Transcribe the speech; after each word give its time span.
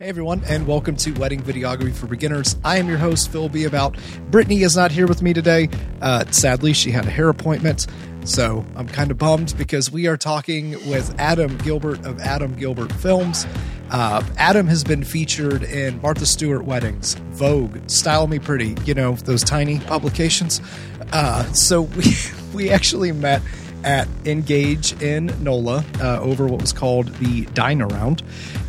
Hey 0.00 0.08
everyone, 0.08 0.42
and 0.48 0.66
welcome 0.66 0.96
to 0.96 1.12
Wedding 1.12 1.40
Videography 1.40 1.94
for 1.94 2.08
Beginners. 2.08 2.56
I 2.64 2.78
am 2.78 2.88
your 2.88 2.98
host, 2.98 3.30
Phil 3.30 3.48
B. 3.48 3.62
About. 3.62 3.96
Brittany 4.28 4.62
is 4.62 4.74
not 4.74 4.90
here 4.90 5.06
with 5.06 5.22
me 5.22 5.32
today. 5.32 5.68
Uh, 6.02 6.24
sadly, 6.32 6.72
she 6.72 6.90
had 6.90 7.06
a 7.06 7.10
hair 7.10 7.28
appointment, 7.28 7.86
so 8.24 8.66
I'm 8.74 8.88
kind 8.88 9.12
of 9.12 9.18
bummed 9.18 9.54
because 9.56 9.92
we 9.92 10.08
are 10.08 10.16
talking 10.16 10.72
with 10.90 11.14
Adam 11.20 11.56
Gilbert 11.58 12.04
of 12.04 12.18
Adam 12.18 12.56
Gilbert 12.56 12.90
Films. 12.94 13.46
Uh, 13.92 14.20
Adam 14.36 14.66
has 14.66 14.82
been 14.82 15.04
featured 15.04 15.62
in 15.62 16.02
Martha 16.02 16.26
Stewart 16.26 16.64
weddings, 16.64 17.14
Vogue, 17.30 17.78
Style 17.88 18.26
Me 18.26 18.40
Pretty, 18.40 18.74
you 18.84 18.94
know, 18.94 19.12
those 19.14 19.44
tiny 19.44 19.78
publications. 19.78 20.60
Uh, 21.12 21.44
so 21.52 21.82
we, 21.82 22.04
we 22.52 22.68
actually 22.68 23.12
met 23.12 23.42
at 23.84 24.08
Engage 24.24 25.00
in 25.00 25.26
NOLA 25.42 25.84
uh, 26.00 26.20
over 26.20 26.46
what 26.46 26.60
was 26.60 26.72
called 26.72 27.08
the 27.16 27.44
Dine 27.46 27.82
Around, 27.82 28.22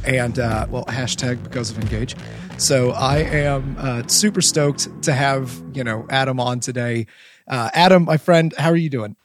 and 0.03 0.37
uh, 0.37 0.67
well, 0.69 0.85
hashtag 0.85 1.41
because 1.43 1.71
of 1.71 1.79
Engage. 1.79 2.15
So 2.57 2.91
I 2.91 3.17
am 3.17 3.75
uh, 3.79 4.07
super 4.07 4.41
stoked 4.41 5.03
to 5.03 5.13
have 5.13 5.61
you 5.73 5.83
know 5.83 6.05
Adam 6.09 6.39
on 6.39 6.59
today. 6.59 7.07
Uh, 7.47 7.69
Adam, 7.73 8.05
my 8.05 8.17
friend, 8.17 8.53
how 8.57 8.69
are 8.69 8.75
you 8.75 8.89
doing? 8.89 9.15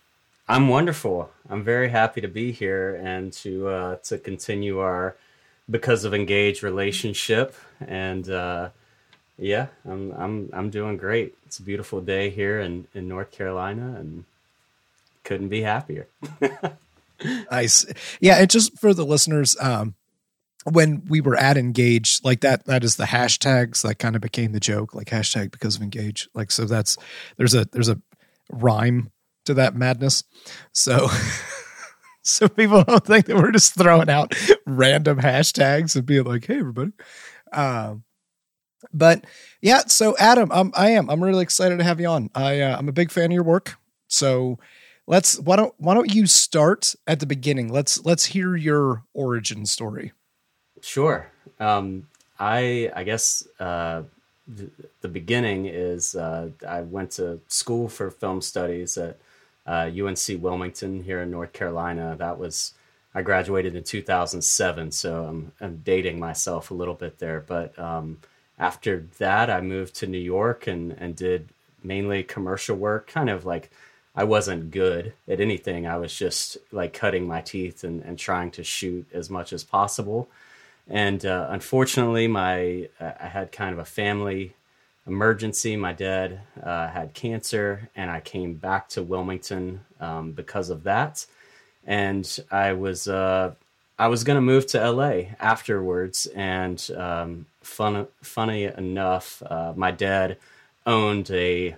I'm 0.48 0.68
wonderful. 0.68 1.30
I'm 1.48 1.62
very 1.62 1.90
happy 1.90 2.20
to 2.20 2.28
be 2.28 2.52
here 2.52 2.94
and 2.94 3.32
to 3.34 3.68
uh, 3.68 3.96
to 4.04 4.18
continue 4.18 4.78
our 4.78 5.16
because 5.68 6.04
of 6.04 6.14
Engage 6.14 6.62
relationship 6.62 7.54
and. 7.80 8.30
Uh, 8.30 8.70
yeah, 9.40 9.68
I'm 9.88 10.12
I'm 10.12 10.50
I'm 10.52 10.70
doing 10.70 10.98
great. 10.98 11.34
It's 11.46 11.58
a 11.58 11.62
beautiful 11.62 12.02
day 12.02 12.28
here 12.28 12.60
in, 12.60 12.86
in 12.94 13.08
North 13.08 13.30
Carolina, 13.30 13.96
and 13.98 14.24
couldn't 15.24 15.48
be 15.48 15.62
happier. 15.62 16.08
nice. 17.50 17.86
Yeah, 18.20 18.36
and 18.36 18.50
just 18.50 18.78
for 18.78 18.94
the 18.94 19.04
listeners, 19.04 19.56
um, 19.60 19.94
when 20.64 21.02
we 21.08 21.20
were 21.20 21.36
at 21.36 21.56
engage 21.56 22.20
like 22.22 22.40
that 22.40 22.66
that 22.66 22.84
is 22.84 22.96
the 22.96 23.04
hashtags 23.04 23.82
that 23.82 23.98
kind 23.98 24.14
of 24.14 24.22
became 24.22 24.52
the 24.52 24.60
joke 24.60 24.94
like 24.94 25.08
hashtag 25.08 25.50
because 25.50 25.76
of 25.76 25.82
engage 25.82 26.28
like 26.34 26.50
so 26.50 26.64
that's 26.64 26.96
there's 27.36 27.54
a 27.54 27.64
there's 27.72 27.88
a 27.88 28.00
rhyme 28.50 29.10
to 29.44 29.54
that 29.54 29.74
madness 29.74 30.22
so 30.72 31.08
so 32.22 32.48
people 32.48 32.84
don't 32.84 33.06
think 33.06 33.26
that 33.26 33.36
we're 33.36 33.52
just 33.52 33.74
throwing 33.74 34.10
out 34.10 34.34
random 34.66 35.18
hashtags 35.18 35.96
and 35.96 36.04
being 36.04 36.24
like 36.24 36.44
hey 36.44 36.58
everybody 36.58 36.92
um 37.52 38.04
but 38.92 39.24
yeah 39.62 39.80
so 39.86 40.14
adam 40.18 40.50
um, 40.52 40.72
i 40.74 40.90
am 40.90 41.08
i'm 41.08 41.22
really 41.24 41.42
excited 41.42 41.78
to 41.78 41.84
have 41.84 42.00
you 42.00 42.06
on 42.06 42.28
i 42.34 42.60
uh, 42.60 42.76
i'm 42.76 42.88
a 42.88 42.92
big 42.92 43.10
fan 43.10 43.26
of 43.26 43.32
your 43.32 43.42
work 43.42 43.76
so 44.08 44.58
let's 45.10 45.40
why 45.40 45.56
don't 45.56 45.74
why 45.76 45.92
don't 45.92 46.14
you 46.14 46.26
start 46.26 46.94
at 47.06 47.20
the 47.20 47.26
beginning? 47.26 47.70
Let's 47.70 48.02
let's 48.04 48.26
hear 48.26 48.56
your 48.56 49.02
origin 49.12 49.66
story. 49.66 50.12
Sure. 50.80 51.30
Um, 51.58 52.06
i 52.38 52.90
i 52.94 53.04
guess 53.04 53.46
uh, 53.58 54.02
the, 55.02 55.08
beginning 55.08 55.66
is 55.66 56.14
uh, 56.14 56.48
i 56.66 56.80
went 56.80 57.10
to 57.10 57.40
school 57.48 57.88
for 57.88 58.10
film 58.10 58.40
studies 58.40 58.96
at 58.96 59.18
uh, 59.66 59.90
unc 60.06 60.26
wilmington 60.38 61.02
here 61.02 61.20
in 61.20 61.30
north 61.30 61.52
carolina. 61.52 62.16
That 62.16 62.38
was 62.38 62.72
i 63.14 63.20
graduated 63.20 63.74
in 63.74 63.82
2007 63.82 64.92
so 64.92 65.24
i'm, 65.24 65.52
I'm 65.60 65.82
dating 65.84 66.18
myself 66.18 66.70
a 66.70 66.74
little 66.74 66.94
bit 66.94 67.18
there. 67.18 67.40
But 67.40 67.78
um, 67.78 68.18
after 68.58 69.06
that 69.18 69.50
i 69.50 69.60
moved 69.60 69.96
to 69.96 70.06
new 70.06 70.18
york 70.36 70.66
and 70.66 70.92
and 70.92 71.16
did 71.16 71.48
mainly 71.82 72.22
commercial 72.22 72.76
work 72.76 73.06
kind 73.06 73.28
of 73.28 73.44
like 73.44 73.70
I 74.20 74.24
wasn't 74.24 74.70
good 74.70 75.14
at 75.26 75.40
anything. 75.40 75.86
I 75.86 75.96
was 75.96 76.14
just 76.14 76.58
like 76.72 76.92
cutting 76.92 77.26
my 77.26 77.40
teeth 77.40 77.84
and, 77.84 78.02
and 78.02 78.18
trying 78.18 78.50
to 78.50 78.62
shoot 78.62 79.06
as 79.14 79.30
much 79.30 79.50
as 79.54 79.64
possible. 79.64 80.28
And 80.86 81.24
uh, 81.24 81.46
unfortunately, 81.48 82.26
my 82.28 82.90
I 83.00 83.28
had 83.28 83.50
kind 83.50 83.72
of 83.72 83.78
a 83.78 83.86
family 83.86 84.56
emergency. 85.06 85.74
My 85.74 85.94
dad 85.94 86.40
uh, 86.62 86.88
had 86.88 87.14
cancer, 87.14 87.88
and 87.96 88.10
I 88.10 88.20
came 88.20 88.52
back 88.56 88.90
to 88.90 89.02
Wilmington 89.02 89.86
um, 90.00 90.32
because 90.32 90.68
of 90.68 90.82
that. 90.82 91.24
And 91.86 92.26
I 92.50 92.74
was 92.74 93.08
uh, 93.08 93.54
I 93.98 94.08
was 94.08 94.22
going 94.22 94.36
to 94.36 94.42
move 94.42 94.66
to 94.66 94.90
LA 94.90 95.30
afterwards. 95.40 96.26
And 96.36 96.78
um, 96.94 97.46
fun, 97.62 98.06
funny 98.20 98.64
enough, 98.64 99.42
uh, 99.46 99.72
my 99.74 99.92
dad 99.92 100.36
owned 100.84 101.30
a 101.30 101.76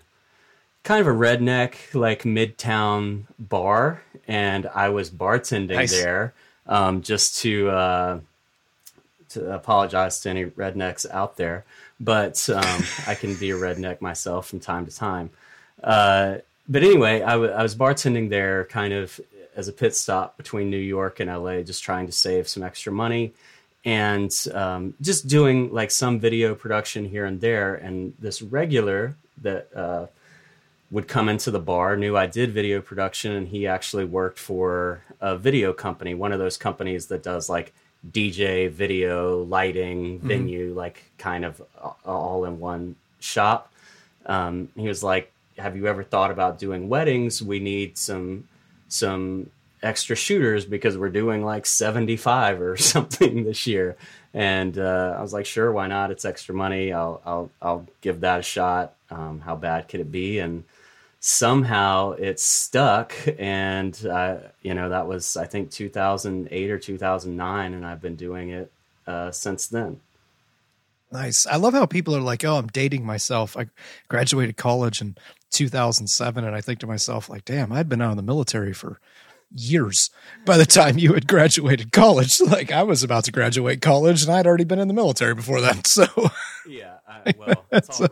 kind 0.84 1.00
of 1.00 1.06
a 1.06 1.16
redneck 1.16 1.74
like 1.94 2.22
midtown 2.22 3.24
bar 3.38 4.02
and 4.26 4.66
i 4.74 4.88
was 4.88 5.10
bartending 5.10 5.76
nice. 5.76 5.92
there 5.92 6.32
um, 6.66 7.02
just 7.02 7.40
to 7.40 7.68
uh, 7.70 8.20
to 9.28 9.52
apologize 9.52 10.20
to 10.20 10.30
any 10.30 10.44
rednecks 10.44 11.08
out 11.10 11.36
there 11.36 11.64
but 12.00 12.48
um, 12.50 12.82
i 13.06 13.14
can 13.14 13.34
be 13.36 13.50
a 13.50 13.56
redneck 13.56 14.00
myself 14.00 14.48
from 14.48 14.60
time 14.60 14.86
to 14.86 14.94
time 14.94 15.30
uh, 15.82 16.36
but 16.68 16.82
anyway 16.82 17.22
I, 17.22 17.32
w- 17.32 17.50
I 17.50 17.62
was 17.62 17.74
bartending 17.74 18.28
there 18.28 18.64
kind 18.64 18.92
of 18.92 19.20
as 19.54 19.68
a 19.68 19.72
pit 19.72 19.94
stop 19.94 20.36
between 20.36 20.70
new 20.70 20.76
york 20.76 21.20
and 21.20 21.30
la 21.42 21.60
just 21.60 21.82
trying 21.82 22.06
to 22.06 22.12
save 22.12 22.48
some 22.48 22.62
extra 22.62 22.92
money 22.92 23.32
and 23.84 24.30
um, 24.54 24.94
just 25.00 25.26
doing 25.26 25.72
like 25.72 25.90
some 25.90 26.20
video 26.20 26.54
production 26.54 27.04
here 27.04 27.24
and 27.24 27.40
there 27.40 27.74
and 27.74 28.14
this 28.20 28.40
regular 28.40 29.16
that 29.42 29.68
uh, 29.74 30.06
would 30.92 31.08
come 31.08 31.30
into 31.30 31.50
the 31.50 31.58
bar, 31.58 31.96
knew 31.96 32.16
I 32.16 32.26
did 32.26 32.52
video 32.52 32.82
production, 32.82 33.32
and 33.32 33.48
he 33.48 33.66
actually 33.66 34.04
worked 34.04 34.38
for 34.38 35.02
a 35.22 35.36
video 35.36 35.72
company, 35.72 36.12
one 36.12 36.32
of 36.32 36.38
those 36.38 36.58
companies 36.58 37.06
that 37.06 37.22
does 37.22 37.48
like 37.48 37.72
DJ, 38.08 38.70
video, 38.70 39.42
lighting, 39.42 40.18
mm-hmm. 40.18 40.28
venue, 40.28 40.74
like 40.74 41.02
kind 41.16 41.46
of 41.46 41.62
all 42.04 42.44
in 42.44 42.60
one 42.60 42.96
shop. 43.20 43.72
Um, 44.26 44.68
he 44.76 44.86
was 44.86 45.02
like, 45.02 45.32
"Have 45.56 45.76
you 45.76 45.86
ever 45.86 46.04
thought 46.04 46.30
about 46.30 46.58
doing 46.58 46.90
weddings? 46.90 47.42
We 47.42 47.58
need 47.58 47.96
some 47.96 48.46
some 48.88 49.50
extra 49.82 50.14
shooters 50.14 50.66
because 50.66 50.96
we're 50.98 51.08
doing 51.08 51.42
like 51.44 51.64
75 51.66 52.60
or 52.60 52.76
something 52.92 53.44
this 53.44 53.66
year." 53.66 53.96
And 54.34 54.78
uh, 54.78 55.16
I 55.18 55.22
was 55.22 55.32
like, 55.32 55.46
"Sure, 55.46 55.72
why 55.72 55.86
not? 55.86 56.10
It's 56.10 56.26
extra 56.26 56.54
money. 56.54 56.92
I'll 56.92 57.22
I'll 57.24 57.50
I'll 57.62 57.86
give 58.02 58.20
that 58.20 58.40
a 58.40 58.42
shot. 58.42 58.94
Um, 59.10 59.40
how 59.40 59.56
bad 59.56 59.88
could 59.88 60.00
it 60.00 60.12
be?" 60.12 60.38
And 60.38 60.64
somehow 61.24 62.10
it 62.12 62.40
stuck 62.40 63.14
and 63.38 64.04
uh, 64.06 64.38
you 64.60 64.74
know 64.74 64.88
that 64.88 65.06
was 65.06 65.36
i 65.36 65.46
think 65.46 65.70
2008 65.70 66.70
or 66.70 66.78
2009 66.80 67.74
and 67.74 67.86
i've 67.86 68.02
been 68.02 68.16
doing 68.16 68.48
it 68.50 68.72
uh, 69.06 69.30
since 69.30 69.66
then. 69.68 70.00
Nice. 71.10 71.46
I 71.46 71.56
love 71.56 71.74
how 71.74 71.86
people 71.86 72.16
are 72.16 72.20
like 72.20 72.44
oh 72.44 72.56
i'm 72.56 72.66
dating 72.66 73.06
myself. 73.06 73.56
I 73.56 73.66
graduated 74.08 74.56
college 74.56 75.00
in 75.00 75.16
2007 75.52 76.44
and 76.44 76.56
i 76.56 76.60
think 76.60 76.80
to 76.80 76.86
myself 76.86 77.28
like 77.28 77.44
damn 77.44 77.70
i'd 77.72 77.88
been 77.88 78.00
out 78.00 78.10
of 78.10 78.16
the 78.16 78.22
military 78.22 78.72
for 78.72 78.98
years 79.54 80.08
by 80.46 80.56
the 80.56 80.64
time 80.64 80.96
you 80.96 81.12
had 81.12 81.28
graduated 81.28 81.92
college. 81.92 82.40
Like 82.46 82.72
i 82.72 82.82
was 82.82 83.02
about 83.04 83.24
to 83.24 83.32
graduate 83.32 83.82
college 83.82 84.22
and 84.22 84.32
i'd 84.32 84.46
already 84.46 84.64
been 84.64 84.78
in 84.78 84.88
the 84.88 84.94
military 84.94 85.34
before 85.34 85.60
that 85.60 85.86
so 85.86 86.06
yeah 86.66 86.96
I, 87.06 87.34
well 87.38 87.64
it's 87.70 88.00
all 88.00 88.08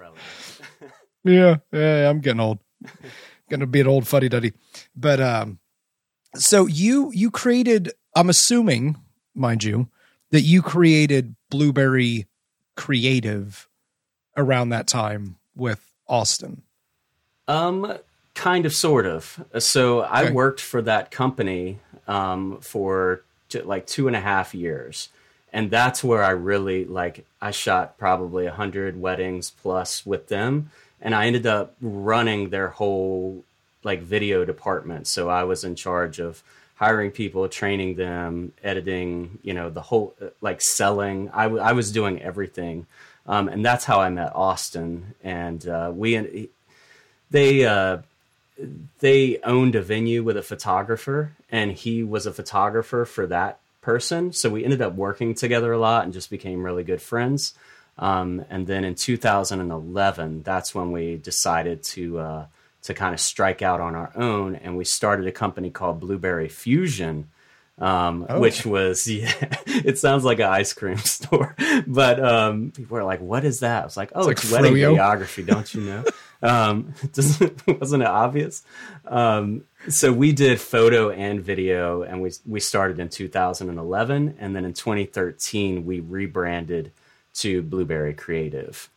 yeah 1.25 1.57
yeah 1.73 2.09
i'm 2.11 2.21
getting 2.21 2.41
old 2.41 2.59
gonna 3.51 3.67
be 3.67 3.81
an 3.81 3.87
old 3.87 4.07
fuddy 4.07 4.29
duddy. 4.29 4.53
But 4.97 5.21
um, 5.21 5.59
so 6.37 6.67
you 6.67 7.11
you 7.13 7.31
created. 7.31 7.93
I'm 8.15 8.29
assuming, 8.29 8.97
mind 9.35 9.65
you, 9.65 9.89
that 10.31 10.43
you 10.43 10.63
created 10.63 11.37
Blueberry 11.49 12.27
Creative 12.77 13.69
around 14.37 14.71
that 14.71 14.87
time 14.87 15.37
with 15.55 15.93
Austin. 16.09 16.63
Um, 17.47 17.99
kind 18.35 18.65
of, 18.67 18.73
sort 18.73 19.07
of. 19.07 19.45
So 19.59 20.01
I 20.01 20.25
okay. 20.25 20.33
worked 20.33 20.61
for 20.61 20.83
that 20.83 21.11
company 21.11 21.79
um, 22.09 22.59
for 22.61 23.23
t- 23.49 23.63
like 23.63 23.87
two 23.87 24.07
and 24.07 24.17
a 24.17 24.21
half 24.21 24.55
years 24.55 25.09
and 25.53 25.71
that's 25.71 26.03
where 26.05 26.23
I 26.23 26.31
really 26.31 26.85
like 26.85 27.27
I 27.41 27.51
shot 27.51 27.99
probably 27.99 28.47
a 28.47 28.53
hundred 28.53 29.01
weddings 29.01 29.51
plus 29.51 30.05
with 30.07 30.29
them 30.29 30.71
and 31.01 31.15
I 31.15 31.27
ended 31.27 31.47
up 31.47 31.75
running 31.81 32.51
their 32.51 32.69
whole 32.69 33.45
like 33.83 34.03
video 34.03 34.45
department. 34.45 35.07
So 35.07 35.29
I 35.29 35.45
was 35.45 35.65
in 35.65 35.75
charge 35.75 36.19
of 36.19 36.43
hiring 36.77 37.11
people, 37.11 37.49
training 37.49 37.95
them, 37.97 38.53
editing, 38.63 39.39
you 39.43 39.55
know, 39.55 39.71
the 39.71 39.83
whole 39.83 40.15
like 40.41 40.61
selling. 40.61 41.31
I, 41.33 41.45
w- 41.45 41.63
I 41.63 41.73
was 41.73 41.93
doing 41.93 42.21
everything, 42.23 42.87
um, 43.27 43.49
and 43.49 43.65
that's 43.65 43.85
how 43.85 44.01
I 44.01 44.09
met 44.11 44.35
Austin. 44.35 45.15
And 45.23 45.67
uh, 45.69 45.93
we 45.95 46.49
they 47.31 47.65
uh, 47.65 47.99
they 49.01 49.39
owned 49.45 49.75
a 49.75 49.83
venue 49.83 50.23
with 50.23 50.37
a 50.37 50.43
photographer, 50.43 51.33
and 51.51 51.73
he 51.73 52.03
was 52.03 52.27
a 52.27 52.33
photographer 52.33 53.05
for 53.05 53.27
that 53.27 53.59
person. 53.83 54.33
So 54.33 54.51
we 54.51 54.65
ended 54.65 54.83
up 54.83 54.95
working 54.95 55.35
together 55.35 55.73
a 55.73 55.79
lot 55.79 56.05
and 56.05 56.13
just 56.13 56.31
became 56.31 56.65
really 56.65 56.85
good 56.85 57.01
friends. 57.01 57.55
Um, 58.01 58.47
and 58.49 58.67
then 58.67 58.85
in 58.85 58.95
2011, 58.95 60.43
that's 60.43 60.75
when 60.75 60.91
we 60.91 61.19
decided 61.19 61.83
to 61.85 62.19
uh, 62.19 62.47
to 62.83 62.95
kind 62.95 63.13
of 63.13 63.21
strike 63.21 63.61
out 63.61 63.81
on 63.81 63.95
our 63.95 64.11
own, 64.17 64.57
and 64.57 64.77
we 64.77 64.87
started 64.87 65.27
a 65.27 65.33
company 65.33 65.71
called 65.71 66.01
Blueberry 66.01 66.49
Fusion, 66.49 67.29
um, 67.79 68.25
oh. 68.27 68.41
which 68.41 68.65
was 68.65 69.07
yeah, 69.07 69.31
it 69.67 69.99
sounds 69.99 70.25
like 70.25 70.39
an 70.39 70.47
ice 70.47 70.73
cream 70.73 70.97
store, 70.99 71.55
but 71.87 72.25
um, 72.25 72.73
people 72.75 72.97
are 72.97 73.05
like, 73.05 73.21
"What 73.21 73.45
is 73.45 73.61
that?" 73.61 73.83
I 73.83 73.85
was 73.85 73.99
like, 73.99 74.13
"Oh, 74.15 74.31
it's, 74.31 74.45
it's 74.45 74.53
like 74.53 74.63
wedding 74.63 74.79
videography, 74.79 75.45
don't 75.45 75.73
you 75.75 75.83
know?" 75.83 76.05
um, 76.43 76.95
wasn't 77.67 78.03
it 78.03 78.09
obvious? 78.09 78.63
Um, 79.05 79.65
so 79.91 80.11
we 80.11 80.33
did 80.33 80.59
photo 80.59 81.11
and 81.11 81.43
video, 81.43 82.01
and 82.01 82.23
we 82.23 82.33
we 82.47 82.61
started 82.61 82.99
in 82.99 83.11
2011, 83.11 84.37
and 84.39 84.57
then 84.57 84.65
in 84.65 84.73
2013 84.73 85.85
we 85.85 86.01
rebranded 86.01 86.93
to 87.35 87.63
Blueberry 87.63 88.15
Creative. 88.15 88.89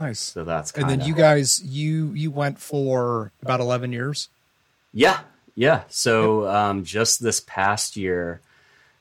Nice. 0.00 0.20
So 0.20 0.44
that's 0.44 0.72
and 0.72 0.88
then 0.88 1.02
you 1.02 1.14
guys 1.14 1.62
you 1.62 2.12
you 2.12 2.30
went 2.30 2.58
for 2.58 3.32
about 3.42 3.60
11 3.60 3.92
years. 3.92 4.28
Yeah, 4.94 5.20
yeah. 5.54 5.82
So 5.88 6.48
um, 6.48 6.84
just 6.84 7.22
this 7.22 7.40
past 7.40 7.96
year, 7.96 8.40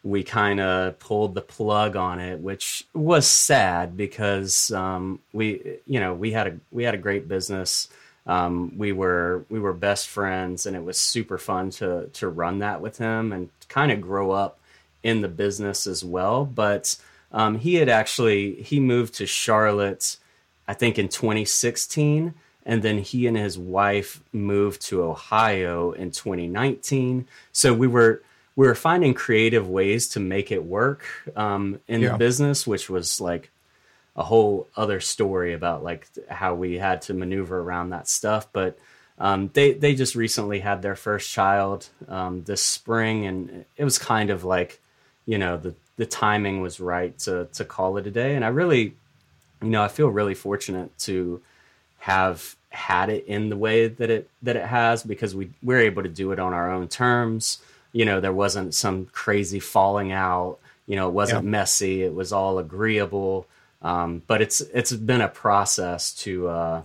we 0.04 0.24
kind 0.24 0.60
of 0.60 1.00
pulled 1.00 1.36
the 1.36 1.42
plug 1.42 1.96
on 1.96 2.20
it, 2.20 2.40
which 2.40 2.86
was 2.94 3.28
sad 3.28 3.98
because 3.98 4.72
um, 4.72 5.20
we, 5.34 5.78
you 5.86 6.00
know, 6.00 6.14
we 6.14 6.32
had 6.32 6.48
a 6.48 6.58
we 6.72 6.84
had 6.84 6.96
a 6.96 7.00
great 7.00 7.28
business. 7.28 7.88
Um, 8.28 8.78
we 8.78 8.92
were 8.92 9.46
we 9.50 9.60
were 9.60 9.74
best 9.74 10.08
friends, 10.08 10.66
and 10.66 10.76
it 10.76 10.84
was 10.84 11.00
super 11.00 11.38
fun 11.38 11.70
to 11.72 12.08
to 12.14 12.28
run 12.28 12.60
that 12.60 12.82
with 12.82 12.98
him 12.98 13.32
and 13.32 13.50
kind 13.68 13.92
of 13.92 14.02
grow 14.02 14.32
up 14.32 14.60
in 15.02 15.22
the 15.22 15.28
business 15.28 15.88
as 15.88 16.04
well. 16.04 16.46
But 16.46 16.96
um, 17.32 17.60
he 17.60 17.76
had 17.76 17.90
actually 17.90 18.62
he 18.62 18.80
moved 18.80 19.16
to 19.16 19.26
Charlotte, 19.26 20.18
I 20.68 20.74
think 20.74 20.98
in 20.98 21.10
2016 21.10 22.34
and 22.70 22.84
then 22.84 23.00
he 23.00 23.26
and 23.26 23.36
his 23.36 23.58
wife 23.58 24.22
moved 24.32 24.82
to 24.84 25.02
Ohio 25.02 25.92
in 25.92 26.12
2019. 26.12 27.28
So 27.52 27.74
we 27.74 27.88
were 27.88 28.22
we 28.56 28.68
were 28.68 28.76
finding 28.76 29.16
creative 29.16 29.68
ways 29.68 30.10
to 30.10 30.20
make 30.20 30.52
it 30.52 30.64
work 30.64 31.04
um, 31.36 31.80
in 31.88 32.02
yeah. 32.02 32.12
the 32.12 32.18
business, 32.20 32.68
which 32.68 32.88
was 32.88 33.20
like 33.20 33.50
a 34.16 34.24
whole 34.24 34.68
other 34.76 35.00
story 35.00 35.54
about 35.54 35.84
like 35.84 36.08
how 36.30 36.54
we 36.54 36.78
had 36.78 37.02
to 37.04 37.14
maneuver 37.16 37.60
around 37.60 37.90
that 37.90 38.08
stuff. 38.08 38.48
But 38.54 38.78
um, 39.18 39.50
they 39.54 39.74
they 39.74 39.96
just 39.96 40.14
recently 40.14 40.60
had 40.60 40.84
their 40.84 40.96
first 40.96 41.32
child 41.32 41.88
um, 42.08 42.44
this 42.44 42.64
spring, 42.64 43.26
and 43.26 43.66
it 43.78 43.84
was 43.84 43.98
kind 43.98 44.30
of 44.30 44.44
like 44.44 44.80
you 45.26 45.40
know 45.40 45.58
the 45.58 45.74
the 46.00 46.06
timing 46.06 46.62
was 46.62 46.80
right 46.80 47.20
to 47.20 47.50
to 47.54 47.66
call 47.66 47.98
it 47.98 48.08
a 48.08 48.12
day. 48.12 48.34
And 48.34 48.46
I 48.46 48.48
really, 48.48 48.96
you 49.62 49.70
know, 49.70 49.84
I 49.84 49.90
feel 49.90 50.08
really 50.08 50.34
fortunate 50.34 50.98
to 51.00 51.42
have 52.00 52.56
had 52.70 53.10
it 53.10 53.26
in 53.26 53.50
the 53.50 53.58
way 53.58 53.90
that 53.90 54.10
it 54.10 54.30
that 54.42 54.56
it 54.56 54.66
has 54.66 55.04
because 55.04 55.36
we 55.36 55.52
we're 55.62 55.82
able 55.82 56.02
to 56.02 56.10
do 56.10 56.32
it 56.32 56.40
on 56.40 56.54
our 56.54 56.72
own 56.72 56.88
terms. 56.88 57.60
You 57.92 58.06
know, 58.06 58.22
there 58.22 58.32
wasn't 58.32 58.74
some 58.74 59.08
crazy 59.08 59.60
falling 59.60 60.14
out. 60.14 60.60
You 60.88 60.96
know, 60.96 61.10
it 61.10 61.14
wasn't 61.14 61.44
yeah. 61.44 61.50
messy. 61.50 62.02
It 62.02 62.16
was 62.16 62.32
all 62.32 62.60
agreeable. 62.60 63.46
Um, 63.82 64.22
but 64.26 64.42
it's 64.42 64.62
it's 64.62 64.94
been 64.94 65.22
a 65.22 65.28
process 65.28 66.14
to 66.24 66.48
uh, 66.48 66.82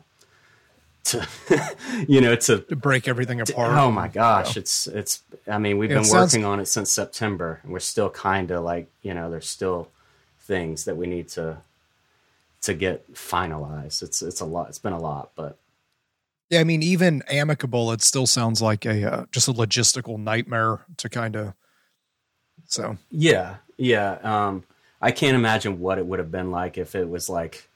to 1.04 1.26
you 2.08 2.20
know 2.20 2.34
to, 2.36 2.60
to, 2.60 2.76
break 2.76 3.08
everything 3.08 3.40
apart. 3.40 3.70
To, 3.70 3.80
oh 3.80 3.90
my 3.90 4.08
gosh, 4.08 4.56
it's 4.56 4.86
it's. 4.86 5.22
I 5.46 5.58
mean, 5.58 5.78
we've 5.78 5.90
yeah, 5.90 6.00
been 6.00 6.10
working 6.10 6.44
on 6.44 6.60
it 6.60 6.66
since 6.66 6.92
September, 6.92 7.60
and 7.62 7.72
we're 7.72 7.80
still 7.80 8.10
kind 8.10 8.50
of 8.50 8.64
like 8.64 8.88
you 9.02 9.14
know, 9.14 9.30
there's 9.30 9.48
still 9.48 9.88
things 10.40 10.84
that 10.84 10.96
we 10.96 11.06
need 11.06 11.28
to 11.30 11.58
to 12.62 12.74
get 12.74 13.12
finalized. 13.14 14.02
It's 14.02 14.22
it's 14.22 14.40
a 14.40 14.46
lot. 14.46 14.68
It's 14.68 14.78
been 14.78 14.92
a 14.92 15.00
lot, 15.00 15.30
but 15.36 15.58
yeah, 16.50 16.60
I 16.60 16.64
mean, 16.64 16.82
even 16.82 17.22
amicable, 17.28 17.90
it 17.92 18.02
still 18.02 18.26
sounds 18.26 18.60
like 18.60 18.84
a 18.84 19.12
uh, 19.12 19.24
just 19.32 19.48
a 19.48 19.52
logistical 19.52 20.18
nightmare 20.18 20.80
to 20.98 21.08
kind 21.08 21.36
of. 21.36 21.54
So 22.66 22.96
yeah, 23.10 23.56
yeah. 23.76 24.18
Um, 24.22 24.64
I 25.00 25.10
can't 25.10 25.34
imagine 25.34 25.80
what 25.80 25.98
it 25.98 26.06
would 26.06 26.18
have 26.18 26.30
been 26.30 26.50
like 26.50 26.78
if 26.78 26.94
it 26.94 27.08
was 27.08 27.28
like, 27.28 27.68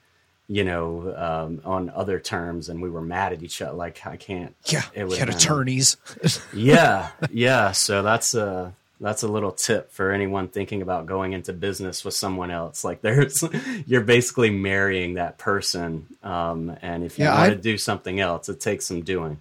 you 0.49 0.65
know, 0.65 1.15
um, 1.17 1.61
on 1.65 1.91
other 1.91 2.19
terms, 2.19 2.69
and 2.69 2.81
we 2.81 2.89
were 2.89 3.03
mad 3.03 3.33
at 3.33 3.43
each 3.43 3.61
other. 3.61 3.77
Like 3.77 4.07
I 4.07 4.17
can't. 4.17 4.55
Yeah, 4.67 4.83
it 4.95 5.07
would 5.07 5.19
had 5.19 5.29
attorneys. 5.29 5.97
yeah, 6.55 7.11
yeah. 7.31 7.73
So 7.73 8.03
that's 8.03 8.35
uh 8.35 8.73
that's 9.01 9.23
a 9.23 9.29
little 9.29 9.53
tip 9.53 9.93
for 9.93 10.11
anyone 10.11 10.49
thinking 10.49 10.83
about 10.83 11.07
going 11.07 11.33
into 11.33 11.53
business 11.53 12.05
with 12.05 12.15
someone 12.15 12.51
else. 12.51 12.83
Like 12.83 13.01
there's, 13.01 13.45
you're 13.87 14.01
basically 14.01 14.51
marrying 14.51 15.15
that 15.15 15.39
person. 15.39 16.07
Um, 16.23 16.77
and 16.83 17.05
if 17.05 17.19
you 17.19 17.25
yeah, 17.25 17.39
want 17.39 17.53
I, 17.53 17.55
to 17.55 17.61
do 17.61 17.79
something 17.79 18.19
else, 18.19 18.49
it 18.49 18.61
takes 18.61 18.87
some 18.87 19.03
doing. 19.03 19.39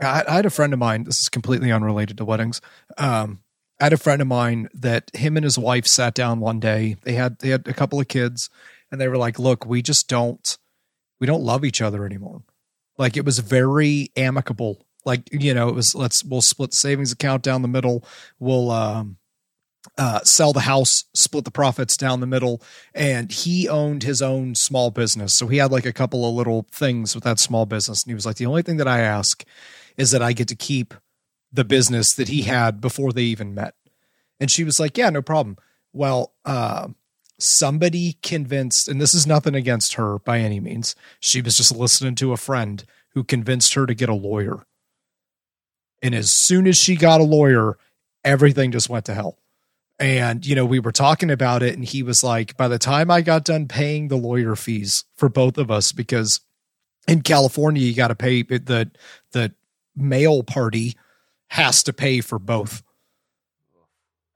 I, 0.00 0.24
I, 0.26 0.34
had 0.36 0.46
a 0.46 0.50
friend 0.50 0.72
of 0.72 0.78
mine. 0.78 1.04
This 1.04 1.20
is 1.20 1.28
completely 1.28 1.70
unrelated 1.70 2.16
to 2.18 2.24
weddings. 2.24 2.60
Um, 2.96 3.40
I 3.80 3.84
had 3.84 3.92
a 3.92 3.98
friend 3.98 4.22
of 4.22 4.28
mine 4.28 4.68
that 4.74 5.10
him 5.14 5.36
and 5.36 5.44
his 5.44 5.58
wife 5.58 5.86
sat 5.86 6.14
down 6.14 6.40
one 6.40 6.58
day. 6.58 6.96
They 7.02 7.14
had 7.14 7.38
they 7.40 7.50
had 7.50 7.68
a 7.68 7.74
couple 7.74 8.00
of 8.00 8.08
kids, 8.08 8.50
and 8.90 9.00
they 9.00 9.08
were 9.08 9.16
like, 9.16 9.38
"Look, 9.38 9.66
we 9.66 9.82
just 9.82 10.08
don't 10.08 10.58
we 11.20 11.26
don't 11.26 11.42
love 11.42 11.64
each 11.64 11.80
other 11.80 12.04
anymore." 12.04 12.42
Like 12.96 13.16
it 13.16 13.24
was 13.24 13.38
very 13.38 14.10
amicable 14.16 14.84
like 15.04 15.28
you 15.32 15.54
know 15.54 15.68
it 15.68 15.74
was 15.74 15.94
let's 15.94 16.24
we'll 16.24 16.42
split 16.42 16.74
savings 16.74 17.12
account 17.12 17.42
down 17.42 17.62
the 17.62 17.68
middle 17.68 18.04
we'll 18.40 18.68
um 18.72 19.16
uh, 19.96 20.20
sell 20.24 20.52
the 20.52 20.60
house, 20.60 21.04
split 21.14 21.44
the 21.44 21.50
profits 21.50 21.96
down 21.96 22.20
the 22.20 22.26
middle. 22.26 22.62
And 22.94 23.30
he 23.30 23.68
owned 23.68 24.02
his 24.02 24.20
own 24.20 24.54
small 24.54 24.90
business. 24.90 25.36
So 25.36 25.46
he 25.46 25.58
had 25.58 25.72
like 25.72 25.86
a 25.86 25.92
couple 25.92 26.28
of 26.28 26.34
little 26.34 26.66
things 26.70 27.14
with 27.14 27.24
that 27.24 27.38
small 27.38 27.66
business. 27.66 28.02
And 28.04 28.10
he 28.10 28.14
was 28.14 28.26
like, 28.26 28.36
the 28.36 28.46
only 28.46 28.62
thing 28.62 28.76
that 28.78 28.88
I 28.88 29.00
ask 29.00 29.44
is 29.96 30.10
that 30.10 30.22
I 30.22 30.32
get 30.32 30.48
to 30.48 30.56
keep 30.56 30.94
the 31.52 31.64
business 31.64 32.14
that 32.14 32.28
he 32.28 32.42
had 32.42 32.80
before 32.80 33.12
they 33.12 33.22
even 33.22 33.54
met. 33.54 33.74
And 34.40 34.50
she 34.50 34.64
was 34.64 34.78
like, 34.78 34.98
yeah, 34.98 35.10
no 35.10 35.22
problem. 35.22 35.56
Well, 35.92 36.34
uh, 36.44 36.88
somebody 37.38 38.18
convinced, 38.22 38.88
and 38.88 39.00
this 39.00 39.14
is 39.14 39.26
nothing 39.26 39.54
against 39.54 39.94
her 39.94 40.18
by 40.18 40.40
any 40.40 40.60
means. 40.60 40.94
She 41.20 41.40
was 41.40 41.56
just 41.56 41.74
listening 41.74 42.14
to 42.16 42.32
a 42.32 42.36
friend 42.36 42.84
who 43.10 43.24
convinced 43.24 43.74
her 43.74 43.86
to 43.86 43.94
get 43.94 44.08
a 44.08 44.14
lawyer. 44.14 44.64
And 46.02 46.14
as 46.14 46.32
soon 46.32 46.66
as 46.66 46.76
she 46.76 46.96
got 46.96 47.20
a 47.20 47.24
lawyer, 47.24 47.78
everything 48.24 48.72
just 48.72 48.88
went 48.88 49.04
to 49.06 49.14
hell. 49.14 49.38
And, 49.98 50.46
you 50.46 50.54
know, 50.54 50.64
we 50.64 50.78
were 50.78 50.92
talking 50.92 51.30
about 51.30 51.62
it, 51.62 51.74
and 51.74 51.84
he 51.84 52.04
was 52.04 52.22
like, 52.22 52.56
by 52.56 52.68
the 52.68 52.78
time 52.78 53.10
I 53.10 53.20
got 53.20 53.44
done 53.44 53.66
paying 53.66 54.08
the 54.08 54.16
lawyer 54.16 54.54
fees 54.54 55.04
for 55.16 55.28
both 55.28 55.58
of 55.58 55.70
us, 55.70 55.90
because 55.90 56.40
in 57.08 57.22
California, 57.22 57.82
you 57.82 57.94
got 57.94 58.08
to 58.08 58.14
pay 58.14 58.42
the, 58.42 58.90
the 59.32 59.52
male 59.96 60.44
party 60.44 60.96
has 61.48 61.82
to 61.84 61.92
pay 61.92 62.20
for 62.20 62.38
both. 62.38 62.82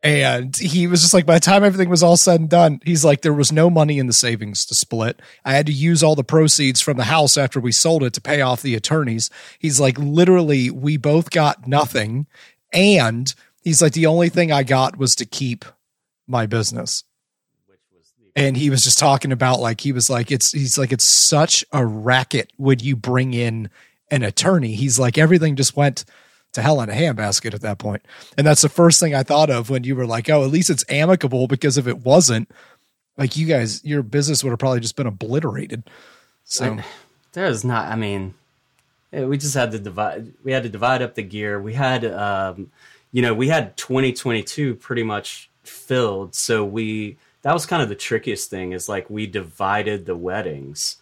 And 0.05 0.57
he 0.57 0.89
was 0.89 1.01
just 1.01 1.15
like, 1.15 1.27
by 1.27 1.35
the 1.35 1.41
time 1.41 1.63
everything 1.63 1.89
was 1.89 2.03
all 2.03 2.17
said 2.17 2.41
and 2.41 2.51
done, 2.51 2.81
he's 2.85 3.05
like, 3.05 3.21
there 3.21 3.33
was 3.33 3.53
no 3.53 3.71
money 3.71 4.01
in 4.01 4.09
the 4.09 4.13
savings 4.13 4.67
to 4.67 4.75
split. 4.75 5.21
I 5.45 5.53
had 5.53 5.67
to 5.67 5.73
use 5.73 6.03
all 6.03 6.17
the 6.17 6.25
proceeds 6.25 6.81
from 6.81 6.97
the 6.97 7.05
house 7.05 7.39
after 7.39 7.61
we 7.61 7.71
sold 7.71 8.03
it 8.03 8.13
to 8.15 8.21
pay 8.21 8.41
off 8.41 8.63
the 8.63 8.75
attorneys. 8.75 9.31
He's 9.61 9.79
like, 9.79 9.97
literally, 9.99 10.71
we 10.71 10.97
both 10.97 11.31
got 11.31 11.69
nothing. 11.69 12.27
And 12.73 13.33
he's 13.63 13.81
like, 13.81 13.93
the 13.93 14.07
only 14.07 14.29
thing 14.29 14.51
I 14.51 14.65
got 14.65 14.99
was 14.99 15.15
to 15.15 15.25
keep 15.25 15.65
my 16.27 16.47
business. 16.47 17.05
And 18.35 18.57
he 18.57 18.71
was 18.71 18.83
just 18.83 18.99
talking 18.99 19.31
about 19.31 19.61
like, 19.61 19.83
he 19.83 19.93
was 19.93 20.11
like, 20.11 20.33
it's, 20.33 20.51
he's 20.51 20.79
like, 20.79 20.91
it's 20.91 21.09
such 21.09 21.65
a 21.71 21.87
racket 21.87 22.51
when 22.57 22.81
you 22.81 22.97
bring 22.97 23.35
in 23.35 23.71
an 24.11 24.25
attorney. 24.25 24.75
He's 24.75 24.99
like, 24.99 25.17
everything 25.17 25.55
just 25.55 25.77
went 25.77 26.05
to 26.53 26.63
hell 26.63 26.81
in 26.81 26.91
a 26.91 26.93
handbasket 26.93 27.55
at 27.55 27.63
that 27.63 27.79
point. 27.79 28.03
And 28.37 28.47
that's 28.47 28.63
the 28.63 28.69
first 28.69 29.01
thing 29.01 29.15
I 29.15 29.23
thought 29.23 29.51
of 29.51 29.71
when 29.71 29.85
you 29.85 29.97
were 29.97 30.07
like, 30.07 30.29
oh, 30.29 30.45
at 30.45 30.51
least 30.51 30.71
it's 30.71 30.85
amicable 30.89 31.47
because 31.47 31.79
if 31.79 31.87
it 31.87 31.99
wasn't, 31.99 32.51
like 33.17 33.37
you 33.37 33.47
guys, 33.47 33.85
your 33.85 34.03
business 34.03 34.43
would 34.43 34.51
have 34.51 34.59
probably 34.59 34.81
just 34.81 34.97
been 34.97 35.07
obliterated. 35.07 35.83
So 36.45 36.79
there's 37.33 37.65
not, 37.65 37.89
I 37.89 37.97
mean, 37.97 38.35
we 39.11 39.39
just 39.39 39.55
had 39.55 39.71
to 39.73 39.79
divide, 39.79 40.33
we 40.45 40.53
had 40.53 40.63
to 40.63 40.69
divide 40.69 41.03
up 41.03 41.15
the 41.15 41.23
gear. 41.23 41.61
We 41.61 41.75
had, 41.75 42.05
um, 42.05 42.71
you 43.13 43.23
know, 43.23 43.35
we 43.35 43.49
had 43.49 43.77
2022 43.77 44.75
pretty 44.77 45.03
much 45.03 45.51
filled. 45.63 46.35
So 46.35 46.65
we, 46.65 47.17
that 47.43 47.53
was 47.53 47.67
kind 47.67 47.83
of 47.83 47.89
the 47.89 47.95
trickiest 47.95 48.51
thing 48.51 48.73
is 48.73 48.89
like 48.89 49.09
we 49.09 49.27
divided 49.27 50.07
the 50.07 50.17
weddings 50.17 50.97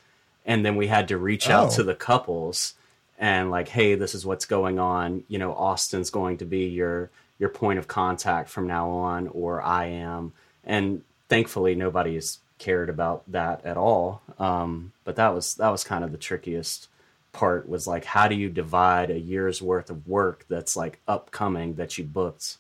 and 0.47 0.65
then 0.65 0.77
we 0.77 0.87
had 0.87 1.09
to 1.09 1.19
reach 1.19 1.49
oh. 1.49 1.55
out 1.55 1.73
to 1.73 1.83
the 1.83 1.95
couples 1.95 2.75
and 3.21 3.51
like 3.51 3.69
hey 3.69 3.95
this 3.95 4.15
is 4.15 4.27
what's 4.27 4.47
going 4.47 4.81
on. 4.81 5.23
You 5.29 5.39
know 5.39 5.53
austin's 5.53 6.11
going 6.11 6.39
to 6.39 6.45
be 6.45 6.65
your 6.65 7.11
your 7.39 7.51
point 7.51 7.79
of 7.79 7.87
contact 7.87 8.49
from 8.49 8.67
now 8.67 8.91
on 8.91 9.29
or 9.29 9.63
i 9.63 9.87
am. 9.87 10.33
And 10.65 11.03
thankfully 11.29 11.75
nobody's 11.75 12.39
cared 12.59 12.91
about 12.91 13.23
that 13.31 13.65
at 13.65 13.77
all. 13.77 14.23
Um, 14.39 14.93
but 15.05 15.17
that 15.17 15.35
was 15.35 15.55
that 15.55 15.69
was 15.69 15.85
kind 15.85 16.03
of 16.03 16.11
the 16.13 16.19
trickiest 16.19 16.89
part 17.33 17.69
was 17.69 17.87
like 17.87 18.05
how 18.05 18.27
do 18.27 18.35
you 18.35 18.49
divide 18.49 19.11
a 19.11 19.19
year's 19.19 19.63
worth 19.63 19.89
of 19.89 20.09
work 20.09 20.45
that's 20.49 20.77
like 20.77 20.99
upcoming 21.07 21.75
that 21.77 21.97
you 21.97 22.03
booked 22.03 22.57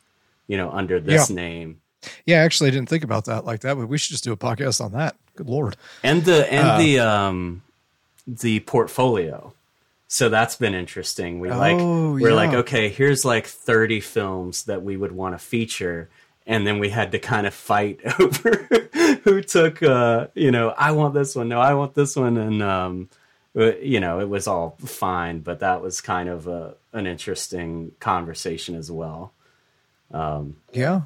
you 0.46 0.56
know 0.56 0.70
under 0.70 1.00
this 1.00 1.28
yeah. 1.30 1.36
name? 1.36 1.80
Yeah 2.24 2.36
actually 2.36 2.68
i 2.68 2.70
didn't 2.70 2.88
think 2.88 3.04
about 3.04 3.24
that 3.24 3.44
like 3.44 3.60
that 3.60 3.76
but 3.76 3.88
we 3.88 3.98
should 3.98 4.12
just 4.12 4.24
do 4.24 4.32
a 4.32 4.36
podcast 4.36 4.84
on 4.84 4.92
that. 4.92 5.16
Good 5.36 5.48
lord. 5.48 5.76
And 6.02 6.24
the 6.24 6.52
and 6.52 6.68
uh, 6.68 6.78
the 6.78 6.98
um 7.00 7.62
the 8.26 8.60
portfolio 8.60 9.54
so 10.12 10.28
that's 10.28 10.56
been 10.56 10.74
interesting. 10.74 11.38
We 11.38 11.50
Oh, 11.50 11.56
like 11.56 11.76
we're 11.78 12.30
yeah. 12.30 12.34
like 12.34 12.52
okay, 12.52 12.88
here's 12.88 13.24
like 13.24 13.46
30 13.46 14.00
films 14.00 14.64
that 14.64 14.82
we 14.82 14.96
would 14.96 15.12
want 15.12 15.34
to 15.34 15.38
feature 15.38 16.08
and 16.46 16.66
then 16.66 16.80
we 16.80 16.88
had 16.90 17.12
to 17.12 17.18
kind 17.20 17.46
of 17.46 17.54
fight 17.54 18.00
over 18.20 18.66
who 19.24 19.40
took 19.40 19.82
uh 19.84 20.26
you 20.34 20.50
know, 20.50 20.70
I 20.76 20.90
want 20.92 21.14
this 21.14 21.36
one, 21.36 21.48
no, 21.48 21.60
I 21.60 21.74
want 21.74 21.94
this 21.94 22.16
one 22.16 22.36
and 22.36 22.60
um 22.62 23.08
uh, 23.56 23.76
you 23.78 23.98
know, 24.00 24.20
it 24.20 24.28
was 24.28 24.46
all 24.46 24.76
fine, 24.84 25.40
but 25.40 25.60
that 25.60 25.80
was 25.82 26.00
kind 26.00 26.28
of 26.28 26.46
a 26.48 26.74
an 26.92 27.06
interesting 27.06 27.92
conversation 28.00 28.74
as 28.74 28.90
well. 28.90 29.32
Yeah. 30.12 31.02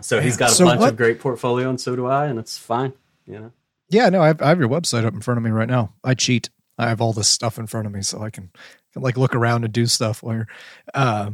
So 0.00 0.20
he's 0.20 0.36
got 0.36 0.50
a 0.50 0.54
So 0.54 0.64
bunch 0.66 0.80
what- 0.80 0.90
of 0.92 0.96
great 0.96 1.20
portfolio 1.20 1.68
and 1.68 1.80
so 1.80 1.96
do 1.96 2.06
I 2.06 2.26
and 2.26 2.38
it's 2.38 2.56
fine, 2.58 2.92
you 3.26 3.38
know. 3.38 3.52
Yeah, 3.88 4.08
no, 4.08 4.20
I 4.20 4.26
have, 4.28 4.42
I 4.42 4.48
have 4.48 4.58
your 4.58 4.68
website 4.68 5.04
up 5.04 5.14
in 5.14 5.20
front 5.20 5.38
of 5.38 5.44
me 5.44 5.50
right 5.50 5.68
now. 5.68 5.92
I 6.02 6.14
cheat. 6.14 6.50
I 6.78 6.88
have 6.88 7.00
all 7.00 7.12
this 7.12 7.28
stuff 7.28 7.58
in 7.58 7.66
front 7.66 7.86
of 7.86 7.92
me, 7.92 8.02
so 8.02 8.22
I 8.22 8.30
can, 8.30 8.50
can 8.92 9.02
like 9.02 9.16
look 9.16 9.34
around 9.34 9.64
and 9.64 9.72
do 9.72 9.86
stuff 9.86 10.22
while 10.22 10.34
you're. 10.36 10.48
Uh, 10.94 11.30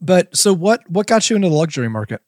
but 0.00 0.36
so 0.36 0.52
what? 0.52 0.88
What 0.90 1.06
got 1.06 1.28
you 1.28 1.36
into 1.36 1.48
the 1.48 1.54
luxury 1.54 1.88
market? 1.88 2.22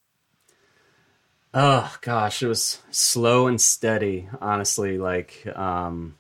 Oh 1.54 1.96
gosh, 2.02 2.42
it 2.42 2.48
was 2.48 2.80
slow 2.90 3.46
and 3.46 3.60
steady, 3.60 4.28
honestly. 4.40 4.98
Like 4.98 5.46
um 5.56 6.16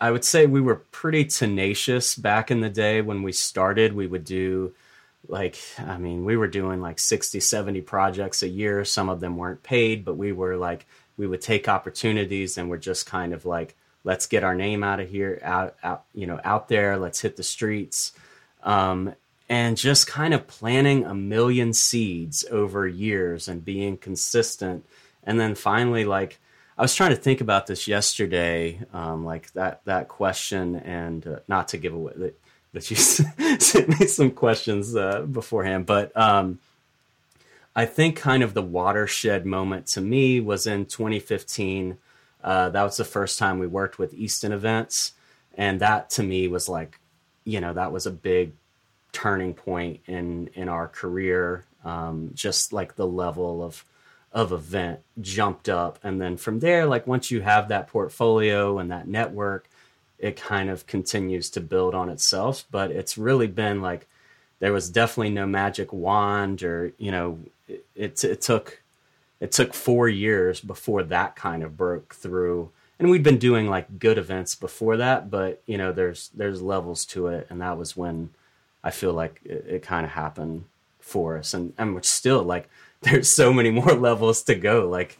I 0.00 0.10
would 0.10 0.24
say 0.24 0.46
we 0.46 0.60
were 0.60 0.76
pretty 0.76 1.24
tenacious 1.24 2.14
back 2.14 2.50
in 2.50 2.60
the 2.60 2.68
day 2.68 3.00
when 3.00 3.22
we 3.22 3.32
started. 3.32 3.94
We 3.94 4.06
would 4.06 4.24
do 4.24 4.74
like 5.28 5.56
I 5.78 5.96
mean, 5.98 6.24
we 6.24 6.36
were 6.36 6.48
doing 6.48 6.80
like 6.80 6.98
60, 6.98 7.40
70 7.40 7.80
projects 7.82 8.42
a 8.42 8.48
year. 8.48 8.84
Some 8.84 9.08
of 9.08 9.20
them 9.20 9.36
weren't 9.36 9.62
paid, 9.62 10.04
but 10.04 10.16
we 10.16 10.32
were 10.32 10.56
like 10.56 10.86
we 11.16 11.26
would 11.26 11.40
take 11.40 11.68
opportunities 11.68 12.58
and 12.58 12.68
we're 12.68 12.76
just 12.76 13.06
kind 13.06 13.32
of 13.32 13.46
like 13.46 13.76
let's 14.04 14.26
get 14.26 14.44
our 14.44 14.54
name 14.54 14.84
out 14.84 15.00
of 15.00 15.08
here 15.08 15.40
out 15.42 15.74
out 15.82 16.04
you 16.14 16.26
know, 16.26 16.40
out 16.44 16.68
there, 16.68 16.96
let's 16.96 17.20
hit 17.20 17.36
the 17.36 17.42
streets. 17.42 18.12
Um 18.62 19.14
and 19.48 19.76
just 19.76 20.06
kind 20.06 20.32
of 20.32 20.46
planting 20.46 21.04
a 21.04 21.14
million 21.14 21.72
seeds 21.72 22.44
over 22.50 22.86
years 22.86 23.48
and 23.48 23.64
being 23.64 23.96
consistent 23.96 24.84
and 25.22 25.38
then 25.38 25.54
finally 25.54 26.04
like 26.04 26.38
i 26.78 26.82
was 26.82 26.94
trying 26.94 27.10
to 27.10 27.16
think 27.16 27.40
about 27.40 27.66
this 27.66 27.86
yesterday 27.86 28.80
um, 28.92 29.24
like 29.24 29.52
that 29.52 29.84
that 29.84 30.08
question 30.08 30.76
and 30.76 31.26
uh, 31.26 31.38
not 31.48 31.68
to 31.68 31.76
give 31.76 31.92
away 31.92 32.12
that, 32.16 32.40
that 32.72 32.90
you 32.90 32.96
sent 33.58 33.88
me 33.88 34.06
some 34.06 34.30
questions 34.30 34.96
uh, 34.96 35.20
beforehand 35.22 35.84
but 35.84 36.16
um, 36.16 36.58
i 37.76 37.84
think 37.84 38.16
kind 38.16 38.42
of 38.42 38.54
the 38.54 38.62
watershed 38.62 39.44
moment 39.44 39.86
to 39.86 40.00
me 40.00 40.40
was 40.40 40.66
in 40.66 40.86
2015 40.86 41.98
uh, 42.44 42.68
that 42.68 42.82
was 42.82 42.98
the 42.98 43.04
first 43.04 43.38
time 43.38 43.58
we 43.58 43.66
worked 43.66 43.98
with 43.98 44.14
easton 44.14 44.52
events. 44.52 45.12
And 45.56 45.80
that 45.80 46.10
to 46.10 46.22
me 46.22 46.46
was 46.46 46.68
like 46.68 47.00
you 47.44 47.60
know 47.60 47.72
that 47.72 47.92
was 47.92 48.06
a 48.06 48.10
big 48.10 48.52
turning 49.12 49.54
point 49.54 50.00
in 50.06 50.50
in 50.54 50.68
our 50.68 50.86
career. 50.86 51.64
Um, 51.84 52.30
just 52.34 52.72
like 52.72 52.96
the 52.96 53.06
level 53.06 53.62
of 53.62 53.84
of 54.32 54.52
event 54.52 55.00
jumped 55.20 55.68
up. 55.68 55.98
And 56.02 56.20
then 56.20 56.36
from 56.36 56.60
there 56.60 56.86
like 56.86 57.06
once 57.06 57.30
you 57.30 57.40
have 57.40 57.68
that 57.68 57.88
portfolio 57.88 58.78
and 58.78 58.90
that 58.90 59.08
network 59.08 59.68
it 60.18 60.36
kind 60.36 60.70
of 60.70 60.86
continues 60.86 61.50
to 61.50 61.60
build 61.60 61.94
on 61.94 62.08
itself. 62.08 62.64
But 62.70 62.90
it's 62.90 63.18
really 63.18 63.46
been 63.46 63.80
like 63.80 64.06
there 64.58 64.72
was 64.72 64.90
definitely 64.90 65.30
no 65.30 65.46
magic 65.46 65.92
wand 65.92 66.62
or 66.62 66.92
you 66.98 67.10
know 67.10 67.38
it, 67.68 67.84
it, 67.94 68.24
it 68.24 68.40
took 68.40 68.82
it 69.44 69.52
took 69.52 69.74
four 69.74 70.08
years 70.08 70.58
before 70.58 71.02
that 71.02 71.36
kind 71.36 71.62
of 71.62 71.76
broke 71.76 72.14
through. 72.14 72.70
And 72.98 73.10
we'd 73.10 73.22
been 73.22 73.36
doing 73.36 73.68
like 73.68 73.98
good 73.98 74.16
events 74.16 74.54
before 74.54 74.96
that 74.96 75.30
but 75.30 75.62
you 75.66 75.76
know 75.76 75.92
there's 75.92 76.30
there's 76.34 76.62
levels 76.62 77.04
to 77.06 77.26
it. 77.26 77.46
And 77.50 77.60
that 77.60 77.76
was 77.76 77.94
when 77.94 78.30
i 78.82 78.90
feel 78.90 79.12
like 79.12 79.42
it, 79.44 79.66
it 79.68 79.82
kind 79.82 80.06
of 80.06 80.12
happened 80.12 80.64
for 80.98 81.36
us. 81.36 81.52
And 81.52 81.74
and 81.76 81.94
we're 81.94 82.00
still 82.02 82.42
like 82.42 82.70
there's 83.02 83.36
so 83.36 83.52
many 83.52 83.70
more 83.70 83.92
levels 83.92 84.42
to 84.44 84.54
go. 84.54 84.88
Like 84.88 85.18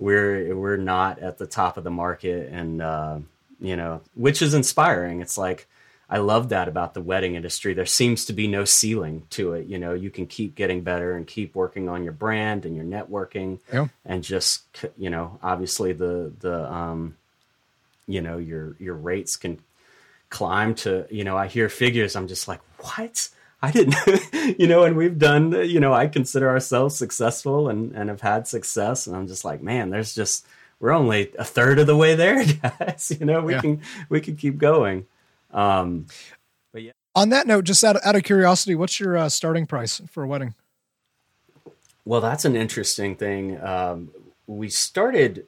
we're 0.00 0.56
we're 0.56 0.76
not 0.76 1.20
at 1.20 1.38
the 1.38 1.46
top 1.46 1.76
of 1.76 1.84
the 1.84 1.92
market 1.92 2.48
and 2.52 2.82
uh 2.82 3.20
you 3.60 3.76
know 3.76 4.00
which 4.16 4.42
is 4.42 4.52
inspiring. 4.52 5.20
It's 5.20 5.38
like 5.38 5.68
i 6.10 6.18
love 6.18 6.48
that 6.50 6.66
about 6.68 6.92
the 6.94 7.00
wedding 7.00 7.34
industry. 7.36 7.72
There 7.72 7.86
seems 7.86 8.24
to 8.26 8.32
be 8.32 8.46
no 8.48 8.64
ceiling 8.64 9.22
to 9.30 9.52
it 9.54 9.66
you 9.66 9.78
know? 9.78 9.94
You 9.94 10.10
can 10.10 10.26
keep 10.26 10.54
getting 10.56 10.80
better 10.82 11.14
and 11.16 11.26
keep 11.26 11.54
working 11.54 11.88
on 11.88 12.02
your 12.04 12.12
brand 12.12 12.66
and 12.66 12.74
your 12.76 12.84
networking 12.84 13.60
Yeah. 13.72 13.86
and 14.04 14.22
just 14.24 14.62
you 14.98 15.10
know 15.10 15.38
obviously 15.42 15.92
the 15.92 16.32
the 16.40 16.70
um 16.72 17.16
you 18.08 18.20
know 18.20 18.38
your 18.38 18.76
your 18.80 18.94
rates 18.94 19.36
can 19.36 19.58
climb 20.30 20.74
to 20.76 21.06
you 21.10 21.24
know 21.24 21.36
i 21.36 21.46
hear 21.46 21.68
figures 21.68 22.14
i'm 22.16 22.28
just 22.28 22.46
like 22.48 22.60
what? 22.80 23.28
I 23.62 23.70
didn't 23.72 23.94
you 24.58 24.66
know 24.66 24.84
and 24.84 24.96
we've 24.96 25.18
done 25.18 25.52
you 25.68 25.80
know 25.80 25.92
i 25.92 26.06
consider 26.06 26.48
ourselves 26.48 26.96
successful 26.96 27.68
and 27.68 27.92
and 27.92 28.08
have 28.08 28.20
had 28.22 28.46
success 28.48 29.06
and 29.06 29.14
i'm 29.16 29.26
just 29.28 29.44
like 29.44 29.60
man 29.62 29.90
there's 29.90 30.14
just 30.14 30.46
we're 30.80 30.92
only 30.92 31.30
a 31.38 31.44
third 31.44 31.78
of 31.78 31.86
the 31.86 31.96
way 31.96 32.14
there 32.14 32.42
guys 32.62 33.14
you 33.18 33.26
know? 33.26 33.40
We 33.42 33.52
Yeah. 33.54 33.60
can 33.60 33.80
we 34.08 34.20
can 34.20 34.36
keep 34.36 34.56
going 34.58 35.06
um 35.52 36.06
On 37.14 37.30
that 37.30 37.46
note, 37.46 37.64
just 37.64 37.82
out 37.82 37.96
of, 37.96 38.02
out 38.04 38.14
of 38.14 38.22
curiosity, 38.22 38.74
what's 38.74 39.00
your 39.00 39.16
uh, 39.16 39.28
starting 39.28 39.66
price 39.66 40.00
for 40.08 40.22
a 40.22 40.28
wedding? 40.28 40.54
Well, 42.04 42.20
that's 42.20 42.44
an 42.44 42.56
interesting 42.56 43.16
thing. 43.16 43.60
Um, 43.60 44.10
we 44.46 44.68
started, 44.68 45.46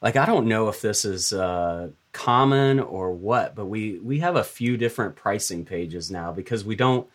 like, 0.00 0.16
I 0.16 0.26
don't 0.26 0.46
know 0.46 0.68
if 0.68 0.80
this 0.80 1.04
is 1.04 1.32
uh, 1.32 1.90
common 2.12 2.80
or 2.80 3.12
what, 3.12 3.54
but 3.54 3.66
we 3.66 3.98
we 3.98 4.20
have 4.20 4.36
a 4.36 4.44
few 4.44 4.76
different 4.76 5.16
pricing 5.16 5.64
pages 5.64 6.10
now 6.10 6.32
because 6.32 6.64
we 6.64 6.76
don't. 6.76 7.06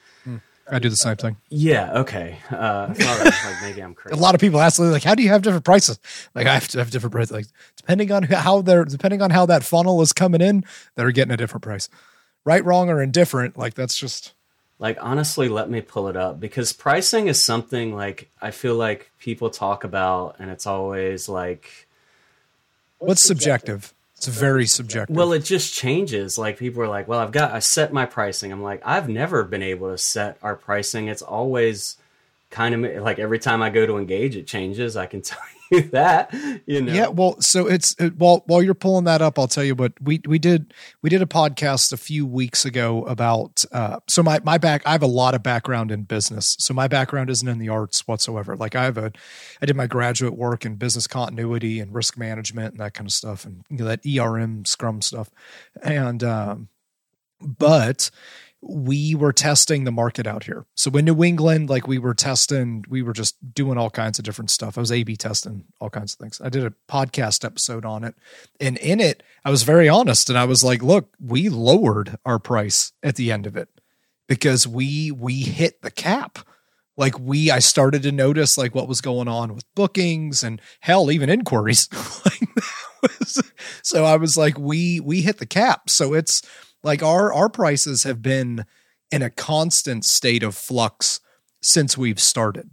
I 0.70 0.79
do 0.79 0.89
the 0.89 0.98
same 0.98 1.15
thing. 1.15 1.38
Yeah. 1.50 2.00
Okay. 2.00 2.39
Uh, 2.51 2.88
I 2.89 2.94
thought 2.94 3.22
I 3.22 3.24
was 3.24 3.46
like 3.46 3.62
maybe 3.62 3.82
I'm 3.82 3.94
crazy. 4.00 4.17
A 4.17 4.22
lot 4.22 4.36
of 4.36 4.41
people 4.41 4.60
ask, 4.60 4.79
like, 4.79 5.03
how 5.03 5.15
do 5.15 5.24
you 5.24 5.29
have 5.29 5.41
different 5.41 5.63
prices? 5.63 5.98
Like, 6.36 6.46
I 6.46 6.53
have 6.53 6.67
to 6.70 6.79
have 6.79 6.91
different 6.91 7.13
prices. 7.13 7.32
Like, 7.32 7.46
depending 7.77 8.12
on 8.12 8.24
how 8.24 8.62
they're, 8.62 8.84
depending 8.84 9.22
on 9.22 9.29
how 9.29 9.46
that 9.46 9.63
funnel 9.63 10.01
is 10.01 10.12
coming 10.12 10.41
in, 10.41 10.65
they're 10.96 11.12
getting 11.12 11.34
a 11.34 11.38
different 11.38 11.63
price. 11.63 11.88
Right, 12.48 12.63
wrong, 12.63 12.89
or 12.89 13.04
indifferent. 13.04 13.58
Like, 13.58 13.74
that's 13.74 13.98
just, 13.98 14.34
Like 14.80 14.98
honestly, 15.01 15.50
let 15.50 15.70
me 15.70 15.82
pull 15.82 16.08
it 16.08 16.16
up 16.16 16.39
because 16.39 16.72
pricing 16.72 17.27
is 17.27 17.44
something 17.44 17.94
like 17.94 18.30
I 18.42 18.51
feel 18.51 18.75
like 18.75 19.12
people 19.20 19.50
talk 19.50 19.84
about, 19.84 20.38
and 20.39 20.50
it's 20.50 20.66
always 20.66 21.27
like 21.27 21.88
what's 23.00 23.27
subjective? 23.27 23.94
It's 24.16 24.27
very 24.27 24.66
subjective. 24.66 25.13
Well, 25.16 25.34
it 25.34 25.44
just 25.44 25.74
changes. 25.74 26.38
Like 26.38 26.58
people 26.58 26.82
are 26.82 26.88
like, 26.88 27.10
"Well, 27.10 27.20
I've 27.20 27.34
got 27.34 27.51
I 27.51 27.60
set 27.60 27.92
my 27.92 28.06
pricing." 28.06 28.54
I'm 28.54 28.63
like, 28.63 28.82
"I've 28.86 29.10
never 29.10 29.44
been 29.44 29.62
able 29.62 29.92
to 29.92 29.98
set 29.98 30.38
our 30.42 30.56
pricing. 30.56 31.10
It's 31.10 31.22
always 31.22 31.98
kind 32.50 32.86
of 32.86 33.04
like 33.04 33.20
every 33.20 33.39
time 33.39 33.62
I 33.62 33.70
go 33.70 33.86
to 33.86 33.98
engage, 33.98 34.36
it 34.36 34.48
changes. 34.48 34.96
I 34.96 35.06
can 35.06 35.22
tell 35.24 35.39
you 35.72 35.82
that, 35.89 36.34
you 36.66 36.82
know." 36.82 36.94
Yeah, 36.94 37.08
well, 37.08 37.39
so 37.42 37.68
it's 37.68 37.96
it, 38.00 38.18
while 38.18 38.44
while 38.48 38.63
you're 38.63 38.74
pulling 38.74 39.04
that 39.06 39.22
up, 39.22 39.38
I'll 39.38 39.48
tell 39.48 39.63
you 39.63 39.75
what 39.75 39.94
we 40.01 40.22
we 40.25 40.39
did 40.39 40.74
we 41.01 41.10
did 41.10 41.22
a 41.22 41.25
podcast 41.25 41.92
a 41.92 41.98
few 41.98 42.25
weeks 42.25 42.66
ago 42.66 43.04
about 43.04 43.66
uh 43.72 44.00
so 44.08 44.24
my 44.24 44.39
my 44.44 44.58
back 44.58 44.82
I 44.86 44.92
have 44.92 45.04
a 45.04 45.08
lot 45.08 45.36
of 45.36 45.44
background 45.44 45.92
in 45.92 46.04
business. 46.04 46.56
So 46.60 46.74
my 46.74 46.88
background 46.88 47.30
isn't 47.30 47.48
in 47.48 47.60
the 47.60 47.70
arts 47.70 48.08
whatsoever. 48.08 48.56
Like 48.56 48.75
I 48.75 48.86
have 48.86 48.98
a 48.98 49.12
I 49.62 49.66
did 49.66 49.75
my 49.75 49.88
graduate 49.88 50.36
work 50.36 50.66
in 50.66 50.75
business 50.75 51.08
continuity 51.08 51.80
and 51.80 51.94
risk 51.94 52.18
management 52.18 52.74
and 52.74 52.80
that 52.80 52.94
kind 52.94 53.08
of 53.08 53.13
stuff 53.13 53.46
and 53.46 53.63
you 53.70 53.77
know, 53.77 53.86
that 53.86 54.06
ERM 54.06 54.66
scrum 54.66 55.01
stuff. 55.01 55.30
And 55.84 56.24
um 56.24 56.70
but 57.42 58.10
we 58.62 59.14
were 59.14 59.34
testing 59.34 59.84
the 59.84 59.92
market 59.92 60.26
out 60.26 60.44
here. 60.44 60.66
So 60.76 60.90
in 60.92 61.06
New 61.06 61.24
England, 61.24 61.70
like 61.70 61.88
we 61.88 62.00
were 62.00 62.14
testing, 62.14 62.84
we 62.90 63.02
were 63.02 63.14
just 63.14 63.36
doing 63.54 63.78
all 63.78 63.90
kinds 63.90 64.18
of 64.18 64.26
different 64.26 64.50
stuff. 64.50 64.78
I 64.78 64.82
was 64.82 64.92
A 64.92 65.04
B 65.04 65.16
testing 65.16 65.66
all 65.80 65.90
kinds 65.90 66.14
of 66.14 66.20
things. 66.20 66.42
I 66.44 66.50
did 66.50 66.66
a 66.66 66.74
podcast 66.90 67.46
episode 67.46 67.86
on 67.86 68.04
it. 68.04 68.16
And 68.60 68.78
in 68.78 69.00
it, 69.00 69.22
I 69.46 69.52
was 69.52 69.64
very 69.64 69.88
honest 69.88 70.30
and 70.30 70.38
I 70.38 70.46
was 70.46 70.64
like, 70.64 70.82
look, 70.82 71.14
we 71.20 71.50
lowered 71.50 72.18
our 72.26 72.40
price 72.40 72.94
at 73.04 73.16
the 73.16 73.32
end 73.32 73.46
of 73.46 73.56
it 73.56 73.70
because 74.28 74.68
we 74.68 75.12
we 75.12 75.42
hit 75.42 75.82
the 75.82 75.92
cap. 75.92 76.40
Like 76.98 77.20
we 77.20 77.52
I 77.52 77.60
started 77.60 78.02
to 78.04 78.12
notice 78.12 78.58
like 78.58 78.74
what 78.74 78.88
was 78.88 79.02
going 79.02 79.28
on 79.28 79.54
with 79.54 79.66
bookings 79.76 80.44
and 80.44 80.60
hell, 80.80 81.12
even 81.12 81.30
inquiries. 81.30 81.88
like 82.26 82.42
was, 83.02 83.52
so 83.84 84.06
I 84.06 84.18
was 84.18 84.38
like, 84.38 84.58
we 84.58 85.00
we 85.00 85.22
hit 85.22 85.38
the 85.38 85.46
cap. 85.46 85.90
So 85.90 86.14
it's 86.14 86.42
like 86.84 87.03
our 87.03 87.34
our 87.34 87.50
prices 87.50 88.03
have 88.03 88.22
been 88.22 88.65
in 89.12 89.22
a 89.22 89.29
constant 89.29 90.05
state 90.05 90.43
of 90.43 90.55
flux 90.55 91.19
since 91.62 91.98
we've 91.98 92.19
started. 92.19 92.69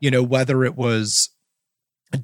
You 0.00 0.10
know 0.10 0.22
whether 0.22 0.64
it 0.64 0.76
was 0.76 1.30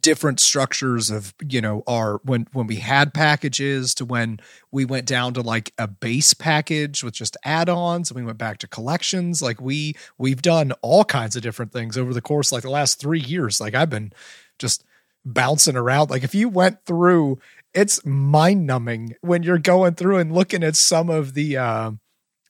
different 0.00 0.40
structures 0.40 1.10
of 1.10 1.34
you 1.46 1.60
know 1.60 1.82
our 1.86 2.20
when 2.24 2.46
when 2.52 2.66
we 2.66 2.76
had 2.76 3.12
packages 3.12 3.94
to 3.94 4.04
when 4.04 4.38
we 4.70 4.84
went 4.84 5.06
down 5.06 5.34
to 5.34 5.40
like 5.40 5.72
a 5.76 5.88
base 5.88 6.34
package 6.34 7.02
with 7.02 7.14
just 7.14 7.36
add-ons 7.44 8.10
and 8.10 8.18
we 8.18 8.24
went 8.24 8.38
back 8.38 8.58
to 8.58 8.68
collections. 8.68 9.42
Like 9.42 9.60
we 9.60 9.94
we've 10.18 10.42
done 10.42 10.72
all 10.82 11.04
kinds 11.04 11.36
of 11.36 11.42
different 11.42 11.72
things 11.72 11.98
over 11.98 12.14
the 12.14 12.20
course 12.20 12.52
like 12.52 12.62
the 12.62 12.70
last 12.70 13.00
3 13.00 13.20
years. 13.20 13.60
Like 13.60 13.74
I've 13.74 13.90
been 13.90 14.12
just 14.58 14.84
bouncing 15.24 15.76
around. 15.76 16.10
Like 16.10 16.24
if 16.24 16.34
you 16.34 16.48
went 16.48 16.84
through, 16.84 17.38
it's 17.74 18.04
mind 18.04 18.66
numbing 18.66 19.14
when 19.20 19.42
you're 19.42 19.58
going 19.58 19.94
through 19.94 20.18
and 20.18 20.32
looking 20.32 20.62
at 20.62 20.76
some 20.76 21.10
of 21.10 21.34
the. 21.34 21.56
Uh, 21.56 21.90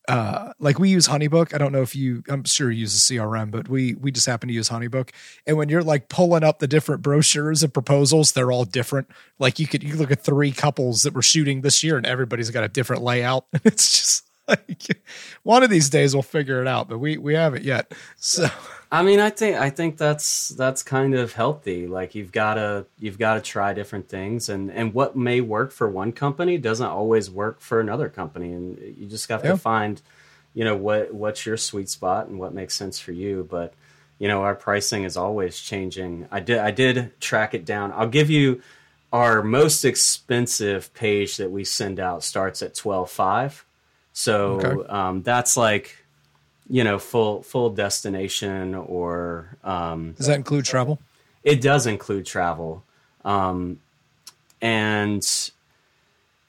uh 0.09 0.53
like 0.59 0.81
we 0.81 0.89
use 0.89 1.07
honeybook. 1.07 1.55
I 1.55 1.59
don't 1.59 1.71
know 1.71 1.83
if 1.83 1.95
you 1.95 2.25
i'm 2.29 2.43
sure 2.43 2.73
you 2.73 2.81
use 2.81 3.11
a 3.11 3.15
crm 3.15 3.53
but 3.53 3.69
we 3.69 3.95
we 3.95 4.11
just 4.11 4.27
happen 4.27 4.49
to 4.49 4.53
use 4.53 4.69
honeybook. 4.69 5.11
And 5.47 5.57
when 5.57 5.69
you're 5.69 5.85
like 5.85 6.09
pulling 6.09 6.43
up 6.43 6.59
the 6.59 6.67
different 6.67 7.03
brochures 7.03 7.63
and 7.63 7.73
proposals 7.73 8.33
they're 8.33 8.51
all 8.51 8.65
different. 8.65 9.09
Like 9.39 9.61
you 9.61 9.69
could 9.69 9.85
you 9.85 9.95
look 9.95 10.11
at 10.11 10.21
three 10.21 10.51
couples 10.51 11.03
that 11.03 11.15
were 11.15 11.23
shooting 11.23 11.61
this 11.61 11.85
year 11.85 11.97
and 11.97 12.05
everybody's 12.05 12.51
got 12.51 12.65
a 12.65 12.69
different 12.69 13.03
layout. 13.03 13.45
And 13.53 13.63
it's 13.65 13.97
just 13.97 14.29
like 14.49 15.05
one 15.45 15.63
of 15.63 15.71
these 15.71 15.89
days 15.89 16.17
we'll 16.17 16.23
figure 16.25 16.61
it 16.61 16.67
out 16.67 16.89
but 16.89 16.99
we 16.99 17.17
we 17.17 17.35
haven't 17.35 17.63
yet. 17.63 17.93
So 18.17 18.49
I 18.93 19.03
mean, 19.03 19.21
I 19.21 19.31
think 19.31 19.57
I 19.57 19.71
think 19.71 19.97
that's 19.97 20.51
that's 20.51 20.83
kind 20.83 21.15
of 21.15 21.33
healthy. 21.33 21.87
Like 21.87 22.15
you've 22.15 22.31
got 22.31 22.55
to 22.55 22.85
you've 22.99 23.19
got 23.19 23.35
to 23.35 23.41
try 23.41 23.73
different 23.73 24.07
things, 24.07 24.51
and 24.51 24.71
and 24.71 24.93
what 24.93 25.17
may 25.17 25.41
work 25.41 25.73
for 25.73 25.89
one 25.89 26.13
company 26.13 26.59
doesn't 26.59 26.87
always 26.87 27.31
work 27.31 27.63
for 27.63 27.81
another 27.81 28.11
company, 28.11 28.53
and 28.53 28.79
you 28.99 29.07
just 29.07 29.31
have 29.31 29.43
yeah. 29.43 29.53
to 29.53 29.57
find, 29.57 30.03
you 30.53 30.63
know, 30.63 30.77
what 30.77 31.15
what's 31.15 31.47
your 31.47 31.57
sweet 31.57 31.89
spot 31.89 32.27
and 32.27 32.39
what 32.39 32.53
makes 32.53 32.77
sense 32.77 32.99
for 32.99 33.13
you. 33.13 33.49
But 33.51 33.73
you 34.19 34.29
know, 34.29 34.43
our 34.43 34.55
pricing 34.55 35.05
is 35.05 35.17
always 35.17 35.59
changing. 35.59 36.29
I 36.31 36.41
did 36.41 36.59
I 36.59 36.71
did 36.71 37.19
track 37.19 37.55
it 37.55 37.65
down. 37.65 37.93
I'll 37.93 38.09
give 38.09 38.29
you 38.29 38.61
our 39.11 39.43
most 39.43 39.87
expensive 39.87 40.93
page 40.93 41.39
that 41.39 41.51
we 41.51 41.65
send 41.65 41.99
out 41.99 42.25
starts 42.25 42.61
at 42.61 42.75
twelve 42.75 43.11
five. 43.11 43.65
So 44.13 44.61
okay. 44.61 44.89
um, 44.91 45.23
that's 45.23 45.57
like 45.57 45.97
you 46.73 46.83
know 46.83 46.99
full 46.99 47.43
full 47.43 47.69
destination 47.69 48.75
or 48.75 49.59
um, 49.63 50.13
does 50.13 50.27
that 50.27 50.37
include 50.37 50.65
travel? 50.65 50.99
It 51.45 51.61
does 51.61 51.87
include 51.87 52.25
travel. 52.25 52.83
Um, 53.27 53.81
and 54.63 55.23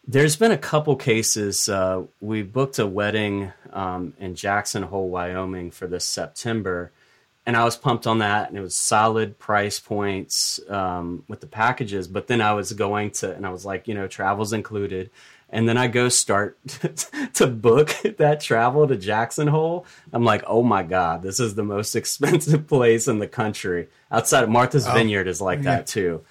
there's 0.07 0.37
been 0.37 0.51
a 0.51 0.57
couple 0.57 0.95
cases 0.95 1.67
uh, 1.67 2.03
we 2.21 2.41
booked 2.41 2.79
a 2.79 2.87
wedding 2.87 3.51
um, 3.73 4.13
in 4.17 4.33
jackson 4.35 4.83
hole 4.83 5.09
wyoming 5.09 5.71
for 5.71 5.87
this 5.87 6.05
september 6.05 6.91
and 7.45 7.57
i 7.57 7.63
was 7.63 7.75
pumped 7.75 8.07
on 8.07 8.19
that 8.19 8.49
and 8.49 8.57
it 8.57 8.61
was 8.61 8.75
solid 8.75 9.37
price 9.39 9.79
points 9.79 10.59
um, 10.69 11.23
with 11.27 11.41
the 11.41 11.47
packages 11.47 12.07
but 12.07 12.27
then 12.27 12.41
i 12.41 12.53
was 12.53 12.71
going 12.73 13.11
to 13.11 13.33
and 13.33 13.45
i 13.45 13.49
was 13.49 13.65
like 13.65 13.87
you 13.87 13.93
know 13.93 14.07
travel's 14.07 14.53
included 14.53 15.09
and 15.53 15.69
then 15.69 15.77
I 15.77 15.87
go 15.87 16.09
start 16.09 16.57
to 17.35 17.47
book 17.47 17.95
that 18.17 18.41
travel 18.41 18.87
to 18.87 18.97
Jackson 18.97 19.47
Hole. 19.47 19.85
I'm 20.11 20.25
like, 20.25 20.43
oh 20.47 20.63
my 20.63 20.81
god, 20.81 21.21
this 21.21 21.39
is 21.39 21.53
the 21.53 21.63
most 21.63 21.95
expensive 21.95 22.67
place 22.67 23.07
in 23.07 23.19
the 23.19 23.27
country. 23.27 23.87
Outside 24.11 24.43
of 24.43 24.49
Martha's 24.49 24.87
oh, 24.87 24.93
Vineyard 24.93 25.27
is 25.27 25.39
like 25.39 25.59
yeah. 25.59 25.77
that 25.77 25.87
too. 25.87 26.25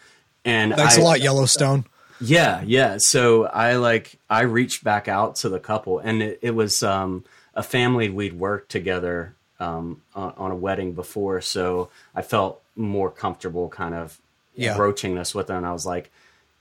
And 0.44 0.74
thanks 0.74 0.98
I, 0.98 1.00
a 1.00 1.04
lot, 1.04 1.20
Yellowstone. 1.20 1.86
Yeah, 2.20 2.62
yeah. 2.66 2.96
So 2.98 3.46
I 3.46 3.76
like 3.76 4.18
I 4.28 4.42
reached 4.42 4.82
back 4.82 5.06
out 5.06 5.36
to 5.36 5.48
the 5.48 5.60
couple, 5.60 6.00
and 6.00 6.20
it, 6.20 6.40
it 6.42 6.50
was 6.50 6.82
um, 6.82 7.24
a 7.54 7.62
family 7.62 8.10
we'd 8.10 8.32
worked 8.32 8.70
together 8.72 9.34
um, 9.60 10.02
on, 10.16 10.34
on, 10.36 10.50
a 10.50 10.56
wedding 10.56 10.94
before, 10.94 11.40
so 11.40 11.90
I 12.12 12.22
felt 12.22 12.60
more 12.74 13.10
comfortable, 13.10 13.68
kind 13.68 13.94
of 13.94 14.20
yeah. 14.56 14.76
broaching 14.76 15.14
this 15.14 15.32
with 15.32 15.46
them. 15.46 15.58
And 15.58 15.66
I 15.66 15.72
was 15.72 15.86
like, 15.86 16.10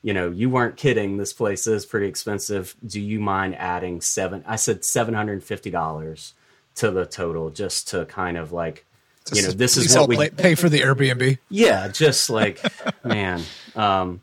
you 0.03 0.13
know, 0.13 0.29
you 0.31 0.49
weren't 0.49 0.77
kidding. 0.77 1.17
This 1.17 1.33
place 1.33 1.67
is 1.67 1.85
pretty 1.85 2.07
expensive. 2.07 2.75
Do 2.85 2.99
you 2.99 3.19
mind 3.19 3.55
adding 3.55 4.01
seven? 4.01 4.43
I 4.47 4.55
said 4.55 4.83
seven 4.83 5.13
hundred 5.13 5.33
and 5.33 5.43
fifty 5.43 5.69
dollars 5.69 6.33
to 6.75 6.91
the 6.91 7.05
total, 7.05 7.49
just 7.49 7.89
to 7.89 8.05
kind 8.05 8.37
of 8.37 8.51
like, 8.51 8.85
you 9.33 9.43
know, 9.43 9.51
this 9.51 9.77
is 9.77 9.95
what 9.95 10.09
we 10.09 10.29
pay 10.29 10.55
for 10.55 10.69
the 10.69 10.79
Airbnb. 10.79 11.37
Yeah, 11.49 11.87
just 11.89 12.29
like, 12.29 12.59
man. 13.03 13.41
Um, 13.75 14.21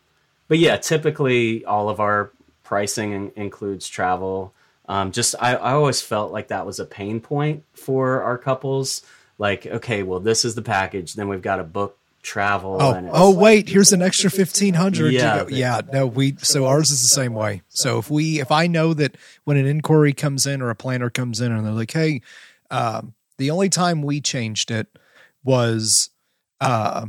but 0.49 0.59
yeah, 0.59 0.77
typically 0.79 1.65
all 1.65 1.89
of 1.89 2.01
our 2.01 2.33
pricing 2.65 3.13
in- 3.13 3.33
includes 3.37 3.89
travel. 3.89 4.55
Um, 4.89 5.13
just 5.13 5.35
I, 5.39 5.55
I 5.55 5.73
always 5.73 6.01
felt 6.01 6.33
like 6.33 6.49
that 6.49 6.67
was 6.67 6.81
a 6.81 6.87
pain 6.87 7.21
point 7.21 7.65
for 7.75 8.23
our 8.23 8.39
couples. 8.39 9.03
Like, 9.37 9.67
okay, 9.67 10.03
well, 10.03 10.19
this 10.19 10.45
is 10.45 10.55
the 10.55 10.63
package. 10.63 11.15
Then 11.15 11.29
we've 11.29 11.43
got 11.43 11.57
to 11.57 11.65
book 11.65 11.98
travel. 12.29 12.77
Oh, 12.79 13.09
oh 13.13 13.35
wait, 13.35 13.69
here's 13.71 13.93
an 13.93 14.03
extra 14.03 14.31
fifteen 14.31 14.75
hundred. 14.75 15.15
Yeah, 15.15 15.47
yeah. 15.49 15.81
No, 15.91 16.07
we 16.07 16.37
so 16.39 16.67
ours 16.67 16.91
is 16.91 17.01
the 17.01 17.15
same 17.15 17.33
way. 17.33 17.63
So 17.69 17.99
if 17.99 18.11
we 18.11 18.41
if 18.41 18.53
I 18.53 18.67
know 18.67 18.93
that 18.95 19.17
when 19.45 19.57
an 19.57 19.65
inquiry 19.65 20.13
comes 20.13 20.47
in 20.47 20.61
or 20.61 20.69
a 20.69 20.75
planner 20.75 21.09
comes 21.09 21.41
in 21.41 21.51
and 21.51 21.65
they're 21.65 21.73
like, 21.73 21.93
hey, 21.93 22.21
um, 22.71 23.15
the 23.39 23.51
only 23.51 23.71
time 23.71 24.03
we 24.03 24.21
changed 24.21 24.71
it 24.71 24.87
was 25.43 26.11
uh, 26.61 27.07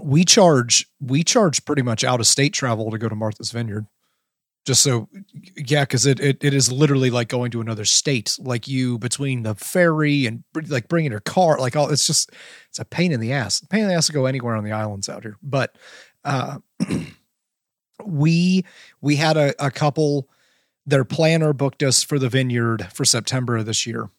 we 0.00 0.24
charge 0.24 0.86
we 1.00 1.24
charge 1.24 1.64
pretty 1.64 1.82
much 1.82 2.04
out 2.04 2.20
of 2.20 2.26
state 2.26 2.52
travel 2.52 2.90
to 2.92 2.98
go 2.98 3.08
to 3.08 3.16
Martha's 3.16 3.50
Vineyard 3.50 3.86
just 4.66 4.82
so 4.82 5.08
yeah 5.56 5.82
because 5.82 6.04
it, 6.04 6.20
it 6.20 6.42
it 6.42 6.52
is 6.52 6.70
literally 6.70 7.10
like 7.10 7.28
going 7.28 7.50
to 7.50 7.60
another 7.60 7.84
state 7.84 8.36
like 8.38 8.68
you 8.68 8.98
between 8.98 9.42
the 9.42 9.54
ferry 9.54 10.26
and 10.26 10.44
like 10.68 10.88
bringing 10.88 11.10
your 11.10 11.20
car 11.20 11.58
like 11.58 11.74
all 11.74 11.88
it's 11.88 12.06
just 12.06 12.30
it's 12.68 12.78
a 12.78 12.84
pain 12.84 13.10
in 13.10 13.20
the 13.20 13.32
ass 13.32 13.60
pain 13.70 13.82
in 13.82 13.88
the 13.88 13.94
ass 13.94 14.06
to 14.06 14.12
go 14.12 14.26
anywhere 14.26 14.54
on 14.54 14.64
the 14.64 14.72
islands 14.72 15.08
out 15.08 15.22
here. 15.22 15.36
But 15.42 15.76
uh 16.24 16.58
we 18.04 18.64
we 19.00 19.16
had 19.16 19.36
a, 19.36 19.54
a 19.64 19.70
couple 19.70 20.28
their 20.86 21.04
planner 21.04 21.52
booked 21.52 21.82
us 21.82 22.02
for 22.02 22.18
the 22.18 22.28
vineyard 22.28 22.88
for 22.92 23.04
september 23.04 23.56
of 23.56 23.66
this 23.66 23.86
year. 23.86 24.10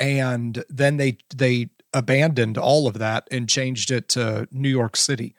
And 0.00 0.64
then 0.68 0.96
they 0.96 1.18
they 1.34 1.68
abandoned 1.92 2.56
all 2.56 2.86
of 2.86 2.94
that 2.98 3.26
and 3.30 3.48
changed 3.48 3.90
it 3.90 4.08
to 4.10 4.46
new 4.50 4.68
york 4.68 4.96
city 4.96 5.34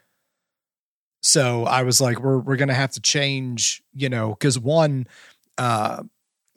so 1.22 1.66
I 1.66 1.84
was 1.84 2.00
like, 2.00 2.20
we're 2.20 2.40
we're 2.40 2.56
gonna 2.56 2.74
have 2.74 2.92
to 2.92 3.02
change, 3.02 3.82
you 3.94 4.10
know, 4.10 4.30
because 4.30 4.58
one, 4.58 5.08
uh, 5.58 6.04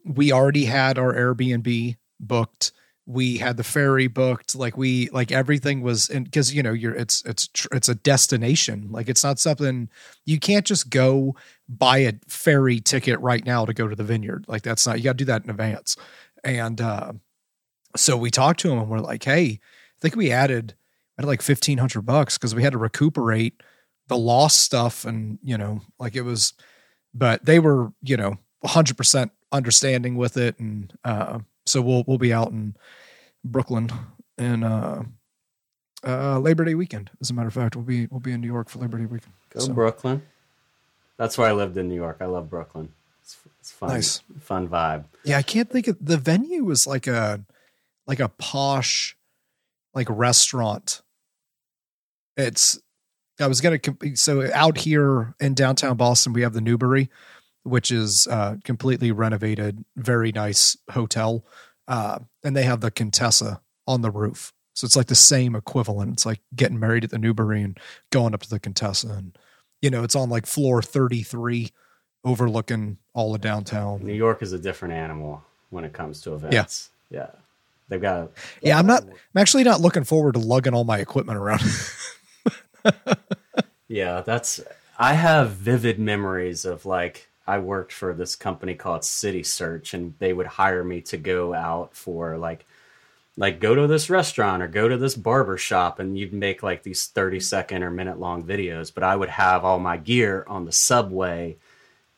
we 0.04 0.32
already 0.32 0.64
had 0.64 0.98
our 0.98 1.12
Airbnb 1.12 1.96
booked. 2.20 2.72
We 3.04 3.38
had 3.38 3.56
the 3.56 3.64
ferry 3.64 4.06
booked. 4.06 4.54
Like 4.54 4.76
we 4.76 5.08
like 5.10 5.32
everything 5.32 5.82
was 5.82 6.08
in 6.08 6.24
because 6.24 6.54
you 6.54 6.62
know 6.62 6.72
you're 6.72 6.94
it's 6.94 7.24
it's 7.24 7.48
it's 7.72 7.88
a 7.88 7.96
destination. 7.96 8.88
Like 8.90 9.08
it's 9.08 9.24
not 9.24 9.40
something 9.40 9.88
you 10.24 10.38
can't 10.38 10.64
just 10.64 10.90
go 10.90 11.34
buy 11.68 11.98
a 11.98 12.12
ferry 12.28 12.78
ticket 12.78 13.18
right 13.20 13.44
now 13.44 13.64
to 13.64 13.74
go 13.74 13.88
to 13.88 13.96
the 13.96 14.04
vineyard. 14.04 14.44
Like 14.46 14.62
that's 14.62 14.86
not 14.86 14.98
you 14.98 15.04
got 15.04 15.12
to 15.12 15.18
do 15.18 15.24
that 15.24 15.42
in 15.42 15.50
advance. 15.50 15.96
And 16.44 16.80
uh, 16.80 17.12
so 17.96 18.16
we 18.16 18.30
talked 18.30 18.60
to 18.60 18.70
him 18.70 18.78
and 18.78 18.88
we're 18.88 18.98
like, 18.98 19.24
hey, 19.24 19.44
I 19.46 19.98
think 20.00 20.14
we 20.14 20.30
added 20.30 20.74
added 21.18 21.26
like 21.26 21.42
fifteen 21.42 21.78
hundred 21.78 22.02
bucks 22.02 22.38
because 22.38 22.54
we 22.54 22.62
had 22.62 22.72
to 22.72 22.78
recuperate 22.78 23.60
the 24.08 24.16
lost 24.16 24.58
stuff 24.58 25.04
and 25.04 25.38
you 25.42 25.56
know 25.56 25.80
like 25.98 26.16
it 26.16 26.22
was 26.22 26.54
but 27.14 27.44
they 27.44 27.58
were 27.58 27.92
you 28.02 28.16
know 28.16 28.38
100% 28.64 29.30
understanding 29.50 30.16
with 30.16 30.36
it. 30.36 30.58
And 30.58 30.92
uh, 31.04 31.40
so 31.66 31.82
we'll 31.82 32.04
we'll 32.06 32.18
be 32.18 32.32
out 32.32 32.50
in 32.50 32.74
Brooklyn 33.44 33.90
in 34.38 34.64
uh, 34.64 35.02
uh, 36.06 36.38
Labor 36.38 36.64
Day 36.64 36.74
weekend. 36.74 37.10
As 37.20 37.30
a 37.30 37.34
matter 37.34 37.48
of 37.48 37.54
fact 37.54 37.76
we'll 37.76 37.84
be 37.84 38.06
we'll 38.06 38.20
be 38.20 38.32
in 38.32 38.40
New 38.40 38.46
York 38.46 38.68
for 38.68 38.78
Labor 38.78 38.98
Day 38.98 39.06
weekend. 39.06 39.34
Go 39.50 39.60
so. 39.60 39.72
Brooklyn. 39.72 40.22
That's 41.18 41.38
where 41.38 41.48
I 41.48 41.52
lived 41.52 41.76
in 41.76 41.88
New 41.88 41.94
York. 41.94 42.18
I 42.20 42.26
love 42.26 42.50
Brooklyn. 42.50 42.88
It's, 43.20 43.36
it's 43.60 43.70
fun 43.70 43.90
nice. 43.90 44.22
fun 44.40 44.68
vibe. 44.68 45.04
Yeah 45.24 45.38
I 45.38 45.42
can't 45.42 45.70
think 45.70 45.86
of 45.86 45.96
the 46.00 46.16
venue 46.16 46.64
was 46.64 46.86
like 46.86 47.06
a 47.06 47.44
like 48.06 48.20
a 48.20 48.28
posh 48.28 49.16
like 49.94 50.08
restaurant. 50.10 51.02
It's 52.36 52.80
I 53.42 53.46
was 53.46 53.60
going 53.60 53.78
to 53.78 54.16
so 54.16 54.48
out 54.54 54.78
here 54.78 55.34
in 55.40 55.54
downtown 55.54 55.96
Boston 55.96 56.32
we 56.32 56.42
have 56.42 56.52
the 56.52 56.60
Newbury, 56.60 57.10
which 57.64 57.90
is 57.90 58.26
uh, 58.28 58.56
completely 58.64 59.12
renovated, 59.12 59.84
very 59.96 60.32
nice 60.32 60.76
hotel, 60.90 61.44
uh, 61.88 62.20
and 62.44 62.56
they 62.56 62.62
have 62.62 62.80
the 62.80 62.90
Contessa 62.90 63.60
on 63.86 64.02
the 64.02 64.10
roof. 64.10 64.52
So 64.74 64.86
it's 64.86 64.96
like 64.96 65.08
the 65.08 65.14
same 65.14 65.54
equivalent. 65.54 66.14
It's 66.14 66.26
like 66.26 66.40
getting 66.54 66.80
married 66.80 67.04
at 67.04 67.10
the 67.10 67.18
Newbury 67.18 67.62
and 67.62 67.78
going 68.10 68.34
up 68.34 68.40
to 68.42 68.50
the 68.50 68.60
Contessa, 68.60 69.08
and 69.08 69.36
you 69.82 69.90
know 69.90 70.02
it's 70.02 70.16
on 70.16 70.30
like 70.30 70.46
floor 70.46 70.80
thirty 70.80 71.22
three, 71.22 71.70
overlooking 72.24 72.98
all 73.12 73.34
of 73.34 73.40
downtown. 73.40 74.04
New 74.04 74.14
York 74.14 74.42
is 74.42 74.52
a 74.52 74.58
different 74.58 74.94
animal 74.94 75.42
when 75.70 75.84
it 75.84 75.92
comes 75.92 76.20
to 76.22 76.34
events. 76.34 76.90
Yeah, 77.10 77.18
yeah. 77.18 77.30
They've 77.88 78.00
got. 78.00 78.20
A, 78.20 78.28
yeah, 78.62 78.78
I'm 78.78 78.86
not. 78.86 79.04
I'm 79.34 79.40
actually 79.40 79.64
not 79.64 79.80
looking 79.80 80.04
forward 80.04 80.34
to 80.34 80.40
lugging 80.40 80.72
all 80.72 80.84
my 80.84 80.98
equipment 80.98 81.38
around. 81.38 81.62
yeah, 83.88 84.20
that's. 84.20 84.60
I 84.98 85.14
have 85.14 85.50
vivid 85.50 85.98
memories 85.98 86.64
of 86.64 86.86
like 86.86 87.28
I 87.46 87.58
worked 87.58 87.92
for 87.92 88.14
this 88.14 88.36
company 88.36 88.74
called 88.74 89.04
City 89.04 89.42
Search, 89.42 89.94
and 89.94 90.14
they 90.18 90.32
would 90.32 90.46
hire 90.46 90.84
me 90.84 91.00
to 91.02 91.16
go 91.16 91.54
out 91.54 91.94
for 91.94 92.38
like, 92.38 92.64
like 93.36 93.60
go 93.60 93.74
to 93.74 93.86
this 93.86 94.10
restaurant 94.10 94.62
or 94.62 94.68
go 94.68 94.88
to 94.88 94.96
this 94.96 95.16
barber 95.16 95.56
shop, 95.56 95.98
and 95.98 96.16
you'd 96.16 96.32
make 96.32 96.62
like 96.62 96.82
these 96.82 97.06
thirty 97.06 97.40
second 97.40 97.82
or 97.82 97.90
minute 97.90 98.20
long 98.20 98.44
videos. 98.44 98.92
But 98.94 99.04
I 99.04 99.16
would 99.16 99.30
have 99.30 99.64
all 99.64 99.78
my 99.78 99.96
gear 99.96 100.44
on 100.46 100.64
the 100.64 100.72
subway, 100.72 101.56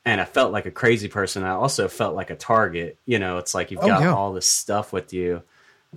and 0.04 0.20
I 0.20 0.24
felt 0.24 0.52
like 0.52 0.66
a 0.66 0.70
crazy 0.70 1.08
person. 1.08 1.44
I 1.44 1.50
also 1.50 1.88
felt 1.88 2.14
like 2.14 2.30
a 2.30 2.36
target. 2.36 2.98
You 3.06 3.18
know, 3.18 3.38
it's 3.38 3.54
like 3.54 3.70
you've 3.70 3.82
oh, 3.82 3.86
got 3.86 4.02
yeah. 4.02 4.14
all 4.14 4.32
this 4.32 4.50
stuff 4.50 4.92
with 4.92 5.12
you. 5.12 5.42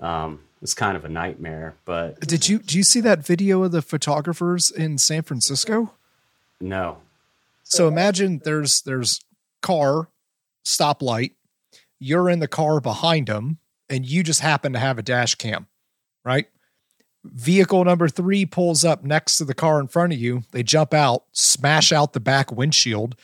Um, 0.01 0.39
it's 0.61 0.73
kind 0.73 0.97
of 0.97 1.05
a 1.05 1.09
nightmare. 1.09 1.75
But 1.85 2.19
did 2.21 2.49
you 2.49 2.59
do 2.59 2.77
you 2.77 2.83
see 2.83 3.01
that 3.01 3.25
video 3.25 3.63
of 3.63 3.71
the 3.71 3.81
photographers 3.81 4.71
in 4.71 4.97
San 4.97 5.23
Francisco? 5.23 5.93
No. 6.59 6.97
So 7.63 7.87
imagine 7.87 8.41
there's 8.43 8.81
there's 8.81 9.21
car 9.61 10.07
stoplight. 10.65 11.33
You're 11.99 12.29
in 12.29 12.39
the 12.39 12.47
car 12.47 12.79
behind 12.79 13.27
them, 13.27 13.57
and 13.89 14.05
you 14.05 14.23
just 14.23 14.41
happen 14.41 14.73
to 14.73 14.79
have 14.79 14.97
a 14.97 15.03
dash 15.03 15.35
cam, 15.35 15.67
right? 16.23 16.47
Vehicle 17.23 17.83
number 17.83 18.07
three 18.07 18.45
pulls 18.45 18.85
up 18.85 19.03
next 19.03 19.37
to 19.37 19.45
the 19.45 19.53
car 19.53 19.79
in 19.79 19.87
front 19.87 20.13
of 20.13 20.19
you. 20.19 20.43
They 20.51 20.63
jump 20.63 20.93
out, 20.93 21.23
smash 21.33 21.91
out 21.91 22.13
the 22.13 22.19
back 22.19 22.51
windshield, 22.51 23.15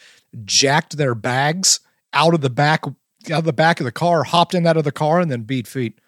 jacked 0.44 0.98
their 0.98 1.16
bags 1.16 1.80
out 2.14 2.34
of 2.34 2.42
the 2.42 2.50
back 2.50 2.84
out 2.86 3.40
of 3.40 3.46
the 3.46 3.54
back 3.54 3.80
of 3.80 3.86
the 3.86 3.92
car, 3.92 4.24
hopped 4.24 4.54
in 4.54 4.68
out 4.68 4.78
of 4.78 4.84
the 4.84 4.92
car, 4.92 5.20
and 5.20 5.32
then 5.32 5.44
beat 5.44 5.68
feet. 5.68 6.00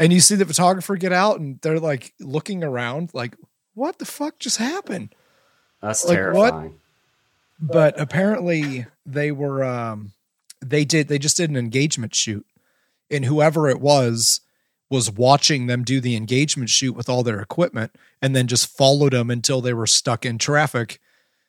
And 0.00 0.12
you 0.12 0.18
see 0.20 0.34
the 0.34 0.46
photographer 0.46 0.96
get 0.96 1.12
out, 1.12 1.38
and 1.38 1.60
they're 1.60 1.78
like 1.78 2.14
looking 2.18 2.64
around, 2.64 3.10
like, 3.12 3.36
"What 3.74 3.98
the 3.98 4.04
fuck 4.06 4.38
just 4.40 4.56
happened?" 4.56 5.14
That's 5.82 6.04
Like, 6.04 6.18
what? 6.34 6.50
terrifying. 6.50 6.74
but 7.60 8.00
apparently 8.00 8.86
they 9.06 9.30
were 9.30 9.62
um 9.62 10.12
they 10.64 10.84
did 10.84 11.08
they 11.08 11.18
just 11.18 11.36
did 11.36 11.50
an 11.50 11.56
engagement 11.56 12.14
shoot 12.14 12.44
and 13.10 13.24
whoever 13.26 13.68
it 13.68 13.80
was 13.80 14.40
was 14.90 15.10
watching 15.10 15.66
them 15.66 15.84
do 15.84 16.00
the 16.00 16.16
engagement 16.16 16.68
shoot 16.70 16.92
with 16.94 17.08
all 17.08 17.22
their 17.22 17.40
equipment 17.40 17.94
and 18.20 18.34
then 18.36 18.46
just 18.46 18.66
followed 18.76 19.12
them 19.12 19.30
until 19.30 19.60
they 19.60 19.72
were 19.74 19.86
stuck 19.86 20.24
in 20.26 20.36
traffic 20.38 20.98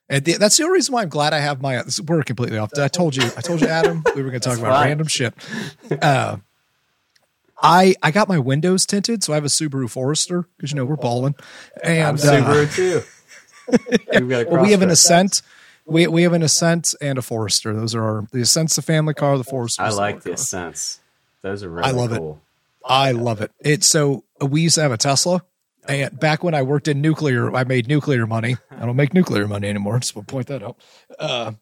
and 0.09 0.23
the, 0.25 0.33
that's 0.37 0.57
the 0.57 0.63
only 0.63 0.75
reason 0.75 0.93
why 0.93 1.01
I'm 1.03 1.09
glad 1.09 1.33
I 1.33 1.39
have 1.39 1.61
my 1.61 1.81
we're 2.05 2.23
completely 2.23 2.57
off. 2.57 2.71
I 2.77 2.89
told 2.89 3.15
you, 3.15 3.23
I 3.37 3.41
told 3.41 3.61
you, 3.61 3.67
Adam, 3.67 4.03
we 4.15 4.21
were 4.23 4.29
going 4.29 4.41
to 4.41 4.49
talk 4.49 4.57
about 4.59 4.73
fine. 4.73 4.87
random 4.89 5.07
shit. 5.07 5.33
Uh, 6.01 6.37
I 7.61 7.95
I 8.01 8.11
got 8.11 8.27
my 8.27 8.39
windows 8.39 8.85
tinted, 8.85 9.23
so 9.23 9.33
I 9.33 9.35
have 9.35 9.45
a 9.45 9.49
Subaru 9.49 9.89
Forester 9.89 10.47
because 10.57 10.71
you 10.71 10.75
know 10.75 10.85
we're 10.85 10.95
balling, 10.95 11.35
and 11.83 12.19
uh, 12.19 12.21
Subaru 12.21 12.75
too. 12.75 13.01
We've 14.19 14.29
got 14.29 14.47
a 14.47 14.49
well, 14.49 14.63
we 14.63 14.71
have 14.71 14.81
an 14.81 14.89
Ascent. 14.89 15.41
We 15.85 16.07
we 16.07 16.23
have 16.23 16.33
an 16.33 16.43
Ascent 16.43 16.93
and 17.01 17.17
a 17.17 17.21
Forester. 17.21 17.73
Those 17.73 17.95
are 17.95 18.03
our 18.03 18.27
the 18.31 18.41
Ascent's 18.41 18.75
the 18.75 18.81
family 18.81 19.13
car. 19.13 19.37
The 19.37 19.43
Forester. 19.43 19.83
I 19.83 19.89
like 19.89 20.23
the 20.23 20.33
Ascents. 20.33 20.99
Those 21.41 21.63
are 21.63 21.69
really 21.69 21.87
I 21.87 21.91
love 21.91 22.11
it. 22.11 22.17
cool. 22.17 22.41
I 22.83 23.11
love 23.11 23.41
it. 23.41 23.51
It's 23.59 23.89
so 23.89 24.23
uh, 24.41 24.47
we 24.47 24.61
used 24.61 24.75
to 24.75 24.81
have 24.81 24.91
a 24.91 24.97
Tesla, 24.97 25.43
and 25.87 26.19
back 26.19 26.43
when 26.43 26.55
I 26.55 26.63
worked 26.63 26.87
in 26.87 27.01
nuclear, 27.01 27.55
I 27.55 27.63
made 27.63 27.87
nuclear 27.87 28.25
money. 28.25 28.57
I 28.71 28.85
don't 28.85 28.95
make 28.95 29.13
nuclear 29.13 29.47
money 29.47 29.69
anymore. 29.69 29.99
Just 30.01 30.15
want 30.15 30.27
to 30.27 30.31
point 30.31 30.47
that 30.47 30.63
out. 30.63 30.77
Uh, 31.19 31.53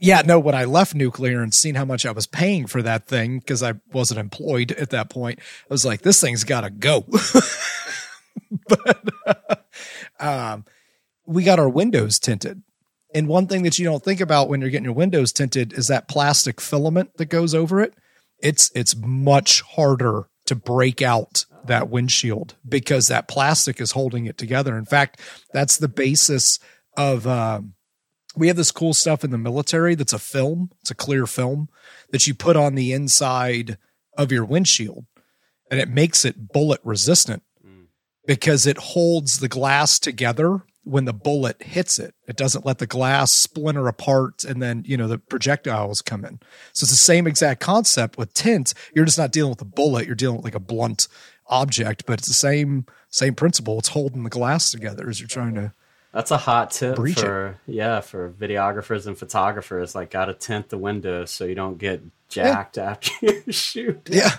yeah, 0.00 0.22
no. 0.24 0.38
When 0.38 0.54
I 0.54 0.64
left 0.64 0.94
nuclear 0.94 1.42
and 1.42 1.52
seen 1.52 1.74
how 1.74 1.84
much 1.84 2.06
I 2.06 2.12
was 2.12 2.26
paying 2.26 2.66
for 2.66 2.82
that 2.82 3.06
thing 3.06 3.38
because 3.38 3.62
I 3.62 3.74
wasn't 3.92 4.20
employed 4.20 4.72
at 4.72 4.90
that 4.90 5.10
point, 5.10 5.38
I 5.38 5.72
was 5.72 5.84
like, 5.84 6.02
this 6.02 6.20
thing's 6.20 6.44
got 6.44 6.62
to 6.62 6.70
go. 6.70 7.06
but 8.68 9.08
um, 10.20 10.64
we 11.26 11.44
got 11.44 11.58
our 11.58 11.68
windows 11.68 12.18
tinted. 12.18 12.62
And 13.14 13.28
one 13.28 13.46
thing 13.46 13.62
that 13.62 13.78
you 13.78 13.84
don't 13.84 14.02
think 14.02 14.20
about 14.20 14.48
when 14.48 14.60
you're 14.60 14.70
getting 14.70 14.84
your 14.84 14.94
windows 14.94 15.32
tinted 15.32 15.72
is 15.72 15.86
that 15.86 16.08
plastic 16.08 16.60
filament 16.60 17.16
that 17.16 17.26
goes 17.26 17.54
over 17.54 17.80
it. 17.80 17.94
It's 18.40 18.70
it's 18.74 18.96
much 18.96 19.62
harder 19.62 20.28
to 20.46 20.54
break 20.54 21.00
out 21.00 21.46
that 21.64 21.88
windshield 21.88 22.56
because 22.68 23.06
that 23.06 23.28
plastic 23.28 23.80
is 23.80 23.92
holding 23.92 24.26
it 24.26 24.36
together. 24.36 24.76
In 24.76 24.84
fact, 24.84 25.20
that's 25.52 25.78
the 25.78 25.88
basis 25.88 26.58
of 26.96 27.26
um, 27.26 27.74
we 28.36 28.48
have 28.48 28.56
this 28.56 28.70
cool 28.70 28.94
stuff 28.94 29.24
in 29.24 29.30
the 29.30 29.38
military 29.38 29.94
that's 29.94 30.12
a 30.12 30.18
film, 30.18 30.70
it's 30.80 30.90
a 30.90 30.94
clear 30.94 31.26
film 31.26 31.68
that 32.10 32.26
you 32.26 32.34
put 32.34 32.56
on 32.56 32.74
the 32.74 32.92
inside 32.92 33.78
of 34.16 34.32
your 34.32 34.44
windshield 34.44 35.06
and 35.70 35.80
it 35.80 35.88
makes 35.88 36.24
it 36.24 36.52
bullet 36.52 36.80
resistant 36.84 37.42
mm. 37.66 37.86
because 38.26 38.66
it 38.66 38.78
holds 38.78 39.38
the 39.38 39.48
glass 39.48 39.98
together 39.98 40.62
when 40.84 41.06
the 41.06 41.12
bullet 41.14 41.62
hits 41.62 41.98
it. 41.98 42.14
It 42.28 42.36
doesn't 42.36 42.66
let 42.66 42.78
the 42.78 42.86
glass 42.86 43.32
splinter 43.32 43.88
apart 43.88 44.44
and 44.44 44.62
then, 44.62 44.84
you 44.86 44.96
know, 44.96 45.08
the 45.08 45.18
projectiles 45.18 46.02
come 46.02 46.24
in. 46.24 46.40
So 46.72 46.84
it's 46.84 46.90
the 46.90 46.96
same 46.96 47.26
exact 47.26 47.60
concept 47.60 48.18
with 48.18 48.34
tint. 48.34 48.74
You're 48.94 49.06
just 49.06 49.18
not 49.18 49.32
dealing 49.32 49.50
with 49.50 49.62
a 49.62 49.66
bullet, 49.66 50.06
you're 50.06 50.14
dealing 50.14 50.36
with 50.36 50.44
like 50.44 50.54
a 50.54 50.60
blunt 50.60 51.08
object, 51.46 52.04
but 52.06 52.18
it's 52.18 52.28
the 52.28 52.34
same 52.34 52.86
same 53.08 53.34
principle. 53.34 53.78
It's 53.78 53.88
holding 53.88 54.24
the 54.24 54.30
glass 54.30 54.70
together 54.70 55.08
as 55.08 55.20
you're 55.20 55.28
trying 55.28 55.54
to 55.54 55.72
That's 56.14 56.30
a 56.30 56.38
hot 56.38 56.70
tip 56.70 56.96
Breach 56.96 57.18
it. 57.22 57.56
yeah 57.66 58.00
for 58.00 58.30
videographers 58.30 59.06
and 59.06 59.18
photographers. 59.18 59.94
Like, 59.94 60.10
got 60.10 60.26
to 60.26 60.34
tint 60.34 60.68
the 60.70 60.78
windows 60.78 61.30
so 61.32 61.44
you 61.44 61.54
don't 61.56 61.76
get 61.76 62.02
jacked 62.28 62.78
after 62.78 63.10
you 63.20 63.52
shoot. 63.52 64.08
Yeah. 64.10 64.30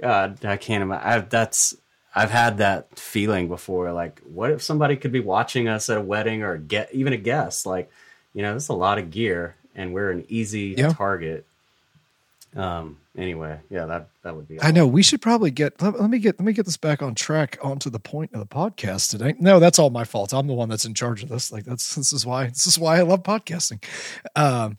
God, 0.00 0.42
I 0.46 0.56
can't 0.56 0.82
imagine. 0.82 1.06
I've, 1.06 1.28
That's 1.28 1.76
I've 2.14 2.30
had 2.30 2.58
that 2.58 2.98
feeling 2.98 3.48
before. 3.48 3.92
Like, 3.92 4.20
what 4.20 4.50
if 4.50 4.62
somebody 4.62 4.96
could 4.96 5.12
be 5.12 5.20
watching 5.20 5.68
us 5.68 5.90
at 5.90 5.98
a 5.98 6.00
wedding 6.00 6.42
or 6.42 6.56
get 6.56 6.92
even 6.94 7.12
a 7.12 7.18
guest? 7.18 7.66
Like, 7.66 7.90
you 8.32 8.40
know, 8.42 8.52
there's 8.52 8.70
a 8.70 8.72
lot 8.72 8.98
of 8.98 9.10
gear, 9.10 9.56
and 9.76 9.92
we're 9.92 10.10
an 10.10 10.24
easy 10.28 10.74
Yeah. 10.78 10.88
target. 10.94 11.44
Um. 12.56 12.96
Anyway, 13.18 13.58
yeah, 13.70 13.86
that 13.86 14.10
that 14.22 14.36
would 14.36 14.46
be. 14.46 14.60
I 14.60 14.70
know 14.70 14.86
we 14.86 15.02
should 15.02 15.20
probably 15.20 15.50
get 15.50 15.82
let, 15.82 16.00
let 16.00 16.10
me 16.10 16.20
get 16.20 16.38
let 16.38 16.46
me 16.46 16.52
get 16.52 16.64
this 16.64 16.76
back 16.76 17.02
on 17.02 17.16
track 17.16 17.58
onto 17.60 17.90
the 17.90 17.98
point 17.98 18.30
of 18.32 18.40
the 18.40 18.46
podcast 18.46 19.10
today. 19.10 19.34
No, 19.40 19.58
that's 19.58 19.80
all 19.80 19.90
my 19.90 20.04
fault. 20.04 20.32
I'm 20.32 20.46
the 20.46 20.54
one 20.54 20.68
that's 20.68 20.84
in 20.84 20.94
charge 20.94 21.22
of 21.24 21.28
this. 21.28 21.50
Like 21.50 21.64
that's 21.64 21.96
this 21.96 22.12
is 22.12 22.24
why 22.24 22.46
this 22.46 22.68
is 22.68 22.78
why 22.78 22.98
I 22.98 23.02
love 23.02 23.24
podcasting. 23.24 23.82
Um 24.36 24.78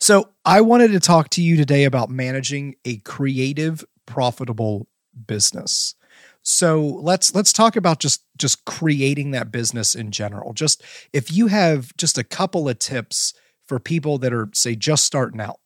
so 0.00 0.30
I 0.44 0.60
wanted 0.60 0.90
to 0.92 1.00
talk 1.00 1.30
to 1.30 1.42
you 1.42 1.56
today 1.56 1.84
about 1.84 2.10
managing 2.10 2.74
a 2.84 2.96
creative 2.98 3.84
profitable 4.06 4.88
business. 5.26 5.94
So 6.42 6.82
let's 6.82 7.32
let's 7.32 7.52
talk 7.52 7.76
about 7.76 8.00
just 8.00 8.24
just 8.38 8.64
creating 8.64 9.30
that 9.32 9.52
business 9.52 9.94
in 9.94 10.10
general. 10.10 10.52
Just 10.52 10.82
if 11.12 11.32
you 11.32 11.46
have 11.46 11.96
just 11.96 12.18
a 12.18 12.24
couple 12.24 12.68
of 12.68 12.80
tips 12.80 13.34
for 13.68 13.78
people 13.78 14.18
that 14.18 14.32
are 14.32 14.48
say 14.52 14.74
just 14.74 15.04
starting 15.04 15.40
out 15.40 15.59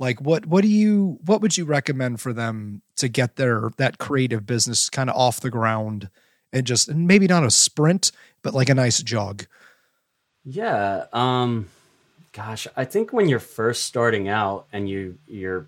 like 0.00 0.20
what 0.20 0.46
what 0.46 0.62
do 0.62 0.68
you 0.68 1.20
what 1.24 1.40
would 1.42 1.56
you 1.56 1.64
recommend 1.64 2.20
for 2.20 2.32
them 2.32 2.82
to 2.96 3.06
get 3.06 3.36
their 3.36 3.70
that 3.76 3.98
creative 3.98 4.46
business 4.46 4.90
kind 4.90 5.08
of 5.08 5.14
off 5.14 5.40
the 5.40 5.50
ground 5.50 6.08
and 6.52 6.66
just 6.66 6.88
and 6.88 7.06
maybe 7.06 7.28
not 7.28 7.44
a 7.44 7.50
sprint 7.50 8.10
but 8.42 8.54
like 8.54 8.68
a 8.68 8.74
nice 8.74 9.00
jog 9.02 9.46
Yeah. 10.44 11.06
Um 11.12 11.68
gosh, 12.32 12.66
I 12.76 12.84
think 12.84 13.12
when 13.12 13.28
you're 13.28 13.38
first 13.38 13.84
starting 13.84 14.28
out 14.28 14.66
and 14.72 14.88
you 14.88 15.18
you're 15.28 15.66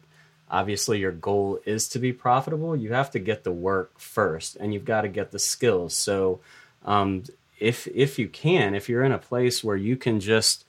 obviously 0.51 0.99
your 0.99 1.12
goal 1.12 1.61
is 1.64 1.88
to 1.88 1.99
be 1.99 2.12
profitable, 2.12 2.75
you 2.75 2.92
have 2.92 3.11
to 3.12 3.18
get 3.18 3.45
the 3.45 3.53
work 3.53 3.99
first 3.99 4.57
and 4.57 4.73
you've 4.73 4.85
got 4.85 5.03
to 5.03 5.09
get 5.09 5.31
the 5.31 5.38
skills. 5.38 5.95
So 5.95 6.40
um 6.85 7.25
if 7.61 7.87
if 7.88 8.18
you 8.18 8.29
can, 8.29 8.75
if 8.75 8.88
you're 8.88 9.05
in 9.05 9.12
a 9.12 9.18
place 9.18 9.62
where 9.62 9.77
you 9.77 9.97
can 9.97 10.21
just 10.21 10.64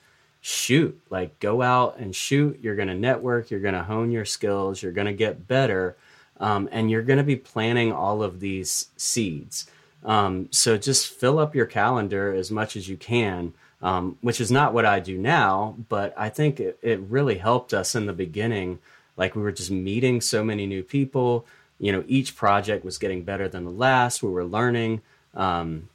shoot, 0.46 1.00
like 1.08 1.40
go 1.40 1.62
out 1.62 1.96
and 1.96 2.14
shoot, 2.14 2.60
you're 2.60 2.76
going 2.76 2.88
to 2.88 2.94
network, 2.94 3.50
you're 3.50 3.60
going 3.60 3.72
to 3.72 3.82
hone 3.82 4.10
your 4.10 4.26
skills, 4.26 4.82
you're 4.82 4.92
going 4.92 5.06
to 5.06 5.12
get 5.14 5.48
better. 5.48 5.96
Um, 6.38 6.68
and 6.70 6.90
you're 6.90 7.00
going 7.02 7.16
to 7.16 7.24
be 7.24 7.36
planting 7.36 7.92
all 7.92 8.22
of 8.22 8.40
these 8.40 8.88
seeds. 8.98 9.66
Um, 10.04 10.48
so 10.50 10.76
just 10.76 11.08
fill 11.08 11.38
up 11.38 11.54
your 11.54 11.64
calendar 11.64 12.34
as 12.34 12.50
much 12.50 12.76
as 12.76 12.90
you 12.90 12.98
can, 12.98 13.54
um, 13.80 14.18
which 14.20 14.38
is 14.38 14.50
not 14.50 14.74
what 14.74 14.84
I 14.84 15.00
do 15.00 15.16
now, 15.16 15.76
but 15.88 16.12
I 16.14 16.28
think 16.28 16.60
it, 16.60 16.78
it 16.82 17.00
really 17.00 17.38
helped 17.38 17.72
us 17.72 17.94
in 17.94 18.04
the 18.04 18.12
beginning. 18.12 18.80
Like 19.16 19.34
we 19.34 19.40
were 19.40 19.52
just 19.52 19.70
meeting 19.70 20.20
so 20.20 20.44
many 20.44 20.66
new 20.66 20.82
people. 20.82 21.46
You 21.78 21.92
know, 21.92 22.04
each 22.06 22.36
project 22.36 22.84
was 22.84 22.98
getting 22.98 23.22
better 23.22 23.48
than 23.48 23.64
the 23.64 23.70
last. 23.70 24.22
We 24.22 24.28
were 24.28 24.44
learning. 24.44 25.00
Um, 25.32 25.88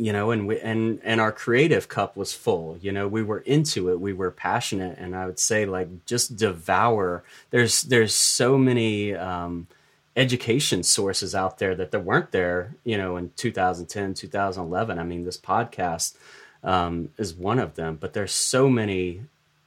you 0.00 0.12
know, 0.14 0.30
and 0.30 0.46
we, 0.46 0.58
and 0.60 0.98
and 1.04 1.20
our 1.20 1.30
creative 1.30 1.88
cup 1.88 2.16
was 2.16 2.32
full. 2.32 2.78
You 2.80 2.90
know, 2.90 3.06
we 3.06 3.22
were 3.22 3.40
into 3.40 3.90
it. 3.90 4.00
We 4.00 4.14
were 4.14 4.30
passionate, 4.30 4.98
and 4.98 5.14
I 5.14 5.26
would 5.26 5.38
say 5.38 5.66
like 5.66 6.06
just 6.06 6.36
devour. 6.36 7.22
There's 7.50 7.82
there's 7.82 8.14
so 8.14 8.56
many 8.56 9.14
um, 9.14 9.66
education 10.16 10.82
sources 10.82 11.34
out 11.34 11.58
there 11.58 11.74
that 11.74 11.90
there 11.90 12.00
weren't 12.00 12.32
there. 12.32 12.74
You 12.82 12.96
know, 12.96 13.18
in 13.18 13.32
2010, 13.36 14.14
2011. 14.14 14.98
I 14.98 15.02
mean, 15.02 15.24
this 15.24 15.38
podcast 15.38 16.16
um, 16.64 17.10
is 17.18 17.34
one 17.34 17.58
of 17.58 17.74
them, 17.74 17.98
but 18.00 18.14
there's 18.14 18.32
so 18.32 18.70
many 18.70 19.20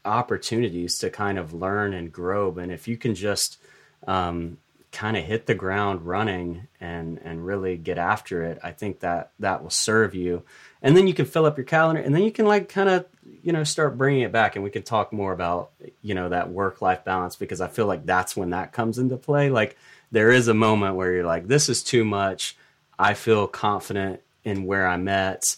opportunities 0.04 0.98
to 1.00 1.12
kind 1.12 1.38
of 1.38 1.54
learn 1.54 1.94
and 1.94 2.12
grow. 2.12 2.52
And 2.58 2.72
if 2.72 2.88
you 2.88 2.98
can 2.98 3.14
just 3.14 3.60
um, 4.08 4.58
kind 4.94 5.18
of 5.18 5.26
hit 5.26 5.48
the 5.48 5.56
ground 5.56 6.04
running 6.04 6.68
and 6.80 7.20
and 7.24 7.46
really 7.46 7.76
get 7.76 7.98
after 7.98 8.44
it, 8.44 8.60
I 8.64 8.72
think 8.72 9.00
that 9.02 9.32
that 9.40 9.62
will 9.62 9.72
serve 9.72 10.16
you. 10.16 10.44
And 10.82 10.96
then 10.96 11.08
you 11.08 11.14
can 11.14 11.26
fill 11.26 11.46
up 11.46 11.58
your 11.58 11.66
calendar, 11.66 12.02
and 12.02 12.16
then 12.16 12.24
you 12.24 12.32
can 12.32 12.46
like 12.46 12.70
kind 12.70 12.88
of 12.88 13.06
you 13.44 13.52
know 13.52 13.64
start 13.64 13.98
bringing 13.98 14.22
it 14.22 14.32
back, 14.32 14.56
and 14.56 14.64
we 14.64 14.70
can 14.70 14.84
talk 14.84 15.12
more 15.12 15.34
about 15.34 15.72
you 16.02 16.14
know 16.14 16.30
that 16.30 16.52
work 16.52 16.82
life 16.82 17.04
balance 17.04 17.36
because 17.36 17.60
I 17.60 17.68
feel 17.68 17.88
like 17.88 18.06
that's 18.06 18.38
when 18.38 18.52
that 18.52 18.72
comes 18.72 19.00
into 19.00 19.18
play. 19.18 19.50
Like 19.50 19.76
there 20.12 20.30
is 20.30 20.48
a 20.48 20.54
moment 20.54 20.96
where 20.96 21.12
you're 21.12 21.26
like, 21.26 21.48
this 21.48 21.68
is 21.68 21.84
too 21.84 22.06
much. 22.06 22.56
I 22.98 23.16
feel 23.16 23.48
confident 23.48 24.22
in 24.44 24.66
where 24.66 24.88
I'm 24.88 25.08
at. 25.08 25.58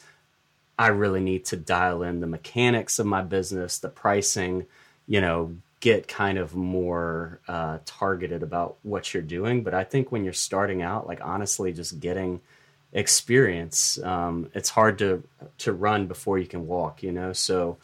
I 0.80 0.88
really 0.88 1.22
need 1.22 1.46
to 1.46 1.58
dial 1.58 2.04
in 2.04 2.22
the 2.22 2.28
mechanics 2.28 3.00
of 3.00 3.06
my 3.06 3.22
business, 3.22 3.80
the 3.80 3.90
pricing, 3.90 4.66
you 5.08 5.22
know, 5.22 5.56
get 5.86 6.08
kind 6.08 6.40
of 6.40 6.56
more 6.56 7.40
uh, 7.48 7.78
targeted 7.86 8.42
about 8.42 8.76
what 8.82 9.14
you're 9.14 9.22
doing. 9.22 9.64
But 9.64 9.76
I 9.76 9.84
think 9.84 10.12
when 10.12 10.24
you're 10.24 10.34
starting 10.34 10.82
out, 10.82 11.06
like 11.06 11.22
honestly, 11.24 11.72
just 11.74 12.00
getting 12.00 12.42
experience. 12.92 14.00
Um, 14.02 14.50
it's 14.56 14.70
hard 14.70 14.98
to 15.00 15.24
to 15.60 15.74
run 15.74 16.08
before 16.08 16.40
you 16.40 16.48
can 16.48 16.66
walk, 16.66 17.04
you 17.04 17.12
know. 17.12 17.34
So 17.34 17.78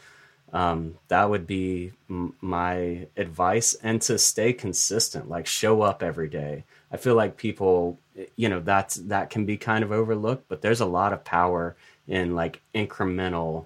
um, 0.52 0.96
that 1.10 1.30
would 1.30 1.46
be 1.46 1.92
m- 2.10 2.34
my 2.42 3.08
advice, 3.16 3.76
and 3.84 4.02
to 4.04 4.18
stay 4.18 4.52
consistent, 4.52 5.30
like 5.30 5.46
show 5.46 5.84
up 5.84 6.02
every 6.02 6.28
day. 6.28 6.64
I 6.92 6.98
feel 6.98 7.14
like 7.14 7.38
people, 7.38 8.00
you 8.36 8.50
know, 8.50 8.62
that's 8.62 8.96
that 8.96 9.30
can 9.30 9.46
be 9.46 9.58
kind 9.58 9.84
of 9.84 9.92
overlooked, 9.92 10.46
but 10.48 10.64
there's 10.64 10.82
a 10.82 10.86
lot 10.88 11.14
of 11.14 11.24
power 11.24 11.76
in 12.08 12.34
like 12.34 12.62
incremental, 12.74 13.66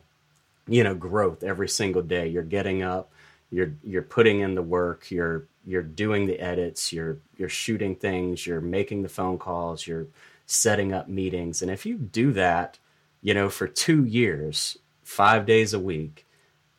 you 0.67 0.83
know, 0.83 0.93
growth 0.93 1.41
every 1.41 1.69
single 1.69 2.01
day. 2.01 2.27
You're 2.27 2.43
getting 2.43 2.83
up, 2.83 3.09
you're 3.51 3.73
you're 3.83 4.01
putting 4.01 4.39
in 4.39 4.55
the 4.55 4.61
work, 4.61 5.11
you're 5.11 5.45
you're 5.65 5.83
doing 5.83 6.27
the 6.27 6.39
edits, 6.39 6.91
you're 6.91 7.19
you're 7.37 7.49
shooting 7.49 7.95
things, 7.95 8.45
you're 8.45 8.61
making 8.61 9.03
the 9.03 9.09
phone 9.09 9.37
calls, 9.37 9.87
you're 9.87 10.07
setting 10.45 10.93
up 10.93 11.07
meetings. 11.07 11.61
And 11.61 11.71
if 11.71 11.85
you 11.85 11.97
do 11.97 12.31
that, 12.33 12.77
you 13.21 13.33
know, 13.33 13.49
for 13.49 13.67
2 13.67 14.05
years, 14.05 14.77
5 15.03 15.45
days 15.45 15.73
a 15.73 15.79
week, 15.79 16.27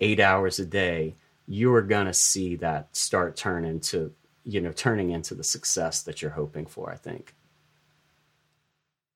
8 0.00 0.20
hours 0.20 0.60
a 0.60 0.66
day, 0.66 1.14
you 1.48 1.74
are 1.74 1.82
going 1.82 2.06
to 2.06 2.14
see 2.14 2.54
that 2.56 2.94
start 2.94 3.36
turning 3.36 3.80
to, 3.80 4.12
you 4.44 4.60
know, 4.60 4.72
turning 4.72 5.10
into 5.10 5.34
the 5.34 5.42
success 5.44 6.02
that 6.02 6.22
you're 6.22 6.30
hoping 6.32 6.66
for, 6.66 6.92
I 6.92 6.96
think. 6.96 7.34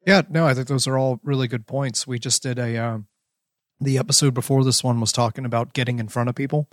Yeah, 0.07 0.23
no, 0.29 0.47
I 0.47 0.55
think 0.55 0.69
those 0.69 0.87
are 0.87 0.99
all 0.99 1.21
really 1.23 1.47
good 1.47 1.67
points. 1.67 2.07
We 2.07 2.19
just 2.19 2.43
did 2.43 2.59
a 2.59 2.77
um, 2.79 3.07
the 3.81 3.99
episode 3.99 4.35
before 4.35 4.65
this 4.65 4.83
one 4.83 5.01
was 5.01 5.13
talking 5.13 5.45
about 5.45 5.73
getting 5.73 5.99
in 5.99 6.09
front 6.09 6.29
of 6.29 6.35
people. 6.35 6.69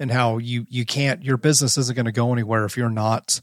And 0.00 0.10
how 0.10 0.38
you 0.38 0.66
you 0.68 0.84
can't 0.84 1.22
your 1.22 1.36
business 1.36 1.78
isn't 1.78 1.94
going 1.94 2.06
to 2.06 2.12
go 2.12 2.32
anywhere 2.32 2.64
if 2.64 2.76
you're 2.76 2.90
not 2.90 3.40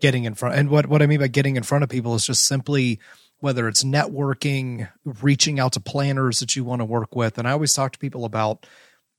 getting 0.00 0.24
in 0.24 0.34
front. 0.34 0.56
And 0.56 0.70
what 0.70 0.86
what 0.86 1.02
I 1.02 1.06
mean 1.06 1.20
by 1.20 1.28
getting 1.28 1.56
in 1.56 1.62
front 1.62 1.84
of 1.84 1.90
people 1.90 2.16
is 2.16 2.26
just 2.26 2.44
simply 2.46 2.98
whether 3.38 3.68
it's 3.68 3.84
networking, 3.84 4.88
reaching 5.04 5.60
out 5.60 5.72
to 5.72 5.80
planners 5.80 6.40
that 6.40 6.56
you 6.56 6.64
want 6.64 6.80
to 6.80 6.84
work 6.84 7.14
with. 7.14 7.38
And 7.38 7.46
I 7.46 7.52
always 7.52 7.72
talk 7.72 7.92
to 7.92 7.98
people 7.98 8.24
about, 8.24 8.66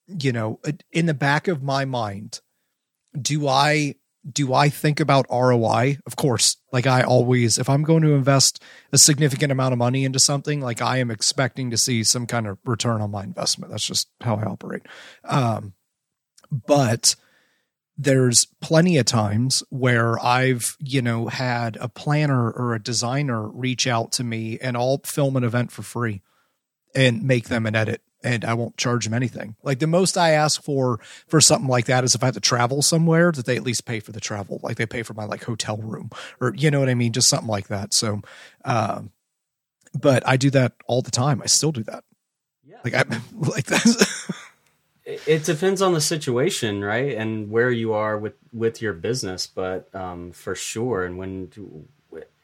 you 0.07 0.31
know, 0.31 0.59
in 0.93 1.05
the 1.05 1.13
back 1.13 1.49
of 1.49 1.62
my 1.62 1.86
mind, 1.86 2.41
do 3.19 3.47
I 3.47 3.95
do 4.29 4.53
I 4.53 4.69
think 4.69 4.99
about 4.99 5.25
ROI? 5.29 5.97
Of 6.05 6.15
course, 6.15 6.55
like 6.71 6.88
I 6.88 7.01
always, 7.01 7.57
if 7.57 7.69
I'm 7.69 7.83
going 7.83 8.03
to 8.03 8.13
invest 8.13 8.63
a 8.93 8.97
significant 8.97 9.51
amount 9.51 9.73
of 9.73 9.77
money 9.79 10.05
into 10.05 10.19
something, 10.19 10.62
like 10.62 10.81
I 10.81 10.97
am 10.97 11.12
expecting 11.12 11.69
to 11.71 11.77
see 11.77 12.03
some 12.03 12.25
kind 12.25 12.47
of 12.47 12.57
return 12.65 13.01
on 13.01 13.12
my 13.12 13.23
investment. 13.23 13.71
That's 13.71 13.86
just 13.86 14.07
how 14.21 14.38
I 14.38 14.43
operate. 14.43 14.83
Um, 15.25 15.73
but 16.53 17.15
there's 17.97 18.45
plenty 18.61 18.97
of 18.97 19.05
times 19.05 19.63
where 19.69 20.23
I've, 20.23 20.77
you 20.79 21.01
know, 21.01 21.27
had 21.27 21.77
a 21.79 21.87
planner 21.87 22.49
or 22.51 22.73
a 22.73 22.81
designer 22.81 23.47
reach 23.47 23.85
out 23.87 24.11
to 24.13 24.23
me 24.23 24.57
and 24.59 24.75
I'll 24.75 24.99
film 25.05 25.35
an 25.35 25.43
event 25.43 25.71
for 25.71 25.83
free 25.83 26.21
and 26.95 27.23
make 27.23 27.49
them 27.49 27.65
an 27.65 27.75
edit 27.75 28.01
and 28.23 28.45
I 28.45 28.53
won't 28.53 28.77
charge 28.77 29.03
them 29.03 29.13
anything. 29.13 29.55
Like 29.63 29.79
the 29.79 29.87
most 29.87 30.17
I 30.17 30.31
ask 30.31 30.63
for 30.63 30.99
for 31.27 31.41
something 31.41 31.67
like 31.67 31.85
that 31.85 32.03
is 32.03 32.15
if 32.15 32.23
I 32.23 32.27
have 32.27 32.35
to 32.35 32.39
travel 32.39 32.81
somewhere, 32.81 33.31
that 33.31 33.45
they 33.45 33.57
at 33.57 33.63
least 33.63 33.85
pay 33.85 33.99
for 33.99 34.11
the 34.11 34.21
travel, 34.21 34.59
like 34.63 34.77
they 34.77 34.85
pay 34.85 35.03
for 35.03 35.13
my 35.13 35.25
like 35.25 35.43
hotel 35.43 35.77
room 35.77 36.09
or 36.39 36.53
you 36.55 36.71
know 36.71 36.79
what 36.79 36.89
I 36.89 36.95
mean, 36.95 37.11
just 37.11 37.29
something 37.29 37.49
like 37.49 37.67
that. 37.67 37.93
So, 37.93 38.21
um, 38.63 39.11
but 39.93 40.27
I 40.27 40.37
do 40.37 40.49
that 40.51 40.73
all 40.87 41.01
the 41.01 41.11
time. 41.11 41.41
I 41.41 41.47
still 41.47 41.71
do 41.71 41.83
that. 41.83 42.03
Yeah, 42.63 42.77
like 42.83 42.93
I 42.93 43.03
like 43.33 43.65
that. 43.65 44.35
It 45.05 45.43
depends 45.43 45.81
on 45.81 45.93
the 45.93 46.01
situation, 46.01 46.83
right, 46.83 47.15
and 47.17 47.49
where 47.49 47.71
you 47.71 47.93
are 47.93 48.17
with 48.17 48.35
with 48.51 48.81
your 48.81 48.93
business, 48.93 49.47
but 49.47 49.93
um, 49.93 50.31
for 50.31 50.55
sure, 50.55 51.05
and 51.05 51.17
when 51.17 51.49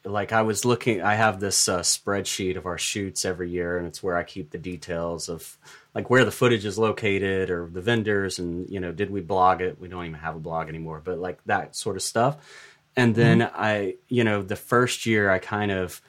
like 0.04 0.32
I 0.32 0.42
was 0.42 0.64
looking, 0.64 1.02
I 1.02 1.14
have 1.14 1.40
this 1.40 1.68
uh, 1.68 1.80
spreadsheet 1.80 2.56
of 2.56 2.66
our 2.66 2.78
shoots 2.78 3.24
every 3.24 3.50
year, 3.50 3.76
and 3.76 3.86
it's 3.86 4.02
where 4.02 4.16
I 4.16 4.22
keep 4.22 4.50
the 4.50 4.58
details 4.58 5.28
of 5.28 5.58
like 5.94 6.08
where 6.08 6.24
the 6.24 6.30
footage 6.30 6.64
is 6.64 6.78
located 6.78 7.50
or 7.50 7.66
the 7.66 7.80
vendors, 7.80 8.38
and 8.38 8.68
you 8.68 8.80
know, 8.80 8.92
did 8.92 9.10
we 9.10 9.20
blog 9.20 9.60
it? 9.60 9.80
We 9.80 9.88
don't 9.88 10.04
even 10.04 10.20
have 10.20 10.36
a 10.36 10.40
blog 10.40 10.68
anymore, 10.68 11.02
but 11.04 11.18
like 11.18 11.42
that 11.46 11.76
sort 11.76 11.96
of 11.96 12.02
stuff. 12.02 12.36
And 12.96 13.14
then 13.14 13.40
mm-hmm. 13.40 13.56
I, 13.56 13.94
you 14.08 14.24
know, 14.24 14.42
the 14.42 14.56
first 14.56 15.06
year 15.06 15.30
I 15.30 15.38
kind 15.38 15.70
of 15.70 16.00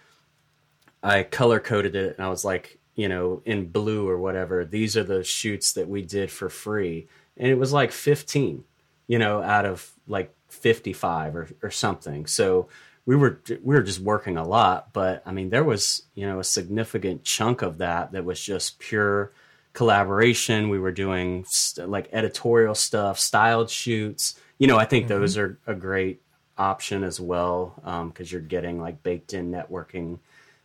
I 1.04 1.24
color 1.24 1.60
coded 1.60 1.96
it, 1.96 2.18
and 2.18 2.26
I 2.26 2.30
was 2.30 2.46
like, 2.46 2.78
you 2.96 3.10
know, 3.10 3.42
in 3.46 3.70
blue 3.70 4.08
or 4.08 4.18
whatever. 4.18 4.66
These 4.66 4.98
are 4.98 5.04
the 5.04 5.24
shoots 5.24 5.74
that 5.74 5.88
we 5.88 6.02
did 6.02 6.32
for 6.32 6.50
free, 6.50 7.08
and 7.38 7.48
it 7.48 7.58
was 7.58 7.74
like 7.74 7.92
fifteen, 7.92 8.64
you 9.08 9.20
know, 9.20 9.42
out 9.42 9.66
of 9.66 9.92
like 10.08 10.34
fifty 10.50 10.94
five 10.94 11.36
or 11.36 11.50
or 11.64 11.72
something. 11.72 12.26
So 12.26 12.68
we 13.06 13.16
were 13.16 13.42
we 13.64 13.76
were 13.76 13.82
just 13.84 14.00
working 14.00 14.38
a 14.38 14.48
lot, 14.48 14.94
but 14.94 15.24
I 15.26 15.32
mean 15.32 15.50
there 15.50 15.64
was 15.64 16.04
you 16.14 16.28
know 16.28 16.40
a 16.40 16.44
significant 16.44 17.24
chunk 17.24 17.62
of 17.62 17.80
that 17.80 18.12
that 18.12 18.26
was 18.26 18.42
just 18.42 18.80
pure 18.80 19.32
collaboration. 19.74 20.70
We 20.70 20.80
were 20.80 20.92
doing 20.92 21.46
st- 21.48 21.90
like 21.90 22.10
editorial 22.12 22.76
stuff, 22.76 23.20
styled 23.20 23.70
shoots. 23.70 24.36
You 24.58 24.68
know, 24.68 24.78
I 24.78 24.86
think 24.86 25.06
mm-hmm. 25.06 25.20
those 25.20 25.38
are 25.38 25.60
a 25.66 25.74
great 25.74 26.22
option 26.58 27.04
as 27.04 27.20
well 27.20 27.74
because 27.76 28.32
um, 28.32 28.32
you're 28.32 28.42
getting 28.42 28.80
like 28.80 29.02
baked 29.02 29.34
in 29.34 29.52
networking 29.52 30.20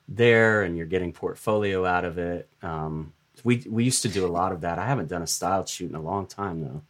there, 0.09 0.63
and 0.63 0.77
you're 0.77 0.87
getting 0.87 1.13
portfolio 1.13 1.85
out 1.85 2.05
of 2.05 2.19
it. 2.19 2.49
Um, 2.63 3.13
we 3.45 3.65
we 3.69 3.85
used 3.85 4.03
to 4.03 4.09
do 4.09 4.27
a 4.27 4.29
lot 4.29 4.53
of 4.53 4.63
that. 4.63 4.79
I 4.79 4.87
haven't 4.87 5.09
done 5.09 5.23
a 5.23 5.27
styled 5.27 5.69
shoot 5.69 5.91
in 5.91 5.97
a 5.97 6.03
long 6.03 6.27
time 6.27 6.61
though. 6.63 6.83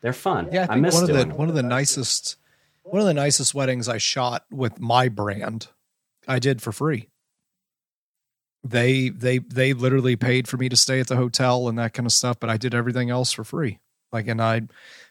They're 0.00 0.12
fun. 0.12 0.48
Yeah, 0.52 0.66
I, 0.68 0.74
I 0.74 0.76
miss 0.76 0.94
one 0.94 1.10
of 1.10 1.16
the 1.16 1.34
one 1.34 1.48
of 1.48 1.54
the 1.54 1.62
nicest 1.62 2.36
one 2.82 3.00
of 3.00 3.06
the 3.06 3.14
nicest 3.14 3.54
weddings 3.54 3.88
I 3.88 3.98
shot 3.98 4.44
with 4.50 4.80
my 4.80 5.08
brand, 5.08 5.68
I 6.26 6.38
did 6.38 6.60
for 6.62 6.72
free. 6.72 7.08
They 8.64 9.08
they 9.08 9.38
they 9.38 9.72
literally 9.72 10.16
paid 10.16 10.46
for 10.46 10.56
me 10.56 10.68
to 10.68 10.76
stay 10.76 11.00
at 11.00 11.08
the 11.08 11.16
hotel 11.16 11.68
and 11.68 11.78
that 11.78 11.94
kind 11.94 12.06
of 12.06 12.12
stuff, 12.12 12.38
but 12.38 12.50
I 12.50 12.56
did 12.56 12.74
everything 12.74 13.10
else 13.10 13.32
for 13.32 13.44
free. 13.44 13.78
Like 14.12 14.28
and 14.28 14.40
I 14.40 14.62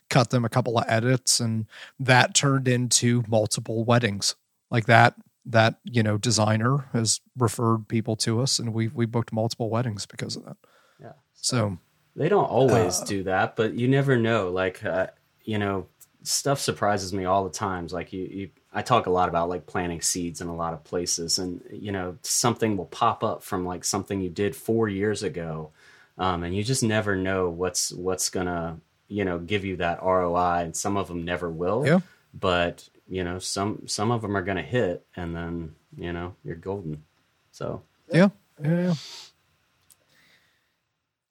cut 0.10 0.30
them 0.30 0.46
a 0.46 0.50
couple 0.50 0.78
of 0.78 0.86
edits 0.88 1.40
and 1.40 1.66
that 2.00 2.34
turned 2.34 2.68
into 2.68 3.24
multiple 3.28 3.84
weddings. 3.84 4.36
Like 4.70 4.86
that 4.86 5.16
that, 5.46 5.76
you 5.84 6.04
know, 6.04 6.18
designer 6.18 6.90
has 6.94 7.20
referred 7.38 7.88
people 7.88 8.16
to 8.18 8.42
us 8.42 8.60
and 8.60 8.74
we 8.74 8.88
we 8.90 9.06
booked 9.06 9.34
multiple 9.34 9.70
weddings 9.70 10.06
because 10.06 10.36
of 10.36 10.46
that. 10.46 10.58
Yeah. 11.00 11.14
So 11.34 11.78
they 12.16 12.30
don't 12.30 12.46
always 12.46 13.02
uh, 13.02 13.06
do 13.06 13.24
that, 13.24 13.56
but 13.56 13.74
you 13.74 13.88
never 13.88 14.18
know. 14.18 14.50
Like, 14.50 14.84
uh, 14.84 15.08
you 15.44 15.58
know, 15.58 15.88
stuff 16.24 16.60
surprises 16.60 17.14
me 17.14 17.26
all 17.26 17.44
the 17.44 17.50
times. 17.50 17.94
Like 17.94 18.14
you, 18.14 18.24
you, 18.26 18.50
I 18.74 18.82
talk 18.82 19.06
a 19.06 19.12
lot 19.12 19.30
about 19.30 19.50
like 19.50 19.66
planting 19.66 20.02
seeds 20.02 20.42
in 20.42 20.48
a 20.48 20.56
lot 20.56 20.74
of 20.74 20.84
places, 20.84 21.40
and 21.40 21.62
you 21.72 21.92
know 21.92 22.18
something 22.22 22.78
will 22.78 22.86
pop 22.86 23.24
up 23.24 23.44
from 23.44 23.66
like 23.66 23.84
something 23.84 24.22
you 24.22 24.30
did 24.30 24.56
four 24.56 24.88
years 24.90 25.24
ago, 25.24 25.72
um, 26.18 26.44
and 26.44 26.56
you 26.56 26.64
just 26.64 26.84
never 26.84 27.16
know 27.16 27.50
what's 27.50 27.92
what's 27.94 28.30
gonna 28.30 28.80
you 29.08 29.26
know 29.26 29.40
give 29.40 29.66
you 29.66 29.78
that 29.78 30.04
ROI, 30.04 30.64
and 30.64 30.76
some 30.76 30.98
of 30.98 31.08
them 31.08 31.26
never 31.26 31.50
will. 31.50 31.86
Yeah. 31.86 32.00
But 32.34 32.88
you 33.12 33.24
know 33.24 33.38
some 33.38 33.84
some 33.86 34.10
of 34.10 34.22
them 34.22 34.36
are 34.36 34.42
gonna 34.42 34.64
hit, 34.64 35.06
and 35.16 35.36
then 35.36 35.76
you 35.96 36.14
know 36.14 36.36
you're 36.44 36.56
golden. 36.56 37.04
So 37.52 37.84
yeah, 38.12 38.30
yeah. 38.64 38.70
yeah 38.70 38.94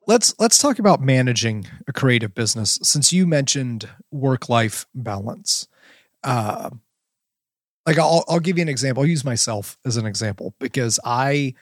let's 0.07 0.35
let's 0.39 0.57
talk 0.57 0.79
about 0.79 1.01
managing 1.01 1.65
a 1.87 1.93
creative 1.93 2.33
business 2.33 2.79
since 2.83 3.13
you 3.13 3.27
mentioned 3.27 3.87
work 4.11 4.49
life 4.49 4.85
balance 4.93 5.67
uh, 6.23 6.69
like 7.85 7.97
I'll, 7.97 8.23
I'll 8.27 8.39
give 8.39 8.57
you 8.57 8.61
an 8.61 8.69
example 8.69 9.03
i'll 9.03 9.09
use 9.09 9.23
myself 9.23 9.77
as 9.85 9.97
an 9.97 10.05
example 10.05 10.53
because 10.59 10.99
i 11.05 11.53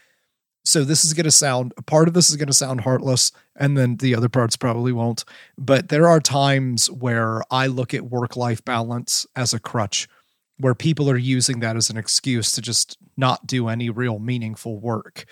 so 0.65 0.83
this 0.83 1.05
is 1.05 1.13
going 1.13 1.25
to 1.25 1.31
sound 1.31 1.73
part 1.85 2.07
of 2.07 2.13
this 2.13 2.29
is 2.29 2.37
going 2.37 2.47
to 2.47 2.53
sound 2.53 2.81
heartless 2.81 3.31
and 3.59 3.77
then 3.77 3.97
the 3.97 4.15
other 4.15 4.29
parts 4.29 4.55
probably 4.55 4.91
won't 4.91 5.23
but 5.57 5.89
there 5.89 6.07
are 6.07 6.19
times 6.19 6.89
where 6.89 7.43
i 7.51 7.67
look 7.67 7.93
at 7.93 8.09
work 8.09 8.35
life 8.35 8.63
balance 8.65 9.27
as 9.35 9.53
a 9.53 9.59
crutch 9.59 10.07
where 10.57 10.75
people 10.75 11.09
are 11.09 11.17
using 11.17 11.59
that 11.59 11.75
as 11.75 11.89
an 11.89 11.97
excuse 11.97 12.51
to 12.51 12.61
just 12.61 12.97
not 13.15 13.45
do 13.45 13.67
any 13.67 13.89
real 13.89 14.19
meaningful 14.19 14.79
work 14.79 15.25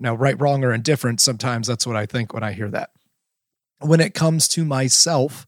now, 0.00 0.14
right, 0.14 0.40
wrong, 0.40 0.64
or 0.64 0.72
indifferent, 0.72 1.20
sometimes 1.20 1.66
that's 1.66 1.86
what 1.86 1.94
I 1.94 2.06
think 2.06 2.32
when 2.32 2.42
I 2.42 2.52
hear 2.52 2.70
that. 2.70 2.90
When 3.80 4.00
it 4.00 4.14
comes 4.14 4.48
to 4.48 4.64
myself, 4.64 5.46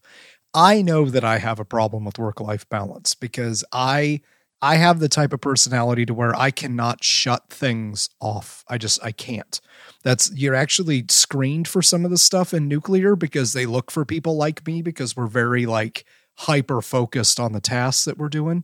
I 0.53 0.83
know 0.83 1.05
that 1.05 1.23
I 1.23 1.39
have 1.39 1.59
a 1.59 1.65
problem 1.65 2.05
with 2.05 2.19
work 2.19 2.39
life 2.39 2.69
balance 2.69 3.15
because 3.15 3.65
I 3.73 4.21
I 4.63 4.75
have 4.77 4.99
the 4.99 5.09
type 5.09 5.33
of 5.33 5.41
personality 5.41 6.05
to 6.05 6.13
where 6.13 6.35
I 6.35 6.49
cannot 6.49 7.03
shut 7.03 7.49
things 7.49 8.09
off. 8.21 8.63
I 8.69 8.77
just 8.77 9.03
I 9.03 9.11
can't. 9.11 9.59
That's 10.03 10.31
you're 10.33 10.55
actually 10.55 11.05
screened 11.09 11.67
for 11.67 11.81
some 11.81 12.05
of 12.05 12.11
the 12.11 12.17
stuff 12.17 12.53
in 12.53 12.67
nuclear 12.67 13.15
because 13.15 13.53
they 13.53 13.65
look 13.65 13.91
for 13.91 14.05
people 14.05 14.37
like 14.37 14.65
me 14.65 14.81
because 14.81 15.15
we're 15.15 15.27
very 15.27 15.65
like 15.65 16.05
hyper 16.35 16.81
focused 16.81 17.39
on 17.39 17.51
the 17.51 17.61
tasks 17.61 18.05
that 18.05 18.17
we're 18.17 18.29
doing 18.29 18.63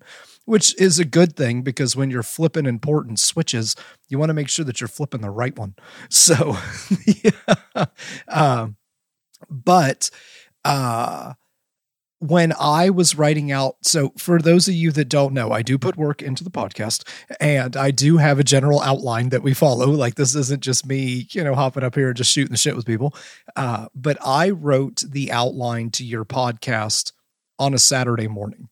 which 0.50 0.76
is 0.82 0.98
a 0.98 1.06
good 1.06 1.36
thing 1.36 1.62
because 1.62 1.96
when 1.96 2.10
you're 2.10 2.24
flipping 2.24 2.66
important 2.66 3.20
switches, 3.20 3.76
you 4.08 4.18
want 4.18 4.32
to 4.32 4.34
make 4.34 4.50
sure 4.50 4.66
that 4.66 4.82
you're 4.82 4.88
flipping 4.88 5.22
the 5.22 5.30
right 5.30 5.56
one. 5.56 5.76
So, 6.10 6.58
yeah. 7.06 7.86
Um, 8.28 8.76
but 9.48 10.10
uh, 10.66 11.34
when 12.20 12.54
I 12.60 12.90
was 12.90 13.16
writing 13.16 13.52
out, 13.52 13.78
so 13.82 14.14
for 14.18 14.40
those 14.40 14.68
of 14.68 14.74
you 14.74 14.92
that 14.92 15.08
don't 15.08 15.34
know, 15.34 15.52
I 15.52 15.62
do 15.62 15.78
put 15.78 15.96
work 15.96 16.22
into 16.22 16.44
the 16.44 16.50
podcast 16.50 17.08
and 17.40 17.78
I 17.78 17.92
do 17.92 18.18
have 18.18 18.40
a 18.40 18.44
general 18.44 18.82
outline 18.82 19.30
that 19.30 19.42
we 19.42 19.54
follow. 19.54 19.88
Like 19.88 20.16
this 20.16 20.36
isn't 20.36 20.62
just 20.62 20.86
me, 20.86 21.28
you 21.32 21.44
know, 21.44 21.56
hopping 21.56 21.84
up 21.84 21.96
here 21.96 22.10
and 22.10 22.18
just 22.18 22.32
shooting 22.32 22.52
the 22.52 22.58
shit 22.58 22.76
with 22.76 22.86
people. 22.86 23.16
Uh, 23.56 23.88
but 23.96 24.18
I 24.26 24.50
wrote 24.50 25.04
the 25.08 25.32
outline 25.32 25.92
to 25.92 26.04
your 26.04 26.26
podcast 26.26 27.14
on 27.58 27.74
a 27.74 27.80
Saturday 27.80 28.28
morning. 28.28 28.68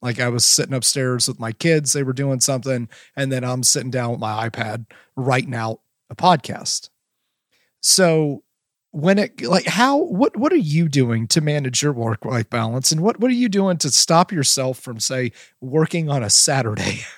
Like 0.00 0.18
I 0.18 0.28
was 0.28 0.44
sitting 0.44 0.74
upstairs 0.74 1.28
with 1.28 1.38
my 1.38 1.52
kids, 1.52 1.92
they 1.92 2.02
were 2.02 2.12
doing 2.14 2.40
something, 2.40 2.88
and 3.14 3.30
then 3.30 3.44
I'm 3.44 3.62
sitting 3.62 3.90
down 3.90 4.12
with 4.12 4.20
my 4.20 4.48
iPad 4.48 4.86
writing 5.16 5.54
out 5.54 5.80
a 6.08 6.16
podcast. 6.16 6.88
So 7.82 8.42
when 8.94 9.18
it 9.18 9.42
like 9.42 9.66
how 9.66 9.96
what 9.96 10.36
what 10.36 10.52
are 10.52 10.56
you 10.56 10.88
doing 10.88 11.26
to 11.26 11.40
manage 11.40 11.82
your 11.82 11.92
work 11.92 12.24
life 12.24 12.48
balance? 12.48 12.92
And 12.92 13.00
what 13.00 13.18
what 13.18 13.28
are 13.28 13.34
you 13.34 13.48
doing 13.48 13.76
to 13.78 13.90
stop 13.90 14.30
yourself 14.30 14.78
from 14.78 15.00
say 15.00 15.32
working 15.60 16.08
on 16.08 16.22
a 16.22 16.30
saturday? 16.30 17.00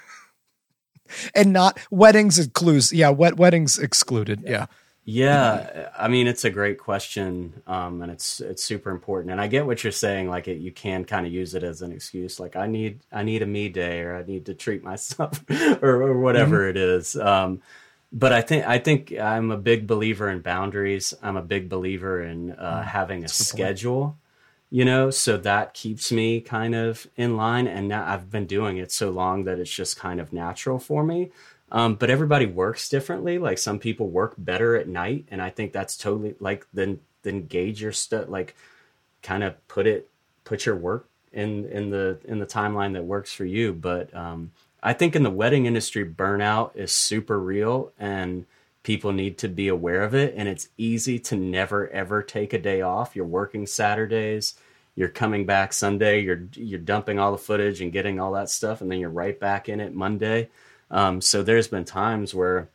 And 1.37 1.53
not 1.53 1.79
weddings 1.89 2.37
includes 2.37 2.93
yeah 2.93 3.11
wet 3.11 3.37
weddings 3.37 3.79
excluded 3.79 4.43
yeah. 4.45 4.67
Yeah 5.05 5.89
i 5.97 6.09
mean 6.09 6.27
it's 6.27 6.45
a 6.45 6.51
great 6.51 6.81
question 6.81 7.62
um, 7.69 8.03
and 8.03 8.11
it's 8.11 8.41
it's 8.41 8.65
super 8.65 8.91
important 8.91 9.31
and 9.31 9.41
i 9.41 9.47
get 9.47 9.67
what 9.67 9.85
you're 9.85 9.93
saying 9.93 10.29
like 10.29 10.49
it, 10.49 10.59
you 10.59 10.73
can 10.73 11.05
kind 11.05 11.25
of 11.25 11.33
use 11.33 11.55
it 11.55 11.62
as 11.62 11.81
an 11.81 11.93
excuse 11.93 12.41
like 12.41 12.57
i 12.57 12.67
need 12.67 12.99
i 13.12 13.23
need 13.23 13.41
a 13.43 13.47
me 13.47 13.69
day 13.69 14.01
or 14.01 14.17
i 14.17 14.25
need 14.25 14.47
to 14.47 14.55
treat 14.55 14.83
myself 14.83 15.45
or, 15.81 16.03
or 16.03 16.19
whatever 16.19 16.62
mm-hmm. 16.62 16.71
it 16.71 16.77
is 16.77 17.15
um, 17.15 17.62
but 18.12 18.33
I 18.33 18.40
think 18.40 18.66
I 18.66 18.79
think 18.79 19.12
I'm 19.12 19.51
a 19.51 19.57
big 19.57 19.87
believer 19.87 20.29
in 20.31 20.40
boundaries. 20.40 21.12
I'm 21.23 21.37
a 21.37 21.42
big 21.42 21.69
believer 21.69 22.23
in 22.23 22.53
uh, 22.53 22.81
mm, 22.81 22.85
having 22.85 23.25
a 23.25 23.29
schedule, 23.29 24.16
you 24.71 24.85
know, 24.85 25.11
so 25.11 25.37
that 25.38 25.75
keeps 25.75 26.12
me 26.12 26.40
kind 26.40 26.75
of 26.75 27.07
in 27.16 27.37
line. 27.37 27.66
And 27.66 27.88
now 27.88 28.07
I've 28.07 28.31
been 28.31 28.47
doing 28.47 28.79
it 28.79 28.92
so 28.92 29.11
long 29.11 29.45
that 29.45 29.59
it's 29.59 29.71
just 29.71 29.99
kind 29.99 30.21
of 30.21 30.33
natural 30.33 30.79
for 30.79 31.05
me. 31.05 31.31
Um, 31.73 31.97
but 31.97 32.11
everybody 32.11 32.47
works 32.47 32.88
differently. 32.88 33.38
Like 33.38 33.59
some 33.59 33.79
people 33.79 34.09
work 34.09 34.35
better 34.38 34.77
at 34.77 34.88
night, 34.88 35.27
and 35.31 35.42
I 35.42 35.51
think 35.51 35.73
that's 35.73 35.97
totally 35.97 36.37
like 36.38 36.66
then 36.73 37.01
then 37.23 37.47
gauge 37.47 37.83
your 37.83 37.92
stuff. 37.92 38.29
Like 38.29 38.55
kind 39.23 39.42
of 39.42 39.66
put 39.66 39.87
it 39.87 40.09
put 40.45 40.64
your 40.64 40.77
work 40.77 41.09
in 41.33 41.66
in 41.66 41.90
the 41.90 42.19
in 42.25 42.38
the 42.38 42.47
timeline 42.47 42.92
that 42.92 43.05
works 43.05 43.33
for 43.33 43.45
you. 43.45 43.73
But 43.73 44.14
um, 44.14 44.53
I 44.87 44.92
think 44.92 45.16
in 45.16 45.25
the 45.25 45.31
wedding 45.31 45.66
industry, 45.66 46.09
burnout 46.09 46.77
is 46.77 46.94
super 46.94 47.40
real 47.40 47.92
and 47.99 48.46
people 48.85 49.11
need 49.11 49.37
to 49.38 49.49
be 49.49 49.66
aware 49.66 50.05
of 50.05 50.14
it. 50.14 50.35
And 50.37 50.49
it's 50.49 50.68
easy 50.79 51.18
to 51.18 51.35
never 51.35 51.88
ever 51.88 52.22
take 52.22 52.53
a 52.53 52.59
day 52.59 52.83
off. 52.83 53.16
You're 53.16 53.25
working 53.25 53.66
Saturdays, 53.66 54.55
you're 54.94 55.09
coming 55.09 55.44
back 55.44 55.72
Sunday, 55.72 56.20
you're 56.20 56.44
you're 56.55 56.79
dumping 56.79 57.18
all 57.18 57.33
the 57.33 57.37
footage 57.38 57.81
and 57.81 57.90
getting 57.90 58.20
all 58.20 58.31
that 58.35 58.49
stuff, 58.49 58.81
and 58.81 58.88
then 58.88 59.01
you're 59.01 59.11
right 59.11 59.38
back 59.40 59.68
in 59.68 59.81
it 59.81 59.92
Monday. 59.92 60.51
Um, 60.88 61.20
so 61.20 61.42
there's 61.42 61.66
been 61.66 61.85
times 61.85 62.33
where 62.33 62.68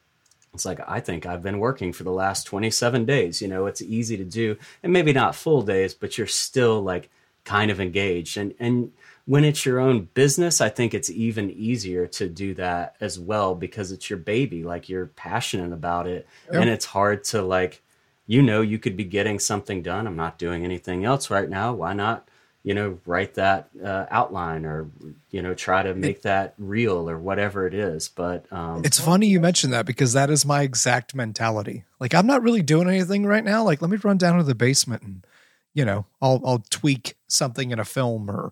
it's 0.53 0.65
like 0.65 0.81
I 0.85 0.99
think 0.99 1.25
I've 1.25 1.41
been 1.41 1.59
working 1.59 1.93
for 1.93 2.03
the 2.03 2.11
last 2.11 2.43
27 2.43 3.05
days. 3.05 3.41
You 3.41 3.47
know, 3.47 3.67
it's 3.67 3.81
easy 3.81 4.17
to 4.17 4.25
do, 4.25 4.57
and 4.83 4.91
maybe 4.91 5.13
not 5.13 5.33
full 5.33 5.61
days, 5.61 5.93
but 5.93 6.17
you're 6.17 6.27
still 6.27 6.81
like 6.81 7.09
kind 7.45 7.71
of 7.71 7.79
engaged. 7.79 8.35
And 8.35 8.53
and 8.59 8.91
when 9.31 9.45
it's 9.45 9.65
your 9.65 9.79
own 9.79 10.09
business, 10.13 10.59
I 10.59 10.67
think 10.67 10.93
it's 10.93 11.09
even 11.09 11.51
easier 11.51 12.05
to 12.05 12.27
do 12.27 12.53
that 12.55 12.97
as 12.99 13.17
well 13.17 13.55
because 13.55 13.93
it's 13.93 14.09
your 14.09 14.19
baby. 14.19 14.61
Like 14.61 14.89
you're 14.89 15.05
passionate 15.05 15.71
about 15.71 16.05
it, 16.05 16.27
yep. 16.51 16.61
and 16.61 16.69
it's 16.69 16.83
hard 16.83 17.23
to 17.25 17.41
like, 17.41 17.81
you 18.27 18.41
know, 18.41 18.59
you 18.59 18.77
could 18.77 18.97
be 18.97 19.05
getting 19.05 19.39
something 19.39 19.81
done. 19.81 20.05
I'm 20.05 20.17
not 20.17 20.37
doing 20.37 20.65
anything 20.65 21.05
else 21.05 21.29
right 21.29 21.49
now. 21.49 21.71
Why 21.71 21.93
not? 21.93 22.27
You 22.63 22.73
know, 22.73 22.99
write 23.05 23.35
that 23.35 23.69
uh, 23.81 24.05
outline 24.11 24.65
or 24.65 24.89
you 25.29 25.41
know, 25.41 25.53
try 25.53 25.81
to 25.81 25.95
make 25.95 26.23
that 26.23 26.53
real 26.57 27.09
or 27.09 27.17
whatever 27.17 27.65
it 27.65 27.73
is. 27.73 28.09
But 28.09 28.51
um, 28.51 28.81
it's 28.83 28.99
funny 28.99 29.27
you 29.27 29.39
mentioned 29.39 29.71
that 29.71 29.85
because 29.85 30.11
that 30.11 30.29
is 30.29 30.45
my 30.45 30.63
exact 30.63 31.15
mentality. 31.15 31.85
Like 32.01 32.13
I'm 32.13 32.27
not 32.27 32.43
really 32.43 32.63
doing 32.63 32.89
anything 32.89 33.25
right 33.25 33.45
now. 33.45 33.63
Like 33.63 33.81
let 33.81 33.91
me 33.91 33.95
run 33.95 34.17
down 34.17 34.39
to 34.39 34.43
the 34.43 34.55
basement 34.55 35.03
and 35.03 35.25
you 35.73 35.85
know, 35.85 36.05
I'll 36.21 36.41
I'll 36.45 36.63
tweak 36.69 37.15
something 37.27 37.71
in 37.71 37.79
a 37.79 37.85
film 37.85 38.29
or 38.29 38.51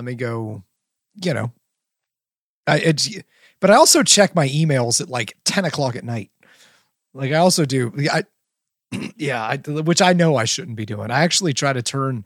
let 0.00 0.06
me 0.06 0.14
go, 0.14 0.64
you 1.22 1.34
know, 1.34 1.52
I, 2.66 2.78
it's, 2.78 3.14
but 3.60 3.70
I 3.70 3.74
also 3.74 4.02
check 4.02 4.34
my 4.34 4.48
emails 4.48 5.02
at 5.02 5.10
like 5.10 5.36
10 5.44 5.66
o'clock 5.66 5.94
at 5.94 6.04
night. 6.04 6.30
Like 7.12 7.32
I 7.32 7.36
also 7.36 7.66
do. 7.66 7.92
I, 8.10 8.24
yeah, 9.16 9.42
I, 9.42 9.58
which 9.58 10.00
I 10.00 10.14
know 10.14 10.36
I 10.36 10.46
shouldn't 10.46 10.78
be 10.78 10.86
doing. 10.86 11.10
I 11.10 11.22
actually 11.22 11.52
try 11.52 11.74
to 11.74 11.82
turn, 11.82 12.24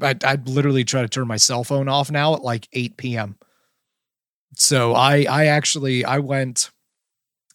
I, 0.00 0.16
I 0.24 0.38
literally 0.46 0.84
try 0.84 1.02
to 1.02 1.08
turn 1.08 1.28
my 1.28 1.36
cell 1.36 1.64
phone 1.64 1.86
off 1.86 2.10
now 2.10 2.34
at 2.34 2.42
like 2.42 2.66
8 2.72 2.96
p.m. 2.96 3.36
So 4.54 4.94
I, 4.94 5.26
I 5.28 5.46
actually, 5.48 6.06
I 6.06 6.18
went, 6.20 6.70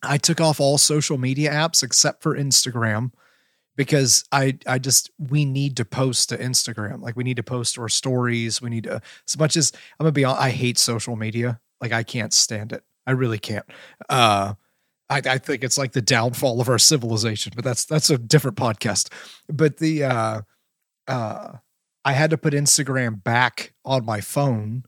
I 0.04 0.20
took 0.20 0.39
off 0.39 0.60
all 0.60 0.78
social 0.78 1.17
media 1.17 1.52
apps 1.52 1.82
except 1.82 2.22
for 2.22 2.38
Instagram 2.38 3.10
because 3.77 4.25
I 4.31 4.57
I 4.65 4.79
just 4.79 5.11
we 5.17 5.45
need 5.45 5.77
to 5.77 5.85
post 5.85 6.29
to 6.29 6.37
Instagram. 6.37 6.99
Like 7.01 7.15
we 7.15 7.23
need 7.23 7.37
to 7.37 7.43
post 7.43 7.79
our 7.79 7.87
stories. 7.87 8.61
We 8.61 8.69
need 8.69 8.83
to 8.85 9.01
as 9.27 9.37
much 9.37 9.55
as 9.55 9.71
I'm 9.99 10.03
gonna 10.03 10.11
be 10.11 10.25
I 10.25 10.49
hate 10.49 10.77
social 10.77 11.15
media. 11.15 11.61
Like 11.79 11.93
I 11.93 12.03
can't 12.03 12.33
stand 12.33 12.73
it. 12.73 12.83
I 13.05 13.11
really 13.11 13.39
can't. 13.39 13.65
Uh 14.09 14.55
I, 15.09 15.21
I 15.25 15.37
think 15.37 15.63
it's 15.63 15.77
like 15.77 15.93
the 15.93 16.01
downfall 16.01 16.59
of 16.59 16.67
our 16.67 16.79
civilization, 16.79 17.53
but 17.55 17.63
that's 17.63 17.85
that's 17.85 18.09
a 18.09 18.17
different 18.17 18.57
podcast. 18.57 19.09
But 19.47 19.77
the 19.77 20.03
uh 20.03 20.41
uh 21.07 21.53
I 22.03 22.13
had 22.13 22.31
to 22.31 22.37
put 22.37 22.53
Instagram 22.53 23.23
back 23.23 23.73
on 23.85 24.03
my 24.03 24.21
phone 24.21 24.85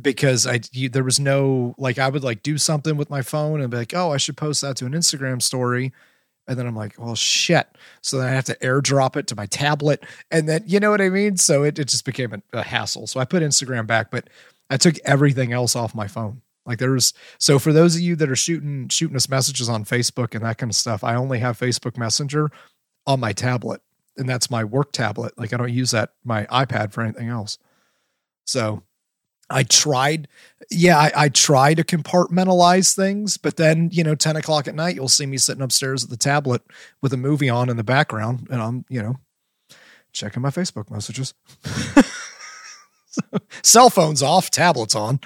because 0.00 0.46
I 0.46 0.60
you, 0.72 0.88
there 0.88 1.04
was 1.04 1.20
no 1.20 1.74
like 1.76 1.98
I 1.98 2.08
would 2.08 2.24
like 2.24 2.42
do 2.42 2.56
something 2.56 2.96
with 2.96 3.10
my 3.10 3.20
phone 3.20 3.60
and 3.60 3.70
be 3.70 3.76
like, 3.76 3.94
oh, 3.94 4.10
I 4.10 4.16
should 4.16 4.38
post 4.38 4.62
that 4.62 4.76
to 4.78 4.86
an 4.86 4.92
Instagram 4.92 5.42
story 5.42 5.92
and 6.48 6.58
then 6.58 6.66
I'm 6.66 6.76
like, 6.76 6.94
well, 6.98 7.14
shit. 7.14 7.66
So 8.02 8.18
then 8.18 8.28
I 8.28 8.32
have 8.32 8.44
to 8.44 8.56
airdrop 8.56 9.16
it 9.16 9.26
to 9.28 9.36
my 9.36 9.46
tablet. 9.46 10.04
And 10.30 10.48
then, 10.48 10.62
you 10.66 10.78
know 10.78 10.90
what 10.90 11.00
I 11.00 11.08
mean? 11.08 11.36
So 11.36 11.64
it, 11.64 11.78
it 11.78 11.88
just 11.88 12.04
became 12.04 12.32
a, 12.32 12.58
a 12.58 12.62
hassle. 12.62 13.06
So 13.06 13.18
I 13.18 13.24
put 13.24 13.42
Instagram 13.42 13.86
back, 13.86 14.10
but 14.10 14.28
I 14.70 14.76
took 14.76 14.96
everything 15.04 15.52
else 15.52 15.74
off 15.74 15.94
my 15.94 16.06
phone. 16.06 16.42
Like 16.64 16.78
there's 16.78 17.14
so 17.38 17.58
for 17.58 17.72
those 17.72 17.94
of 17.94 18.02
you 18.02 18.16
that 18.16 18.28
are 18.28 18.36
shooting 18.36 18.88
shooting 18.88 19.16
us 19.16 19.28
messages 19.28 19.68
on 19.68 19.84
Facebook 19.84 20.34
and 20.34 20.44
that 20.44 20.58
kind 20.58 20.70
of 20.70 20.74
stuff, 20.74 21.04
I 21.04 21.14
only 21.14 21.38
have 21.38 21.58
Facebook 21.58 21.96
Messenger 21.96 22.50
on 23.06 23.20
my 23.20 23.32
tablet, 23.32 23.80
and 24.16 24.28
that's 24.28 24.50
my 24.50 24.64
work 24.64 24.90
tablet. 24.90 25.38
Like 25.38 25.52
I 25.52 25.58
don't 25.58 25.72
use 25.72 25.92
that 25.92 26.10
my 26.24 26.44
iPad 26.46 26.92
for 26.92 27.02
anything 27.02 27.28
else. 27.28 27.58
So 28.46 28.82
I 29.48 29.62
tried, 29.62 30.28
yeah, 30.70 30.98
I, 30.98 31.12
I 31.14 31.28
try 31.28 31.74
to 31.74 31.84
compartmentalize 31.84 32.94
things, 32.96 33.36
but 33.36 33.56
then, 33.56 33.90
you 33.92 34.02
know, 34.02 34.14
10 34.14 34.36
o'clock 34.36 34.66
at 34.66 34.74
night, 34.74 34.96
you'll 34.96 35.08
see 35.08 35.26
me 35.26 35.38
sitting 35.38 35.62
upstairs 35.62 36.02
at 36.02 36.10
the 36.10 36.16
tablet 36.16 36.62
with 37.00 37.12
a 37.12 37.16
movie 37.16 37.48
on 37.48 37.68
in 37.68 37.76
the 37.76 37.84
background, 37.84 38.48
and 38.50 38.60
I'm, 38.60 38.84
you 38.88 39.02
know, 39.02 39.16
checking 40.12 40.42
my 40.42 40.50
Facebook 40.50 40.90
messages. 40.90 41.34
Cell 43.62 43.88
phones 43.88 44.22
off, 44.22 44.50
tablets 44.50 44.94
on. 44.94 45.20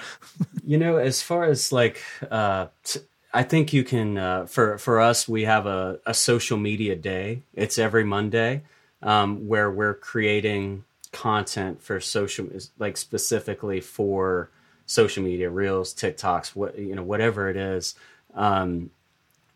you 0.63 0.77
know, 0.77 0.97
as 0.97 1.21
far 1.21 1.45
as 1.45 1.71
like, 1.71 2.01
uh, 2.29 2.67
t- 2.83 3.01
I 3.33 3.43
think 3.43 3.73
you 3.73 3.83
can, 3.83 4.17
uh, 4.17 4.45
for, 4.45 4.77
for 4.77 4.99
us, 4.99 5.27
we 5.27 5.43
have 5.43 5.65
a, 5.65 5.99
a 6.05 6.13
social 6.13 6.57
media 6.57 6.95
day. 6.95 7.43
It's 7.53 7.79
every 7.79 8.03
Monday 8.03 8.63
um, 9.01 9.47
where 9.47 9.71
we're 9.71 9.93
creating 9.93 10.83
content 11.11 11.81
for 11.81 11.99
social 11.99 12.47
like 12.79 12.95
specifically 12.95 13.81
for 13.81 14.49
social 14.85 15.23
media 15.23 15.49
reels 15.49 15.93
tiktoks 15.93 16.55
what 16.55 16.77
you 16.77 16.95
know 16.95 17.03
whatever 17.03 17.49
it 17.49 17.57
is 17.57 17.95
um 18.33 18.89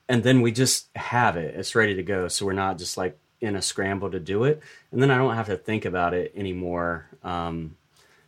and 0.07 0.23
then 0.23 0.41
we 0.41 0.51
just 0.51 0.89
have 0.95 1.35
it. 1.37 1.55
It's 1.55 1.75
ready 1.75 1.95
to 1.95 2.03
go. 2.03 2.27
So 2.27 2.45
we're 2.45 2.53
not 2.53 2.77
just 2.77 2.97
like 2.97 3.17
in 3.41 3.55
a 3.55 3.61
scramble 3.61 4.11
to 4.11 4.19
do 4.19 4.43
it. 4.43 4.61
And 4.91 5.01
then 5.01 5.11
i 5.11 5.17
don't 5.17 5.35
have 5.35 5.47
to 5.47 5.57
think 5.57 5.85
about 5.85 6.13
it 6.13 6.31
anymore 6.35 7.07
um 7.23 7.75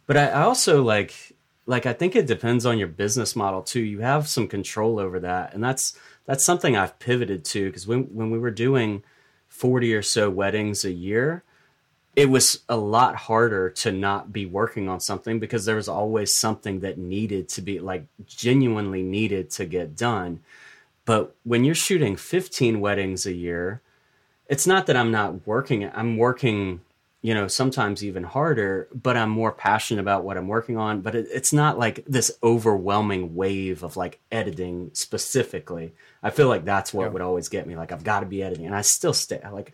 but 0.05 0.17
i, 0.17 0.31
also 0.31 0.83
like 0.83 1.33
like 1.65 1.85
i 1.85 1.93
think 1.93 2.15
it 2.15 2.27
depends 2.27 2.65
on 2.65 2.77
your 2.77 2.87
business 2.87 3.35
model 3.35 3.61
too. 3.61 3.79
You 3.79 3.99
have 3.99 4.27
some 4.27 4.47
control 4.47 4.99
over 4.99 5.19
that. 5.21 5.53
And 5.53 5.63
that's 5.63 5.97
that's 6.25 6.43
something 6.43 6.75
i've 6.75 6.99
pivoted 6.99 7.45
to 7.45 7.67
because 7.67 7.87
when 7.87 8.03
when 8.15 8.31
we 8.31 8.39
were 8.39 8.51
doing 8.51 9.03
40 9.47 9.93
or 9.95 10.01
so 10.01 10.29
weddings 10.29 10.83
a 10.83 10.91
year 10.91 11.43
it 12.17 12.31
was 12.31 12.61
a 12.67 12.75
lot 12.75 13.15
harder 13.15 13.69
to 13.69 13.91
not 13.91 14.33
be 14.33 14.43
working 14.47 14.89
on 14.89 14.99
something 14.99 15.37
because 15.37 15.65
there 15.65 15.75
was 15.75 15.87
always 15.87 16.35
something 16.35 16.79
that 16.79 16.97
needed 16.97 17.47
to 17.47 17.61
be 17.61 17.79
like 17.79 18.05
genuinely 18.25 19.03
needed 19.03 19.51
to 19.51 19.67
get 19.67 19.95
done. 19.95 20.39
But 21.05 21.35
when 21.43 21.63
you're 21.63 21.75
shooting 21.75 22.15
15 22.15 22.79
weddings 22.79 23.27
a 23.27 23.33
year, 23.33 23.81
it's 24.47 24.65
not 24.65 24.87
that 24.87 24.97
I'm 24.97 25.11
not 25.11 25.45
working, 25.45 25.87
I'm 25.93 26.17
working, 26.17 26.81
you 27.21 27.35
know, 27.35 27.47
sometimes 27.47 28.03
even 28.03 28.23
harder, 28.23 28.87
but 28.95 29.15
I'm 29.15 29.29
more 29.29 29.51
passionate 29.51 30.01
about 30.01 30.23
what 30.23 30.37
I'm 30.37 30.47
working 30.47 30.75
on. 30.75 31.01
But 31.01 31.13
it, 31.13 31.27
it's 31.31 31.53
not 31.53 31.77
like 31.77 32.03
this 32.07 32.31
overwhelming 32.41 33.35
wave 33.35 33.83
of 33.83 33.95
like 33.95 34.19
editing 34.31 34.89
specifically. 34.93 35.93
I 36.23 36.31
feel 36.31 36.47
like 36.47 36.65
that's 36.65 36.95
what 36.95 37.03
yeah. 37.03 37.09
would 37.09 37.21
always 37.21 37.47
get 37.47 37.67
me. 37.67 37.75
Like, 37.75 37.91
I've 37.91 38.03
got 38.03 38.21
to 38.21 38.25
be 38.25 38.41
editing. 38.41 38.65
And 38.65 38.75
I 38.75 38.81
still 38.81 39.13
stay, 39.13 39.39
like, 39.53 39.71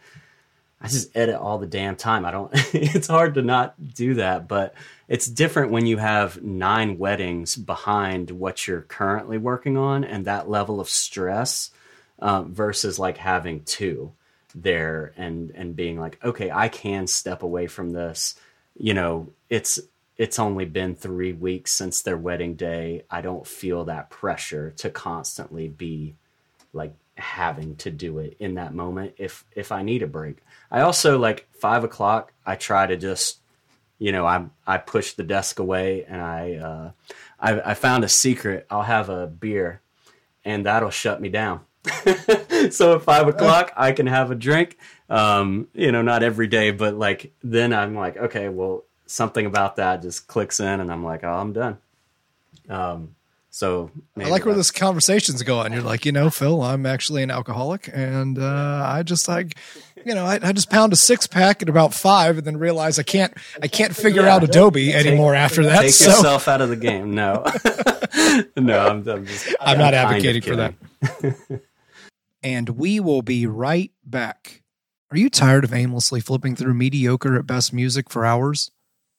I 0.84 0.90
just 0.90 1.16
edit 1.16 1.36
all 1.36 1.58
the 1.60 1.66
damn 1.66 1.96
time. 1.96 2.26
I 2.26 2.32
don't, 2.32 2.52
it's 2.74 3.08
hard 3.08 3.36
to 3.36 3.42
not 3.42 3.94
do 3.94 4.16
that, 4.16 4.50
but 4.50 4.76
it's 5.08 5.28
different 5.28 5.72
when 5.72 5.86
you 5.86 5.98
have 5.98 6.44
nine 6.44 6.98
weddings 6.98 7.56
behind 7.56 8.32
what 8.32 8.68
you're 8.68 8.82
currently 8.82 9.38
working 9.38 9.78
on 9.78 10.04
and 10.04 10.26
that 10.26 10.50
level 10.50 10.82
of 10.82 10.90
stress 10.90 11.72
um, 12.20 12.54
versus 12.54 13.00
like 13.00 13.18
having 13.18 13.64
two 13.64 14.12
there 14.54 15.14
and, 15.16 15.52
and 15.52 15.74
being 15.76 16.00
like, 16.00 16.20
okay, 16.24 16.52
I 16.52 16.68
can 16.68 17.08
step 17.08 17.44
away 17.44 17.68
from 17.68 17.92
this. 17.92 18.36
You 18.78 18.94
know, 18.94 19.30
it's, 19.50 19.80
it's 20.18 20.38
only 20.38 20.66
been 20.66 20.96
three 20.96 21.32
weeks 21.32 21.72
since 21.72 22.02
their 22.02 22.18
wedding 22.18 22.56
day. 22.56 23.04
I 23.10 23.22
don't 23.22 23.48
feel 23.48 23.86
that 23.86 24.10
pressure 24.10 24.72
to 24.78 24.90
constantly 24.90 25.70
be 25.70 26.16
like 26.74 26.94
having 27.16 27.76
to 27.76 27.92
do 27.92 28.20
it 28.20 28.36
in 28.40 28.56
that 28.56 28.74
moment 28.74 29.14
if 29.18 29.46
if 29.56 29.72
I 29.72 29.84
need 29.84 30.02
a 30.04 30.08
break. 30.08 30.38
I 30.72 30.82
also 30.82 31.18
like 31.18 31.48
five 31.54 31.84
o'clock. 31.84 32.34
I 32.46 32.56
try 32.56 32.88
to 32.88 32.98
just, 32.98 33.40
you 34.00 34.12
know, 34.12 34.26
I 34.26 34.46
I 34.66 34.78
push 34.78 35.14
the 35.14 35.24
desk 35.24 35.60
away 35.60 36.06
and 36.06 36.22
I 36.22 36.56
uh, 36.56 36.92
I, 37.40 37.72
I 37.72 37.74
found 37.74 38.04
a 38.04 38.10
secret. 38.10 38.66
I'll 38.70 38.84
have 38.84 39.10
a 39.10 39.28
beer, 39.28 39.82
and 40.44 40.66
that'll 40.66 40.90
shut 40.90 41.22
me 41.22 41.30
down. 41.30 41.62
so 42.72 42.96
at 42.96 43.04
five 43.04 43.28
o'clock, 43.28 43.74
I 43.76 43.92
can 43.92 44.08
have 44.08 44.32
a 44.32 44.36
drink. 44.36 44.78
Um, 45.10 45.68
you 45.74 45.92
know, 45.92 46.02
not 46.02 46.24
every 46.24 46.48
day, 46.48 46.72
but 46.72 46.96
like 46.96 47.34
then 47.44 47.74
I'm 47.74 47.94
like, 47.96 48.18
okay, 48.18 48.50
well, 48.50 48.86
something 49.06 49.46
about 49.46 49.76
that 49.76 50.02
just 50.02 50.28
clicks 50.28 50.60
in, 50.60 50.80
and 50.80 50.92
I'm 50.92 51.04
like, 51.04 51.24
oh, 51.24 51.34
I'm 51.34 51.54
done. 51.54 51.78
Um, 52.70 53.16
so 53.54 53.92
I 54.18 54.30
like 54.30 54.48
where 54.48 54.56
this 54.56 54.72
conversation's 54.72 55.44
going. 55.44 55.74
You're 55.74 55.84
like, 55.84 56.08
you 56.08 56.12
know, 56.12 56.32
Phil, 56.32 56.64
I'm 56.64 56.88
actually 56.88 57.22
an 57.22 57.30
alcoholic, 57.30 57.88
and 57.94 58.40
uh, 58.40 58.84
I 58.84 59.04
just 59.04 59.28
like, 59.28 59.56
you 60.04 60.16
know, 60.16 60.26
I, 60.26 60.40
I, 60.42 60.54
just 60.54 60.72
pound 60.72 60.92
a 60.92 60.96
six 60.96 61.28
pack 61.28 61.62
at 61.62 61.70
about 61.70 61.94
five, 61.94 62.40
and 62.40 62.48
then 62.48 62.58
realize 62.58 62.98
I 62.98 63.04
can't, 63.04 63.32
I 63.62 63.68
can't 63.68 63.96
figure 63.96 64.24
yeah, 64.24 64.34
out 64.34 64.44
Adobe 64.44 64.92
take, 64.92 65.06
anymore 65.06 65.36
after 65.36 65.62
that. 65.66 65.82
Take 65.82 65.92
so. 65.92 66.10
yourself 66.10 66.48
out 66.48 66.62
of 66.62 66.70
the 66.70 66.76
game. 66.76 67.14
No, 67.14 67.44
no, 68.58 68.88
I'm, 68.88 69.08
I'm, 69.08 69.26
just, 69.28 69.48
I'm, 69.48 69.56
I'm 69.62 69.78
not 69.78 69.94
advocating 69.94 70.42
for 70.42 70.56
that. 70.56 71.62
and 72.44 72.70
we 72.70 73.00
will 73.00 73.22
be 73.22 73.46
right 73.46 73.92
back. 74.04 74.64
Are 75.12 75.18
you 75.18 75.30
tired 75.30 75.64
of 75.64 75.72
aimlessly 75.76 76.22
flipping 76.22 76.56
through 76.56 76.74
mediocre 76.74 77.38
at 77.38 77.46
best 77.46 77.72
music 77.72 78.10
for 78.10 78.26
hours? 78.26 78.72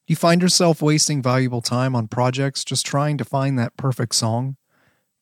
Do 0.07 0.12
you 0.12 0.16
find 0.16 0.42
yourself 0.42 0.82
wasting 0.82 1.22
valuable 1.22 1.62
time 1.62 1.96
on 1.96 2.09
projects 2.09 2.62
just 2.62 2.84
trying 2.84 3.16
to 3.16 3.24
find 3.24 3.59
that 3.59 3.78
perfect 3.78 4.14
song? 4.14 4.57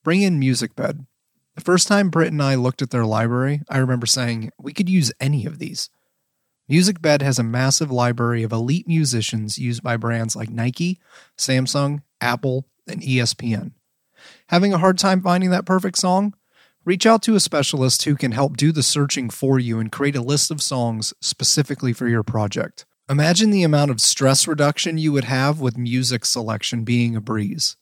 Bring 0.03 0.22
in 0.22 0.41
MusicBed. 0.41 1.07
The 1.55 1.61
first 1.61 1.87
time 1.87 2.11
Britt 2.11 2.33
and 2.33 2.43
I 2.43 2.57
looked 2.57 2.83
at 2.83 2.91
their 2.91 3.07
library, 3.07 3.61
I 3.68 3.78
remember 3.78 4.07
saying, 4.07 4.51
we 4.59 4.72
could 4.72 4.89
use 4.89 5.12
any 5.20 5.47
of 5.47 5.61
these. 5.61 5.89
MusicBed 6.68 7.22
has 7.22 7.39
a 7.39 7.45
massive 7.45 7.93
library 7.93 8.43
of 8.43 8.51
elite 8.51 8.89
musicians 8.89 9.57
used 9.57 9.85
by 9.85 9.97
brands 9.97 10.35
like 10.35 10.51
Nike, 10.51 10.99
Samsung, 11.39 12.03
Apple, 12.20 12.66
and 12.89 13.03
ESPN. 13.03 13.74
Having 14.49 14.72
a 14.72 14.78
hard 14.78 14.99
time 14.99 15.22
finding 15.22 15.51
that 15.51 15.64
perfect 15.64 15.97
song? 15.97 16.35
Reach 16.85 17.07
out 17.07 17.22
to 17.22 17.37
a 17.37 17.41
specialist 17.41 18.03
who 18.03 18.16
can 18.16 18.33
help 18.33 18.57
do 18.57 18.72
the 18.72 18.83
searching 18.83 19.30
for 19.30 19.61
you 19.61 19.78
and 19.78 19.93
create 19.93 20.16
a 20.16 20.20
list 20.20 20.51
of 20.51 20.61
songs 20.61 21.14
specifically 21.20 21.93
for 21.93 22.09
your 22.09 22.24
project. 22.24 22.85
Imagine 23.13 23.51
the 23.51 23.63
amount 23.63 23.91
of 23.91 24.01
stress 24.01 24.49
reduction 24.49 24.97
you 24.97 25.13
would 25.13 25.25
have 25.25 25.61
with 25.61 25.77
music 25.77 26.25
selection 26.25 26.83
being 26.83 27.15
a 27.15 27.21
breeze. 27.21 27.77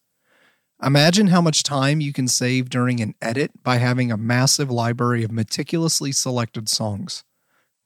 Imagine 0.82 1.28
how 1.28 1.40
much 1.40 1.62
time 1.62 2.00
you 2.00 2.12
can 2.12 2.26
save 2.26 2.68
during 2.68 2.98
an 2.98 3.14
edit 3.22 3.62
by 3.62 3.76
having 3.76 4.10
a 4.10 4.16
massive 4.16 4.72
library 4.72 5.22
of 5.22 5.30
meticulously 5.30 6.10
selected 6.10 6.68
songs. 6.68 7.22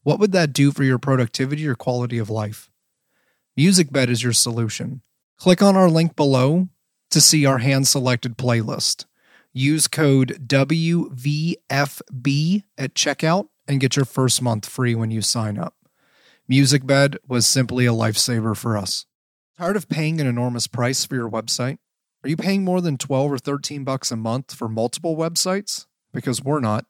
What 0.04 0.18
would 0.20 0.32
that 0.32 0.54
do 0.54 0.72
for 0.72 0.84
your 0.84 0.98
productivity 0.98 1.68
or 1.68 1.74
quality 1.74 2.16
of 2.16 2.30
life? 2.30 2.70
MusicBed 3.58 4.08
is 4.08 4.22
your 4.22 4.32
solution. 4.32 5.02
Click 5.36 5.60
on 5.60 5.76
our 5.76 5.90
link 5.90 6.16
below 6.16 6.70
to 7.10 7.20
see 7.20 7.44
our 7.44 7.58
hand 7.58 7.86
selected 7.86 8.38
playlist. 8.38 9.04
Use 9.52 9.86
code 9.86 10.48
WVFB 10.48 11.58
at 12.78 12.94
checkout 12.94 13.48
and 13.68 13.80
get 13.80 13.96
your 13.96 14.06
first 14.06 14.40
month 14.40 14.66
free 14.66 14.94
when 14.94 15.10
you 15.10 15.20
sign 15.20 15.58
up. 15.58 15.74
MusicBed 16.50 17.16
was 17.26 17.46
simply 17.46 17.86
a 17.86 17.92
lifesaver 17.92 18.54
for 18.54 18.76
us. 18.76 19.06
Tired 19.56 19.76
of 19.76 19.88
paying 19.88 20.20
an 20.20 20.26
enormous 20.26 20.66
price 20.66 21.06
for 21.06 21.14
your 21.14 21.30
website? 21.30 21.78
Are 22.22 22.28
you 22.28 22.36
paying 22.36 22.64
more 22.64 22.82
than 22.82 22.98
12 22.98 23.32
or 23.32 23.38
13 23.38 23.82
bucks 23.82 24.10
a 24.10 24.16
month 24.16 24.52
for 24.52 24.68
multiple 24.68 25.16
websites? 25.16 25.86
Because 26.12 26.44
we're 26.44 26.60
not. 26.60 26.84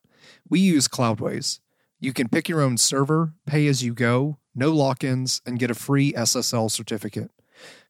We 0.51 0.59
use 0.59 0.89
Cloudways. 0.89 1.61
You 2.01 2.13
can 2.13 2.29
pick 2.29 2.49
your 2.49 2.61
own 2.61 2.79
server, 2.79 3.35
pay 3.47 3.69
as 3.69 3.85
you 3.85 3.95
go, 3.95 4.39
no 4.57 4.73
lock-ins, 4.73 5.41
and 5.47 5.59
get 5.59 5.71
a 5.71 5.75
free 5.75 6.13
SSL 6.15 6.69
certificate. 6.69 7.31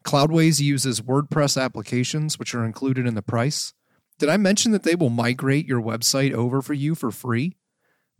Cloudways 0.05 0.61
uses 0.61 1.01
WordPress 1.01 1.59
applications 1.61 2.39
which 2.39 2.55
are 2.55 2.67
included 2.67 3.07
in 3.07 3.15
the 3.15 3.23
price. 3.23 3.73
Did 4.19 4.29
I 4.29 4.37
mention 4.37 4.73
that 4.73 4.83
they 4.83 4.95
will 4.95 5.09
migrate 5.09 5.67
your 5.67 5.81
website 5.81 6.35
over 6.35 6.61
for 6.61 6.75
you 6.75 6.95
for 6.95 7.11
free? 7.11 7.57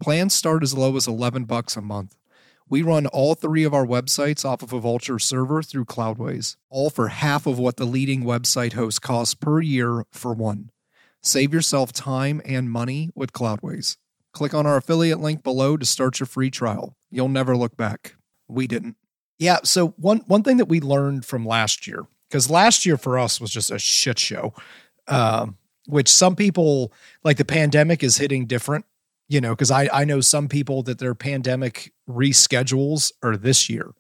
Plans 0.01 0.35
start 0.35 0.63
as 0.63 0.73
low 0.73 0.97
as 0.97 1.07
11 1.07 1.45
bucks 1.45 1.77
a 1.77 1.83
month. 1.83 2.17
We 2.69 2.83
run 2.83 3.07
all 3.07 3.35
three 3.35 3.65
of 3.65 3.75
our 3.75 3.87
websites 3.87 4.45
off 4.45 4.63
of 4.63 4.73
a 4.73 4.81
Vultr 4.81 5.21
server 5.21 5.63
through 5.63 5.85
Cloudways, 5.85 6.57
all 6.71 6.89
for 6.89 7.09
half 7.09 7.47
of 7.47 7.59
what 7.59 7.77
the 7.77 7.85
leading 7.85 8.25
website 8.25 8.73
host 8.73 9.03
costs 9.03 9.35
per 9.35 9.61
year 9.61 10.05
for 10.11 10.33
one. 10.33 10.71
Save 11.23 11.53
yourself 11.53 11.93
time 11.93 12.41
and 12.45 12.71
money 12.71 13.11
with 13.15 13.33
Cloudways. 13.33 13.99
Click 14.33 14.55
on 14.55 14.67
our 14.67 14.79
affiliate 14.79 15.21
link 15.21 15.43
below 15.43 15.77
to 15.77 15.85
start 15.85 16.19
your 16.19 16.27
free 16.27 16.51
trial. 16.51 16.97
You'll 17.11 17.29
never 17.29 17.57
look 17.57 17.77
back. 17.77 18.17
We 18.49 18.67
didn't. 18.67 18.97
Yeah, 19.39 19.59
so 19.65 19.89
one 19.97 20.19
one 20.27 20.43
thing 20.43 20.57
that 20.57 20.69
we 20.69 20.81
learned 20.81 21.25
from 21.25 21.47
last 21.47 21.87
year, 21.87 22.07
because 22.29 22.49
last 22.49 22.87
year 22.87 22.97
for 22.97 23.19
us 23.19 23.41
was 23.41 23.51
just 23.51 23.71
a 23.71 23.79
shit 23.79 24.19
show, 24.19 24.55
uh, 25.07 25.47
which 25.87 26.09
some 26.09 26.35
people 26.35 26.93
like 27.25 27.37
the 27.37 27.45
pandemic 27.45 28.03
is 28.03 28.17
hitting 28.17 28.47
different 28.47 28.87
you 29.29 29.41
know, 29.41 29.51
because 29.51 29.71
I, 29.71 29.89
I 29.93 30.05
know 30.05 30.21
some 30.21 30.49
people 30.49 30.83
that 30.83 30.99
their 30.99 31.15
pandemic 31.15 31.93
reschedules 32.09 33.13
are 33.23 33.37
this 33.37 33.69
year. 33.69 33.93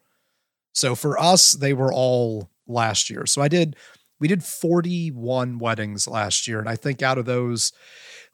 So 0.73 0.95
for 0.95 1.19
us, 1.19 1.53
they 1.53 1.73
were 1.73 1.93
all 1.93 2.51
last 2.67 3.09
year. 3.09 3.27
So 3.27 3.41
I 3.41 3.49
did, 3.49 3.77
we 4.19 4.29
did 4.29 4.43
41 4.43 5.59
weddings 5.59 6.09
last 6.09 6.49
year. 6.49 6.59
And 6.59 6.69
I 6.69 6.77
think 6.77 7.03
out 7.03 7.19
of 7.19 7.25
those, 7.25 7.73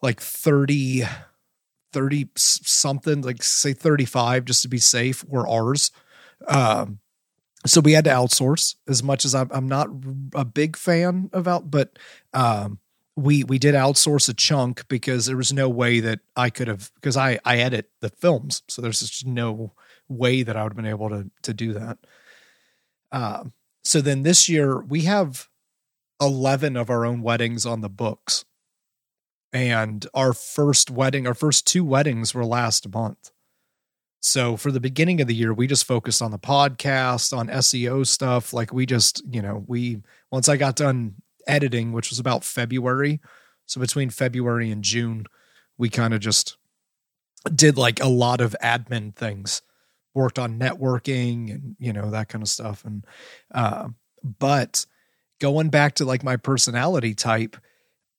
like 0.03 0.21
30, 0.21 1.03
30 1.93 2.29
something, 2.37 3.21
like 3.23 3.43
say 3.43 3.73
35, 3.73 4.45
just 4.47 4.63
to 4.63 4.69
be 4.69 4.79
safe, 4.79 5.25
were 5.25 5.49
ours. 5.49 5.91
Um, 6.49 7.01
so 7.67 7.81
we 7.81 7.93
had 7.93 8.05
to 8.05 8.11
outsource 8.11 8.77
as 8.89 9.03
much 9.03 9.25
as 9.25 9.35
I'm, 9.35 9.51
I'm 9.53 9.69
not 9.69 9.89
a 10.35 10.45
big 10.45 10.77
fan 10.77 11.29
of 11.33 11.47
out, 11.47 11.71
but 11.71 11.99
um, 12.33 12.79
we 13.21 13.45
we 13.45 13.59
did 13.59 13.75
outsource 13.75 14.29
a 14.29 14.35
chunk 14.35 14.89
because 14.89 15.27
there 15.27 15.37
was 15.37 15.53
no 15.53 15.69
way 15.69 16.01
that 16.01 16.21
I 16.37 16.51
could 16.51 16.69
have 16.69 16.91
because 16.95 17.17
I 17.17 17.39
I 17.45 17.59
edit 17.59 17.91
the 18.01 18.09
films, 18.09 18.63
so 18.69 18.81
there's 18.81 19.01
just 19.01 19.27
no 19.27 19.75
way 20.09 20.43
that 20.43 20.57
I 20.57 20.63
would 20.63 20.73
have 20.73 20.77
been 20.77 20.87
able 20.87 21.11
to 21.11 21.31
to 21.43 21.55
do 21.55 21.73
that. 21.75 21.99
Uh, 23.13 23.45
so 23.85 24.01
then 24.01 24.23
this 24.23 24.49
year 24.49 24.81
we 24.81 25.03
have 25.03 25.49
eleven 26.21 26.77
of 26.77 26.89
our 26.91 27.05
own 27.05 27.23
weddings 27.23 27.67
on 27.67 27.83
the 27.83 27.91
books, 27.91 28.45
and 29.53 30.07
our 30.15 30.33
first 30.33 30.91
wedding, 30.91 31.27
our 31.27 31.35
first 31.35 31.67
two 31.67 31.85
weddings 31.85 32.35
were 32.35 32.45
last 32.45 32.93
month. 32.93 33.31
So 34.23 34.57
for 34.57 34.71
the 34.71 34.81
beginning 34.81 35.21
of 35.21 35.29
the 35.29 35.35
year, 35.35 35.53
we 35.53 35.67
just 35.67 35.87
focused 35.87 36.21
on 36.21 36.31
the 36.31 36.39
podcast, 36.39 37.37
on 37.37 37.49
SEO 37.49 38.07
stuff. 38.07 38.53
Like 38.53 38.71
we 38.73 38.85
just, 38.85 39.23
you 39.31 39.41
know, 39.41 39.65
we 39.67 40.03
once 40.31 40.49
I 40.49 40.59
got 40.59 40.77
done 40.77 41.15
editing, 41.47 41.93
which 41.93 42.11
was 42.11 42.19
about 42.19 42.45
February. 42.45 43.21
So 43.67 43.81
between 43.81 44.11
February 44.11 44.71
and 44.71 44.83
June, 44.83 45.27
we 45.79 45.89
kind 45.89 46.13
of 46.15 46.21
just 46.21 46.57
did 47.55 47.79
like 47.79 48.01
a 48.01 48.09
lot 48.09 48.41
of 48.41 48.57
admin 48.63 49.15
things, 49.15 49.63
worked 50.15 50.39
on 50.39 50.59
networking 50.59 51.51
and 51.51 51.77
you 51.79 51.93
know 51.93 52.11
that 52.11 52.29
kind 52.29 52.43
of 52.43 52.49
stuff. 52.49 52.85
And 52.85 53.05
uh, 53.55 53.89
but 54.39 54.87
going 55.41 55.71
back 55.71 55.95
to 55.97 56.05
like 56.05 56.23
my 56.23 56.37
personality 56.37 57.15
type, 57.15 57.57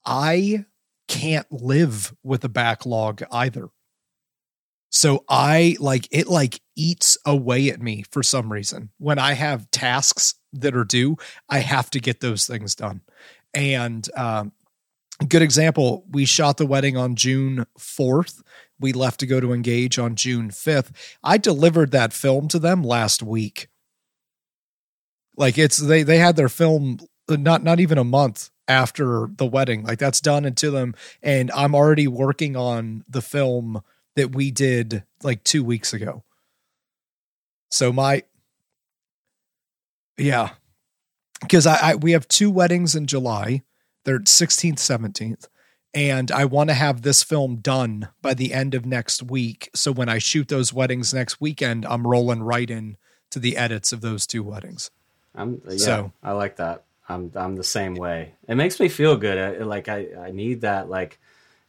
I 0.06 0.66
can't 1.08 1.52
live 1.52 2.16
with 2.24 2.44
a 2.44 2.50
backlog 2.50 3.24
either. 3.32 3.70
So 4.90 5.24
I 5.30 5.78
like 5.80 6.08
it 6.12 6.28
like 6.28 6.62
eats 6.76 7.18
away 7.26 7.70
at 7.70 7.82
me 7.82 8.04
for 8.12 8.24
some 8.24 8.52
reason. 8.52 8.90
When 8.98 9.20
I 9.20 9.34
have 9.34 9.72
tasks 9.72 10.36
that 10.54 10.76
are 10.76 10.84
due, 10.84 11.18
I 11.50 11.60
have 11.60 11.90
to 11.92 12.00
get 12.00 12.20
those 12.20 12.46
things 12.46 12.76
done. 12.76 13.02
And 13.54 14.08
um, 14.16 14.52
good 15.28 15.42
example, 15.42 16.06
we 16.10 16.26
shot 16.26 16.58
the 16.58 16.66
wedding 16.66 16.98
on 16.98 17.16
June 17.16 17.66
4th. 17.78 18.42
We 18.80 18.94
left 18.94 19.20
to 19.20 19.28
go 19.28 19.40
to 19.40 19.54
engage 19.54 20.00
on 20.00 20.16
June 20.16 20.50
5th. 20.50 20.92
I 21.24 21.38
delivered 21.38 21.92
that 21.92 22.14
film 22.14 22.48
to 22.50 22.60
them 22.60 22.84
last 22.84 23.22
week. 23.22 23.68
Like 25.38 25.58
it's 25.58 25.78
they 25.78 26.04
they 26.04 26.18
had 26.18 26.36
their 26.36 26.50
film 26.50 27.00
uh, 27.30 27.38
not 27.38 27.64
not 27.64 27.80
even 27.80 27.98
a 27.98 28.04
month 28.04 28.50
after 28.68 29.30
the 29.36 29.46
wedding. 29.46 29.84
Like 29.84 29.98
that's 29.98 30.20
done 30.20 30.46
into 30.46 30.72
them 30.72 30.94
and 31.24 31.52
I'm 31.52 31.74
already 31.74 32.08
working 32.08 32.56
on 32.56 33.04
the 33.08 33.22
film 33.22 33.82
that 34.16 34.36
we 34.36 34.52
did 34.52 35.04
like 35.24 35.44
2 35.44 35.64
weeks 35.64 35.94
ago. 35.94 36.24
So 37.72 37.94
my, 37.94 38.24
yeah, 40.18 40.52
because 41.42 41.68
I, 41.68 41.92
I 41.92 41.96
we 41.96 42.12
have 42.12 42.28
two 42.28 42.50
weddings 42.52 42.96
in 42.96 43.08
July. 43.08 43.64
They're 44.04 44.20
16th, 44.20 44.76
17th. 44.76 45.48
And 45.94 46.32
I 46.32 46.46
want 46.46 46.70
to 46.70 46.74
have 46.74 47.02
this 47.02 47.22
film 47.22 47.58
done 47.58 48.08
by 48.22 48.34
the 48.34 48.54
end 48.54 48.74
of 48.74 48.86
next 48.86 49.24
week. 49.24 49.70
So 49.76 49.92
when 49.92 50.08
I 50.08 50.20
shoot 50.20 50.48
those 50.48 50.74
weddings 50.74 51.14
next 51.14 51.42
weekend, 51.42 51.86
I'm 51.86 52.08
rolling 52.08 52.44
right 52.44 52.70
in 52.70 52.98
to 53.32 53.40
the 53.40 53.58
edits 53.58 53.92
of 53.92 54.00
those 54.00 54.26
two 54.26 54.42
weddings. 54.42 54.90
I'm 55.36 55.62
yeah, 55.68 55.78
so, 55.78 56.12
I 56.24 56.32
like 56.32 56.58
that. 56.58 56.86
I'm 57.10 57.32
I'm 57.36 57.56
the 57.56 57.64
same 57.64 57.96
way. 57.96 58.34
It 58.48 58.56
makes 58.56 58.80
me 58.80 58.88
feel 58.88 59.18
good. 59.18 59.38
I, 59.38 59.64
like 59.64 59.90
I 59.90 60.08
I 60.18 60.32
need 60.32 60.62
that 60.62 60.90
like 60.90 61.20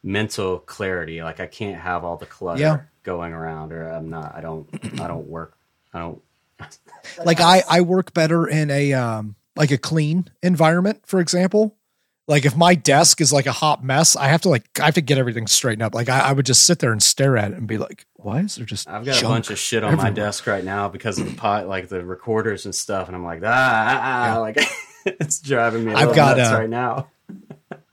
mental 0.02 0.58
clarity. 0.58 1.22
Like 1.22 1.40
I 1.40 1.46
can't 1.46 1.80
have 1.80 2.04
all 2.04 2.16
the 2.16 2.26
clutter 2.26 2.60
yeah. 2.60 2.80
going 3.02 3.32
around, 3.32 3.72
or 3.72 3.88
I'm 3.88 4.08
not. 4.08 4.34
I 4.34 4.40
don't. 4.40 4.68
I 5.00 5.08
don't 5.08 5.28
work. 5.28 5.56
I 5.92 6.00
don't. 6.00 6.22
like 7.24 7.40
I 7.40 7.62
I 7.68 7.80
work 7.80 8.14
better 8.14 8.46
in 8.46 8.70
a 8.70 8.92
um 8.92 9.36
like 9.56 9.70
a 9.70 9.78
clean 9.78 10.30
environment, 10.42 11.02
for 11.06 11.20
example. 11.20 11.76
Like 12.28 12.44
if 12.44 12.56
my 12.56 12.76
desk 12.76 13.20
is 13.20 13.32
like 13.32 13.46
a 13.46 13.52
hot 13.52 13.82
mess, 13.82 14.14
I 14.14 14.28
have 14.28 14.42
to 14.42 14.48
like 14.48 14.64
I 14.80 14.84
have 14.84 14.94
to 14.94 15.00
get 15.00 15.18
everything 15.18 15.46
straightened 15.48 15.82
up. 15.82 15.94
Like 15.94 16.08
I, 16.08 16.20
I 16.20 16.32
would 16.32 16.46
just 16.46 16.64
sit 16.64 16.78
there 16.78 16.92
and 16.92 17.02
stare 17.02 17.36
at 17.36 17.50
it 17.50 17.58
and 17.58 17.66
be 17.66 17.78
like, 17.78 18.06
"Why 18.14 18.40
is 18.40 18.54
there 18.54 18.64
just?" 18.64 18.88
I've 18.88 19.04
got 19.04 19.20
a 19.20 19.24
bunch 19.24 19.50
of 19.50 19.58
shit 19.58 19.82
on 19.82 19.94
everywhere. 19.94 20.12
my 20.12 20.14
desk 20.14 20.46
right 20.46 20.64
now 20.64 20.88
because 20.88 21.18
of 21.18 21.26
the 21.26 21.36
pot, 21.36 21.66
like 21.66 21.88
the 21.88 22.04
recorders 22.04 22.64
and 22.64 22.74
stuff, 22.74 23.08
and 23.08 23.16
I'm 23.16 23.24
like, 23.24 23.42
ah, 23.44 23.48
ah, 23.48 24.00
ah 24.02 24.26
yeah. 24.26 24.38
like 24.38 24.58
it's 25.06 25.40
driving 25.40 25.84
me. 25.84 25.92
I've 25.92 26.14
got 26.14 26.36
nuts 26.36 26.52
uh, 26.52 26.58
right 26.58 26.70
now. 26.70 27.08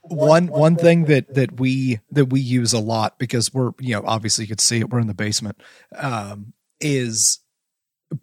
one 0.02 0.46
one 0.46 0.76
thing 0.76 1.06
that 1.06 1.34
that 1.34 1.58
we 1.58 1.98
that 2.12 2.26
we 2.26 2.40
use 2.40 2.72
a 2.72 2.80
lot 2.80 3.18
because 3.18 3.52
we're 3.52 3.72
you 3.80 3.94
know 3.94 4.02
obviously 4.06 4.44
you 4.44 4.48
could 4.48 4.60
see 4.60 4.78
it 4.78 4.90
we're 4.90 5.00
in 5.00 5.08
the 5.08 5.14
basement 5.14 5.60
um, 5.96 6.52
is 6.80 7.40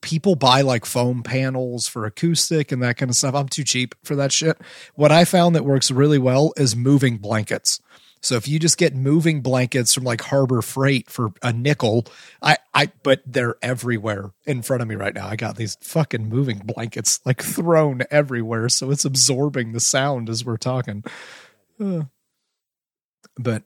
people 0.01 0.35
buy 0.35 0.61
like 0.61 0.85
foam 0.85 1.23
panels 1.23 1.87
for 1.87 2.05
acoustic 2.05 2.71
and 2.71 2.83
that 2.83 2.97
kind 2.97 3.09
of 3.09 3.15
stuff. 3.15 3.35
I'm 3.35 3.47
too 3.47 3.63
cheap 3.63 3.95
for 4.03 4.15
that 4.15 4.31
shit. 4.31 4.57
What 4.95 5.11
I 5.11 5.25
found 5.25 5.55
that 5.55 5.65
works 5.65 5.91
really 5.91 6.19
well 6.19 6.53
is 6.57 6.75
moving 6.75 7.17
blankets. 7.17 7.79
So 8.21 8.35
if 8.35 8.47
you 8.47 8.59
just 8.59 8.77
get 8.77 8.95
moving 8.95 9.41
blankets 9.41 9.93
from 9.93 10.03
like 10.03 10.21
Harbor 10.21 10.61
Freight 10.61 11.09
for 11.09 11.29
a 11.41 11.53
nickel, 11.53 12.05
I 12.41 12.57
I 12.73 12.91
but 13.03 13.21
they're 13.25 13.55
everywhere 13.61 14.31
in 14.45 14.63
front 14.63 14.81
of 14.81 14.87
me 14.87 14.95
right 14.95 15.13
now. 15.13 15.27
I 15.27 15.35
got 15.35 15.55
these 15.55 15.77
fucking 15.81 16.27
moving 16.27 16.59
blankets 16.59 17.19
like 17.25 17.41
thrown 17.41 18.01
everywhere, 18.09 18.69
so 18.69 18.91
it's 18.91 19.05
absorbing 19.05 19.71
the 19.71 19.79
sound 19.79 20.29
as 20.29 20.43
we're 20.43 20.57
talking. 20.57 21.03
Uh, 21.79 22.03
but 23.37 23.63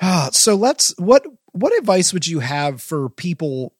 uh, 0.00 0.30
so 0.32 0.54
let's 0.56 0.92
what 0.98 1.24
what 1.52 1.76
advice 1.78 2.12
would 2.12 2.26
you 2.26 2.40
have 2.40 2.82
for 2.82 3.08
people 3.08 3.72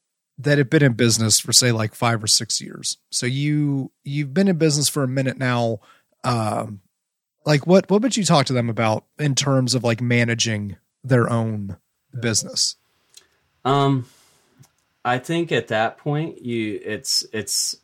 that 0.42 0.58
have 0.58 0.70
been 0.70 0.82
in 0.82 0.94
business 0.94 1.38
for 1.38 1.52
say 1.52 1.70
like 1.70 1.94
five 1.94 2.22
or 2.22 2.26
six 2.26 2.60
years. 2.60 2.96
So 3.10 3.26
you 3.26 3.92
you've 4.04 4.32
been 4.32 4.48
in 4.48 4.56
business 4.56 4.88
for 4.88 5.02
a 5.02 5.08
minute 5.08 5.38
now. 5.38 5.80
Um, 6.24 6.80
like 7.44 7.66
what 7.66 7.90
what 7.90 8.02
would 8.02 8.16
you 8.16 8.24
talk 8.24 8.46
to 8.46 8.52
them 8.52 8.68
about 8.68 9.04
in 9.18 9.34
terms 9.34 9.74
of 9.74 9.84
like 9.84 10.00
managing 10.00 10.76
their 11.04 11.30
own 11.30 11.76
business? 12.18 12.76
Um, 13.64 14.06
I 15.04 15.18
think 15.18 15.52
at 15.52 15.68
that 15.68 15.98
point 15.98 16.42
you 16.42 16.80
it's 16.84 17.24
it's 17.32 17.76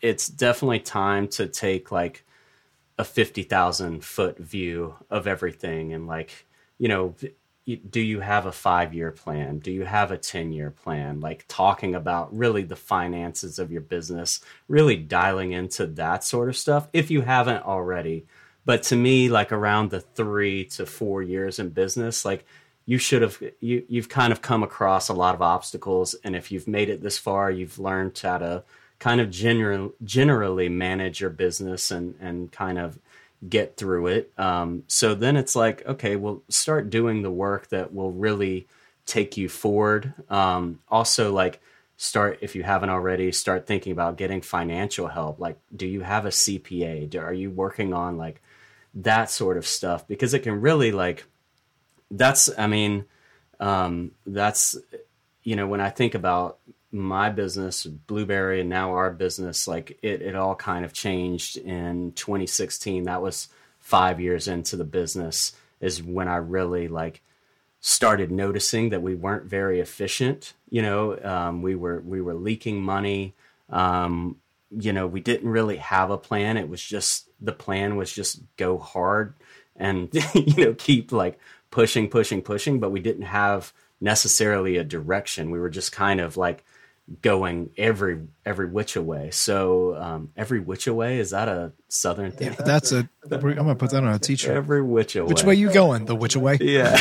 it's 0.00 0.28
definitely 0.28 0.80
time 0.80 1.28
to 1.28 1.46
take 1.46 1.92
like 1.92 2.24
a 2.98 3.04
fifty 3.04 3.42
thousand 3.42 4.04
foot 4.04 4.38
view 4.38 4.94
of 5.10 5.26
everything 5.26 5.92
and 5.92 6.06
like 6.06 6.46
you 6.78 6.88
know 6.88 7.14
do 7.66 8.00
you 8.00 8.20
have 8.20 8.44
a 8.44 8.52
five 8.52 8.92
year 8.92 9.10
plan? 9.10 9.58
Do 9.58 9.70
you 9.70 9.84
have 9.84 10.10
a 10.10 10.18
10 10.18 10.52
year 10.52 10.70
plan? 10.70 11.20
Like 11.20 11.46
talking 11.48 11.94
about 11.94 12.36
really 12.36 12.62
the 12.62 12.76
finances 12.76 13.58
of 13.58 13.70
your 13.70 13.80
business, 13.80 14.40
really 14.68 14.96
dialing 14.96 15.52
into 15.52 15.86
that 15.86 16.24
sort 16.24 16.48
of 16.48 16.56
stuff 16.56 16.88
if 16.92 17.10
you 17.10 17.22
haven't 17.22 17.64
already. 17.64 18.26
But 18.66 18.82
to 18.84 18.96
me, 18.96 19.28
like 19.28 19.50
around 19.50 19.90
the 19.90 20.00
three 20.00 20.64
to 20.66 20.86
four 20.86 21.22
years 21.22 21.58
in 21.58 21.70
business, 21.70 22.24
like 22.24 22.44
you 22.86 22.98
should 22.98 23.22
have, 23.22 23.42
you, 23.60 23.84
you've 23.88 24.08
kind 24.10 24.32
of 24.32 24.42
come 24.42 24.62
across 24.62 25.08
a 25.08 25.14
lot 25.14 25.34
of 25.34 25.40
obstacles. 25.40 26.14
And 26.22 26.36
if 26.36 26.52
you've 26.52 26.68
made 26.68 26.90
it 26.90 27.02
this 27.02 27.16
far, 27.18 27.50
you've 27.50 27.78
learned 27.78 28.18
how 28.18 28.38
to 28.38 28.64
kind 28.98 29.20
of 29.20 29.30
general, 29.30 29.92
generally 30.04 30.68
manage 30.68 31.20
your 31.20 31.30
business 31.30 31.90
and, 31.90 32.14
and 32.20 32.52
kind 32.52 32.78
of 32.78 32.98
get 33.48 33.76
through 33.76 34.08
it. 34.08 34.32
Um, 34.38 34.84
so 34.86 35.14
then 35.14 35.36
it's 35.36 35.54
like, 35.54 35.86
okay, 35.86 36.16
well, 36.16 36.42
start 36.48 36.90
doing 36.90 37.22
the 37.22 37.30
work 37.30 37.68
that 37.68 37.92
will 37.92 38.12
really 38.12 38.66
take 39.06 39.36
you 39.36 39.48
forward. 39.48 40.14
Um, 40.30 40.80
also, 40.88 41.32
like, 41.32 41.60
start 41.96 42.38
if 42.40 42.54
you 42.56 42.62
haven't 42.62 42.90
already, 42.90 43.32
start 43.32 43.66
thinking 43.66 43.92
about 43.92 44.16
getting 44.16 44.40
financial 44.40 45.08
help. 45.08 45.38
Like, 45.40 45.58
do 45.74 45.86
you 45.86 46.00
have 46.00 46.26
a 46.26 46.30
CPA? 46.30 47.10
Do, 47.10 47.20
are 47.20 47.32
you 47.32 47.50
working 47.50 47.92
on 47.92 48.16
like 48.16 48.40
that 48.94 49.30
sort 49.30 49.56
of 49.56 49.66
stuff? 49.66 50.06
Because 50.06 50.34
it 50.34 50.40
can 50.40 50.60
really 50.60 50.92
like, 50.92 51.26
that's, 52.10 52.50
I 52.58 52.66
mean, 52.66 53.04
um, 53.60 54.12
that's, 54.26 54.76
you 55.44 55.56
know, 55.56 55.66
when 55.66 55.80
I 55.80 55.90
think 55.90 56.14
about 56.14 56.58
my 56.90 57.28
business, 57.28 57.84
Blueberry, 57.84 58.60
and 58.60 58.70
now 58.70 58.92
our 58.92 59.10
business, 59.10 59.68
like 59.68 59.98
it, 60.02 60.22
it 60.22 60.34
all 60.34 60.54
kind 60.54 60.84
of 60.84 60.92
changed 60.92 61.56
in 61.58 62.12
2016. 62.12 63.04
That 63.04 63.22
was 63.22 63.48
five 63.78 64.20
years 64.20 64.48
into 64.48 64.76
the 64.76 64.84
business, 64.84 65.52
is 65.80 66.02
when 66.02 66.28
I 66.28 66.36
really 66.36 66.88
like 66.88 67.20
started 67.80 68.30
noticing 68.30 68.88
that 68.88 69.02
we 69.02 69.14
weren't 69.14 69.44
very 69.44 69.80
efficient. 69.80 70.54
You 70.70 70.82
know, 70.82 71.18
um, 71.22 71.60
we 71.62 71.74
were 71.74 72.00
we 72.00 72.22
were 72.22 72.34
leaking 72.34 72.82
money. 72.82 73.34
Um, 73.68 74.36
you 74.70 74.92
know, 74.92 75.06
we 75.06 75.20
didn't 75.20 75.50
really 75.50 75.76
have 75.76 76.10
a 76.10 76.18
plan. 76.18 76.56
It 76.56 76.68
was 76.68 76.82
just 76.82 77.28
the 77.40 77.52
plan 77.52 77.96
was 77.96 78.10
just 78.12 78.40
go 78.56 78.78
hard 78.78 79.34
and 79.76 80.08
you 80.34 80.64
know 80.64 80.74
keep 80.74 81.12
like 81.12 81.38
pushing, 81.70 82.08
pushing, 82.08 82.40
pushing. 82.40 82.80
But 82.80 82.90
we 82.90 83.00
didn't 83.00 83.26
have 83.26 83.72
necessarily 84.04 84.76
a 84.76 84.84
direction. 84.84 85.50
We 85.50 85.58
were 85.58 85.70
just 85.70 85.90
kind 85.90 86.20
of 86.20 86.36
like 86.36 86.62
going 87.22 87.70
every 87.76 88.20
every 88.44 88.66
which 88.66 88.96
way. 88.96 89.30
So 89.32 89.96
um, 89.96 90.30
every 90.36 90.60
which 90.60 90.86
way 90.86 91.18
is 91.18 91.30
that 91.30 91.48
a 91.48 91.72
southern 91.88 92.30
thing? 92.30 92.52
Yeah, 92.52 92.64
that's 92.64 92.92
a. 92.92 93.08
I'm 93.30 93.40
gonna 93.40 93.74
put 93.74 93.90
that 93.90 94.04
on 94.04 94.12
a 94.12 94.18
t-shirt. 94.18 94.54
Every 94.54 94.82
which 94.82 95.16
way. 95.16 95.22
Which 95.22 95.42
way 95.42 95.54
you 95.54 95.72
going? 95.72 96.04
The 96.04 96.14
which 96.14 96.36
way? 96.36 96.58
Yeah. 96.60 96.98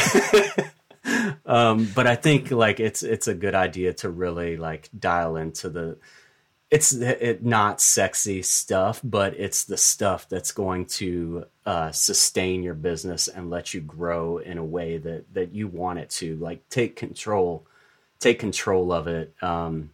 um, 1.46 1.92
but 1.94 2.08
I 2.08 2.16
think 2.16 2.50
like 2.50 2.80
it's 2.80 3.04
it's 3.04 3.28
a 3.28 3.36
good 3.36 3.54
idea 3.54 3.94
to 3.96 4.10
really 4.10 4.58
like 4.58 4.90
dial 4.98 5.36
into 5.36 5.70
the. 5.70 5.98
It's 6.74 6.92
it, 6.92 7.46
not 7.46 7.82
sexy 7.82 8.42
stuff, 8.42 9.00
but 9.04 9.36
it's 9.38 9.64
the 9.64 9.78
stuff 9.78 10.28
that's 10.28 10.52
going 10.52 10.88
to 10.88 11.46
uh, 11.68 11.92
sustain 11.92 12.64
your 12.64 12.74
business 12.74 13.28
and 13.28 13.52
let 13.52 13.76
you 13.76 13.82
grow 13.82 14.40
in 14.40 14.58
a 14.58 14.66
way 14.66 14.98
that 14.98 15.32
that 15.36 15.54
you 15.54 15.68
want 15.68 16.00
it 16.00 16.10
to. 16.22 16.36
Like 16.38 16.68
take 16.70 16.96
control 16.96 17.68
take 18.24 18.40
control 18.40 18.92
of 18.92 19.08
it. 19.08 19.34
Um, 19.44 19.92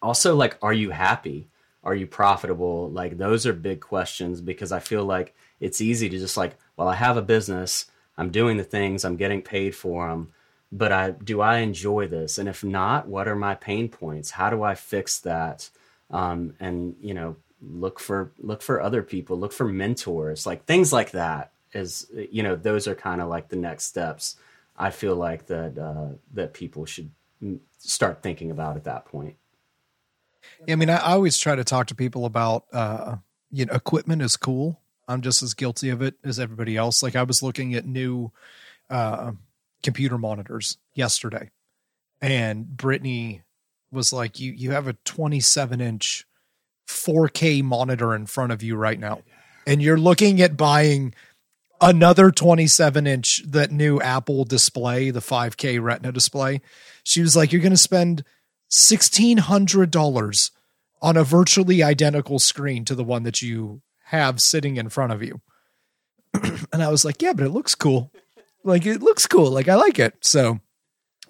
also, 0.00 0.36
like, 0.36 0.58
are 0.62 0.72
you 0.72 0.90
happy? 0.90 1.48
Are 1.82 1.94
you 1.94 2.06
profitable? 2.06 2.90
Like, 2.90 3.18
those 3.18 3.46
are 3.46 3.52
big 3.52 3.80
questions 3.80 4.40
because 4.40 4.72
I 4.72 4.80
feel 4.80 5.04
like 5.04 5.34
it's 5.58 5.80
easy 5.80 6.08
to 6.08 6.18
just 6.18 6.36
like, 6.36 6.54
well, 6.76 6.88
I 6.88 6.94
have 6.94 7.16
a 7.16 7.22
business, 7.22 7.86
I'm 8.18 8.30
doing 8.30 8.58
the 8.58 8.64
things, 8.64 9.04
I'm 9.04 9.16
getting 9.16 9.42
paid 9.42 9.74
for 9.74 10.08
them, 10.08 10.32
but 10.70 10.92
I 10.92 11.10
do 11.10 11.40
I 11.40 11.58
enjoy 11.58 12.06
this? 12.08 12.38
And 12.38 12.48
if 12.48 12.62
not, 12.62 13.08
what 13.08 13.26
are 13.26 13.36
my 13.36 13.54
pain 13.54 13.88
points? 13.88 14.32
How 14.32 14.50
do 14.50 14.62
I 14.62 14.74
fix 14.74 15.18
that? 15.20 15.70
Um, 16.12 16.54
and 16.60 16.94
you 17.00 17.14
know, 17.14 17.36
look 17.60 17.98
for 17.98 18.32
look 18.38 18.62
for 18.62 18.80
other 18.80 19.02
people, 19.02 19.38
look 19.38 19.52
for 19.52 19.66
mentors, 19.66 20.46
like 20.46 20.64
things 20.66 20.92
like 20.92 21.12
that. 21.12 21.52
Is 21.72 22.06
you 22.12 22.42
know, 22.42 22.54
those 22.54 22.86
are 22.86 22.94
kind 22.94 23.20
of 23.20 23.28
like 23.28 23.48
the 23.48 23.56
next 23.56 23.84
steps. 23.84 24.36
I 24.76 24.90
feel 24.90 25.16
like 25.16 25.46
that 25.46 25.78
uh, 25.78 26.16
that 26.34 26.52
people 26.54 26.84
should 26.84 27.10
start 27.78 28.22
thinking 28.22 28.50
about 28.50 28.76
at 28.76 28.84
that 28.84 29.06
point. 29.06 29.36
yeah, 30.66 30.74
I 30.74 30.76
mean, 30.76 30.90
I 30.90 30.98
always 30.98 31.38
try 31.38 31.54
to 31.56 31.64
talk 31.64 31.88
to 31.88 31.94
people 31.94 32.24
about, 32.24 32.64
uh, 32.72 33.16
you 33.50 33.64
know, 33.64 33.72
equipment 33.72 34.22
is 34.22 34.36
cool. 34.36 34.80
I'm 35.08 35.20
just 35.20 35.42
as 35.42 35.54
guilty 35.54 35.88
of 35.88 36.02
it 36.02 36.14
as 36.24 36.38
everybody 36.38 36.76
else. 36.76 37.02
Like 37.02 37.16
I 37.16 37.22
was 37.22 37.42
looking 37.42 37.74
at 37.74 37.86
new 37.86 38.32
uh, 38.88 39.32
computer 39.82 40.18
monitors 40.18 40.78
yesterday, 40.94 41.50
and 42.20 42.76
Brittany 42.76 43.42
was 43.92 44.12
like, 44.12 44.40
"You 44.40 44.52
you 44.52 44.70
have 44.72 44.86
a 44.86 44.94
27 45.04 45.80
inch 45.80 46.26
4K 46.88 47.62
monitor 47.62 48.14
in 48.14 48.26
front 48.26 48.52
of 48.52 48.62
you 48.62 48.76
right 48.76 48.98
now, 48.98 49.22
and 49.66 49.82
you're 49.82 49.98
looking 49.98 50.40
at 50.40 50.56
buying 50.56 51.14
another 51.80 52.30
27 52.30 53.06
inch 53.06 53.42
that 53.46 53.70
new 53.70 54.00
Apple 54.00 54.44
display, 54.44 55.10
the 55.10 55.20
5K 55.20 55.82
Retina 55.82 56.12
display." 56.12 56.60
She 57.04 57.20
was 57.20 57.36
like, 57.36 57.52
You're 57.52 57.62
going 57.62 57.72
to 57.72 57.76
spend 57.76 58.24
$1,600 58.90 60.50
on 61.00 61.16
a 61.16 61.24
virtually 61.24 61.82
identical 61.82 62.38
screen 62.38 62.84
to 62.84 62.94
the 62.94 63.04
one 63.04 63.24
that 63.24 63.42
you 63.42 63.82
have 64.06 64.40
sitting 64.40 64.76
in 64.76 64.88
front 64.88 65.12
of 65.12 65.22
you. 65.22 65.40
and 66.72 66.82
I 66.82 66.88
was 66.88 67.04
like, 67.04 67.20
Yeah, 67.20 67.32
but 67.32 67.46
it 67.46 67.50
looks 67.50 67.74
cool. 67.74 68.12
Like, 68.64 68.86
it 68.86 69.02
looks 69.02 69.26
cool. 69.26 69.50
Like, 69.50 69.68
I 69.68 69.74
like 69.74 69.98
it. 69.98 70.14
So, 70.20 70.60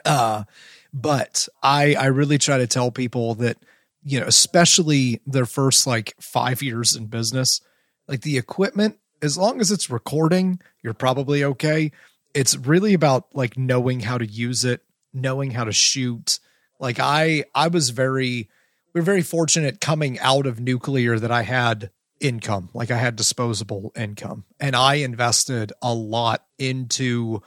uh, 0.05 0.45
But 0.93 1.49
I 1.63 1.95
I 1.95 2.07
really 2.07 2.39
try 2.39 2.59
to 2.59 2.67
tell 2.67 2.91
people 2.91 3.35
that 3.37 3.57
you 4.05 4.21
know, 4.21 4.27
especially 4.27 5.21
their 5.27 5.47
first 5.47 5.87
like 5.87 6.15
five 6.21 6.63
years 6.63 6.97
in 6.97 7.07
business, 7.07 7.61
like 8.09 8.23
the 8.23 8.37
equipment, 8.37 8.99
as 9.23 9.39
long 9.39 9.61
as 9.61 9.71
it's 9.71 9.89
recording, 9.89 10.61
you're 10.83 10.95
probably 10.95 11.45
okay. 11.45 11.93
It's 12.35 12.57
really 12.57 12.95
about 12.95 13.35
like 13.35 13.57
knowing 13.57 14.01
how 14.01 14.19
to 14.19 14.27
use 14.27 14.65
it, 14.65 14.83
knowing 15.15 15.53
how 15.53 15.65
to 15.65 15.73
shoot. 15.73 16.41
Like 16.81 16.99
I 16.99 17.45
I 17.55 17.69
was 17.69 17.91
very 17.91 18.49
we 18.93 19.01
are 19.01 19.05
very 19.05 19.23
fortunate 19.23 19.81
coming 19.81 20.19
out 20.19 20.47
of 20.47 20.61
nuclear 20.61 21.19
that 21.19 21.31
I 21.31 21.43
had 21.43 21.91
income, 22.21 22.69
like 22.75 22.91
I 22.91 22.99
had 22.99 23.17
disposable 23.17 23.93
income, 23.97 24.45
and 24.61 24.75
I 24.75 24.95
invested 24.95 25.73
a 25.81 25.95
lot 25.95 26.45
into 26.59 27.43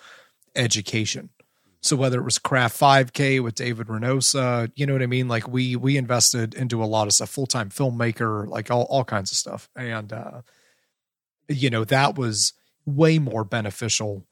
education. 0.56 1.30
So 1.86 1.96
whether 1.96 2.20
it 2.20 2.24
was 2.24 2.40
Craft 2.40 2.80
5K 2.80 3.44
with 3.44 3.54
David 3.54 3.88
Renosa, 3.88 4.72
you 4.76 4.88
know 4.88 4.94
what 4.94 5.04
I 5.04 5.06
mean? 5.06 5.28
Like 5.28 5.48
we 5.48 5.76
we 5.76 5.98
invested 5.98 6.56
into 6.56 6.84
a 6.84 6.86
lot 6.86 7.06
of 7.06 7.14
stuff, 7.14 7.30
full 7.30 7.46
time 7.46 7.70
filmmaker, 7.70 8.48
like 8.48 8.72
all 8.72 8.88
all 8.90 9.04
kinds 9.04 9.32
of 9.32 9.38
stuff, 9.38 9.70
and 9.76 10.12
uh, 10.12 10.42
you 11.48 11.70
know 11.70 11.84
that 11.84 12.18
was 12.18 12.54
way 12.88 13.20
more 13.20 13.44
beneficial 13.44 14.26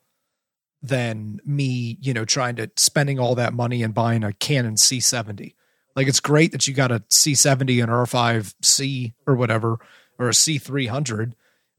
than 0.81 1.39
me, 1.45 1.99
you 2.01 2.11
know, 2.11 2.25
trying 2.25 2.55
to 2.55 2.71
spending 2.75 3.19
all 3.19 3.35
that 3.35 3.53
money 3.53 3.83
and 3.83 3.93
buying 3.93 4.23
a 4.23 4.33
Canon 4.33 4.73
C70. 4.73 5.53
Like 5.95 6.07
it's 6.07 6.19
great 6.19 6.51
that 6.53 6.67
you 6.67 6.73
got 6.73 6.91
a 6.91 7.03
C70 7.11 7.83
and 7.83 7.91
R5C 7.91 9.13
or 9.27 9.35
whatever, 9.35 9.77
or 10.17 10.27
a 10.27 10.31
C300, 10.31 11.33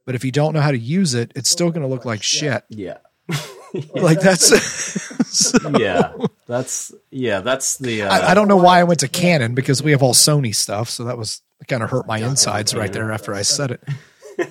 but 0.06 0.14
if 0.14 0.24
you 0.24 0.30
don't 0.30 0.54
know 0.54 0.60
how 0.60 0.70
to 0.70 0.78
use 0.78 1.14
it, 1.14 1.32
it's 1.34 1.50
still 1.50 1.70
going 1.70 1.82
to 1.82 1.88
look 1.88 2.04
like 2.04 2.22
shit. 2.22 2.62
Yeah. 2.68 2.98
Like 3.94 4.20
that's 4.20 4.46
so, 5.26 5.78
yeah, 5.78 6.12
that's 6.46 6.92
yeah, 7.10 7.40
that's 7.40 7.76
the. 7.78 8.02
Uh, 8.02 8.14
I, 8.14 8.30
I, 8.30 8.34
don't 8.34 8.46
know 8.46 8.56
why 8.56 8.78
I 8.78 8.84
went 8.84 9.00
to 9.00 9.08
Canon 9.08 9.54
because 9.54 9.82
we 9.82 9.90
have 9.90 10.02
all 10.02 10.14
Sony 10.14 10.54
stuff, 10.54 10.88
so 10.88 11.04
that 11.04 11.18
was 11.18 11.42
kind 11.66 11.82
of 11.82 11.90
hurt 11.90 12.06
my 12.06 12.18
insides 12.18 12.74
right 12.74 12.92
there 12.92 13.10
after 13.10 13.34
I 13.34 13.42
said 13.42 13.72
it. 13.72 14.50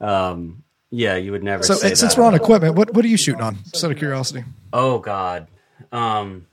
um. 0.00 0.62
Yeah, 0.94 1.16
you 1.16 1.32
would 1.32 1.42
never. 1.42 1.62
So 1.64 1.74
since 1.74 2.16
we're 2.18 2.24
on 2.24 2.34
equipment, 2.34 2.74
what 2.76 2.92
what 2.94 3.04
are 3.04 3.08
you 3.08 3.16
shooting 3.16 3.40
on? 3.40 3.56
Just 3.72 3.82
out 3.82 3.90
of 3.90 3.98
curiosity. 3.98 4.44
Oh 4.72 4.98
God. 4.98 5.48
Um. 5.90 6.46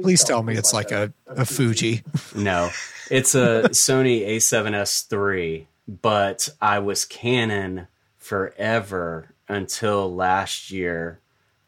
Please 0.00 0.22
tell 0.22 0.42
me 0.44 0.54
it's 0.54 0.72
like 0.72 0.92
a, 0.92 1.12
a 1.26 1.44
Fuji. 1.44 2.04
No, 2.36 2.70
it's 3.10 3.34
a 3.34 3.64
Sony 3.70 4.24
A7S 4.28 5.10
III, 5.10 5.66
but 5.88 6.50
I 6.60 6.78
was 6.78 7.04
Canon 7.04 7.88
forever 8.16 9.30
until 9.48 10.14
last 10.14 10.70
year. 10.70 11.20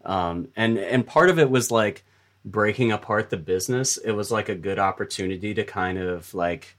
Um, 0.05 0.49
and 0.57 0.79
and 0.79 1.07
part 1.07 1.31
of 1.31 1.39
it 1.39 1.51
was 1.51 1.71
like 1.71 2.05
breaking 2.45 2.93
apart 2.93 3.31
the 3.31 3.37
business. 3.37 3.97
It 3.97 4.13
was 4.13 4.31
like 4.31 4.49
a 4.49 4.55
good 4.55 4.79
opportunity 4.79 5.55
to 5.55 5.65
kind 5.65 5.99
of 5.99 6.33
like 6.35 6.77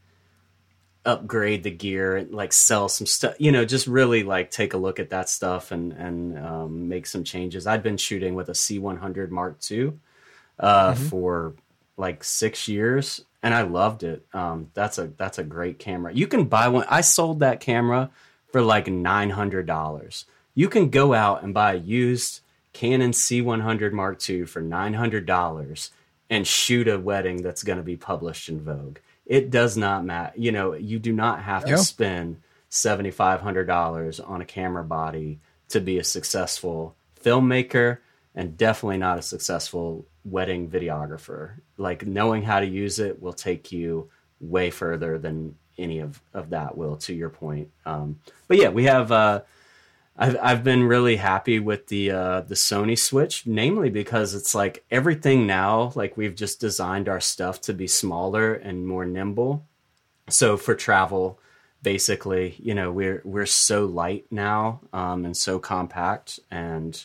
upgrade 1.03 1.63
the 1.63 1.71
gear 1.71 2.15
and 2.15 2.31
like 2.31 2.53
sell 2.53 2.87
some 2.87 3.07
stuff 3.07 3.33
you 3.39 3.51
know 3.51 3.65
just 3.65 3.87
really 3.87 4.21
like 4.21 4.51
take 4.51 4.75
a 4.75 4.77
look 4.77 4.99
at 4.99 5.09
that 5.09 5.27
stuff 5.27 5.71
and 5.71 5.93
and 5.93 6.37
um, 6.37 6.87
make 6.87 7.07
some 7.07 7.23
changes 7.23 7.65
i'd 7.65 7.81
been 7.81 7.97
shooting 7.97 8.35
with 8.35 8.49
a 8.49 8.53
c100 8.53 9.29
mark 9.31 9.57
ii 9.71 9.91
uh, 10.59 10.93
mm-hmm. 10.93 11.03
for 11.05 11.55
like 11.97 12.23
six 12.23 12.67
years 12.67 13.25
and 13.41 13.51
i 13.55 13.63
loved 13.63 14.03
it 14.03 14.23
um, 14.33 14.69
that's 14.75 14.99
a 14.99 15.07
that's 15.17 15.39
a 15.39 15.43
great 15.43 15.79
camera 15.79 16.13
you 16.13 16.27
can 16.27 16.45
buy 16.45 16.67
one 16.67 16.85
i 16.87 17.01
sold 17.01 17.39
that 17.39 17.59
camera 17.59 18.11
for 18.51 18.61
like 18.61 18.85
$900 18.85 20.25
you 20.53 20.69
can 20.69 20.89
go 20.89 21.13
out 21.13 21.43
and 21.43 21.53
buy 21.53 21.73
a 21.73 21.77
used 21.77 22.41
Canon 22.73 23.11
C100 23.11 23.91
Mark 23.91 24.29
II 24.29 24.45
for 24.45 24.61
$900 24.61 25.89
and 26.29 26.47
shoot 26.47 26.87
a 26.87 26.99
wedding 26.99 27.41
that's 27.41 27.63
going 27.63 27.77
to 27.77 27.83
be 27.83 27.97
published 27.97 28.49
in 28.49 28.61
Vogue. 28.61 28.99
It 29.25 29.49
does 29.49 29.77
not 29.77 30.05
matter. 30.05 30.33
You 30.37 30.51
know, 30.51 30.73
you 30.73 30.99
do 30.99 31.13
not 31.13 31.43
have 31.43 31.65
to 31.65 31.77
spend 31.77 32.41
$7,500 32.69 34.29
on 34.29 34.41
a 34.41 34.45
camera 34.45 34.83
body 34.83 35.39
to 35.69 35.79
be 35.79 35.97
a 35.99 36.03
successful 36.03 36.95
filmmaker 37.21 37.99
and 38.33 38.57
definitely 38.57 38.97
not 38.97 39.19
a 39.19 39.21
successful 39.21 40.05
wedding 40.23 40.69
videographer. 40.69 41.55
Like 41.77 42.05
knowing 42.05 42.43
how 42.43 42.61
to 42.61 42.65
use 42.65 42.99
it 42.99 43.21
will 43.21 43.33
take 43.33 43.71
you 43.71 44.09
way 44.39 44.69
further 44.69 45.17
than 45.17 45.55
any 45.77 45.99
of, 45.99 46.21
of 46.33 46.49
that 46.51 46.77
will, 46.77 46.97
to 46.97 47.13
your 47.13 47.29
point. 47.29 47.69
Um, 47.85 48.19
but 48.47 48.57
yeah, 48.57 48.69
we 48.69 48.85
have, 48.85 49.11
uh, 49.11 49.41
I've 50.17 50.37
I've 50.41 50.63
been 50.63 50.83
really 50.83 51.15
happy 51.15 51.59
with 51.59 51.87
the 51.87 52.11
uh, 52.11 52.41
the 52.41 52.55
Sony 52.55 52.97
Switch, 52.97 53.45
namely 53.45 53.89
because 53.89 54.35
it's 54.35 54.53
like 54.53 54.83
everything 54.91 55.47
now, 55.47 55.91
like 55.95 56.17
we've 56.17 56.35
just 56.35 56.59
designed 56.59 57.07
our 57.07 57.21
stuff 57.21 57.61
to 57.61 57.73
be 57.73 57.87
smaller 57.87 58.53
and 58.53 58.87
more 58.87 59.05
nimble. 59.05 59.65
So 60.29 60.57
for 60.57 60.75
travel, 60.75 61.39
basically, 61.81 62.55
you 62.59 62.75
know, 62.75 62.91
we're 62.91 63.21
we're 63.23 63.45
so 63.45 63.85
light 63.85 64.25
now 64.29 64.81
um, 64.93 65.25
and 65.25 65.35
so 65.35 65.59
compact, 65.59 66.39
and 66.49 67.03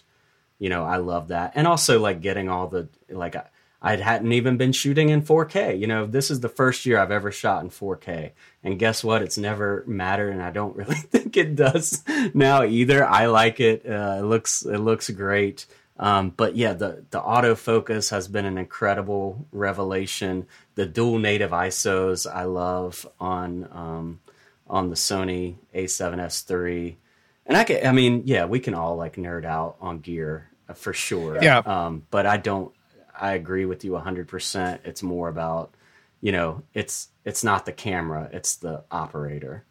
you 0.59 0.69
know, 0.69 0.85
I 0.85 0.97
love 0.97 1.29
that. 1.29 1.53
And 1.55 1.67
also 1.67 2.01
like 2.01 2.21
getting 2.21 2.49
all 2.49 2.67
the 2.67 2.89
like 3.09 3.37
I 3.81 3.97
hadn't 3.97 4.33
even 4.33 4.57
been 4.57 4.73
shooting 4.73 5.11
in 5.11 5.23
4K. 5.23 5.79
You 5.79 5.87
know, 5.87 6.07
this 6.07 6.31
is 6.31 6.41
the 6.41 6.49
first 6.49 6.87
year 6.87 6.99
I've 6.99 7.11
ever 7.11 7.31
shot 7.31 7.63
in 7.63 7.71
4K. 7.71 8.33
And 8.65 8.79
guess 8.79 9.05
what? 9.05 9.23
It's 9.23 9.39
never 9.39 9.85
mattered, 9.87 10.31
and 10.31 10.43
I 10.43 10.51
don't 10.51 10.77
really 10.77 10.95
think 10.97 11.37
it 11.37 11.57
does 11.57 12.03
now 12.35 12.65
either. 12.65 13.07
I 13.07 13.27
like 13.27 13.61
it. 13.61 13.87
Uh, 13.87 14.17
it 14.19 14.25
looks 14.25 14.65
it 14.65 14.79
looks 14.79 15.11
great. 15.11 15.67
Um, 15.99 16.31
but 16.31 16.57
yeah, 16.57 16.75
the 16.75 17.05
the 17.11 17.21
autofocus 17.21 18.11
has 18.11 18.29
been 18.29 18.45
an 18.45 18.59
incredible 18.59 19.47
revelation. 19.53 20.47
The 20.75 20.87
dual 20.87 21.19
native 21.19 21.51
ISOs 21.51 22.31
I 22.31 22.45
love 22.45 23.07
on 23.19 23.69
um, 23.73 24.21
on 24.67 24.91
the 24.91 24.97
Sony 24.97 25.57
A7S 25.75 26.51
III, 26.51 26.99
and 27.47 27.57
I 27.57 27.65
can, 27.65 27.87
I 27.87 27.93
mean, 27.93 28.23
yeah, 28.27 28.45
we 28.45 28.61
can 28.61 28.75
all 28.75 28.97
like 28.97 29.17
nerd 29.17 29.45
out 29.45 29.77
on 29.81 30.01
gear 30.01 30.51
uh, 30.69 30.75
for 30.75 30.93
sure. 30.93 31.43
Yeah. 31.43 31.59
Um, 31.59 32.03
but 32.11 32.27
I 32.27 32.37
don't 32.37 32.73
I 33.19 33.33
agree 33.33 33.65
with 33.65 33.85
you 33.85 33.93
100%. 33.93 34.81
It's 34.85 35.03
more 35.03 35.29
about, 35.29 35.75
you 36.21 36.33
know, 36.33 36.63
it's 36.75 37.09
it's 37.25 37.43
not 37.43 37.67
the 37.67 37.73
camera, 37.73 38.29
it's 38.33 38.57
the 38.57 38.85
operator. 38.91 39.65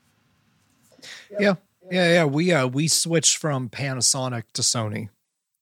Yeah. 1.32 1.56
Yeah, 1.92 2.14
yeah, 2.14 2.26
we 2.26 2.52
uh 2.52 2.66
we 2.68 2.88
switched 2.88 3.38
from 3.38 3.70
Panasonic 3.70 4.46
to 4.54 4.64
Sony 4.64 5.10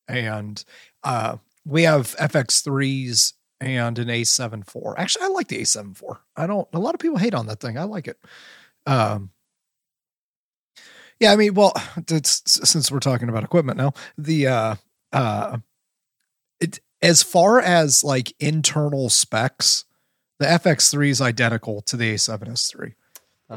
and 0.08 0.64
uh 1.02 1.36
we 1.66 1.82
have 1.82 2.16
FX3s 2.16 3.34
and 3.60 3.98
an 3.98 4.08
A7 4.08 4.60
IV. 4.60 4.94
Actually, 4.96 5.26
I 5.26 5.28
like 5.28 5.48
the 5.48 5.60
A7 5.60 5.90
IV. 5.92 6.16
I 6.34 6.46
don't 6.46 6.66
a 6.72 6.78
lot 6.78 6.94
of 6.94 7.00
people 7.00 7.18
hate 7.18 7.34
on 7.34 7.46
that 7.48 7.60
thing. 7.60 7.76
I 7.76 7.84
like 7.84 8.08
it. 8.08 8.18
Um 8.86 9.30
yeah, 11.20 11.32
I 11.32 11.36
mean, 11.36 11.54
well, 11.54 11.72
since 12.08 12.90
we're 12.90 12.98
talking 13.00 13.28
about 13.28 13.44
equipment 13.44 13.76
now, 13.76 13.92
the 14.16 14.46
uh 14.46 14.74
uh 15.12 15.58
as 17.04 17.22
far 17.22 17.60
as 17.60 18.02
like 18.02 18.34
internal 18.40 19.08
specs, 19.08 19.84
the 20.38 20.46
FX3 20.46 21.10
is 21.10 21.20
identical 21.20 21.82
to 21.82 21.96
the 21.96 22.14
A7S3. 22.14 22.94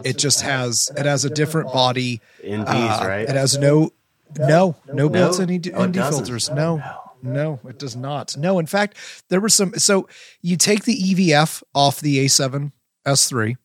it 0.03 0.17
just 0.17 0.41
has 0.41 0.91
it 0.97 1.05
has 1.05 1.25
a 1.25 1.29
different 1.29 1.71
body. 1.71 2.21
NDs, 2.43 3.01
uh, 3.01 3.07
right? 3.07 3.27
It 3.27 3.35
has 3.35 3.57
no 3.57 3.93
no 4.37 4.75
no, 4.91 5.09
built-in 5.09 5.51
ND, 5.51 5.71
oh, 5.73 5.85
ND 5.85 5.95
filters. 5.95 6.49
No, 6.49 6.83
no, 7.23 7.59
it 7.67 7.79
does 7.79 7.95
not. 7.95 8.37
No, 8.37 8.59
in 8.59 8.65
fact, 8.65 8.97
there 9.29 9.41
were 9.41 9.49
some. 9.49 9.73
So 9.75 10.07
you 10.41 10.57
take 10.57 10.83
the 10.83 10.95
EVF 10.95 11.63
off 11.73 11.99
the 11.99 12.25
A7 12.25 12.71
S3 13.05 13.55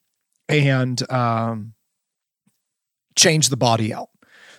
and 0.49 1.11
um, 1.11 1.75
change 3.17 3.49
the 3.49 3.57
body 3.57 3.93
out. 3.93 4.09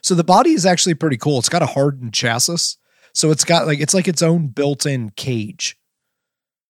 So 0.02 0.16
the 0.16 0.24
body 0.24 0.52
is 0.52 0.66
actually 0.66 0.96
pretty 0.96 1.18
cool. 1.18 1.40
It's 1.40 1.50
got 1.50 1.62
a 1.62 1.68
hardened 1.68 2.14
chassis, 2.14 2.78
so 3.14 3.30
it's 3.32 3.44
got 3.46 3.68
like 3.68 3.80
it's 3.80 3.94
like 3.94 4.08
its 4.08 4.22
own 4.22 4.48
built-in 4.48 5.12
cage. 5.12 5.78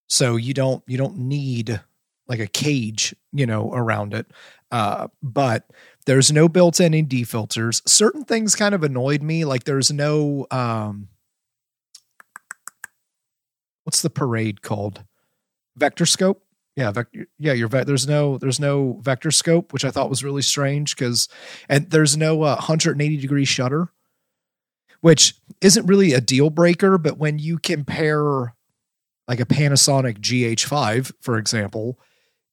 So 0.07 0.35
you 0.35 0.53
don't 0.53 0.83
you 0.87 0.97
don't 0.97 1.17
need 1.17 1.81
like 2.27 2.39
a 2.39 2.47
cage, 2.47 3.15
you 3.31 3.45
know, 3.45 3.73
around 3.73 4.13
it. 4.13 4.27
Uh, 4.71 5.07
but 5.21 5.69
there's 6.05 6.31
no 6.31 6.49
built-in 6.49 6.95
ND 6.95 7.27
filters. 7.27 7.81
Certain 7.85 8.25
things 8.25 8.55
kind 8.55 8.75
of 8.75 8.83
annoyed 8.83 9.21
me, 9.21 9.45
like 9.45 9.63
there's 9.63 9.91
no 9.91 10.45
um 10.51 11.07
what's 13.85 14.01
the 14.01 14.09
parade 14.09 14.61
called? 14.61 15.03
Vector 15.75 16.05
scope? 16.05 16.43
Yeah, 16.75 16.91
vector, 16.91 17.27
yeah, 17.37 17.53
your 17.53 17.67
ve- 17.67 17.83
there's 17.83 18.07
no 18.07 18.37
there's 18.37 18.59
no 18.59 18.99
vector 19.01 19.31
scope, 19.31 19.71
which 19.71 19.85
I 19.85 19.91
thought 19.91 20.09
was 20.09 20.23
really 20.23 20.41
strange 20.41 20.95
because 20.95 21.29
and 21.69 21.89
there's 21.89 22.17
no 22.17 22.41
uh, 22.43 22.55
180 22.55 23.17
degree 23.17 23.45
shutter 23.45 23.89
which 25.03 25.35
isn't 25.59 25.85
really 25.85 26.13
a 26.13 26.21
deal 26.21 26.49
breaker, 26.49 26.97
but 26.97 27.17
when 27.17 27.37
you 27.37 27.57
compare 27.57 28.55
like 29.27 29.41
a 29.41 29.45
Panasonic 29.45 30.19
GH5, 30.19 31.11
for 31.19 31.37
example, 31.37 31.99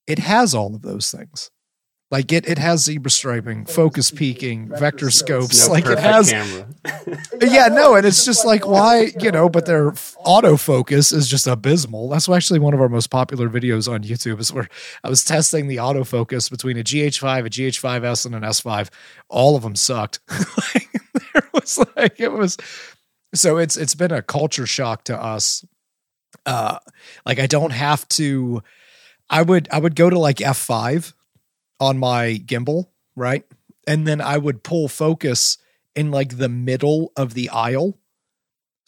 it 0.09 0.18
has 0.18 0.53
all 0.53 0.74
of 0.74 0.82
those 0.82 1.12
things. 1.12 1.53
Like 2.11 2.32
it, 2.32 2.48
it 2.48 2.58
has 2.58 2.82
zebra 2.82 3.08
striping, 3.08 3.66
focus 3.66 4.11
peaking, 4.11 4.68
vector 4.68 5.11
scopes. 5.11 5.68
No 5.68 5.72
like 5.72 5.86
it 5.86 5.98
has, 5.98 6.32
yeah, 7.40 7.68
no, 7.68 7.94
and 7.94 8.04
it's 8.04 8.24
just 8.24 8.44
like 8.44 8.66
why, 8.66 9.12
you 9.20 9.30
know, 9.30 9.48
but 9.48 9.66
their 9.66 9.92
autofocus 9.92 11.12
is 11.12 11.28
just 11.28 11.46
abysmal. 11.46 12.08
That's 12.08 12.28
actually 12.28 12.58
one 12.58 12.74
of 12.74 12.80
our 12.80 12.88
most 12.88 13.11
popular 13.11 13.48
videos 13.48 13.90
on 13.90 14.02
YouTube 14.02 14.40
is 14.40 14.52
where 14.52 14.68
I 15.04 15.08
was 15.08 15.24
testing 15.24 15.68
the 15.68 15.76
autofocus 15.76 16.50
between 16.50 16.76
a 16.78 16.82
GH5, 16.82 17.46
a 17.46 17.50
GH5S, 17.50 18.26
and 18.26 18.34
an 18.34 18.42
S5. 18.42 18.88
All 19.28 19.54
of 19.54 19.62
them 19.62 19.76
sucked. 19.76 20.18
like, 20.74 20.88
there 21.32 21.48
was 21.54 21.78
like 21.96 22.18
it 22.18 22.32
was 22.32 22.56
so 23.34 23.58
it's 23.58 23.76
it's 23.76 23.94
been 23.94 24.11
a 24.11 24.20
culture 24.20 24.66
shock 24.66 25.04
to 25.04 25.16
us. 25.16 25.64
Uh 26.44 26.78
like 27.24 27.38
I 27.38 27.46
don't 27.46 27.70
have 27.72 28.08
to 28.08 28.64
I 29.28 29.42
would 29.42 29.68
I 29.70 29.78
would 29.78 29.94
go 29.94 30.11
to 30.11 30.18
like 30.18 30.38
F5 30.38 31.12
on 31.81 31.99
my 31.99 32.41
gimbal, 32.45 32.87
right? 33.16 33.45
And 33.87 34.07
then 34.07 34.20
I 34.20 34.37
would 34.39 34.62
pull 34.62 34.89
focus 34.89 35.59
in 35.97 36.11
like 36.11 36.37
the 36.37 36.49
middle 36.49 37.12
of 37.16 37.35
the 37.35 37.49
aisle. 37.49 37.99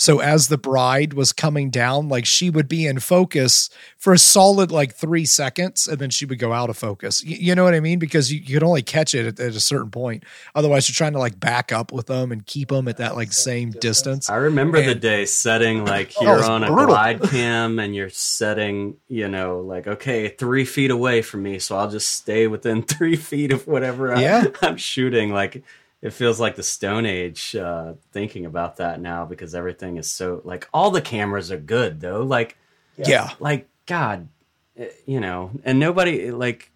So 0.02 0.18
as 0.18 0.48
the 0.48 0.58
bride 0.58 1.12
was 1.12 1.32
coming 1.32 1.70
down, 1.70 2.08
like 2.08 2.26
she 2.26 2.50
would 2.50 2.66
be 2.66 2.88
in 2.88 2.98
focus 2.98 3.70
for 3.98 4.12
a 4.12 4.18
solid 4.18 4.72
like 4.72 4.94
three 4.96 5.24
seconds, 5.24 5.86
and 5.86 6.00
then 6.00 6.10
she 6.10 6.26
would 6.26 6.40
go 6.40 6.52
out 6.52 6.70
of 6.70 6.76
focus. 6.76 7.22
Y- 7.24 7.36
You, 7.38 7.54
know 7.54 7.62
what 7.62 7.74
I 7.74 7.78
mean? 7.78 8.00
Because 8.00 8.32
you, 8.32 8.40
you 8.40 8.58
can 8.58 8.66
only 8.66 8.82
catch 8.82 9.14
it 9.14 9.26
at, 9.26 9.38
at 9.38 9.54
a 9.54 9.60
certain 9.60 9.92
point. 9.92 10.24
Otherwise, 10.56 10.88
you're 10.88 10.94
trying 10.94 11.12
to 11.12 11.20
like 11.20 11.38
back 11.38 11.70
up 11.70 11.92
with 11.92 12.06
them 12.06 12.32
and 12.32 12.44
keep 12.44 12.70
them 12.70 12.88
at 12.88 12.96
that 12.96 13.14
like 13.14 13.32
same 13.32 13.70
distance. 13.70 14.28
I 14.28 14.36
remember 14.36 14.82
the 14.82 14.96
day 14.96 15.24
setting 15.24 15.84
like 15.94 16.12
Oh, 16.18 16.24
you're 16.24 16.38
it's 16.40 16.48
on 16.48 16.64
a 16.64 16.66
brutal. 16.66 16.86
glide 16.88 17.22
cam 17.22 17.78
and 17.78 17.94
you're 17.94 18.10
setting, 18.10 18.96
you 19.08 19.28
know, 19.28 19.60
like 19.60 19.86
okay, 19.86 20.28
three 20.28 20.64
feet 20.64 20.90
away 20.90 21.22
from 21.22 21.44
me, 21.44 21.60
so 21.60 21.76
I'll 21.76 21.90
just 21.90 22.10
stay 22.10 22.48
within 22.48 22.82
three 22.94 23.14
feet 23.16 23.52
of 23.52 23.68
whatever 23.68 24.12
I, 24.14 24.20
Yeah. 24.20 24.44
I'm 24.62 24.76
shooting. 24.78 25.32
Like 25.32 25.62
it 26.02 26.12
feels 26.12 26.38
like 26.40 26.56
the 26.56 26.62
Stone 26.62 27.06
Age 27.06 27.56
uh, 27.56 27.94
thinking 28.12 28.44
about 28.44 28.76
that 28.76 29.00
now 29.00 29.24
because 29.24 29.54
everything 29.54 29.96
is 29.96 30.10
so 30.10 30.42
like 30.44 30.68
all 30.74 30.90
the 30.90 31.00
cameras 31.00 31.50
are 31.50 31.58
good 31.58 32.00
though. 32.00 32.22
Like 32.22 32.58
Yeah. 32.96 33.30
like 33.38 33.68
God, 33.86 34.28
eh, 34.76 34.88
you 35.06 35.20
know, 35.20 35.50
and 35.64 35.78
nobody 35.78 36.30
like. 36.30 36.68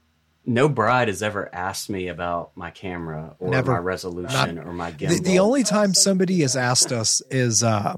No 0.48 0.68
bride 0.68 1.08
has 1.08 1.24
ever 1.24 1.52
asked 1.52 1.90
me 1.90 2.06
about 2.06 2.52
my 2.56 2.70
camera 2.70 3.34
or 3.40 3.50
Never. 3.50 3.72
my 3.72 3.78
resolution 3.78 4.60
or 4.60 4.72
my 4.72 4.92
gimbal. 4.92 5.16
The, 5.16 5.20
the 5.32 5.38
only 5.40 5.64
time 5.64 5.92
somebody 5.92 6.42
has 6.42 6.54
asked 6.54 6.92
us 6.92 7.20
is 7.32 7.64
uh, 7.64 7.96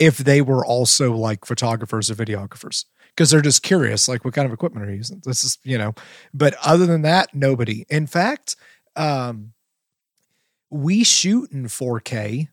if 0.00 0.18
they 0.18 0.42
were 0.42 0.66
also 0.66 1.14
like 1.14 1.44
photographers 1.44 2.10
or 2.10 2.16
videographers 2.16 2.84
because 3.10 3.30
they're 3.30 3.40
just 3.40 3.62
curious, 3.62 4.08
like 4.08 4.24
what 4.24 4.34
kind 4.34 4.44
of 4.44 4.52
equipment 4.52 4.84
are 4.84 4.90
you 4.90 4.96
using? 4.96 5.22
This 5.24 5.44
is, 5.44 5.56
you 5.62 5.78
know, 5.78 5.94
but 6.32 6.56
other 6.64 6.84
than 6.84 7.02
that, 7.02 7.32
nobody. 7.32 7.86
In 7.88 8.08
fact, 8.08 8.56
um, 8.96 9.52
we 10.74 11.04
shoot 11.04 11.52
in 11.52 11.66
4K 11.66 12.48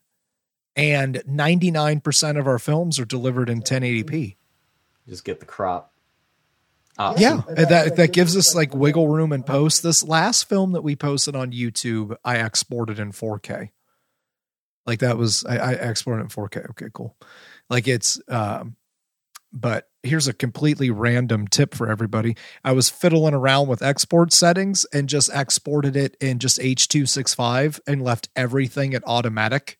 and 0.76 1.16
99% 1.28 2.38
of 2.38 2.46
our 2.46 2.60
films 2.60 3.00
are 3.00 3.04
delivered 3.04 3.50
in 3.50 3.62
1080p. 3.62 4.36
just 5.08 5.24
get 5.24 5.40
the 5.40 5.46
crop. 5.46 5.92
option. 6.98 7.22
Yeah, 7.22 7.42
and 7.48 7.68
that 7.68 7.96
that 7.96 8.12
gives 8.12 8.36
us 8.36 8.54
like 8.54 8.74
wiggle 8.74 9.08
room 9.08 9.32
in 9.32 9.42
post. 9.42 9.82
This 9.82 10.04
last 10.04 10.48
film 10.48 10.72
that 10.72 10.82
we 10.82 10.94
posted 10.94 11.34
on 11.34 11.50
YouTube, 11.50 12.16
I 12.24 12.36
exported 12.36 13.00
in 13.00 13.10
4K. 13.10 13.70
Like 14.86 15.00
that 15.00 15.18
was 15.18 15.44
I, 15.44 15.56
I 15.56 15.72
exported 15.72 16.22
in 16.22 16.28
4K. 16.28 16.70
Okay, 16.70 16.88
cool. 16.92 17.16
Like 17.68 17.88
it's 17.88 18.20
um 18.28 18.76
but 19.52 19.88
here's 20.02 20.28
a 20.28 20.32
completely 20.32 20.90
random 20.90 21.46
tip 21.46 21.74
for 21.74 21.88
everybody. 21.88 22.36
I 22.64 22.72
was 22.72 22.90
fiddling 22.90 23.34
around 23.34 23.68
with 23.68 23.82
export 23.82 24.32
settings 24.32 24.84
and 24.92 25.08
just 25.08 25.30
exported 25.32 25.96
it 25.96 26.16
in 26.20 26.38
just 26.38 26.58
H265 26.58 27.80
and 27.86 28.02
left 28.02 28.28
everything 28.34 28.94
at 28.94 29.02
automatic. 29.06 29.78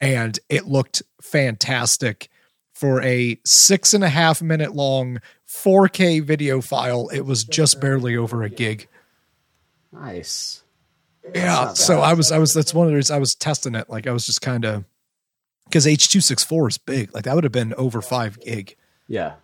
And 0.00 0.38
it 0.48 0.66
looked 0.66 1.02
fantastic 1.22 2.28
for 2.74 3.00
a 3.02 3.38
six 3.44 3.94
and 3.94 4.04
a 4.04 4.08
half 4.08 4.42
minute 4.42 4.74
long 4.74 5.20
4K 5.48 6.22
video 6.22 6.60
file. 6.60 7.08
It 7.08 7.22
was 7.22 7.44
just 7.44 7.80
barely 7.80 8.16
over 8.16 8.42
a 8.42 8.50
gig. 8.50 8.88
Nice. 9.92 10.62
Yeah. 11.34 11.72
So 11.72 12.00
I 12.00 12.12
was, 12.12 12.32
I 12.32 12.38
was, 12.38 12.52
that's 12.52 12.74
one 12.74 12.86
of 12.86 12.90
the 12.90 12.96
reasons 12.96 13.12
I 13.12 13.18
was 13.18 13.34
testing 13.34 13.74
it. 13.74 13.88
Like 13.88 14.06
I 14.06 14.12
was 14.12 14.26
just 14.26 14.42
kind 14.42 14.64
of, 14.64 14.84
because 15.66 15.86
H264 15.86 16.68
is 16.68 16.78
big. 16.78 17.14
Like 17.14 17.24
that 17.24 17.34
would 17.34 17.44
have 17.44 17.52
been 17.52 17.72
over 17.74 18.02
five 18.02 18.38
gig. 18.40 18.76
Yeah. 19.08 19.34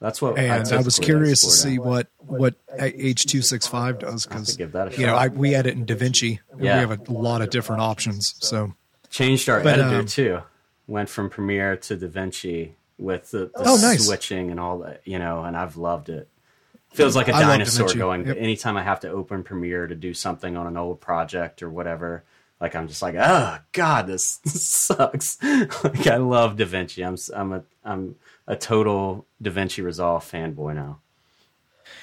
That's 0.00 0.22
what 0.22 0.38
And 0.38 0.72
I, 0.72 0.80
was 0.82 0.98
curious 0.98 1.40
to 1.40 1.50
see 1.50 1.78
what, 1.80 2.06
what 2.18 2.54
H265 2.78 3.98
does. 4.00 4.26
I 4.28 4.34
have 4.34 4.44
to 4.44 4.46
Cause 4.46 4.56
give 4.56 4.72
that 4.72 4.94
a 4.94 5.00
you 5.00 5.06
know, 5.06 5.14
shot. 5.14 5.22
I, 5.22 5.28
we 5.28 5.54
edit 5.54 5.74
in 5.74 5.86
DaVinci. 5.86 6.38
and 6.52 6.60
Yeah. 6.64 6.82
We 6.84 6.88
have 6.88 7.08
a 7.08 7.12
lot 7.12 7.42
of 7.42 7.50
different 7.50 7.82
options. 7.82 8.34
So 8.38 8.74
changed 9.10 9.48
our 9.48 9.60
But, 9.62 9.78
editor 9.80 10.00
um, 10.00 10.06
too. 10.06 10.40
Went 10.86 11.08
from 11.08 11.30
Premiere 11.30 11.76
to 11.76 11.96
DaVinci 11.96 12.72
with 12.96 13.30
the, 13.32 13.46
the 13.46 13.50
Oh, 13.56 13.76
nice. 13.76 14.06
switching 14.06 14.50
and 14.50 14.58
all 14.60 14.78
that, 14.80 15.02
you 15.04 15.18
know, 15.18 15.42
and 15.44 15.56
I've 15.56 15.76
loved 15.76 16.08
it. 16.08 16.28
Feels 16.90 17.14
like 17.14 17.28
a 17.28 17.34
I 17.34 17.40
dinosaur 17.42 17.92
going. 17.92 18.26
Yep. 18.26 18.36
Anytime 18.38 18.76
I 18.78 18.82
have 18.82 19.00
to 19.00 19.10
open 19.10 19.42
Premiere 19.42 19.86
to 19.86 19.94
do 19.94 20.14
something 20.14 20.56
on 20.56 20.66
an 20.66 20.76
old 20.78 21.00
project 21.00 21.62
or 21.62 21.68
whatever, 21.68 22.24
like 22.60 22.74
I'm 22.74 22.88
just 22.88 23.02
like, 23.02 23.14
oh 23.18 23.58
god, 23.72 24.06
this, 24.06 24.40
sucks. 24.46 25.36
like 25.42 26.06
I 26.06 26.16
love 26.16 26.56
DaVinci. 26.56 27.06
I'm 27.06 27.12
s- 27.12 27.30
I'm 27.34 27.52
a 27.52 27.62
I'm 27.84 28.16
a 28.48 28.56
total 28.56 29.26
DaVinci 29.40 29.84
Resolve 29.84 30.28
fanboy 30.28 30.74
now. 30.74 30.98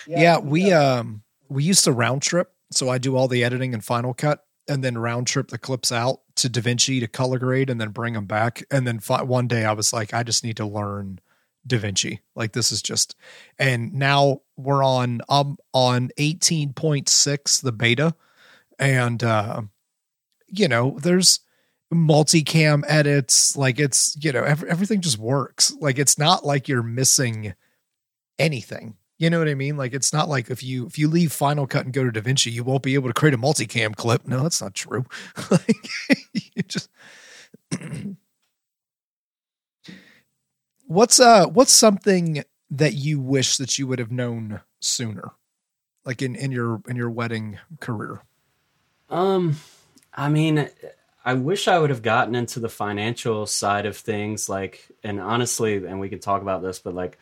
Yeah, 0.07 0.37
we 0.37 0.71
um 0.71 1.23
we 1.49 1.63
used 1.63 1.83
to 1.83 1.91
round 1.91 2.21
trip, 2.21 2.53
so 2.71 2.87
I 2.87 2.97
do 2.97 3.17
all 3.17 3.27
the 3.27 3.43
editing 3.43 3.73
in 3.73 3.81
Final 3.81 4.13
Cut, 4.13 4.45
and 4.67 4.83
then 4.83 4.97
round 4.97 5.27
trip 5.27 5.49
the 5.49 5.57
clips 5.57 5.91
out 5.91 6.21
to 6.35 6.49
DaVinci 6.49 6.99
to 6.99 7.07
color 7.07 7.39
grade, 7.39 7.69
and 7.69 7.81
then 7.81 7.89
bring 7.89 8.13
them 8.13 8.25
back. 8.25 8.63
And 8.71 8.87
then 8.87 8.99
fi- 8.99 9.23
one 9.23 9.47
day 9.47 9.65
I 9.65 9.73
was 9.73 9.91
like, 9.91 10.13
I 10.13 10.23
just 10.23 10.43
need 10.43 10.57
to 10.57 10.65
learn 10.65 11.19
DaVinci. 11.67 12.19
Like 12.35 12.53
this 12.53 12.71
is 12.71 12.81
just, 12.81 13.15
and 13.57 13.93
now 13.93 14.41
we're 14.55 14.83
on 14.83 15.21
um 15.27 15.57
on 15.73 16.11
eighteen 16.17 16.73
point 16.73 17.09
six 17.09 17.59
the 17.59 17.71
beta, 17.71 18.15
and 18.77 19.23
uh, 19.23 19.63
you 20.47 20.67
know 20.67 20.97
there's 21.01 21.39
multicam 21.93 22.83
edits 22.87 23.55
like 23.55 23.79
it's 23.79 24.17
you 24.23 24.31
know 24.31 24.43
ev- 24.43 24.63
everything 24.63 25.01
just 25.01 25.17
works. 25.17 25.73
Like 25.79 25.99
it's 25.99 26.17
not 26.17 26.45
like 26.45 26.67
you're 26.67 26.83
missing 26.83 27.53
anything. 28.39 28.95
You 29.17 29.29
know 29.29 29.39
what 29.39 29.47
i 29.47 29.53
mean? 29.53 29.77
Like 29.77 29.93
it's 29.93 30.11
not 30.11 30.27
like 30.27 30.49
if 30.49 30.61
you 30.61 30.85
if 30.87 30.97
you 30.97 31.07
leave 31.07 31.31
final 31.31 31.67
cut 31.67 31.85
and 31.85 31.93
go 31.93 32.09
to 32.09 32.21
davinci 32.21 32.51
you 32.51 32.63
won't 32.63 32.83
be 32.83 32.95
able 32.95 33.07
to 33.07 33.13
create 33.13 33.33
a 33.33 33.37
multicam 33.37 33.95
clip. 33.95 34.27
No 34.27 34.43
that's 34.43 34.61
not 34.61 34.73
true. 34.73 35.05
Like 35.51 35.87
you 36.33 36.63
just 36.63 36.89
what's 40.87 41.19
uh 41.19 41.45
what's 41.47 41.71
something 41.71 42.43
that 42.69 42.93
you 42.93 43.19
wish 43.19 43.57
that 43.57 43.77
you 43.77 43.87
would 43.87 43.99
have 43.99 44.11
known 44.11 44.61
sooner? 44.79 45.31
Like 46.03 46.21
in 46.21 46.35
in 46.35 46.51
your 46.51 46.81
in 46.87 46.95
your 46.95 47.09
wedding 47.09 47.59
career? 47.79 48.21
Um, 49.09 49.57
I 50.13 50.29
mean, 50.29 50.69
I 51.25 51.33
wish 51.33 51.67
I 51.67 51.79
would 51.79 51.89
have 51.89 52.03
gotten 52.03 52.35
into 52.35 52.59
the 52.59 52.69
financial 52.69 53.47
side 53.47 53.87
of 53.87 53.97
things, 53.97 54.47
like, 54.47 54.87
and 55.03 55.19
honestly, 55.19 55.77
and 55.77 55.99
we 55.99 56.07
can 56.07 56.19
talk 56.19 56.43
about 56.43 56.61
this, 56.61 56.77
but 56.77 56.93
like 56.93 57.17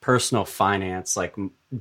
personal 0.00 0.44
finance, 0.44 1.16
like 1.16 1.36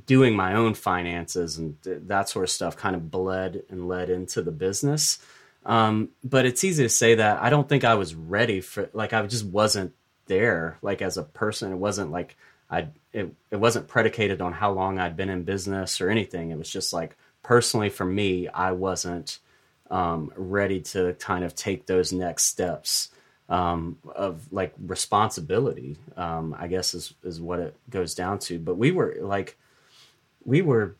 doing 0.05 0.35
my 0.35 0.53
own 0.53 0.75
finances 0.75 1.57
and 1.57 1.75
that 1.83 2.29
sort 2.29 2.43
of 2.43 2.51
stuff 2.51 2.77
kind 2.77 2.95
of 2.95 3.09
bled 3.09 3.63
and 3.69 3.87
led 3.87 4.11
into 4.11 4.43
the 4.43 4.51
business. 4.51 5.17
Um, 5.65 6.09
but 6.23 6.45
it's 6.45 6.63
easy 6.63 6.83
to 6.83 6.89
say 6.89 7.15
that 7.15 7.41
I 7.41 7.49
don't 7.49 7.67
think 7.67 7.83
I 7.83 7.95
was 7.95 8.13
ready 8.13 8.61
for, 8.61 8.89
like, 8.93 9.11
I 9.11 9.25
just 9.25 9.45
wasn't 9.45 9.93
there, 10.27 10.77
like, 10.83 11.01
as 11.01 11.17
a 11.17 11.23
person. 11.23 11.71
It 11.71 11.77
wasn't 11.77 12.11
like 12.11 12.37
I, 12.69 12.87
it, 13.13 13.33
it 13.49 13.55
wasn't 13.55 13.87
predicated 13.87 14.41
on 14.41 14.53
how 14.53 14.71
long 14.71 14.99
I'd 14.99 15.17
been 15.17 15.29
in 15.29 15.43
business 15.43 16.01
or 16.01 16.09
anything. 16.09 16.51
It 16.51 16.57
was 16.57 16.69
just 16.69 16.93
like, 16.93 17.15
personally 17.41 17.89
for 17.89 18.05
me, 18.05 18.47
I 18.47 18.71
wasn't 18.73 19.39
um, 19.93 20.33
ready 20.35 20.81
to 20.81 21.13
kind 21.19 21.45
of 21.45 21.53
take 21.53 21.85
those 21.85 22.11
next 22.11 22.45
steps 22.45 23.09
um, 23.47 23.99
of 24.15 24.51
like 24.51 24.73
responsibility. 24.83 25.97
Um, 26.17 26.55
I 26.57 26.67
guess 26.67 26.95
is 26.95 27.13
is 27.23 27.39
what 27.39 27.59
it 27.59 27.75
goes 27.91 28.15
down 28.15 28.39
to. 28.39 28.57
But 28.57 28.75
we 28.75 28.89
were 28.89 29.15
like, 29.21 29.55
we 30.43 30.63
were 30.63 30.95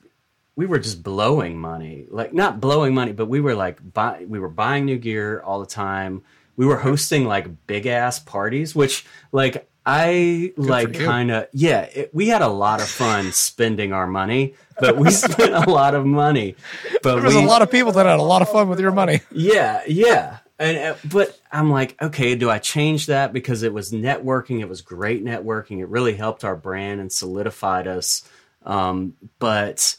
we 0.55 0.67
were 0.67 0.77
just 0.77 1.01
blowing 1.01 1.57
money, 1.57 2.05
like 2.09 2.35
not 2.35 2.61
blowing 2.61 2.93
money, 2.93 3.13
but 3.13 3.25
we 3.25 3.41
were 3.41 3.55
like 3.55 3.79
buy, 3.93 4.25
we 4.27 4.37
were 4.37 4.47
buying 4.49 4.85
new 4.85 4.99
gear 4.99 5.41
all 5.43 5.59
the 5.59 5.65
time. 5.65 6.21
We 6.55 6.67
were 6.67 6.77
hosting 6.77 7.25
like 7.25 7.65
big 7.65 7.87
ass 7.87 8.19
parties, 8.19 8.75
which 8.75 9.07
like 9.31 9.67
I 9.85 10.53
like 10.55 10.93
kind 10.93 11.31
of 11.31 11.47
yeah. 11.51 11.81
It, 11.81 12.13
we 12.13 12.27
had 12.27 12.41
a 12.41 12.47
lot 12.47 12.81
of 12.81 12.87
fun 12.87 13.31
spending 13.33 13.93
our 13.93 14.07
money, 14.07 14.55
but 14.79 14.97
we 14.97 15.11
spent 15.11 15.53
a 15.53 15.69
lot 15.69 15.93
of 15.95 16.05
money. 16.05 16.55
But 17.01 17.15
there 17.15 17.23
was 17.23 17.35
we, 17.35 17.43
a 17.43 17.45
lot 17.45 17.61
of 17.61 17.69
people 17.69 17.91
that 17.93 18.05
had 18.05 18.19
a 18.19 18.23
lot 18.23 18.41
of 18.41 18.49
fun 18.49 18.69
with 18.69 18.79
your 18.79 18.91
money 18.91 19.21
yeah, 19.31 19.81
yeah. 19.87 20.37
And 20.59 20.77
uh, 20.77 20.95
but 21.05 21.37
I'm 21.51 21.69
like, 21.69 22.01
okay, 22.01 22.35
do 22.35 22.49
I 22.49 22.59
change 22.59 23.07
that 23.07 23.33
because 23.33 23.63
it 23.63 23.73
was 23.73 23.91
networking? 23.91 24.61
It 24.61 24.69
was 24.69 24.81
great 24.81 25.23
networking. 25.23 25.79
It 25.79 25.89
really 25.89 26.13
helped 26.13 26.43
our 26.43 26.55
brand 26.55 27.01
and 27.01 27.11
solidified 27.11 27.87
us. 27.87 28.27
Um, 28.65 29.15
but 29.39 29.97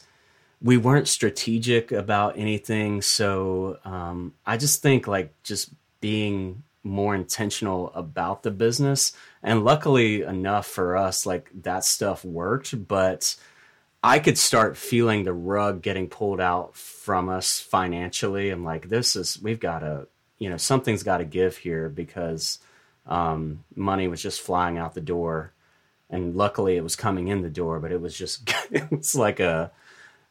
we 0.61 0.77
weren't 0.77 1.07
strategic 1.07 1.91
about 1.91 2.37
anything. 2.37 3.01
So 3.01 3.77
um, 3.85 4.33
I 4.45 4.57
just 4.57 4.81
think 4.81 5.07
like 5.07 5.33
just 5.43 5.69
being 5.99 6.63
more 6.85 7.15
intentional 7.15 7.91
about 7.93 8.43
the 8.43 8.51
business. 8.51 9.11
And 9.41 9.65
luckily 9.65 10.21
enough 10.21 10.67
for 10.67 10.95
us, 10.95 11.25
like 11.25 11.49
that 11.63 11.83
stuff 11.83 12.23
worked, 12.23 12.87
but 12.87 13.35
I 14.03 14.19
could 14.19 14.37
start 14.37 14.77
feeling 14.77 15.23
the 15.23 15.33
rug 15.33 15.81
getting 15.81 16.07
pulled 16.07 16.39
out 16.39 16.75
from 16.77 17.27
us 17.27 17.59
financially. 17.59 18.51
I'm 18.51 18.63
like, 18.63 18.87
this 18.87 19.15
is, 19.15 19.41
we've 19.41 19.59
got 19.59 19.79
to, 19.79 20.07
you 20.37 20.49
know, 20.49 20.57
something's 20.57 21.01
got 21.01 21.17
to 21.17 21.25
give 21.25 21.57
here 21.57 21.89
because 21.89 22.59
um, 23.07 23.63
money 23.75 24.07
was 24.07 24.21
just 24.21 24.41
flying 24.41 24.77
out 24.77 24.93
the 24.93 25.01
door. 25.01 25.53
And 26.09 26.35
luckily 26.35 26.77
it 26.77 26.83
was 26.83 26.95
coming 26.95 27.29
in 27.29 27.41
the 27.41 27.49
door, 27.49 27.79
but 27.79 27.91
it 27.91 27.99
was 27.99 28.15
just, 28.15 28.53
it 28.71 28.91
was 28.91 29.15
like 29.15 29.39
a, 29.39 29.71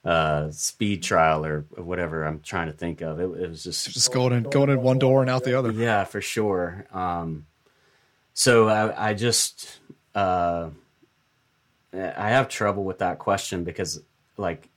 uh, 0.05 0.51
speed 0.51 1.03
trial 1.03 1.45
or 1.47 1.61
whatever 1.77 2.25
I'm 2.25 2.41
trying 2.41 2.67
to 2.67 2.73
think 2.73 3.01
of. 3.01 3.19
It, 3.19 3.25
it 3.25 3.49
was 3.51 3.65
just 3.65 3.91
just 3.93 4.13
going 4.13 4.33
in 4.33 4.43
going 4.45 4.71
in 4.71 4.83
one 4.83 4.99
door 4.99 5.23
and 5.23 5.31
out 5.31 5.45
the 5.45 5.59
other. 5.59 5.71
Yeah, 5.71 6.05
for 6.05 6.21
sure. 6.21 6.87
Um, 6.93 7.47
so 8.35 8.69
I, 8.69 9.11
I 9.11 9.15
just 9.15 9.79
uh, 10.15 10.71
I 11.93 12.31
have 12.31 12.49
trouble 12.49 12.85
with 12.85 12.99
that 12.99 13.19
question 13.19 13.65
because 13.65 14.03
like 14.37 14.69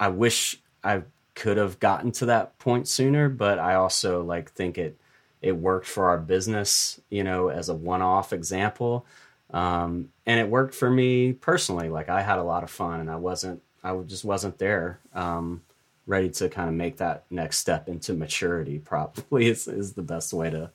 I 0.00 0.08
wish 0.08 0.60
I 0.82 1.02
could 1.34 1.56
have 1.56 1.78
gotten 1.78 2.12
to 2.12 2.26
that 2.26 2.58
point 2.58 2.88
sooner, 2.88 3.28
but 3.28 3.58
I 3.58 3.74
also 3.74 4.22
like 4.22 4.52
think 4.52 4.78
it 4.78 4.96
it 5.42 5.56
worked 5.56 5.86
for 5.86 6.08
our 6.08 6.18
business, 6.18 7.00
you 7.10 7.24
know, 7.24 7.48
as 7.48 7.68
a 7.68 7.74
one 7.74 8.00
off 8.00 8.32
example. 8.32 9.04
Um, 9.50 10.10
and 10.24 10.40
it 10.40 10.48
worked 10.48 10.74
for 10.74 10.88
me 10.88 11.32
personally. 11.34 11.90
Like 11.90 12.08
I 12.08 12.22
had 12.22 12.38
a 12.38 12.44
lot 12.44 12.62
of 12.62 12.70
fun 12.70 13.00
and 13.00 13.10
I 13.10 13.16
wasn't 13.16 13.60
I 13.82 13.96
just 14.02 14.24
wasn't 14.24 14.58
there, 14.58 15.00
um, 15.14 15.62
ready 16.06 16.30
to 16.30 16.48
kind 16.48 16.68
of 16.68 16.74
make 16.74 16.98
that 16.98 17.24
next 17.30 17.58
step 17.58 17.88
into 17.88 18.14
maturity. 18.14 18.78
Probably 18.78 19.46
is 19.48 19.66
is 19.68 19.92
the 19.92 20.02
best 20.02 20.32
way 20.32 20.50
to 20.50 20.70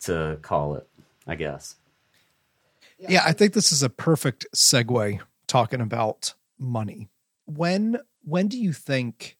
to 0.00 0.38
call 0.42 0.74
it, 0.74 0.88
I 1.26 1.36
guess. 1.36 1.76
Yeah, 2.98 3.22
I 3.24 3.32
think 3.32 3.52
this 3.52 3.72
is 3.72 3.82
a 3.82 3.90
perfect 3.90 4.46
segue 4.54 5.20
talking 5.48 5.80
about 5.80 6.34
money. 6.58 7.08
When 7.46 7.98
when 8.24 8.48
do 8.48 8.58
you 8.58 8.72
think 8.72 9.36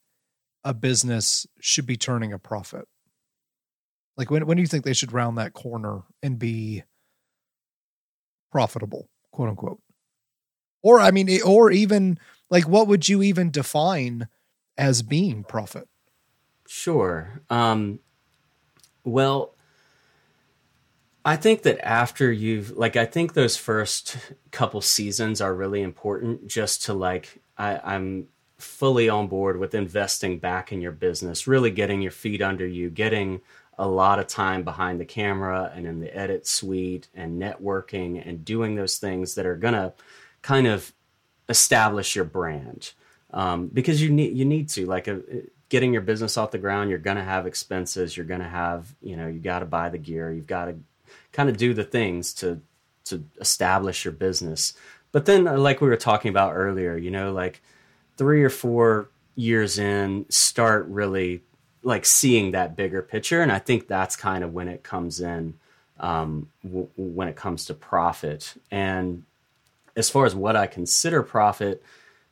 a 0.65 0.75
business 0.75 1.47
should 1.61 1.87
be 1.87 1.97
turning 1.97 2.33
a 2.33 2.39
profit? 2.39 2.87
Like 4.17 4.31
when 4.31 4.47
when 4.47 4.57
do 4.57 4.63
you 4.63 4.67
think 4.67 4.85
they 4.85 4.93
should 4.93 5.13
round 5.13 5.39
that 5.39 5.53
corner 5.53 6.03
and 6.23 6.39
be 6.39 6.83
profitable, 8.51 9.09
quote 9.31 9.49
unquote? 9.49 9.81
Or 10.83 11.01
I 11.01 11.13
mean, 11.13 11.29
or 11.45 11.71
even 11.71 12.19
like 12.53 12.69
what 12.69 12.87
would 12.87 13.09
you 13.09 13.23
even 13.23 13.51
define 13.51 14.29
as 14.77 15.01
being 15.01 15.43
profit? 15.43 15.89
Sure. 16.69 17.41
Um, 17.49 17.99
well, 19.05 19.55
I 21.25 21.37
think 21.37 21.63
that 21.63 21.83
after 21.83 22.31
you've 22.31 22.73
like, 22.73 22.95
I 22.95 23.07
think 23.07 23.33
those 23.33 23.57
first 23.57 24.19
couple 24.51 24.83
seasons 24.83 25.41
are 25.41 25.55
really 25.55 25.81
important 25.81 26.47
just 26.47 26.85
to 26.85 26.93
like, 26.93 27.41
I, 27.57 27.81
I'm 27.83 28.29
fully 28.59 29.09
on 29.09 29.29
board 29.29 29.59
with 29.59 29.75
investing 29.75 30.39
back 30.39 30.73
in 30.73 30.83
your 30.83 30.93
business, 30.93 31.47
really 31.47 31.71
getting 31.71 32.03
your 32.03 32.13
feet 32.13 32.43
under 32.43 32.67
you, 32.67 32.91
getting 32.91 33.41
a 33.79 33.89
lot 33.89 34.19
of 34.19 34.27
time 34.27 34.63
behind 34.63 35.01
the 35.01 35.07
camera 35.07 35.73
and 35.75 35.87
in 35.87 36.01
the 36.01 36.15
edit 36.15 36.47
suite 36.47 37.09
and 37.15 37.41
networking 37.41 38.23
and 38.29 38.45
doing 38.45 38.75
those 38.75 38.99
things 38.99 39.37
that 39.37 39.47
are 39.47 39.57
going 39.57 39.73
to 39.73 39.95
kind 40.43 40.67
of 40.67 40.93
establish 41.53 42.17
your 42.17 42.25
brand 42.25 42.93
um, 43.33 43.69
because 43.69 44.03
you 44.03 44.11
need 44.11 44.37
you 44.37 44.45
need 44.45 44.69
to 44.71 44.87
like 44.87 45.07
a, 45.07 45.17
uh, 45.17 45.41
getting 45.69 45.93
your 45.93 46.03
business 46.03 46.37
off 46.37 46.51
the 46.51 46.59
ground. 46.59 46.91
You're 46.91 46.99
going 46.99 47.17
to 47.17 47.23
have 47.23 47.47
expenses. 47.47 48.17
You're 48.17 48.27
going 48.27 48.41
to 48.41 48.49
have 48.49 48.95
you 49.01 49.17
know 49.17 49.29
you 49.29 49.39
got 49.39 49.61
to 49.61 49.67
buy 49.67 49.89
the 49.89 49.99
gear. 49.99 50.33
You've 50.33 50.47
got 50.47 50.67
to 50.67 50.77
kind 51.33 51.49
of 51.49 51.57
do 51.57 51.73
the 51.75 51.85
things 51.85 52.35
to 52.35 52.61
to 53.05 53.25
establish 53.41 54.05
your 54.05 54.13
business. 54.13 54.75
But 55.13 55.27
then, 55.27 55.47
uh, 55.47 55.59
like 55.59 55.81
we 55.81 55.89
were 55.89 55.97
talking 55.97 56.31
about 56.31 56.55
earlier, 56.55 56.97
you 56.97 57.11
know, 57.11 57.33
like 57.33 57.63
three 58.17 58.43
or 58.43 58.51
four 58.51 59.09
years 59.35 59.79
in, 59.79 60.27
start 60.31 60.87
really 60.89 61.43
like 61.83 62.07
seeing 62.07 62.53
that 62.53 62.77
bigger 62.77 63.03
picture, 63.03 63.43
and 63.43 63.53
I 63.53 63.59
think 63.59 63.89
that's 63.89 64.17
kind 64.17 64.45
of 64.45 64.53
when 64.53 64.69
it 64.69 64.83
comes 64.83 65.21
in 65.21 65.55
um, 66.01 66.49
w- 66.65 66.89
when 66.97 67.29
it 67.29 67.37
comes 67.37 67.65
to 67.67 67.75
profit 67.75 68.55
and 68.71 69.25
as 69.97 70.11
far 70.11 70.27
as 70.27 70.35
what 70.35 70.57
I 70.57 70.67
consider 70.67 71.23
profit, 71.23 71.83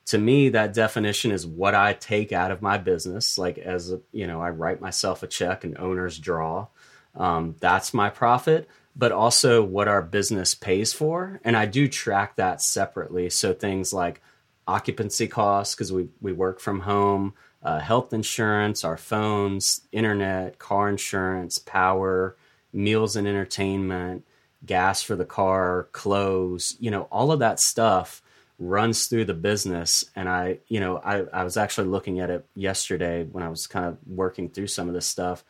to 0.07 0.19
me 0.19 0.49
that 0.51 0.75
definition 0.75 1.31
is 1.31 1.47
what 1.47 1.75
I 1.75 1.93
take 1.93 2.33
out 2.33 2.51
of 2.51 2.63
my 2.63 2.79
business. 2.79 3.39
Like 3.39 3.59
as 3.59 3.93
a, 3.93 4.01
you 4.13 4.27
know, 4.27 4.41
I 4.41 4.51
write 4.51 4.81
myself 4.81 5.23
a 5.23 5.27
check 5.27 5.65
and 5.65 5.79
owners 5.79 6.19
draw. 6.19 6.69
Um, 7.15 7.57
that's 7.61 7.93
my 7.95 8.09
profit, 8.11 8.69
but 8.97 9.13
also 9.13 9.63
what 9.63 9.89
our 9.89 10.03
business 10.03 10.55
pays 10.55 10.93
for, 10.93 11.41
and 11.45 11.57
I 11.57 11.67
do 11.67 11.89
track 11.89 12.37
that 12.37 12.63
separately. 12.63 13.31
So 13.31 13.53
things 13.53 13.93
like 13.93 14.21
occupancy 14.67 15.27
costs 15.27 15.75
because 15.75 15.93
we 15.93 16.09
we 16.21 16.33
work 16.33 16.61
from 16.61 16.81
home, 16.81 17.35
uh, 17.63 17.81
health 17.81 18.13
insurance, 18.13 18.85
our 18.85 18.97
phones, 18.97 19.83
internet, 19.91 20.59
car 20.59 20.89
insurance, 20.89 21.59
power, 21.59 22.37
meals 22.73 23.17
and 23.17 23.27
entertainment 23.27 24.25
gas 24.65 25.03
for 25.03 25.17
the 25.17 25.25
car, 25.25 25.89
clothes, 25.93 26.77
you 26.81 26.91
know, 26.91 27.03
all 27.11 27.33
of 27.33 27.41
that 27.41 27.61
stuff 27.61 28.23
runs 28.59 29.07
through 29.07 29.25
the 29.25 29.33
business. 29.35 30.05
And 30.15 30.29
I, 30.29 30.59
you 30.69 30.81
know, 30.81 30.99
I, 30.99 31.23
I 31.33 31.45
was 31.45 31.57
actually 31.57 31.89
looking 31.89 32.21
at 32.21 32.29
it 32.31 32.45
yesterday 32.55 33.25
when 33.25 33.43
I 33.43 33.49
was 33.49 33.67
kind 33.67 33.87
of 33.87 33.97
working 34.07 34.51
through 34.51 34.67
some 34.67 34.89
of 34.89 34.95
this 34.95 35.07
stuff. 35.07 35.43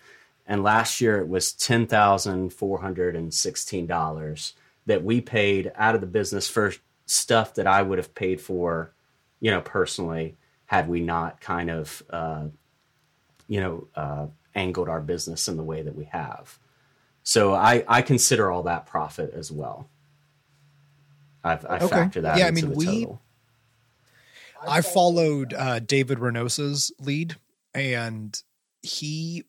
And 0.47 0.63
last 0.63 1.01
year 1.01 1.19
it 1.19 1.27
was 1.29 1.53
$10,416 1.53 4.53
that 4.87 5.05
we 5.05 5.21
paid 5.21 5.73
out 5.77 5.95
of 5.95 6.01
the 6.01 6.07
business 6.07 6.49
for 6.49 6.73
stuff 7.07 7.55
that 7.55 7.67
I 7.67 7.83
would 7.83 7.99
have 7.99 8.15
paid 8.15 8.41
for, 8.41 8.93
you 9.41 9.51
know, 9.51 9.61
personally 9.61 10.37
had 10.67 10.89
we 10.89 11.01
not 11.01 11.41
kind 11.41 11.69
of, 11.69 12.01
uh, 12.11 12.45
you 13.49 13.61
know, 13.61 13.89
uh, 13.97 14.29
angled 14.55 14.89
our 14.89 15.01
business 15.01 15.49
in 15.49 15.57
the 15.57 15.65
way 15.65 15.83
that 15.83 15.97
we 15.97 16.05
have. 16.07 16.59
So 17.23 17.55
I, 17.55 17.85
I 17.87 18.03
consider 18.03 18.51
all 18.51 18.65
that 18.65 18.87
profit 18.87 19.33
as 19.35 19.53
well. 19.53 19.89
I've, 21.45 21.65
I 21.65 21.77
okay. 21.77 21.89
factor 21.89 22.21
that 22.23 22.39
yeah, 22.39 22.47
I 22.47 22.51
mean, 22.51 22.75
we, 22.75 22.87
total. 22.87 23.23
I 24.67 24.83
followed 24.83 25.55
uh, 25.55 25.79
David 25.79 26.19
Renosa's 26.19 26.93
lead 27.01 27.37
and 27.75 28.41
he 28.83 29.45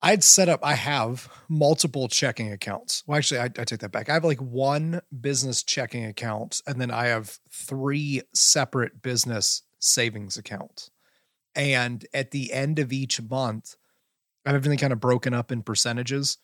I'd 0.00 0.22
set 0.22 0.48
up, 0.48 0.60
I 0.62 0.74
have 0.74 1.28
multiple 1.48 2.06
checking 2.06 2.52
accounts. 2.52 3.02
Well, 3.06 3.18
actually, 3.18 3.40
I, 3.40 3.44
I, 3.44 3.64
take 3.64 3.80
that 3.80 3.90
back. 3.90 4.08
I 4.08 4.14
have 4.14 4.24
like 4.24 4.40
one 4.40 5.00
business 5.20 5.64
checking 5.64 6.04
account, 6.04 6.62
and 6.68 6.80
then 6.80 6.92
I 6.92 7.06
have 7.06 7.38
three 7.50 8.22
separate 8.32 9.02
business 9.02 9.62
savings 9.80 10.36
accounts. 10.36 10.90
And 11.56 12.06
at 12.14 12.30
the 12.30 12.52
end 12.52 12.78
of 12.78 12.92
each 12.92 13.20
month, 13.20 13.74
everything 14.46 14.78
kind 14.78 14.92
of 14.92 15.00
broken 15.00 15.34
up 15.34 15.52
in 15.52 15.62
percentages. 15.62 16.38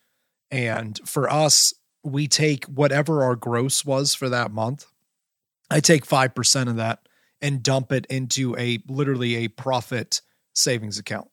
And 0.51 0.99
for 1.07 1.31
us, 1.31 1.73
we 2.03 2.29
take 2.29 2.67
whatever 2.67 3.23
our 3.23 3.37
gross 3.37 3.85
was 3.85 4.15
for 4.15 4.29
that 4.29 4.53
month. 4.53 4.87
I 5.71 5.81
take 5.81 6.07
5% 6.07 6.69
of 6.69 6.77
that 6.77 7.01
and 7.41 7.63
dump 7.63 7.93
it 7.93 8.07
into 8.07 8.57
a 8.57 8.79
literally 8.89 9.37
a 9.37 9.49
profit 9.49 10.21
savings 10.55 10.99
account. 10.99 11.29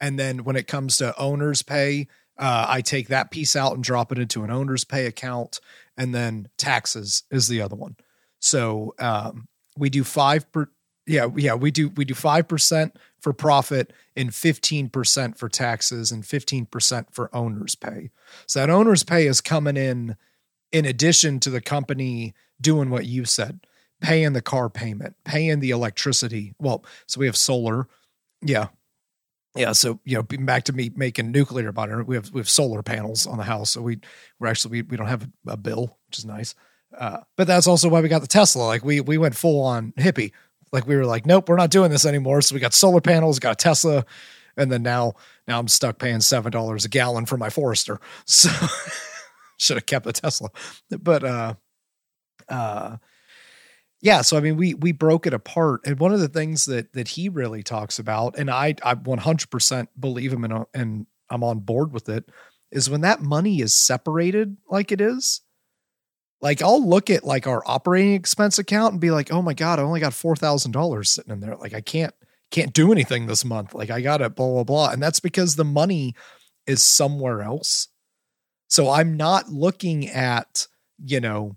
And 0.00 0.18
then 0.18 0.44
when 0.44 0.56
it 0.56 0.66
comes 0.66 0.98
to 0.98 1.18
owner's 1.18 1.62
pay, 1.62 2.08
uh, 2.38 2.66
I 2.68 2.80
take 2.82 3.08
that 3.08 3.30
piece 3.30 3.56
out 3.56 3.74
and 3.74 3.82
drop 3.82 4.12
it 4.12 4.18
into 4.18 4.44
an 4.44 4.50
owner's 4.50 4.84
pay 4.84 5.06
account. 5.06 5.60
And 5.96 6.14
then 6.14 6.48
taxes 6.58 7.24
is 7.30 7.48
the 7.48 7.62
other 7.62 7.76
one. 7.76 7.96
So 8.40 8.94
um, 8.98 9.48
we 9.76 9.90
do 9.90 10.04
five 10.04 10.46
yeah, 11.06 11.28
yeah, 11.36 11.54
we 11.54 11.70
do 11.70 11.88
we 11.90 12.04
do 12.04 12.14
five 12.14 12.48
percent 12.48 12.96
for 13.20 13.32
profit 13.32 13.92
and 14.16 14.34
fifteen 14.34 14.88
percent 14.88 15.38
for 15.38 15.48
taxes 15.48 16.10
and 16.10 16.26
fifteen 16.26 16.66
percent 16.66 17.08
for 17.12 17.34
owner's 17.34 17.76
pay. 17.76 18.10
So 18.46 18.60
that 18.60 18.70
owner's 18.70 19.04
pay 19.04 19.26
is 19.26 19.40
coming 19.40 19.76
in 19.76 20.16
in 20.72 20.84
addition 20.84 21.38
to 21.40 21.50
the 21.50 21.60
company 21.60 22.34
doing 22.60 22.90
what 22.90 23.06
you 23.06 23.24
said, 23.24 23.60
paying 24.00 24.32
the 24.32 24.42
car 24.42 24.68
payment, 24.68 25.14
paying 25.24 25.60
the 25.60 25.70
electricity. 25.70 26.54
Well, 26.58 26.84
so 27.06 27.20
we 27.20 27.26
have 27.26 27.36
solar, 27.36 27.86
yeah, 28.42 28.68
yeah. 29.54 29.72
So 29.72 30.00
you 30.04 30.16
know, 30.16 30.22
back 30.22 30.64
to 30.64 30.72
me 30.72 30.90
making 30.96 31.30
nuclear 31.30 31.70
butter. 31.70 32.02
We 32.02 32.16
have 32.16 32.32
we 32.32 32.40
have 32.40 32.48
solar 32.48 32.82
panels 32.82 33.28
on 33.28 33.38
the 33.38 33.44
house, 33.44 33.70
so 33.70 33.80
we 33.80 34.00
we're 34.40 34.48
actually 34.48 34.82
we, 34.82 34.82
we 34.82 34.96
don't 34.96 35.06
have 35.06 35.22
a, 35.22 35.52
a 35.52 35.56
bill, 35.56 35.98
which 36.08 36.18
is 36.18 36.24
nice. 36.24 36.56
Uh, 36.96 37.18
but 37.36 37.46
that's 37.46 37.66
also 37.66 37.88
why 37.88 38.00
we 38.00 38.08
got 38.08 38.22
the 38.22 38.26
Tesla. 38.26 38.64
Like 38.64 38.84
we 38.84 39.00
we 39.00 39.18
went 39.18 39.36
full 39.36 39.62
on 39.62 39.92
hippie 39.92 40.32
like 40.72 40.86
we 40.86 40.96
were 40.96 41.06
like, 41.06 41.26
nope, 41.26 41.48
we're 41.48 41.56
not 41.56 41.70
doing 41.70 41.90
this 41.90 42.04
anymore. 42.06 42.42
So 42.42 42.54
we 42.54 42.60
got 42.60 42.74
solar 42.74 43.00
panels, 43.00 43.38
got 43.38 43.58
Tesla, 43.58 44.04
and 44.56 44.70
then 44.70 44.82
now 44.82 45.14
now 45.46 45.58
I'm 45.58 45.68
stuck 45.68 45.98
paying 45.98 46.20
seven 46.20 46.52
dollars 46.52 46.84
a 46.84 46.88
gallon 46.88 47.26
for 47.26 47.36
my 47.36 47.50
Forester. 47.50 48.00
So 48.26 48.50
should 49.58 49.76
have 49.78 49.86
kept 49.86 50.04
the 50.04 50.12
Tesla. 50.12 50.50
But 50.90 51.24
uh 51.24 51.54
uh 52.48 52.96
yeah, 54.02 54.20
so 54.22 54.36
I 54.36 54.40
mean, 54.40 54.56
we 54.56 54.74
we 54.74 54.92
broke 54.92 55.26
it 55.26 55.34
apart, 55.34 55.80
and 55.84 55.98
one 55.98 56.12
of 56.12 56.20
the 56.20 56.28
things 56.28 56.66
that 56.66 56.92
that 56.92 57.08
he 57.08 57.28
really 57.28 57.62
talks 57.62 57.98
about, 57.98 58.38
and 58.38 58.50
I 58.50 58.74
I 58.84 58.94
100% 58.94 59.88
believe 59.98 60.32
him, 60.32 60.44
and 60.44 60.64
and 60.74 61.06
I'm 61.30 61.42
on 61.42 61.60
board 61.60 61.92
with 61.92 62.08
it, 62.08 62.28
is 62.70 62.90
when 62.90 63.00
that 63.00 63.22
money 63.22 63.60
is 63.60 63.74
separated 63.74 64.58
like 64.70 64.92
it 64.92 65.00
is. 65.00 65.40
Like 66.40 66.62
I'll 66.62 66.86
look 66.86 67.10
at 67.10 67.24
like 67.24 67.46
our 67.46 67.62
operating 67.66 68.14
expense 68.14 68.58
account 68.58 68.92
and 68.92 69.00
be 69.00 69.10
like, 69.10 69.32
oh 69.32 69.42
my 69.42 69.54
god, 69.54 69.78
I 69.78 69.82
only 69.82 70.00
got 70.00 70.14
four 70.14 70.36
thousand 70.36 70.72
dollars 70.72 71.10
sitting 71.10 71.32
in 71.32 71.40
there. 71.40 71.56
Like 71.56 71.74
I 71.74 71.80
can't 71.80 72.14
can't 72.50 72.72
do 72.72 72.92
anything 72.92 73.26
this 73.26 73.44
month. 73.44 73.74
Like 73.74 73.90
I 73.90 74.00
got 74.00 74.20
it, 74.20 74.36
blah 74.36 74.46
blah 74.46 74.64
blah, 74.64 74.90
and 74.90 75.02
that's 75.02 75.20
because 75.20 75.56
the 75.56 75.64
money 75.64 76.14
is 76.66 76.84
somewhere 76.84 77.42
else. 77.42 77.88
So 78.68 78.90
I'm 78.90 79.16
not 79.16 79.48
looking 79.48 80.08
at 80.08 80.66
you 81.02 81.20
know 81.20 81.56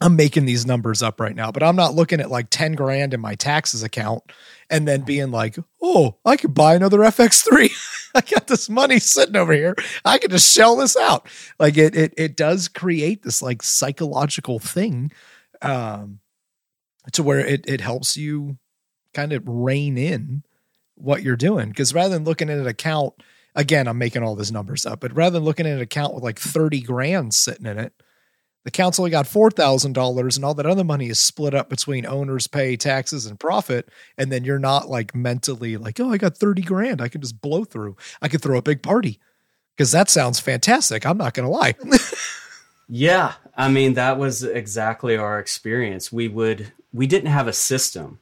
I'm 0.00 0.14
making 0.14 0.44
these 0.44 0.66
numbers 0.66 1.02
up 1.02 1.20
right 1.20 1.34
now, 1.34 1.50
but 1.50 1.62
I'm 1.62 1.76
not 1.76 1.94
looking 1.94 2.20
at 2.20 2.30
like 2.30 2.48
10 2.50 2.72
grand 2.72 3.14
in 3.14 3.20
my 3.20 3.34
taxes 3.34 3.82
account 3.82 4.24
and 4.68 4.86
then 4.86 5.02
being 5.02 5.30
like, 5.30 5.56
oh, 5.82 6.16
I 6.24 6.36
could 6.36 6.52
buy 6.52 6.74
another 6.74 6.98
FX3. 6.98 7.70
I 8.14 8.20
got 8.20 8.46
this 8.46 8.68
money 8.68 8.98
sitting 8.98 9.36
over 9.36 9.54
here. 9.54 9.74
I 10.04 10.18
could 10.18 10.30
just 10.30 10.52
shell 10.52 10.76
this 10.76 10.96
out. 10.96 11.26
Like 11.58 11.76
it 11.78 11.94
it 11.96 12.14
it 12.16 12.36
does 12.36 12.68
create 12.68 13.22
this 13.22 13.40
like 13.42 13.62
psychological 13.62 14.58
thing 14.58 15.12
um 15.62 16.20
to 17.12 17.22
where 17.22 17.40
it 17.40 17.64
it 17.68 17.80
helps 17.80 18.16
you 18.16 18.58
kind 19.14 19.32
of 19.32 19.44
rein 19.46 19.96
in 19.96 20.42
what 20.94 21.22
you're 21.22 21.36
doing. 21.36 21.68
Because 21.68 21.94
rather 21.94 22.14
than 22.14 22.24
looking 22.24 22.50
at 22.50 22.58
an 22.58 22.66
account, 22.66 23.14
again, 23.54 23.88
I'm 23.88 23.98
making 23.98 24.22
all 24.22 24.36
these 24.36 24.52
numbers 24.52 24.84
up, 24.84 25.00
but 25.00 25.16
rather 25.16 25.34
than 25.34 25.44
looking 25.44 25.66
at 25.66 25.72
an 25.72 25.80
account 25.80 26.14
with 26.14 26.22
like 26.22 26.38
30 26.38 26.82
grand 26.82 27.34
sitting 27.34 27.66
in 27.66 27.78
it, 27.78 27.94
the 28.66 28.72
council 28.72 29.08
got 29.08 29.26
$4,000 29.26 30.36
and 30.36 30.44
all 30.44 30.54
that 30.54 30.66
other 30.66 30.82
money 30.82 31.08
is 31.08 31.20
split 31.20 31.54
up 31.54 31.68
between 31.68 32.04
owners 32.04 32.48
pay, 32.48 32.76
taxes, 32.76 33.24
and 33.24 33.38
profit. 33.38 33.88
And 34.18 34.32
then 34.32 34.42
you're 34.42 34.58
not 34.58 34.88
like 34.88 35.14
mentally 35.14 35.76
like, 35.76 36.00
oh, 36.00 36.10
I 36.10 36.18
got 36.18 36.36
30 36.36 36.62
grand. 36.62 37.00
I 37.00 37.06
can 37.06 37.20
just 37.20 37.40
blow 37.40 37.62
through. 37.62 37.96
I 38.20 38.26
could 38.26 38.42
throw 38.42 38.58
a 38.58 38.62
big 38.62 38.82
party 38.82 39.20
because 39.76 39.92
that 39.92 40.10
sounds 40.10 40.40
fantastic. 40.40 41.06
I'm 41.06 41.16
not 41.16 41.32
going 41.32 41.46
to 41.46 41.52
lie. 41.52 41.76
yeah. 42.88 43.34
I 43.56 43.68
mean, 43.68 43.94
that 43.94 44.18
was 44.18 44.42
exactly 44.42 45.16
our 45.16 45.38
experience. 45.38 46.10
We 46.10 46.26
would, 46.26 46.72
we 46.92 47.06
didn't 47.06 47.30
have 47.30 47.46
a 47.46 47.52
system, 47.52 48.18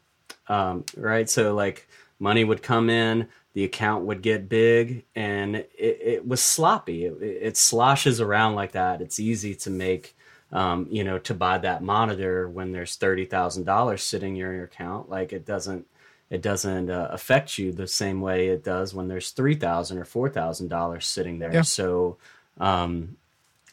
um, 0.48 0.84
right? 0.94 1.30
So 1.30 1.54
like 1.54 1.88
money 2.18 2.44
would 2.44 2.62
come 2.62 2.90
in, 2.90 3.28
the 3.54 3.64
account 3.64 4.04
would 4.04 4.20
get 4.20 4.50
big 4.50 5.06
and 5.14 5.56
it, 5.56 5.70
it 5.78 6.28
was 6.28 6.42
sloppy. 6.42 7.06
It, 7.06 7.22
it 7.22 7.56
sloshes 7.56 8.20
around 8.20 8.56
like 8.56 8.72
that. 8.72 9.00
It's 9.00 9.18
easy 9.18 9.54
to 9.54 9.70
make 9.70 10.14
um, 10.54 10.86
you 10.88 11.04
know, 11.04 11.18
to 11.18 11.34
buy 11.34 11.58
that 11.58 11.82
monitor 11.82 12.48
when 12.48 12.72
there's 12.72 12.94
thirty 12.94 13.26
thousand 13.26 13.64
dollars 13.64 14.02
sitting 14.02 14.30
in 14.30 14.36
your 14.36 14.64
account. 14.64 15.10
Like 15.10 15.32
it 15.32 15.44
doesn't 15.44 15.86
it 16.30 16.40
doesn't 16.40 16.90
uh, 16.90 17.08
affect 17.10 17.58
you 17.58 17.72
the 17.72 17.88
same 17.88 18.20
way 18.20 18.48
it 18.48 18.64
does 18.64 18.94
when 18.94 19.08
there's 19.08 19.30
three 19.30 19.56
thousand 19.56 19.98
or 19.98 20.04
four 20.04 20.30
thousand 20.30 20.68
dollars 20.68 21.06
sitting 21.06 21.40
there. 21.40 21.52
Yeah. 21.52 21.62
So, 21.62 22.16
um, 22.58 23.16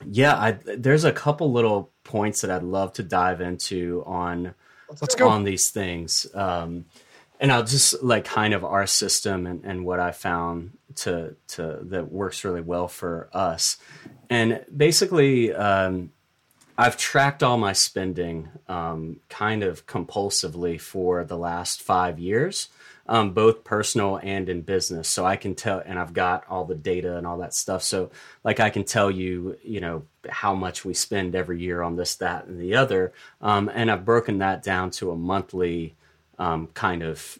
yeah, 0.09 0.35
I, 0.35 0.51
there's 0.51 1.03
a 1.03 1.11
couple 1.11 1.51
little 1.51 1.91
points 2.03 2.41
that 2.41 2.49
I'd 2.49 2.63
love 2.63 2.93
to 2.93 3.03
dive 3.03 3.39
into 3.39 4.03
on 4.07 4.55
Let's 4.99 5.15
go. 5.15 5.29
on 5.29 5.43
these 5.43 5.69
things. 5.69 6.25
Um, 6.33 6.85
and 7.39 7.51
I'll 7.51 7.63
just 7.63 8.03
like 8.03 8.25
kind 8.25 8.53
of 8.53 8.63
our 8.63 8.85
system 8.85 9.47
and, 9.47 9.63
and 9.63 9.85
what 9.85 9.99
I 9.99 10.11
found 10.11 10.77
to 10.97 11.35
to 11.49 11.79
that 11.83 12.11
works 12.11 12.43
really 12.43 12.61
well 12.61 12.87
for 12.87 13.29
us. 13.33 13.77
And 14.29 14.65
basically, 14.75 15.53
um, 15.53 16.11
I've 16.77 16.97
tracked 16.97 17.43
all 17.43 17.57
my 17.57 17.73
spending 17.73 18.49
um, 18.67 19.19
kind 19.29 19.63
of 19.63 19.85
compulsively 19.85 20.79
for 20.79 21.23
the 21.23 21.37
last 21.37 21.81
five 21.81 22.17
years, 22.17 22.69
um, 23.07 23.33
both 23.33 23.63
personal 23.63 24.19
and 24.23 24.47
in 24.49 24.61
business. 24.61 25.09
So 25.09 25.25
I 25.25 25.35
can 25.35 25.53
tell, 25.53 25.83
and 25.85 25.99
I've 25.99 26.13
got 26.13 26.43
all 26.49 26.65
the 26.65 26.75
data 26.75 27.17
and 27.17 27.27
all 27.27 27.37
that 27.39 27.53
stuff. 27.53 27.83
So, 27.83 28.11
like, 28.43 28.59
I 28.59 28.69
can 28.69 28.83
tell 28.83 29.11
you, 29.11 29.57
you 29.63 29.81
know, 29.81 30.03
how 30.29 30.55
much 30.55 30.85
we 30.85 30.93
spend 30.93 31.35
every 31.35 31.59
year 31.59 31.81
on 31.81 31.95
this, 31.95 32.15
that, 32.15 32.45
and 32.45 32.59
the 32.59 32.75
other. 32.75 33.11
Um, 33.41 33.69
and 33.73 33.91
I've 33.91 34.05
broken 34.05 34.39
that 34.39 34.63
down 34.63 34.91
to 34.91 35.11
a 35.11 35.15
monthly 35.15 35.95
um, 36.39 36.67
kind 36.73 37.03
of 37.03 37.37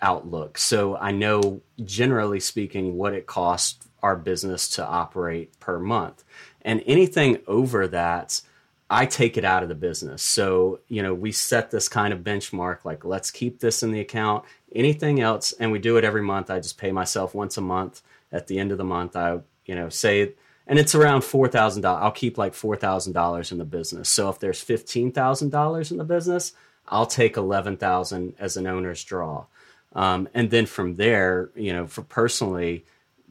outlook. 0.00 0.58
So 0.58 0.96
I 0.96 1.12
know, 1.12 1.62
generally 1.84 2.40
speaking, 2.40 2.96
what 2.96 3.14
it 3.14 3.26
costs 3.26 3.78
our 4.02 4.16
business 4.16 4.68
to 4.70 4.86
operate 4.86 5.58
per 5.60 5.78
month. 5.78 6.22
And 6.62 6.82
anything 6.86 7.38
over 7.46 7.86
that, 7.88 8.42
I 8.88 9.06
take 9.06 9.36
it 9.36 9.44
out 9.44 9.62
of 9.62 9.68
the 9.68 9.74
business. 9.74 10.22
So, 10.22 10.80
you 10.86 11.02
know, 11.02 11.12
we 11.12 11.32
set 11.32 11.70
this 11.70 11.88
kind 11.88 12.12
of 12.12 12.20
benchmark 12.20 12.84
like, 12.84 13.04
let's 13.04 13.30
keep 13.30 13.58
this 13.58 13.82
in 13.82 13.90
the 13.90 14.00
account. 14.00 14.44
Anything 14.74 15.20
else, 15.20 15.52
and 15.52 15.72
we 15.72 15.78
do 15.78 15.96
it 15.96 16.04
every 16.04 16.22
month. 16.22 16.50
I 16.50 16.60
just 16.60 16.78
pay 16.78 16.92
myself 16.92 17.34
once 17.34 17.56
a 17.56 17.62
month. 17.62 18.02
At 18.32 18.48
the 18.48 18.58
end 18.58 18.72
of 18.72 18.78
the 18.78 18.84
month, 18.84 19.16
I, 19.16 19.38
you 19.64 19.74
know, 19.74 19.88
say, 19.88 20.34
and 20.66 20.78
it's 20.78 20.94
around 20.94 21.22
$4,000. 21.22 21.84
I'll 21.84 22.10
keep 22.10 22.38
like 22.38 22.52
$4,000 22.52 23.52
in 23.52 23.58
the 23.58 23.64
business. 23.64 24.08
So 24.08 24.28
if 24.28 24.38
there's 24.38 24.62
$15,000 24.62 25.90
in 25.90 25.96
the 25.96 26.04
business, 26.04 26.52
I'll 26.88 27.06
take 27.06 27.36
11,000 27.36 28.34
as 28.38 28.56
an 28.56 28.66
owner's 28.66 29.02
draw. 29.02 29.46
Um, 29.94 30.28
and 30.34 30.50
then 30.50 30.66
from 30.66 30.96
there, 30.96 31.50
you 31.54 31.72
know, 31.72 31.86
for 31.86 32.02
personally, 32.02 32.84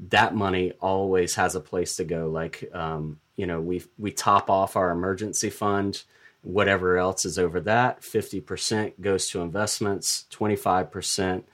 that 0.10 0.36
money 0.36 0.74
always 0.82 1.36
has 1.36 1.56
a 1.56 1.60
place 1.60 1.98
to 1.98 2.04
go. 2.04 2.30
Like, 2.30 2.70
um, 2.74 3.20
you 3.36 3.46
know, 3.46 3.60
we 3.62 3.84
we 3.98 4.12
top 4.12 4.50
off 4.50 4.76
our 4.76 4.92
emergency 4.92 5.50
fund. 5.50 6.04
Whatever 6.42 6.98
else 6.98 7.26
is 7.26 7.40
over 7.40 7.60
that, 7.62 8.04
fifty 8.04 8.40
percent 8.40 9.02
goes 9.02 9.30
to 9.30 9.42
investments. 9.42 10.26
Twenty 10.30 10.56
five 10.56 10.92
percent 10.92 11.48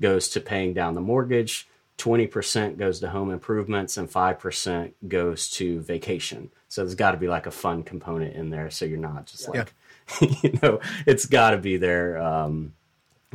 goes 0.00 0.28
to 0.30 0.40
paying 0.40 0.74
down 0.74 0.94
the 0.94 1.00
mortgage. 1.00 1.68
Twenty 1.96 2.26
percent 2.26 2.78
goes 2.78 3.00
to 3.00 3.10
home 3.10 3.30
improvements, 3.30 3.96
and 3.96 4.10
five 4.10 4.38
percent 4.38 4.94
goes 5.08 5.50
to 5.50 5.80
vacation. 5.80 6.50
So 6.68 6.82
there's 6.82 6.94
got 6.94 7.12
to 7.12 7.18
be 7.18 7.28
like 7.28 7.46
a 7.46 7.50
fun 7.50 7.82
component 7.82 8.34
in 8.34 8.50
there, 8.50 8.70
so 8.70 8.84
you're 8.84 8.98
not 8.98 9.26
just 9.26 9.48
like, 9.48 9.72
yeah. 10.20 10.28
you 10.42 10.58
know, 10.62 10.80
it's 11.06 11.26
got 11.26 11.50
to 11.50 11.58
be 11.58 11.76
there 11.76 12.20
um, 12.20 12.74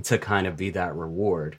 to 0.03 0.17
kind 0.17 0.47
of 0.47 0.55
be 0.55 0.71
that 0.71 0.95
reward. 0.95 1.57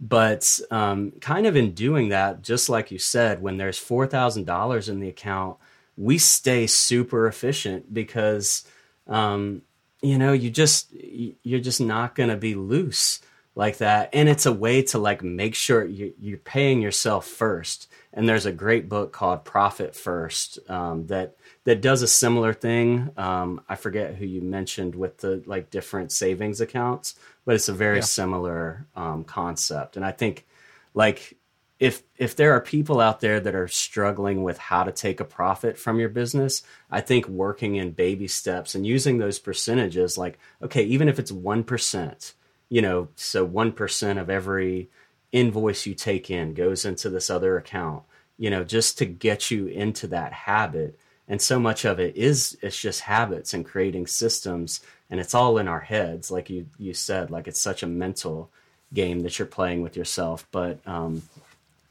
But 0.00 0.44
um, 0.70 1.12
kind 1.20 1.46
of 1.46 1.54
in 1.54 1.74
doing 1.74 2.08
that, 2.08 2.42
just 2.42 2.68
like 2.68 2.90
you 2.90 2.98
said, 2.98 3.40
when 3.40 3.56
there's 3.56 3.78
four 3.78 4.06
thousand 4.06 4.46
dollars 4.46 4.88
in 4.88 4.98
the 4.98 5.08
account, 5.08 5.58
we 5.96 6.18
stay 6.18 6.66
super 6.66 7.26
efficient 7.26 7.92
because 7.92 8.64
um, 9.06 9.62
you 10.00 10.18
know 10.18 10.32
you 10.32 10.50
just 10.50 10.92
you're 10.92 11.60
just 11.60 11.80
not 11.80 12.14
going 12.14 12.30
to 12.30 12.36
be 12.36 12.54
loose 12.54 13.20
like 13.54 13.78
that. 13.78 14.10
And 14.12 14.28
it's 14.28 14.46
a 14.46 14.52
way 14.52 14.82
to 14.82 14.98
like 14.98 15.22
make 15.22 15.54
sure 15.54 15.84
you, 15.84 16.14
you're 16.18 16.38
paying 16.38 16.80
yourself 16.80 17.26
first. 17.26 17.90
And 18.12 18.28
there's 18.28 18.46
a 18.46 18.52
great 18.52 18.88
book 18.88 19.12
called 19.12 19.44
profit 19.44 19.94
first 19.94 20.58
um, 20.70 21.06
that 21.06 21.36
that 21.64 21.80
does 21.80 22.02
a 22.02 22.08
similar 22.08 22.52
thing. 22.52 23.10
Um, 23.16 23.60
i 23.68 23.76
forget 23.76 24.16
who 24.16 24.26
you 24.26 24.40
mentioned 24.40 24.94
with 24.94 25.18
the 25.18 25.42
like 25.46 25.70
different 25.70 26.12
savings 26.12 26.60
accounts 26.60 27.14
but 27.44 27.56
it's 27.56 27.68
a 27.68 27.72
very 27.72 27.96
yeah. 27.96 28.02
similar 28.02 28.86
um, 28.96 29.24
concept. 29.24 29.96
And 29.96 30.04
i 30.04 30.12
think 30.12 30.46
like 30.94 31.36
if 31.82 32.04
if 32.16 32.36
there 32.36 32.52
are 32.52 32.60
people 32.60 33.00
out 33.00 33.20
there 33.20 33.40
that 33.40 33.56
are 33.56 33.66
struggling 33.66 34.44
with 34.44 34.56
how 34.56 34.84
to 34.84 34.92
take 34.92 35.18
a 35.18 35.24
profit 35.24 35.76
from 35.76 35.98
your 35.98 36.08
business, 36.08 36.62
I 36.92 37.00
think 37.00 37.26
working 37.26 37.74
in 37.74 37.90
baby 37.90 38.28
steps 38.28 38.76
and 38.76 38.86
using 38.86 39.18
those 39.18 39.40
percentages, 39.40 40.16
like 40.16 40.38
okay, 40.62 40.84
even 40.84 41.08
if 41.08 41.18
it's 41.18 41.32
one 41.32 41.64
percent, 41.64 42.34
you 42.68 42.82
know, 42.82 43.08
so 43.16 43.44
one 43.44 43.72
percent 43.72 44.20
of 44.20 44.30
every 44.30 44.90
invoice 45.32 45.84
you 45.84 45.96
take 45.96 46.30
in 46.30 46.54
goes 46.54 46.84
into 46.84 47.10
this 47.10 47.28
other 47.28 47.56
account, 47.56 48.04
you 48.38 48.48
know, 48.48 48.62
just 48.62 48.96
to 48.98 49.04
get 49.04 49.50
you 49.50 49.66
into 49.66 50.06
that 50.06 50.32
habit. 50.32 50.96
And 51.26 51.42
so 51.42 51.58
much 51.58 51.84
of 51.84 51.98
it 51.98 52.14
is 52.16 52.56
it's 52.62 52.80
just 52.80 53.00
habits 53.00 53.54
and 53.54 53.66
creating 53.66 54.06
systems, 54.06 54.82
and 55.10 55.18
it's 55.18 55.34
all 55.34 55.58
in 55.58 55.66
our 55.66 55.80
heads, 55.80 56.30
like 56.30 56.48
you 56.48 56.68
you 56.78 56.94
said, 56.94 57.32
like 57.32 57.48
it's 57.48 57.60
such 57.60 57.82
a 57.82 57.88
mental 57.88 58.50
game 58.94 59.20
that 59.20 59.36
you're 59.40 59.46
playing 59.46 59.82
with 59.82 59.96
yourself, 59.96 60.46
but 60.52 60.78
um, 60.86 61.22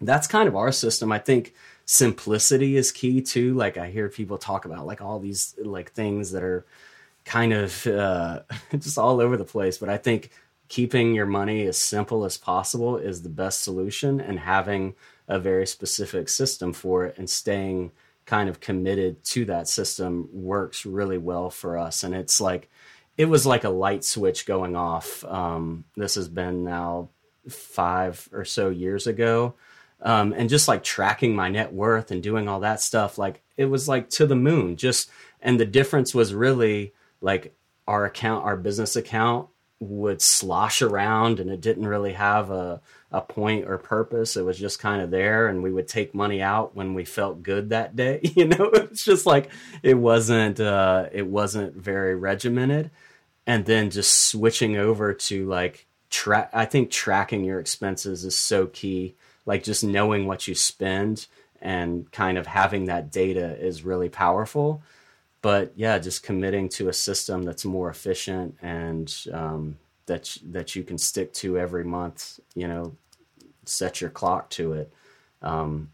that's 0.01 0.27
kind 0.27 0.47
of 0.47 0.55
our 0.55 0.71
system. 0.71 1.11
I 1.11 1.19
think 1.19 1.53
simplicity 1.85 2.77
is 2.77 2.91
key 2.91 3.21
too. 3.21 3.53
Like 3.53 3.77
I 3.77 3.89
hear 3.89 4.09
people 4.09 4.37
talk 4.37 4.65
about 4.65 4.85
like 4.85 5.01
all 5.01 5.19
these 5.19 5.55
like 5.63 5.91
things 5.91 6.31
that 6.31 6.43
are 6.43 6.65
kind 7.25 7.53
of 7.53 7.85
uh, 7.87 8.41
just 8.71 8.97
all 8.97 9.21
over 9.21 9.37
the 9.37 9.45
place, 9.45 9.77
but 9.77 9.89
I 9.89 9.97
think 9.97 10.31
keeping 10.71 11.13
your 11.13 11.25
money 11.25 11.67
as 11.67 11.83
simple 11.83 12.23
as 12.23 12.37
possible 12.37 12.95
is 12.95 13.21
the 13.21 13.29
best 13.29 13.61
solution 13.61 14.21
and 14.21 14.39
having 14.39 14.95
a 15.27 15.37
very 15.37 15.67
specific 15.67 16.29
system 16.29 16.71
for 16.71 17.05
it 17.05 17.17
and 17.17 17.29
staying 17.29 17.91
kind 18.25 18.47
of 18.47 18.61
committed 18.61 19.21
to 19.25 19.43
that 19.43 19.67
system 19.67 20.29
works 20.31 20.85
really 20.85 21.17
well 21.17 21.49
for 21.49 21.77
us 21.77 22.03
and 22.03 22.15
it's 22.15 22.39
like 22.39 22.69
it 23.17 23.25
was 23.25 23.45
like 23.45 23.65
a 23.65 23.69
light 23.69 24.05
switch 24.05 24.45
going 24.45 24.75
off 24.75 25.25
um, 25.25 25.83
this 25.97 26.15
has 26.15 26.29
been 26.29 26.63
now 26.63 27.09
five 27.49 28.29
or 28.31 28.45
so 28.45 28.69
years 28.69 29.07
ago 29.07 29.53
um, 30.01 30.33
and 30.33 30.49
just 30.49 30.67
like 30.67 30.83
tracking 30.83 31.35
my 31.35 31.49
net 31.49 31.73
worth 31.73 32.11
and 32.11 32.23
doing 32.23 32.47
all 32.47 32.61
that 32.61 32.81
stuff 32.81 33.17
like 33.17 33.41
it 33.57 33.65
was 33.65 33.87
like 33.87 34.09
to 34.09 34.25
the 34.25 34.35
moon 34.35 34.75
just 34.75 35.09
and 35.41 35.59
the 35.59 35.65
difference 35.65 36.13
was 36.13 36.33
really 36.33 36.93
like 37.21 37.55
our 37.87 38.05
account, 38.05 38.45
our 38.45 38.57
business 38.57 38.95
account 38.95 39.47
would 39.79 40.21
slosh 40.21 40.81
around 40.81 41.39
and 41.39 41.49
it 41.49 41.59
didn't 41.59 41.87
really 41.87 42.13
have 42.13 42.51
a, 42.51 42.79
a 43.11 43.19
point 43.19 43.67
or 43.67 43.77
purpose. 43.79 44.37
It 44.37 44.45
was 44.45 44.59
just 44.59 44.79
kind 44.79 45.01
of 45.01 45.09
there 45.09 45.47
and 45.47 45.63
we 45.63 45.71
would 45.71 45.87
take 45.87 46.13
money 46.13 46.41
out 46.41 46.75
when 46.75 46.93
we 46.93 47.03
felt 47.03 47.41
good 47.41 47.69
that 47.69 47.95
day. 47.95 48.21
You 48.35 48.45
know, 48.45 48.69
it's 48.73 49.03
just 49.03 49.25
like 49.25 49.49
it 49.83 49.95
wasn't 49.95 50.59
uh 50.59 51.07
it 51.11 51.25
wasn't 51.27 51.75
very 51.75 52.15
regimented. 52.15 52.91
And 53.47 53.65
then 53.65 53.89
just 53.89 54.27
switching 54.27 54.77
over 54.77 55.13
to 55.13 55.47
like 55.47 55.87
track 56.11 56.51
I 56.53 56.65
think 56.65 56.91
tracking 56.91 57.43
your 57.43 57.59
expenses 57.59 58.23
is 58.23 58.37
so 58.37 58.67
key. 58.67 59.15
Like 59.45 59.63
just 59.63 59.83
knowing 59.83 60.27
what 60.27 60.47
you 60.47 60.55
spend 60.55 61.27
and 61.61 62.11
kind 62.11 62.37
of 62.37 62.47
having 62.47 62.85
that 62.85 63.11
data 63.11 63.57
is 63.57 63.83
really 63.83 64.09
powerful. 64.09 64.81
But 65.41 65.73
yeah, 65.75 65.97
just 65.99 66.23
committing 66.23 66.69
to 66.69 66.89
a 66.89 66.93
system 66.93 67.43
that's 67.43 67.65
more 67.65 67.89
efficient 67.89 68.57
and 68.61 69.13
um, 69.33 69.77
that 70.05 70.37
that 70.51 70.75
you 70.75 70.83
can 70.83 70.97
stick 70.97 71.33
to 71.33 71.57
every 71.57 71.83
month. 71.83 72.39
You 72.53 72.67
know, 72.67 72.95
set 73.65 74.01
your 74.01 74.09
clock 74.09 74.49
to 74.51 74.73
it. 74.73 74.93
Um, 75.41 75.89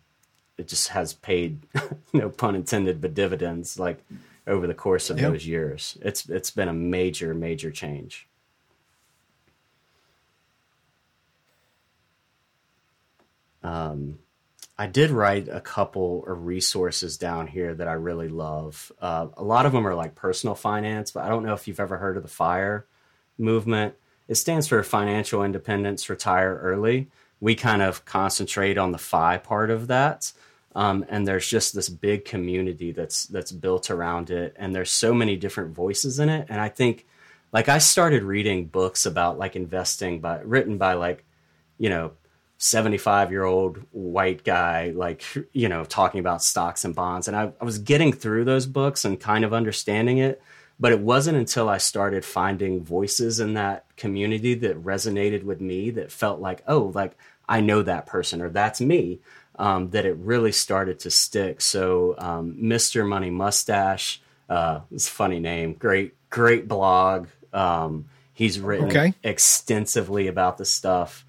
it 0.58 0.68
just 0.68 0.90
has 0.90 1.14
paid, 1.14 1.60
no 2.14 2.30
pun 2.30 2.56
intended, 2.56 3.00
but 3.00 3.14
dividends 3.14 3.80
like 3.80 4.04
over 4.48 4.68
the 4.68 4.74
course 4.74 5.10
of 5.10 5.20
yep. 5.20 5.32
those 5.32 5.48
years. 5.48 5.98
It's 6.02 6.28
it's 6.30 6.52
been 6.52 6.68
a 6.68 6.74
major 6.74 7.34
major 7.34 7.72
change. 7.72 8.28
Um, 13.64 14.20
I 14.78 14.88
did 14.88 15.10
write 15.10 15.48
a 15.48 15.60
couple 15.60 16.24
of 16.28 16.46
resources 16.46 17.18
down 17.18 17.48
here 17.48 17.74
that 17.74 17.88
I 17.88 17.94
really 17.94 18.28
love. 18.28 18.92
Uh, 19.02 19.28
a 19.36 19.44
lot 19.44 19.66
of 19.66 19.72
them 19.72 19.88
are 19.88 19.96
like 19.96 20.14
personal 20.14 20.54
finance, 20.54 21.12
but 21.12 21.24
I 21.24 21.30
don't 21.30 21.44
know 21.44 21.54
if 21.54 21.68
you've 21.68 21.80
ever 21.80 21.98
heard 21.98 22.16
of 22.16 22.24
the 22.24 22.30
FIRE 22.30 22.86
movement. 23.38 23.96
It 24.28 24.36
stands 24.36 24.68
for 24.68 24.82
Financial 24.84 25.44
Independence 25.44 26.10
Retire 26.10 26.60
Early. 26.62 27.08
We 27.40 27.56
kind 27.56 27.82
of 27.82 28.06
concentrate 28.06 28.78
on 28.78 28.92
the 28.92 28.98
FI 28.98 29.38
part 29.38 29.72
of 29.72 29.88
that. 29.88 30.32
Um, 30.76 31.06
and 31.10 31.28
there's 31.28 31.48
just 31.48 31.74
this 31.74 31.90
big 31.90 32.24
community 32.26 32.92
that's 32.92 33.26
that's 33.26 33.52
built 33.52 33.90
around 33.90 34.30
it, 34.30 34.56
and 34.60 34.76
there's 34.76 34.92
so 34.92 35.12
many 35.12 35.36
different 35.36 35.74
voices 35.74 36.20
in 36.20 36.30
it. 36.30 36.46
And 36.50 36.62
I 36.62 36.70
think, 36.70 37.08
like, 37.52 37.68
I 37.68 37.80
started 37.80 38.22
reading 38.22 38.68
books 38.68 39.08
about 39.08 39.40
like 39.40 39.56
investing, 39.56 40.20
by 40.20 40.40
written 40.42 40.78
by 40.78 40.94
like, 40.94 41.26
you 41.80 41.90
know, 41.90 42.12
75 42.58 43.32
year 43.32 43.44
old 43.44 43.78
white 43.92 44.44
guy, 44.44 44.92
like, 44.96 45.24
you 45.54 45.70
know, 45.70 45.84
talking 45.84 46.20
about 46.20 46.42
stocks 46.42 46.84
and 46.84 46.96
bonds. 46.96 47.28
And 47.28 47.38
I, 47.38 47.52
I, 47.62 47.66
was 47.66 47.78
getting 47.78 48.12
through 48.12 48.46
those 48.46 48.66
books 48.66 49.06
and 49.06 49.20
kind 49.20 49.46
of 49.46 49.54
understanding 49.54 50.18
it. 50.18 50.42
But 50.80 50.92
it 50.92 51.00
wasn't 51.00 51.38
until 51.38 51.70
I 51.70 51.78
started 51.78 52.24
finding 52.24 52.84
voices 52.84 53.40
in 53.40 53.56
that 53.56 53.86
community 53.96 54.54
that 54.56 54.84
resonated 54.84 55.44
with 55.44 55.60
me 55.60 55.90
that 55.92 56.12
felt 56.12 56.40
like, 56.40 56.64
oh, 56.68 56.92
like 56.94 57.18
I 57.50 57.62
know 57.62 57.82
that 57.82 58.06
person 58.06 58.42
or 58.42 58.50
that's 58.50 58.80
me, 58.80 59.20
um, 59.58 59.90
that 59.92 60.06
it 60.06 60.16
really 60.18 60.52
started 60.52 61.00
to 61.00 61.10
stick. 61.10 61.62
So, 61.62 62.14
um, 62.20 62.58
Mr. 62.62 63.08
Money 63.08 63.32
Mustache, 63.32 64.22
uh, 64.50 64.82
it's 64.92 65.08
a 65.08 65.12
funny 65.12 65.40
name, 65.40 65.74
great, 65.74 66.14
great 66.30 66.68
blog. 66.68 67.28
Um, 67.54 68.06
he's 68.34 68.60
written 68.60 68.90
okay. 68.90 69.16
extensively 69.24 70.28
about 70.28 70.60
the 70.60 70.66
stuff 70.66 71.26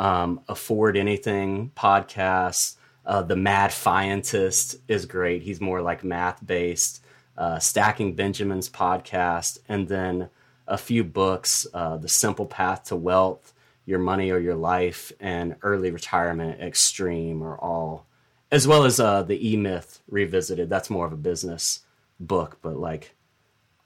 um, 0.00 0.40
Afford 0.48 0.96
Anything 0.96 1.70
podcast. 1.76 2.76
Uh, 3.06 3.22
the 3.22 3.36
Mad 3.36 3.70
Fientist 3.70 4.76
is 4.88 5.06
great. 5.06 5.42
He's 5.42 5.60
more 5.60 5.82
like 5.82 6.02
math 6.02 6.44
based. 6.44 7.04
Uh, 7.36 7.58
Stacking 7.58 8.14
Benjamins 8.14 8.68
podcast, 8.68 9.60
and 9.68 9.88
then 9.88 10.28
a 10.66 10.76
few 10.76 11.02
books 11.02 11.66
uh, 11.72 11.96
The 11.96 12.08
Simple 12.08 12.44
Path 12.44 12.84
to 12.84 12.96
Wealth, 12.96 13.54
Your 13.86 13.98
Money 13.98 14.30
or 14.30 14.38
Your 14.38 14.56
Life, 14.56 15.10
and 15.20 15.56
Early 15.62 15.90
Retirement 15.90 16.60
Extreme 16.60 17.40
or 17.42 17.56
all, 17.56 18.06
as 18.50 18.66
well 18.66 18.84
as 18.84 19.00
uh, 19.00 19.22
The 19.22 19.52
E 19.52 19.56
Myth 19.56 20.00
Revisited. 20.10 20.68
That's 20.68 20.90
more 20.90 21.06
of 21.06 21.12
a 21.12 21.16
business 21.16 21.80
book, 22.18 22.58
but 22.60 22.76
like 22.76 23.14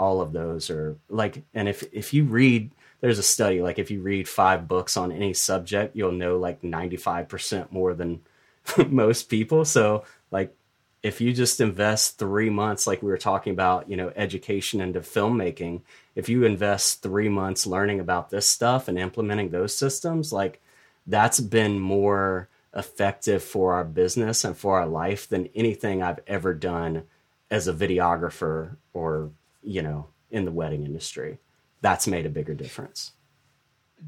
all 0.01 0.21
of 0.21 0.33
those 0.33 0.69
are 0.69 0.97
like, 1.09 1.43
and 1.55 1.69
if, 1.69 1.85
if 1.93 2.13
you 2.13 2.25
read, 2.25 2.73
there's 3.05 3.19
a 3.19 3.23
study 3.23 3.61
like 3.61 3.79
if 3.79 3.91
you 3.91 4.01
read 4.01 4.27
five 4.27 4.67
books 4.67 4.97
on 4.97 5.13
any 5.13 5.35
subject 5.35 5.95
you'll 5.95 6.11
know 6.11 6.39
like 6.39 6.63
95% 6.63 7.71
more 7.71 7.93
than 7.93 8.23
most 8.89 9.25
people. 9.25 9.67
So 9.67 10.05
like 10.31 10.57
if 11.03 11.21
you 11.21 11.35
just 11.35 11.61
invest 11.61 12.19
three 12.19 12.49
months 12.49 12.87
like 12.87 13.03
we 13.03 13.11
were 13.11 13.19
talking 13.19 13.53
about 13.53 13.91
you 13.91 13.97
know 13.99 14.11
education 14.17 14.81
into 14.81 15.01
filmmaking 15.01 15.83
if 16.15 16.31
you 16.31 16.45
invest 16.45 17.03
three 17.03 17.29
months 17.29 17.67
learning 17.67 18.01
about 18.01 18.31
this 18.31 18.49
stuff 18.49 18.89
and 18.89 18.99
implementing 18.99 19.51
those 19.51 19.77
systems 19.77 20.33
like 20.33 20.63
that's 21.07 21.41
been 21.41 21.79
more 21.79 22.49
effective 22.75 23.45
for 23.45 23.75
our 23.75 23.85
business 23.85 24.45
and 24.45 24.57
for 24.57 24.81
our 24.81 24.87
life 24.87 25.29
than 25.29 25.51
anything 25.55 26.03
i've 26.03 26.21
ever 26.27 26.55
done 26.55 27.03
as 27.51 27.69
a 27.69 27.75
videographer 27.75 28.75
or 28.95 29.31
you 29.63 29.83
know 29.83 30.07
in 30.31 30.47
the 30.47 30.51
wedding 30.51 30.85
industry 30.85 31.39
that's 31.85 32.07
made 32.07 32.25
a 32.25 32.31
bigger 32.31 32.55
difference. 32.55 33.13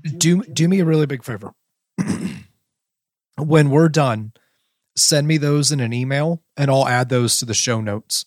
Do 0.03 0.43
do 0.45 0.66
me 0.66 0.81
a 0.81 0.85
really 0.87 1.05
big 1.05 1.22
favor. 1.22 1.53
when 3.39 3.68
we're 3.68 3.91
done, 3.91 4.33
send 4.97 5.29
me 5.29 5.37
those 5.37 5.70
in 5.70 5.81
an 5.81 5.93
email 5.93 6.43
and 6.57 6.70
I'll 6.70 6.89
add 6.89 7.11
those 7.11 7.37
to 7.37 7.45
the 7.45 7.53
show 7.53 7.83
notes 7.83 8.24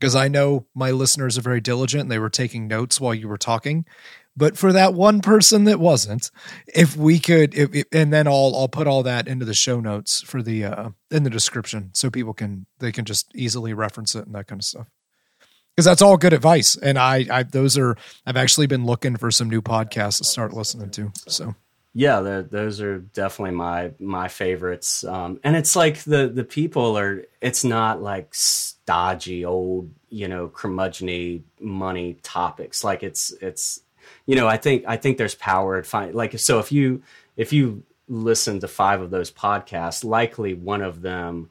because 0.00 0.16
I 0.16 0.26
know 0.26 0.66
my 0.74 0.90
listeners 0.90 1.38
are 1.38 1.42
very 1.42 1.60
diligent 1.60 2.02
and 2.02 2.10
they 2.10 2.18
were 2.18 2.28
taking 2.28 2.66
notes 2.66 3.00
while 3.00 3.14
you 3.14 3.28
were 3.28 3.38
talking. 3.38 3.86
But 4.36 4.58
for 4.58 4.72
that 4.72 4.94
one 4.94 5.20
person 5.20 5.62
that 5.64 5.78
wasn't, 5.78 6.32
if 6.66 6.96
we 6.96 7.20
could, 7.20 7.54
if, 7.54 7.72
if, 7.72 7.84
and 7.92 8.12
then 8.12 8.26
I'll 8.26 8.52
I'll 8.56 8.68
put 8.68 8.88
all 8.88 9.04
that 9.04 9.28
into 9.28 9.44
the 9.44 9.54
show 9.54 9.78
notes 9.78 10.22
for 10.22 10.42
the 10.42 10.64
uh 10.64 10.90
in 11.12 11.22
the 11.22 11.30
description 11.30 11.90
so 11.94 12.10
people 12.10 12.34
can 12.34 12.66
they 12.80 12.90
can 12.90 13.04
just 13.04 13.30
easily 13.32 13.74
reference 13.74 14.16
it 14.16 14.26
and 14.26 14.34
that 14.34 14.48
kind 14.48 14.60
of 14.60 14.64
stuff 14.64 14.88
because 15.78 15.84
that's 15.84 16.02
all 16.02 16.16
good 16.16 16.32
advice. 16.32 16.76
And 16.76 16.98
I, 16.98 17.24
I, 17.30 17.42
those 17.44 17.78
are, 17.78 17.96
I've 18.26 18.36
actually 18.36 18.66
been 18.66 18.84
looking 18.84 19.14
for 19.14 19.30
some 19.30 19.48
new 19.48 19.62
podcasts 19.62 20.18
to 20.18 20.24
start 20.24 20.52
listening 20.52 20.90
to. 20.90 21.12
So, 21.28 21.54
yeah, 21.94 22.42
those 22.50 22.80
are 22.80 22.98
definitely 22.98 23.54
my 23.54 23.92
my 24.00 24.26
favorites. 24.26 25.04
Um, 25.04 25.38
and 25.44 25.54
it's 25.54 25.76
like 25.76 26.02
the 26.02 26.26
the 26.26 26.42
people 26.42 26.98
are. 26.98 27.22
It's 27.40 27.62
not 27.62 28.02
like 28.02 28.34
stodgy 28.34 29.44
old, 29.44 29.92
you 30.08 30.26
know, 30.26 30.48
curmudgeony 30.48 31.42
money 31.60 32.18
topics. 32.24 32.82
Like 32.82 33.04
it's 33.04 33.32
it's, 33.40 33.80
you 34.26 34.34
know, 34.34 34.48
I 34.48 34.56
think 34.56 34.82
I 34.88 34.96
think 34.96 35.16
there's 35.16 35.36
power 35.36 35.76
at 35.76 35.86
find 35.86 36.12
like 36.12 36.36
so 36.40 36.58
if 36.58 36.72
you 36.72 37.04
if 37.36 37.52
you 37.52 37.84
listen 38.08 38.58
to 38.60 38.68
five 38.68 39.00
of 39.00 39.10
those 39.10 39.30
podcasts, 39.30 40.02
likely 40.02 40.54
one 40.54 40.82
of 40.82 41.02
them 41.02 41.50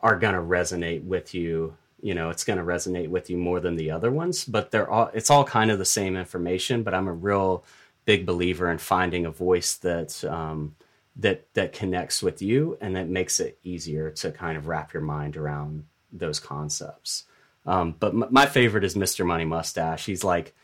are 0.00 0.16
going 0.16 0.34
to 0.34 0.40
resonate 0.40 1.02
with 1.02 1.34
you 1.34 1.76
you 2.04 2.14
know 2.14 2.28
it's 2.28 2.44
going 2.44 2.58
to 2.58 2.64
resonate 2.64 3.08
with 3.08 3.30
you 3.30 3.36
more 3.36 3.60
than 3.60 3.76
the 3.76 3.90
other 3.90 4.10
ones 4.10 4.44
but 4.44 4.70
they're 4.70 4.90
all 4.90 5.10
it's 5.14 5.30
all 5.30 5.44
kind 5.44 5.70
of 5.70 5.78
the 5.78 5.84
same 5.84 6.16
information 6.16 6.82
but 6.82 6.94
i'm 6.94 7.08
a 7.08 7.12
real 7.12 7.64
big 8.04 8.26
believer 8.26 8.70
in 8.70 8.78
finding 8.78 9.24
a 9.26 9.30
voice 9.30 9.74
that 9.76 10.24
um, 10.24 10.76
that 11.16 11.46
that 11.54 11.72
connects 11.72 12.22
with 12.22 12.42
you 12.42 12.76
and 12.80 12.96
that 12.96 13.08
makes 13.08 13.40
it 13.40 13.58
easier 13.62 14.10
to 14.10 14.30
kind 14.30 14.56
of 14.56 14.66
wrap 14.66 14.92
your 14.92 15.02
mind 15.02 15.36
around 15.36 15.84
those 16.12 16.40
concepts. 16.40 17.24
Um, 17.66 17.94
but 17.98 18.12
m- 18.12 18.26
my 18.30 18.46
favorite 18.46 18.84
is 18.84 18.94
mr 18.94 19.24
money 19.24 19.44
mustache. 19.44 20.06
He's 20.06 20.24
like 20.24 20.54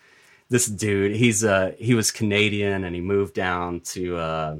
this 0.49 0.67
dude. 0.67 1.17
He's 1.17 1.45
uh 1.45 1.73
he 1.79 1.95
was 1.95 2.11
canadian 2.11 2.85
and 2.85 2.95
he 2.95 3.01
moved 3.01 3.35
down 3.35 3.81
to 3.81 4.17
uh 4.17 4.57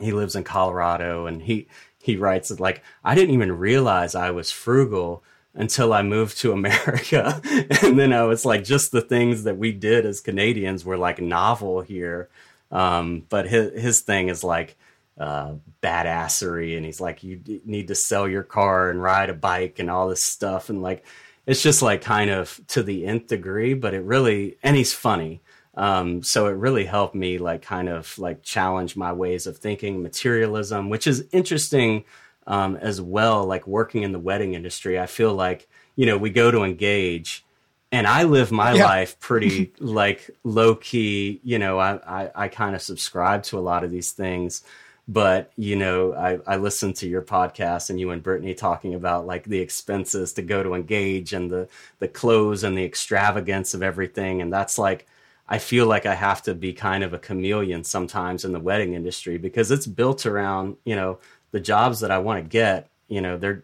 he 0.00 0.12
lives 0.12 0.34
in 0.34 0.44
colorado 0.44 1.26
and 1.26 1.40
he 1.42 1.68
he 2.02 2.16
writes 2.16 2.50
it 2.50 2.58
like 2.58 2.82
i 3.04 3.14
didn't 3.14 3.32
even 3.32 3.56
realize 3.56 4.16
i 4.16 4.28
was 4.32 4.50
frugal 4.50 5.22
until 5.54 5.92
I 5.92 6.02
moved 6.02 6.38
to 6.38 6.52
America. 6.60 7.40
and 7.82 7.98
then 7.98 8.12
I 8.12 8.24
was 8.24 8.44
like, 8.44 8.64
just 8.64 8.92
the 8.92 9.00
things 9.00 9.44
that 9.44 9.56
we 9.56 9.72
did 9.72 10.06
as 10.06 10.20
Canadians 10.20 10.84
were 10.84 10.98
like 10.98 11.20
novel 11.20 11.80
here. 11.80 12.28
Um, 12.70 13.24
but 13.28 13.48
his, 13.48 13.80
his 13.80 14.00
thing 14.00 14.28
is 14.28 14.42
like, 14.42 14.76
uh, 15.18 15.54
badassery. 15.82 16.76
And 16.76 16.84
he's 16.84 17.00
like, 17.00 17.22
you 17.22 17.40
need 17.64 17.88
to 17.88 17.94
sell 17.94 18.28
your 18.28 18.42
car 18.42 18.90
and 18.90 19.02
ride 19.02 19.30
a 19.30 19.34
bike 19.34 19.78
and 19.78 19.90
all 19.90 20.08
this 20.08 20.24
stuff. 20.24 20.70
And 20.70 20.82
like, 20.82 21.04
it's 21.46 21.62
just 21.62 21.82
like 21.82 22.02
kind 22.02 22.30
of 22.30 22.60
to 22.68 22.82
the 22.82 23.06
nth 23.06 23.28
degree, 23.28 23.74
but 23.74 23.94
it 23.94 24.02
really, 24.02 24.56
and 24.62 24.76
he's 24.76 24.92
funny. 24.92 25.40
Um, 25.76 26.22
so 26.22 26.46
it 26.46 26.52
really 26.52 26.84
helped 26.84 27.14
me 27.14 27.38
like 27.38 27.62
kind 27.62 27.88
of 27.88 28.16
like 28.18 28.42
challenge 28.42 28.96
my 28.96 29.12
ways 29.12 29.46
of 29.46 29.58
thinking 29.58 30.02
materialism, 30.02 30.88
which 30.88 31.06
is 31.06 31.26
interesting 31.32 32.04
um, 32.46 32.76
as 32.76 33.00
well, 33.00 33.44
like 33.44 33.66
working 33.66 34.02
in 34.02 34.12
the 34.12 34.18
wedding 34.18 34.54
industry, 34.54 34.98
I 34.98 35.06
feel 35.06 35.34
like, 35.34 35.68
you 35.96 36.06
know, 36.06 36.18
we 36.18 36.30
go 36.30 36.50
to 36.50 36.62
engage 36.62 37.44
and 37.92 38.06
I 38.06 38.24
live 38.24 38.50
my 38.50 38.74
yeah. 38.74 38.84
life 38.84 39.18
pretty 39.20 39.72
like 39.78 40.30
low 40.42 40.74
key, 40.74 41.40
you 41.44 41.58
know, 41.58 41.78
I, 41.78 42.24
I, 42.24 42.30
I 42.34 42.48
kind 42.48 42.74
of 42.74 42.82
subscribe 42.82 43.44
to 43.44 43.58
a 43.58 43.60
lot 43.60 43.84
of 43.84 43.90
these 43.90 44.12
things. 44.12 44.62
But, 45.06 45.52
you 45.56 45.76
know, 45.76 46.14
I, 46.14 46.38
I 46.46 46.56
listened 46.56 46.96
to 46.96 47.08
your 47.08 47.20
podcast 47.20 47.90
and 47.90 48.00
you 48.00 48.10
and 48.10 48.22
Brittany 48.22 48.54
talking 48.54 48.94
about 48.94 49.26
like 49.26 49.44
the 49.44 49.58
expenses 49.58 50.32
to 50.32 50.42
go 50.42 50.62
to 50.62 50.74
engage 50.74 51.34
and 51.34 51.50
the, 51.50 51.68
the 51.98 52.08
clothes 52.08 52.64
and 52.64 52.76
the 52.76 52.84
extravagance 52.84 53.74
of 53.74 53.82
everything. 53.82 54.40
And 54.40 54.50
that's 54.50 54.78
like, 54.78 55.06
I 55.46 55.58
feel 55.58 55.86
like 55.86 56.06
I 56.06 56.14
have 56.14 56.42
to 56.42 56.54
be 56.54 56.72
kind 56.72 57.04
of 57.04 57.12
a 57.12 57.18
chameleon 57.18 57.84
sometimes 57.84 58.46
in 58.46 58.52
the 58.52 58.60
wedding 58.60 58.94
industry 58.94 59.36
because 59.36 59.70
it's 59.70 59.86
built 59.86 60.24
around, 60.24 60.78
you 60.84 60.96
know, 60.96 61.18
the 61.54 61.60
jobs 61.60 62.00
that 62.00 62.10
I 62.10 62.18
want 62.18 62.42
to 62.42 62.48
get, 62.48 62.88
you 63.06 63.20
know, 63.20 63.38
they're 63.38 63.62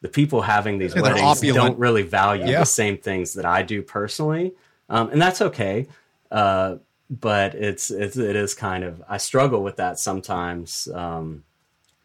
the 0.00 0.08
people 0.08 0.42
having 0.42 0.78
these 0.78 0.94
And 0.94 1.04
they're 1.04 1.14
weddings 1.14 1.38
opulent. 1.38 1.56
don't 1.64 1.78
really 1.78 2.02
value 2.02 2.46
Yeah. 2.46 2.58
the 2.60 2.66
same 2.66 2.98
things 2.98 3.34
that 3.34 3.44
I 3.44 3.62
do 3.62 3.82
personally. 3.82 4.52
Um, 4.88 5.10
and 5.12 5.22
that's 5.22 5.40
okay. 5.40 5.86
Uh, 6.30 6.76
but 7.08 7.54
it's, 7.54 7.90
it's, 7.92 8.16
it 8.16 8.34
is 8.34 8.54
kind 8.54 8.82
of, 8.82 9.00
I 9.08 9.18
struggle 9.18 9.62
with 9.62 9.76
that 9.76 9.98
sometimes. 10.00 10.88
Um, 10.92 11.44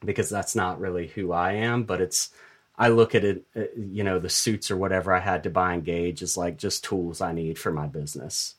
because 0.03 0.30
that's 0.30 0.56
not 0.56 0.80
really 0.80 1.07
who 1.07 1.31
I 1.31 1.53
am, 1.53 1.84
but 1.84 1.99
it's, 2.02 2.30
I 2.77 2.89
look 2.89 3.15
at 3.15 3.23
it, 3.23 3.43
uh, 3.56 3.61
you 3.76 4.03
know, 4.03 4.19
the 4.19 4.30
suits 4.30 4.69
or 4.69 4.77
whatever 4.77 5.11
I 5.11 5.19
had 5.19 5.41
to 5.43 5.49
buy 5.49 5.73
and 5.73 5.84
gauge 5.84 6.22
is 6.22 6.38
like 6.38 6.57
just 6.57 6.84
tools 6.84 7.22
I 7.22 7.31
need 7.31 7.57
for 7.57 7.72
my 7.72 7.88
business, 7.88 8.53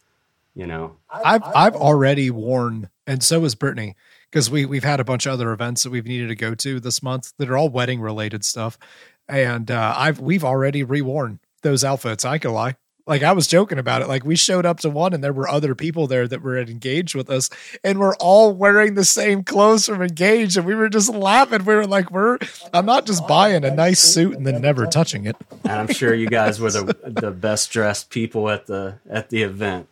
you 0.56 0.66
know? 0.66 0.96
I've 1.08 1.44
I've 1.44 1.76
already 1.76 2.30
worn, 2.30 2.88
and 3.06 3.22
so 3.22 3.42
has 3.42 3.54
Brittany, 3.54 3.94
because 4.36 4.50
we 4.50 4.66
we've 4.66 4.84
had 4.84 5.00
a 5.00 5.04
bunch 5.04 5.24
of 5.24 5.32
other 5.32 5.50
events 5.50 5.82
that 5.82 5.88
we've 5.88 6.04
needed 6.04 6.28
to 6.28 6.34
go 6.34 6.54
to 6.54 6.78
this 6.78 7.02
month 7.02 7.32
that 7.38 7.48
are 7.48 7.56
all 7.56 7.70
wedding 7.70 8.02
related 8.02 8.44
stuff, 8.44 8.78
and 9.26 9.70
uh, 9.70 9.94
I've 9.96 10.20
we've 10.20 10.44
already 10.44 10.84
reworn 10.84 11.38
those 11.62 11.82
outfits. 11.82 12.22
I 12.22 12.36
can 12.36 12.52
lie. 12.52 12.76
Like 13.06 13.22
I 13.22 13.32
was 13.32 13.46
joking 13.46 13.78
about 13.78 14.02
it. 14.02 14.08
Like 14.08 14.26
we 14.26 14.36
showed 14.36 14.66
up 14.66 14.80
to 14.80 14.90
one, 14.90 15.14
and 15.14 15.24
there 15.24 15.32
were 15.32 15.48
other 15.48 15.74
people 15.74 16.06
there 16.06 16.28
that 16.28 16.42
were 16.42 16.58
engaged 16.58 17.14
with 17.14 17.30
us, 17.30 17.48
and 17.82 17.98
we're 17.98 18.14
all 18.16 18.52
wearing 18.52 18.92
the 18.92 19.06
same 19.06 19.42
clothes 19.42 19.86
from 19.86 20.02
engaged, 20.02 20.58
and 20.58 20.66
we 20.66 20.74
were 20.74 20.90
just 20.90 21.08
laughing. 21.08 21.64
We 21.64 21.74
were 21.74 21.86
like, 21.86 22.10
"We're 22.10 22.36
I'm 22.74 22.84
not 22.84 23.06
just 23.06 23.26
buying 23.26 23.64
a 23.64 23.70
nice 23.70 24.00
suit 24.00 24.36
and 24.36 24.46
then 24.46 24.60
never 24.60 24.84
touching 24.84 25.24
it." 25.24 25.36
And 25.64 25.72
I'm 25.72 25.88
sure 25.88 26.12
you 26.12 26.28
guys 26.28 26.60
were 26.60 26.70
the, 26.70 26.94
the 27.06 27.30
best 27.30 27.70
dressed 27.70 28.10
people 28.10 28.50
at 28.50 28.66
the, 28.66 28.98
at 29.08 29.30
the 29.30 29.44
event. 29.44 29.88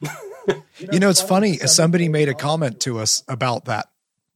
You 0.79 0.99
know, 0.99 1.09
it's 1.09 1.23
funny. 1.23 1.57
Somebody 1.57 2.11
made 2.11 2.29
a 2.29 2.35
comment 2.35 2.81
to 2.81 2.99
us 2.99 3.23
about 3.27 3.65
that. 3.65 3.89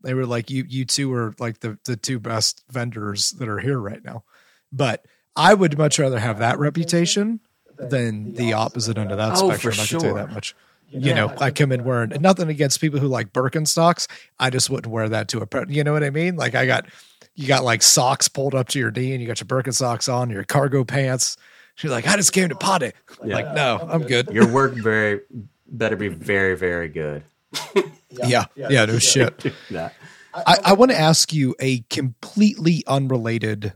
They 0.03 0.15
were 0.15 0.27
like, 0.27 0.51
"You, 0.51 0.65
you 0.69 0.85
two 0.85 1.13
are 1.15 1.35
like 1.39 1.61
the 1.61 1.79
the 1.85 1.97
two 1.97 2.19
best 2.19 2.65
vendors 2.71 3.33
that 3.33 3.49
are 3.49 3.59
here 3.59 3.79
right 3.79 4.03
now." 4.05 4.25
But 4.73 5.05
I 5.37 5.55
would 5.55 5.77
much 5.79 5.99
rather 5.99 6.19
have 6.19 6.39
that 6.39 6.59
reputation 6.59 7.41
than 7.79 8.35
the 8.35 8.53
opposite 8.55 8.99
end 8.99 9.11
of 9.13 9.19
that 9.19 9.33
Oh, 9.37 9.49
spectrum. 9.51 9.75
for 9.75 9.81
I 9.83 9.87
can 9.87 9.99
tell 10.01 10.09
you 10.11 10.17
that 10.17 10.33
much. 10.33 10.55
You 10.91 11.15
know, 11.15 11.33
I 11.39 11.51
come 11.51 11.71
in 11.71 11.85
wearing 11.85 12.11
nothing 12.21 12.49
against 12.49 12.81
people 12.81 12.99
who 12.99 13.09
like 13.09 13.33
Birkenstocks. 13.33 14.07
I 14.41 14.49
just 14.51 14.71
wouldn't 14.71 14.91
wear 14.93 15.09
that 15.09 15.29
to 15.29 15.41
a. 15.41 15.47
pre- 15.47 15.67
You 15.69 15.85
know 15.85 15.93
what 15.93 16.03
I 16.03 16.09
mean? 16.11 16.37
Like 16.37 16.55
I 16.55 16.65
got, 16.65 16.87
you 17.35 17.47
got 17.47 17.63
like 17.63 17.83
socks 17.83 18.27
pulled 18.27 18.55
up 18.55 18.69
to 18.69 18.79
your 18.79 18.91
knee, 18.91 19.13
and 19.13 19.21
you 19.21 19.27
got 19.27 19.39
your 19.39 19.47
Birkenstocks 19.47 20.13
on, 20.13 20.31
your 20.31 20.45
cargo 20.45 20.85
pants. 20.85 21.37
She's 21.75 21.91
like, 21.91 22.09
I 22.09 22.17
just 22.17 22.33
came 22.33 22.49
to 22.49 22.55
potty. 22.57 22.93
Yeah. 23.23 23.35
Like, 23.37 23.53
no, 23.55 23.87
I'm 23.89 24.03
good. 24.03 24.31
Your 24.31 24.49
work 24.49 24.73
very, 24.73 25.21
better 25.69 25.95
be 25.95 26.09
very, 26.09 26.57
very 26.57 26.89
good. 26.89 27.23
Yeah, 28.11 28.45
yeah, 28.55 28.85
no 28.85 28.99
shit. 28.99 29.53
That. 29.71 29.95
I, 30.35 30.59
I 30.67 30.73
want 30.75 30.91
to 30.91 30.99
ask 30.99 31.33
you 31.33 31.55
a 31.59 31.81
completely 31.91 32.85
unrelated 32.87 33.73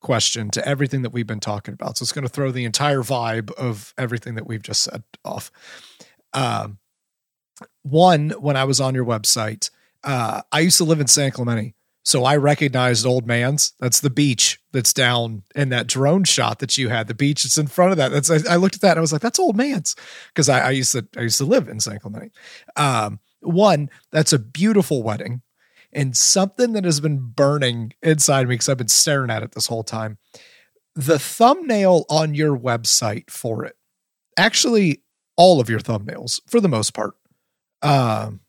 question 0.00 0.50
to 0.50 0.68
everything 0.68 1.02
that 1.02 1.10
we've 1.10 1.26
been 1.26 1.40
talking 1.40 1.74
about. 1.74 1.96
So 1.96 2.02
it's 2.02 2.12
going 2.12 2.26
to 2.26 2.28
throw 2.28 2.50
the 2.50 2.64
entire 2.64 3.02
vibe 3.02 3.52
of 3.52 3.94
everything 3.96 4.34
that 4.34 4.46
we've 4.46 4.62
just 4.62 4.82
said 4.82 5.04
off. 5.24 5.50
Um, 6.34 6.78
one, 7.82 8.30
when 8.30 8.56
I 8.56 8.64
was 8.64 8.80
on 8.80 8.94
your 8.94 9.04
website, 9.04 9.70
uh, 10.04 10.42
I 10.50 10.60
used 10.60 10.78
to 10.78 10.84
live 10.84 11.00
in 11.00 11.06
San 11.06 11.30
Clemente. 11.30 11.74
So 12.04 12.24
I 12.24 12.36
recognized 12.36 13.06
Old 13.06 13.26
Man's. 13.26 13.74
That's 13.78 14.00
the 14.00 14.10
beach 14.10 14.60
that's 14.72 14.92
down 14.92 15.44
in 15.54 15.68
that 15.68 15.86
drone 15.86 16.24
shot 16.24 16.58
that 16.58 16.76
you 16.76 16.88
had. 16.88 17.06
The 17.06 17.14
beach 17.14 17.44
that's 17.44 17.58
in 17.58 17.68
front 17.68 17.92
of 17.92 17.96
that. 17.98 18.10
That's 18.10 18.30
I, 18.30 18.54
I 18.54 18.56
looked 18.56 18.74
at 18.74 18.80
that 18.80 18.92
and 18.92 18.98
I 18.98 19.02
was 19.02 19.12
like, 19.12 19.22
that's 19.22 19.38
Old 19.38 19.56
Man's 19.56 19.94
because 20.28 20.48
I, 20.48 20.60
I 20.60 20.70
used 20.70 20.92
to 20.92 21.06
I 21.16 21.22
used 21.22 21.38
to 21.38 21.44
live 21.44 21.68
in 21.68 21.78
San 21.80 21.98
Clemente. 21.98 22.32
Um, 22.76 23.20
one, 23.40 23.88
that's 24.10 24.32
a 24.32 24.38
beautiful 24.38 25.02
wedding 25.02 25.42
and 25.92 26.16
something 26.16 26.72
that 26.72 26.84
has 26.84 27.00
been 27.00 27.18
burning 27.18 27.92
inside 28.02 28.48
me 28.48 28.54
because 28.54 28.68
I've 28.68 28.78
been 28.78 28.88
staring 28.88 29.30
at 29.30 29.42
it 29.42 29.52
this 29.52 29.66
whole 29.66 29.84
time. 29.84 30.18
The 30.94 31.18
thumbnail 31.18 32.04
on 32.08 32.34
your 32.34 32.58
website 32.58 33.30
for 33.30 33.64
it, 33.64 33.76
actually, 34.36 35.02
all 35.36 35.60
of 35.60 35.70
your 35.70 35.80
thumbnails 35.80 36.40
for 36.46 36.60
the 36.60 36.68
most 36.68 36.94
part, 36.94 37.14
um, 37.82 38.40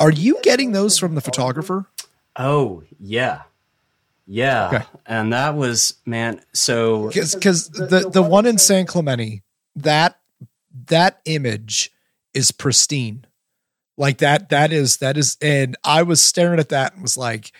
are 0.00 0.10
you 0.10 0.38
getting 0.42 0.72
those 0.72 0.98
from 0.98 1.14
the 1.14 1.20
photographer? 1.20 1.86
Oh 2.38 2.84
yeah. 2.98 3.42
Yeah. 4.26 4.66
Okay. 4.68 4.84
And 5.06 5.32
that 5.32 5.54
was, 5.56 5.94
man. 6.06 6.40
So 6.52 7.08
Because 7.08 7.68
the 7.70 8.10
the 8.12 8.22
one 8.22 8.46
in 8.46 8.58
San 8.58 8.86
Clemente 8.86 9.42
that 9.76 10.18
that 10.86 11.20
image 11.24 11.90
is 12.34 12.50
pristine, 12.52 13.26
like 13.96 14.18
that 14.18 14.50
that 14.50 14.72
is 14.72 14.98
that 14.98 15.16
is, 15.16 15.36
and 15.40 15.76
I 15.82 16.02
was 16.02 16.22
staring 16.22 16.60
at 16.60 16.68
that 16.68 16.92
and 16.92 17.02
was 17.02 17.16
like, 17.16 17.52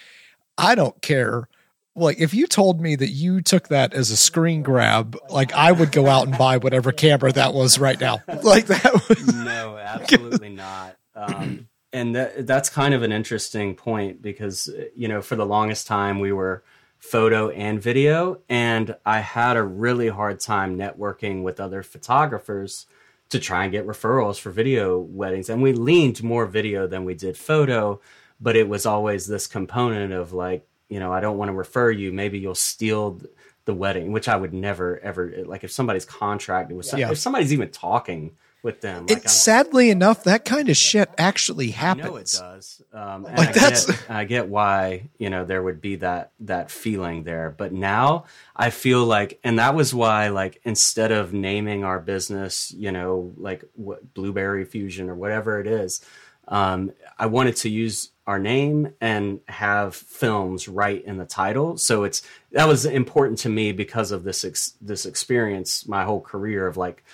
I 0.59 0.74
don't 0.74 1.00
care. 1.00 1.48
Like 1.96 2.20
if 2.20 2.34
you 2.34 2.46
told 2.46 2.80
me 2.80 2.96
that 2.96 3.09
you 3.09 3.40
took 3.40 3.68
that 3.68 3.94
as 3.94 4.10
a 4.10 4.16
screen 4.16 4.62
grab, 4.62 5.16
like 5.30 5.52
I 5.52 5.72
would 5.72 5.90
go 5.90 6.06
out 6.06 6.28
and 6.28 6.36
buy 6.36 6.59
whatever 6.59 6.92
camera 6.92 7.32
that 7.32 7.55
was 7.55 7.78
right 7.78 7.98
now. 8.00 8.22
Like 8.42 8.66
that 8.66 9.09
was 9.09 9.26
no, 9.34 9.78
absolutely 9.78 10.50
not. 10.50 10.96
Um, 11.14 11.68
and 11.93 12.15
that, 12.15 12.47
that's 12.47 12.69
kind 12.69 12.94
of 12.94 13.02
an 13.02 13.12
interesting 13.12 13.74
point 13.74 14.20
because 14.23 14.70
you 14.94 15.09
know 15.09 15.23
for 15.23 15.36
the 15.36 15.47
longest 15.47 15.86
time 15.86 16.20
we 16.20 16.32
were 16.32 16.62
photo 16.98 17.48
and 17.51 17.81
video, 17.81 18.40
and 18.48 18.97
I 19.06 19.20
had 19.20 19.56
a 19.56 19.62
really 19.62 20.09
hard 20.09 20.40
time 20.40 20.77
networking 20.77 21.43
with 21.43 21.60
other 21.60 21.82
photographers 21.82 22.86
to 23.28 23.39
try 23.39 23.62
and 23.65 23.73
get 23.73 23.86
referrals 23.86 24.39
for 24.40 24.51
video 24.51 24.98
weddings, 24.98 25.48
and 25.48 25.62
we 25.62 25.73
leaned 25.73 26.23
more 26.23 26.47
video 26.47 26.86
than 26.86 27.05
we 27.05 27.15
did 27.15 27.36
photo, 27.36 28.01
but 28.40 28.56
it 28.56 28.69
was 28.69 28.86
always 28.86 29.27
this 29.27 29.47
component 29.47 30.12
of 30.12 30.32
like 30.32 30.66
you 30.89 30.98
know 30.98 31.12
I 31.12 31.20
don't 31.20 31.39
want 31.39 31.51
to 31.51 31.55
refer 31.55 31.90
you, 31.90 32.12
maybe 32.12 32.39
you'll 32.39 32.55
steal 32.55 33.20
the 33.65 33.74
wedding, 33.74 34.12
which 34.12 34.28
I 34.28 34.36
would 34.36 34.52
never 34.55 34.98
ever 35.01 35.32
like 35.47 35.62
if 35.65 35.70
somebody's 35.70 36.05
contracted 36.06 36.77
with 36.77 36.86
some, 36.86 37.01
Yeah. 37.01 37.10
if 37.10 37.19
somebody's 37.19 37.52
even 37.52 37.70
talking 37.70 38.32
with 38.62 38.80
them. 38.80 39.06
Like 39.06 39.18
it, 39.24 39.30
sadly 39.30 39.89
enough, 39.90 40.24
that 40.24 40.44
kind 40.44 40.68
of 40.68 40.76
shit 40.76 41.09
actually 41.16 41.66
know 41.66 41.70
it 41.70 41.74
happens. 41.74 42.39
does. 42.39 42.82
Um, 42.93 43.24
and 43.26 43.39
Like, 43.39 43.48
I 43.51 43.52
that's- 43.52 43.86
Get, 43.86 44.10
I 44.10 44.24
get 44.24 44.48
why 44.48 45.09
you 45.18 45.30
know 45.30 45.44
there 45.44 45.62
would 45.62 45.80
be 45.80 45.97
that 45.97 46.32
that 46.40 46.70
feeling 46.70 47.22
there, 47.24 47.55
but 47.56 47.72
now 47.72 48.24
I 48.56 48.70
feel 48.70 49.05
like, 49.05 49.39
and 49.44 49.59
that 49.59 49.74
was 49.74 49.94
why, 49.94 50.28
like, 50.28 50.60
instead 50.64 51.12
of 51.12 51.32
naming 51.32 51.85
our 51.85 52.01
business, 52.01 52.72
you 52.76 52.90
know, 52.90 53.32
like 53.36 53.64
what 53.74 54.12
Blueberry 54.14 54.64
Fusion 54.64 55.09
or 55.09 55.14
whatever 55.14 55.60
it 55.60 55.66
is, 55.68 56.01
um, 56.48 56.93
I 57.18 57.26
wanted 57.26 57.56
to 57.56 57.68
use 57.68 58.10
our 58.26 58.39
name 58.39 58.93
and 59.01 59.40
have 59.48 59.94
films 59.94 60.68
right 60.68 61.02
in 61.05 61.16
the 61.16 61.24
title. 61.24 61.78
So 61.78 62.05
it's 62.05 62.22
that 62.52 62.66
was 62.68 62.85
important 62.85 63.39
to 63.40 63.48
me 63.48 63.72
because 63.72 64.10
of 64.12 64.24
this 64.24 64.44
ex, 64.44 64.74
this 64.80 65.06
experience, 65.06 65.86
my 65.86 66.05
whole 66.05 66.20
career 66.20 66.66
of 66.66 66.76
like 66.76 67.05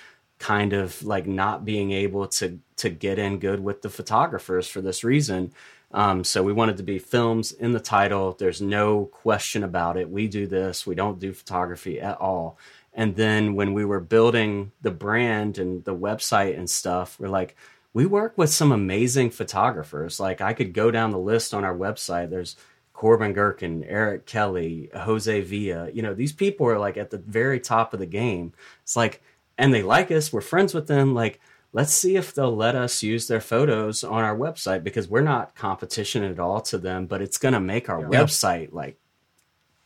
kind 0.45 0.75
of 0.75 1.03
like 1.03 1.27
not 1.27 1.65
being 1.65 1.91
able 1.91 2.27
to 2.29 2.61
to 2.77 2.91
get 2.91 3.19
in 3.19 3.39
good 3.39 3.61
with 3.61 3.81
the 3.81 3.89
photographers 3.89 4.69
for 4.69 4.83
this 4.83 5.03
reason. 5.03 5.51
Um, 5.91 6.23
so 6.23 6.43
we 6.43 6.53
wanted 6.53 6.77
to 6.77 6.83
be 6.83 6.99
films 6.99 7.51
in 7.53 7.73
the 7.73 7.81
title. 7.81 8.37
There's 8.39 8.61
no 8.61 9.07
question 9.07 9.65
about 9.65 9.97
it. 9.97 10.11
We 10.11 10.29
do 10.29 10.47
this. 10.47 10.87
We 10.87 10.95
don't 10.95 11.19
do 11.19 11.33
photography 11.33 11.99
at 11.99 12.21
all. 12.21 12.59
And 12.93 13.17
then 13.17 13.55
when 13.55 13.73
we 13.73 13.87
were 13.87 14.01
building 14.01 14.73
the 14.83 14.91
brand 14.91 15.57
and 15.57 15.83
the 15.85 15.97
website 15.97 16.59
and 16.59 16.69
stuff, 16.69 17.19
we're 17.19 17.29
like, 17.29 17.57
we 17.95 18.05
work 18.05 18.37
with 18.37 18.51
some 18.51 18.71
amazing 18.71 19.31
photographers. 19.31 20.21
Like 20.21 20.43
I 20.43 20.53
could 20.53 20.75
go 20.75 20.91
down 20.91 21.11
the 21.11 21.19
list 21.33 21.55
on 21.55 21.65
our 21.65 21.77
website. 21.77 22.29
There's 22.29 22.57
Corbin 22.93 23.33
Gurkin, 23.33 23.83
Eric 23.89 24.27
Kelley, 24.27 24.91
Jose 24.95 25.41
Villa. 25.41 25.91
You 25.91 26.03
know, 26.03 26.13
these 26.13 26.35
people 26.35 26.67
are 26.67 26.79
like 26.79 26.99
at 26.99 27.11
the 27.11 27.19
very 27.19 27.61
top 27.61 27.95
of 27.95 28.01
the 28.01 28.15
game. 28.23 28.53
It's 28.83 28.95
like, 28.95 29.23
and 29.59 29.73
they 29.73 29.83
like 29.83 30.11
us. 30.11 30.33
We're 30.33 30.41
friends 30.41 30.75
with 30.75 30.87
them. 30.87 31.15
Like, 31.15 31.41
let's 31.73 31.93
see 31.93 32.17
if 32.17 32.35
they'll 32.35 32.55
let 32.55 32.75
us 32.75 33.03
use 33.03 33.27
their 33.27 33.41
photos 33.41 34.05
on 34.05 34.23
our 34.23 34.37
website 34.37 34.85
because 34.85 35.09
we're 35.09 35.21
not 35.23 35.55
competition 35.55 36.25
at 36.25 36.39
all 36.39 36.61
to 36.63 36.79
them, 36.79 37.07
but 37.07 37.23
it's 37.23 37.39
going 37.39 37.55
to 37.55 37.61
make 37.61 37.89
our 37.89 38.01
website 38.01 38.73
like 38.73 38.99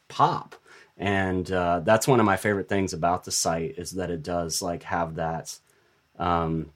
pop. 0.08 0.54
And 0.96 1.50
uh, 1.52 1.80
that's 1.80 2.08
one 2.08 2.18
of 2.18 2.26
my 2.26 2.36
favorite 2.36 2.68
things 2.68 2.92
about 2.92 3.24
the 3.24 3.30
site 3.30 3.78
is 3.78 3.92
that 3.92 4.10
it 4.10 4.22
does 4.22 4.60
like 4.60 4.82
have 4.82 5.14
that 5.14 5.56
um, 6.18 6.72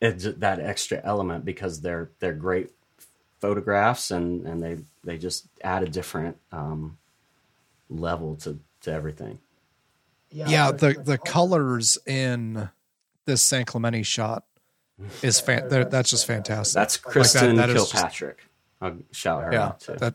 it, 0.00 0.40
that 0.40 0.60
extra 0.60 1.00
element 1.02 1.44
because 1.44 1.80
they're 1.80 2.10
they're 2.20 2.34
great 2.34 2.70
photographs 3.40 4.10
and 4.10 4.46
and 4.46 4.62
they 4.62 4.78
they 5.02 5.16
just 5.16 5.46
add 5.62 5.82
a 5.82 5.88
different 5.88 6.36
um, 6.52 6.98
level 7.88 8.36
to 8.36 8.58
to 8.82 8.92
everything. 8.92 9.38
Yeah, 10.30 10.72
the 10.72 10.94
the 11.02 11.18
colors 11.18 11.98
in 12.06 12.68
this 13.26 13.42
San 13.42 13.64
Clemente 13.64 14.02
shot 14.02 14.44
is 15.22 15.38
fan. 15.40 15.68
they're- 15.68 15.84
That's 15.84 16.10
just 16.10 16.26
fantastic. 16.26 16.74
That's 16.74 16.96
Kristen 16.96 17.56
that 17.56 17.68
is 17.70 17.76
just- 17.76 17.92
Kilpatrick. 17.92 18.38
I'll 18.80 18.96
shout 19.12 19.44
her 19.44 19.52
yeah, 19.52 19.64
out 19.66 19.80
too. 19.80 19.94
that 19.94 20.14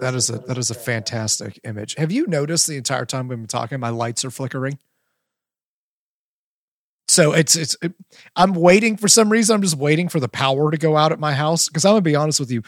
that 0.00 0.14
is 0.14 0.30
a 0.30 0.38
that 0.38 0.56
is 0.58 0.70
a 0.70 0.74
fantastic 0.74 1.60
image. 1.64 1.94
Have 1.96 2.10
you 2.12 2.26
noticed 2.26 2.66
the 2.66 2.76
entire 2.76 3.04
time 3.04 3.28
we've 3.28 3.38
been 3.38 3.46
talking, 3.46 3.78
my 3.80 3.90
lights 3.90 4.24
are 4.24 4.30
flickering? 4.30 4.78
so 7.08 7.32
it's 7.32 7.56
it's 7.56 7.76
it, 7.82 7.94
I'm 8.36 8.52
waiting 8.54 8.96
for 8.96 9.08
some 9.08 9.30
reason. 9.30 9.54
I'm 9.56 9.62
just 9.62 9.76
waiting 9.76 10.08
for 10.08 10.20
the 10.20 10.28
power 10.28 10.70
to 10.70 10.76
go 10.76 10.96
out 10.96 11.10
at 11.12 11.18
my 11.18 11.32
house 11.32 11.68
because 11.68 11.84
I'm 11.84 11.92
gonna 11.92 12.02
be 12.02 12.16
honest 12.16 12.38
with 12.40 12.50
you. 12.50 12.62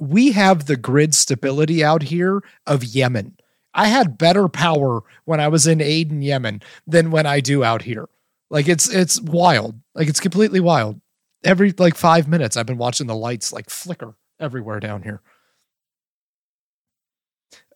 We 0.00 0.32
have 0.32 0.66
the 0.66 0.76
grid 0.76 1.14
stability 1.14 1.84
out 1.84 2.02
here 2.02 2.42
of 2.66 2.82
Yemen. 2.82 3.36
I 3.74 3.88
had 3.88 4.16
better 4.16 4.48
power 4.48 5.02
when 5.24 5.40
I 5.40 5.48
was 5.48 5.66
in 5.66 5.80
Aden, 5.80 6.22
Yemen, 6.22 6.62
than 6.86 7.10
when 7.10 7.26
I 7.26 7.40
do 7.40 7.64
out 7.64 7.82
here. 7.82 8.08
Like 8.50 8.68
it's 8.68 8.88
it's 8.88 9.20
wild. 9.20 9.80
Like 9.94 10.08
it's 10.08 10.20
completely 10.20 10.60
wild. 10.60 11.00
Every 11.42 11.74
like 11.76 11.96
five 11.96 12.28
minutes, 12.28 12.56
I've 12.56 12.66
been 12.66 12.78
watching 12.78 13.06
the 13.06 13.16
lights 13.16 13.52
like 13.52 13.68
flicker 13.68 14.14
everywhere 14.38 14.80
down 14.80 15.02
here. 15.02 15.20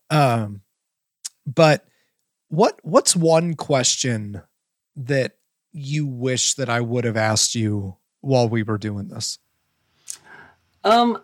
Um, 0.09 0.61
but 1.45 1.85
what 2.47 2.79
what's 2.83 3.15
one 3.15 3.55
question 3.55 4.41
that 4.95 5.33
you 5.71 6.07
wish 6.07 6.55
that 6.55 6.69
I 6.69 6.81
would 6.81 7.03
have 7.03 7.17
asked 7.17 7.55
you 7.55 7.97
while 8.21 8.49
we 8.49 8.63
were 8.63 8.77
doing 8.77 9.07
this? 9.07 9.37
Um, 10.83 11.21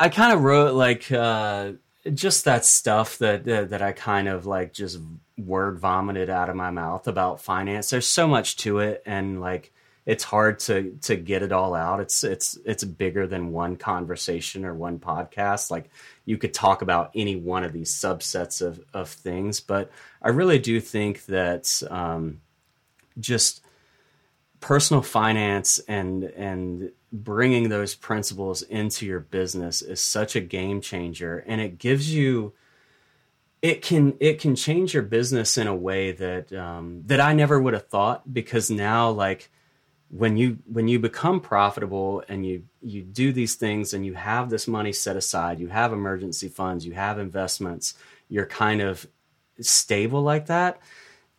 I 0.00 0.08
kind 0.08 0.32
of 0.32 0.42
wrote 0.42 0.74
like 0.74 1.10
uh, 1.10 1.72
just 2.14 2.44
that 2.44 2.64
stuff 2.64 3.18
that 3.18 3.44
that 3.44 3.82
I 3.82 3.92
kind 3.92 4.28
of 4.28 4.46
like 4.46 4.72
just 4.72 4.98
word 5.36 5.78
vomited 5.78 6.30
out 6.30 6.48
of 6.50 6.56
my 6.56 6.70
mouth 6.70 7.06
about 7.08 7.40
finance. 7.40 7.90
There's 7.90 8.10
so 8.10 8.26
much 8.26 8.56
to 8.58 8.78
it, 8.78 9.02
and 9.06 9.40
like 9.40 9.72
it's 10.06 10.24
hard 10.24 10.58
to 10.60 10.96
to 11.02 11.16
get 11.16 11.42
it 11.42 11.52
all 11.52 11.74
out. 11.74 12.00
It's 12.00 12.24
it's 12.24 12.58
it's 12.64 12.82
bigger 12.82 13.26
than 13.26 13.52
one 13.52 13.76
conversation 13.76 14.64
or 14.64 14.74
one 14.74 14.98
podcast. 14.98 15.70
Like 15.70 15.90
you 16.24 16.38
could 16.38 16.54
talk 16.54 16.82
about 16.82 17.10
any 17.14 17.36
one 17.36 17.62
of 17.62 17.72
these 17.72 17.92
subsets 17.94 18.62
of 18.62 18.80
of 18.94 19.10
things, 19.10 19.60
but 19.60 19.90
I 20.22 20.30
really 20.30 20.58
do 20.58 20.80
think 20.80 21.26
that 21.26 21.66
um, 21.90 22.40
just 23.20 23.62
personal 24.60 25.02
finance 25.02 25.78
and 25.88 26.24
and 26.24 26.92
bringing 27.12 27.68
those 27.68 27.94
principles 27.94 28.62
into 28.62 29.06
your 29.06 29.20
business 29.20 29.82
is 29.82 30.04
such 30.04 30.36
a 30.36 30.40
game 30.40 30.80
changer. 30.80 31.44
And 31.46 31.60
it 31.60 31.78
gives 31.78 32.12
you 32.12 32.52
it 33.62 33.82
can 33.82 34.16
it 34.20 34.40
can 34.40 34.54
change 34.54 34.94
your 34.94 35.02
business 35.02 35.58
in 35.58 35.66
a 35.66 35.74
way 35.74 36.12
that 36.12 36.52
um, 36.52 37.02
that 37.06 37.20
I 37.20 37.32
never 37.32 37.60
would 37.60 37.74
have 37.74 37.88
thought 37.88 38.32
because 38.32 38.70
now 38.70 39.10
like 39.10 39.50
when 40.10 40.36
you 40.36 40.58
when 40.66 40.88
you 40.88 40.98
become 40.98 41.40
profitable 41.40 42.22
and 42.28 42.46
you 42.46 42.64
you 42.80 43.02
do 43.02 43.32
these 43.32 43.56
things 43.56 43.92
and 43.92 44.06
you 44.06 44.14
have 44.14 44.48
this 44.48 44.66
money 44.66 44.92
set 44.92 45.16
aside 45.16 45.60
you 45.60 45.68
have 45.68 45.92
emergency 45.92 46.48
funds 46.48 46.86
you 46.86 46.92
have 46.92 47.18
investments 47.18 47.94
you're 48.28 48.46
kind 48.46 48.80
of 48.80 49.06
stable 49.60 50.22
like 50.22 50.46
that 50.46 50.80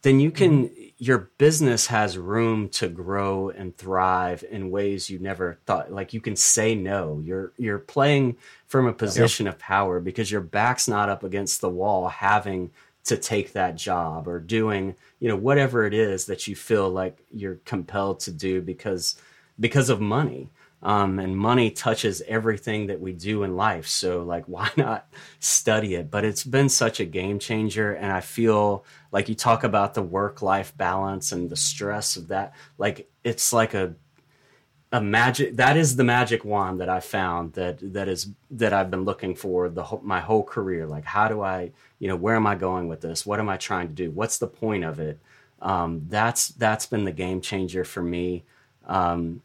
then 0.02 0.20
you 0.20 0.32
can 0.32 0.70
mm-hmm. 0.70 0.84
your 0.98 1.30
business 1.38 1.88
has 1.88 2.18
room 2.18 2.70
to 2.70 2.88
grow 2.88 3.50
and 3.50 3.76
thrive 3.76 4.44
in 4.50 4.72
ways 4.72 5.10
you 5.10 5.20
never 5.20 5.60
thought 5.66 5.92
like 5.92 6.14
you 6.14 6.22
can 6.22 6.36
say 6.36 6.76
no. 6.76 7.22
You're 7.24 7.52
you're 7.58 7.80
playing 7.80 8.38
from 8.68 8.86
a 8.88 8.94
position 8.94 9.48
of 9.48 9.60
power 9.60 10.00
because 10.00 10.32
your 10.32 10.42
back's 10.42 10.88
not 10.88 11.10
up 11.10 11.24
against 11.24 11.62
the 11.62 11.70
wall 11.70 12.08
having 12.08 12.72
to 13.06 13.18
take 13.18 13.54
that 13.54 13.76
job 13.76 14.28
or 14.28 14.40
doing 14.40 14.96
you 15.20 15.28
know 15.28 15.36
whatever 15.36 15.86
it 15.86 15.94
is 15.94 16.26
that 16.26 16.48
you 16.48 16.56
feel 16.56 16.90
like 16.90 17.18
you're 17.32 17.60
compelled 17.66 18.20
to 18.22 18.32
do 18.32 18.62
because 18.62 19.16
because 19.60 19.90
of 19.90 20.00
money 20.00 20.50
um, 20.82 21.20
and 21.20 21.38
money 21.38 21.72
touches 21.72 22.22
everything 22.28 22.88
that 22.88 23.02
we 23.02 23.12
do 23.12 23.44
in 23.44 23.56
life. 23.56 23.88
So 23.88 24.24
like 24.24 24.46
why 24.48 24.70
not 24.78 25.08
study 25.40 25.96
it? 25.96 26.10
But 26.10 26.26
it's 26.26 26.44
been 26.44 26.70
such 26.70 27.00
a 27.00 27.06
game 27.06 27.40
changer 27.40 27.94
and 27.94 28.12
i 28.12 28.22
feel 28.22 28.86
like 29.12 29.30
you 29.30 29.36
talk 29.36 29.64
about 29.64 29.94
the 29.94 30.02
work 30.02 30.42
life 30.42 30.76
balance 30.78 31.32
and 31.32 31.50
the 31.50 31.56
stress 31.56 32.16
of 32.16 32.30
that 32.30 32.54
like 32.78 33.10
it's 33.24 33.54
like 33.54 33.74
a 33.74 33.96
a 34.92 35.00
magic 35.00 35.56
that 35.56 35.78
is 35.78 35.96
the 35.96 36.04
magic 36.04 36.44
wand 36.44 36.80
that 36.80 36.90
i 36.90 37.00
found 37.00 37.54
that 37.54 37.78
that 37.94 38.08
is 38.08 38.32
that 38.50 38.74
i've 38.74 38.90
been 38.90 39.04
looking 39.04 39.36
for 39.36 39.70
the 39.70 39.84
whole, 39.84 40.02
my 40.04 40.20
whole 40.20 40.44
career. 40.44 40.88
Like 40.88 41.06
how 41.06 41.28
do 41.28 41.42
i 41.42 41.72
you 42.00 42.08
know 42.08 42.16
where 42.16 42.36
am 42.36 42.48
i 42.48 42.56
going 42.56 42.88
with 42.88 43.02
this? 43.02 43.26
What 43.26 43.40
am 43.40 43.50
i 43.50 43.58
trying 43.58 43.88
to 43.88 43.94
do? 43.94 44.10
What's 44.12 44.40
the 44.40 44.48
point 44.48 44.84
of 44.84 45.00
it? 45.00 45.20
Um, 45.62 46.06
that's 46.08 46.50
that's 46.50 46.86
been 46.86 47.06
the 47.06 47.12
game 47.12 47.42
changer 47.42 47.84
for 47.84 48.02
me. 48.02 48.46
Um, 48.86 49.42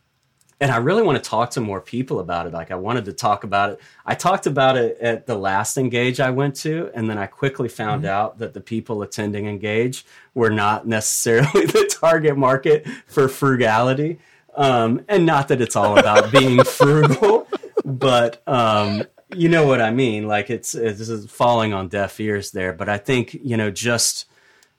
and 0.61 0.71
I 0.71 0.77
really 0.77 1.03
want 1.03 1.23
to 1.23 1.31
talk 1.31 1.51
to 1.51 1.61
more 1.61 1.81
people 1.81 2.21
about 2.21 2.47
it. 2.47 2.53
Like 2.53 2.71
I 2.71 2.77
wanted 2.77 3.05
to 3.07 3.13
talk 3.13 3.45
about 3.45 3.71
it. 3.71 3.81
I 4.07 4.15
talked 4.15 4.47
about 4.47 4.77
it 4.77 4.99
at 5.01 5.27
the 5.27 5.37
last 5.37 5.77
Engage 5.77 6.21
I 6.21 6.31
went 6.31 6.57
to, 6.57 6.91
and 6.95 7.09
then 7.11 7.19
I 7.19 7.27
quickly 7.27 7.69
found 7.69 8.03
mm-hmm. 8.03 8.13
out 8.13 8.39
that 8.39 8.55
the 8.55 8.61
people 8.61 9.03
attending 9.03 9.47
Engage 9.47 10.07
were 10.35 10.51
not 10.51 10.87
necessarily 10.87 11.67
the 11.67 11.93
target 12.01 12.37
market 12.37 12.87
for 13.07 13.29
frugality. 13.29 14.19
Um, 14.57 15.05
and 15.09 15.27
not 15.27 15.49
that 15.49 15.61
it's 15.61 15.75
all 15.75 15.99
about 15.99 16.31
being 16.31 16.63
frugal, 16.65 17.49
but 17.85 18.41
um, 18.47 19.03
you 19.35 19.49
know 19.49 19.67
what 19.67 19.81
I 19.81 19.91
mean. 19.91 20.29
Like 20.29 20.51
it's 20.51 20.75
it's 20.75 21.27
falling 21.31 21.75
on 21.75 21.89
deaf 21.89 22.21
ears 22.21 22.53
there. 22.53 22.73
But 22.73 22.89
I 22.89 22.99
think 22.99 23.35
you 23.35 23.57
know 23.57 23.71
just 23.71 24.27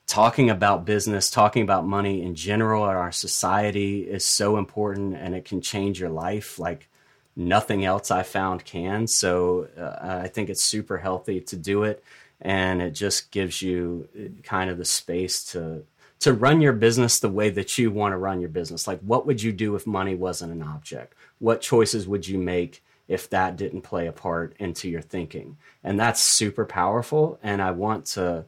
talking 0.07 0.49
about 0.49 0.85
business, 0.85 1.29
talking 1.29 1.63
about 1.63 1.85
money 1.85 2.21
in 2.21 2.35
general 2.35 2.83
in 2.83 2.95
our 2.95 3.11
society 3.11 4.01
is 4.01 4.25
so 4.25 4.57
important 4.57 5.15
and 5.15 5.33
it 5.33 5.45
can 5.45 5.61
change 5.61 5.99
your 5.99 6.09
life 6.09 6.59
like 6.59 6.87
nothing 7.35 7.83
else 7.83 8.11
I 8.11 8.23
found 8.23 8.65
can. 8.65 9.07
So 9.07 9.67
uh, 9.77 10.21
I 10.23 10.27
think 10.27 10.49
it's 10.49 10.63
super 10.63 10.97
healthy 10.97 11.41
to 11.41 11.55
do 11.55 11.83
it 11.83 12.03
and 12.39 12.81
it 12.81 12.91
just 12.91 13.31
gives 13.31 13.61
you 13.61 14.07
uh, 14.17 14.41
kind 14.43 14.69
of 14.69 14.77
the 14.77 14.85
space 14.85 15.43
to 15.51 15.83
to 16.17 16.33
run 16.33 16.61
your 16.61 16.73
business 16.73 17.19
the 17.19 17.29
way 17.29 17.49
that 17.49 17.77
you 17.77 17.91
want 17.91 18.13
to 18.13 18.17
run 18.17 18.39
your 18.39 18.49
business. 18.49 18.87
Like 18.87 18.99
what 19.01 19.25
would 19.25 19.43
you 19.43 19.51
do 19.51 19.75
if 19.75 19.85
money 19.85 20.15
wasn't 20.15 20.53
an 20.53 20.63
object? 20.63 21.13
What 21.39 21.61
choices 21.61 22.07
would 22.07 22.27
you 22.27 22.37
make 22.37 22.83
if 23.07 23.29
that 23.29 23.57
didn't 23.57 23.81
play 23.81 24.07
a 24.07 24.11
part 24.11 24.55
into 24.57 24.89
your 24.89 25.01
thinking? 25.01 25.57
And 25.83 25.99
that's 25.99 26.21
super 26.21 26.65
powerful 26.65 27.37
and 27.43 27.61
I 27.61 27.71
want 27.71 28.05
to 28.07 28.45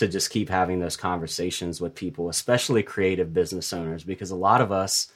to 0.00 0.08
just 0.08 0.30
keep 0.30 0.48
having 0.48 0.80
those 0.80 0.96
conversations 0.96 1.80
with 1.80 1.94
people, 1.94 2.28
especially 2.28 2.82
creative 2.82 3.32
business 3.32 3.72
owners, 3.72 4.02
because 4.02 4.30
a 4.30 4.36
lot 4.36 4.60
of 4.60 4.72
us, 4.72 5.12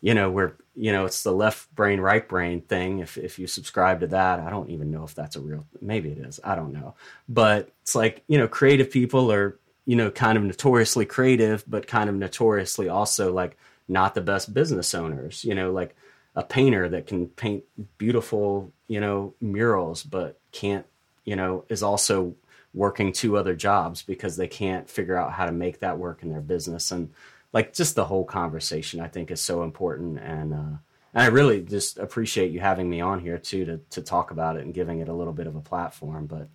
you 0.00 0.14
know, 0.14 0.30
we're, 0.30 0.52
you 0.76 0.92
know, 0.92 1.06
it's 1.06 1.24
the 1.24 1.32
left 1.32 1.74
brain, 1.74 2.00
right 2.00 2.26
brain 2.28 2.60
thing. 2.60 3.00
If, 3.00 3.18
if 3.18 3.40
you 3.40 3.48
subscribe 3.48 3.98
to 4.00 4.06
that, 4.06 4.38
I 4.38 4.48
don't 4.48 4.70
even 4.70 4.92
know 4.92 5.02
if 5.02 5.12
that's 5.12 5.34
a 5.34 5.40
real, 5.40 5.66
maybe 5.80 6.10
it 6.10 6.18
is. 6.18 6.38
I 6.44 6.54
don't 6.54 6.72
know. 6.72 6.94
But 7.28 7.72
it's 7.82 7.96
like, 7.96 8.22
you 8.28 8.38
know, 8.38 8.46
creative 8.46 8.92
people 8.92 9.32
are, 9.32 9.58
you 9.86 9.96
know, 9.96 10.10
kind 10.10 10.38
of 10.38 10.44
notoriously 10.44 11.04
creative, 11.04 11.64
but 11.66 11.88
kind 11.88 12.08
of 12.08 12.14
notoriously 12.14 12.88
also 12.88 13.32
like 13.32 13.56
not 13.88 14.14
the 14.14 14.20
best 14.20 14.54
business 14.54 14.94
owners, 14.94 15.44
you 15.44 15.54
know, 15.54 15.72
like 15.72 15.96
a 16.36 16.44
painter 16.44 16.88
that 16.90 17.08
can 17.08 17.26
paint 17.26 17.64
beautiful, 17.96 18.70
you 18.86 19.00
know, 19.00 19.34
murals, 19.40 20.04
but 20.04 20.38
can't, 20.52 20.86
you 21.24 21.34
know, 21.34 21.64
is 21.68 21.82
also 21.82 22.36
working 22.78 23.12
two 23.12 23.36
other 23.36 23.56
jobs 23.56 24.02
because 24.02 24.36
they 24.36 24.46
can't 24.46 24.88
figure 24.88 25.16
out 25.16 25.32
how 25.32 25.44
to 25.44 25.50
make 25.50 25.80
that 25.80 25.98
work 25.98 26.22
in 26.22 26.30
their 26.30 26.40
business. 26.40 26.92
And 26.92 27.10
like 27.52 27.74
just 27.74 27.96
the 27.96 28.04
whole 28.04 28.24
conversation 28.24 29.00
i 29.00 29.08
think 29.08 29.32
is 29.32 29.40
so 29.40 29.64
important. 29.64 30.20
And 30.20 30.54
uh, 30.54 30.78
and 31.12 31.24
i 31.24 31.26
really 31.26 31.60
just 31.60 31.98
appreciate 31.98 32.52
you 32.52 32.60
having 32.60 32.88
me 32.88 33.00
on 33.00 33.18
here 33.18 33.36
too 33.36 33.64
to 33.64 33.78
to 33.90 34.00
talk 34.00 34.30
about 34.30 34.56
it 34.56 34.64
and 34.64 34.72
giving 34.72 35.00
it 35.00 35.08
a 35.08 35.12
little 35.12 35.32
bit 35.32 35.48
of 35.48 35.56
a 35.56 35.60
platform. 35.60 36.26
But 36.26 36.48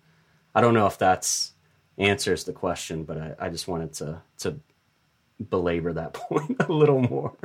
i 0.54 0.62
don't 0.62 0.74
know 0.74 0.86
if 0.86 0.96
that's 0.96 1.52
answers 1.96 2.42
the 2.42 2.52
question 2.52 3.04
but 3.04 3.16
i, 3.18 3.34
I 3.38 3.48
just 3.50 3.68
wanted 3.68 3.92
to 3.94 4.20
to 4.38 4.58
belabor 5.50 5.92
that 5.92 6.14
point 6.14 6.56
a 6.60 6.72
little 6.72 7.02
more. 7.02 7.36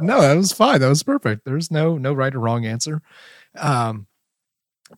No 0.00 0.20
that 0.20 0.36
was 0.36 0.52
fine. 0.52 0.80
That 0.80 0.88
was 0.88 1.02
perfect. 1.02 1.44
There's 1.44 1.70
no 1.70 1.98
no 1.98 2.12
right 2.12 2.34
or 2.34 2.38
wrong 2.38 2.64
answer. 2.64 3.02
Um 3.56 4.06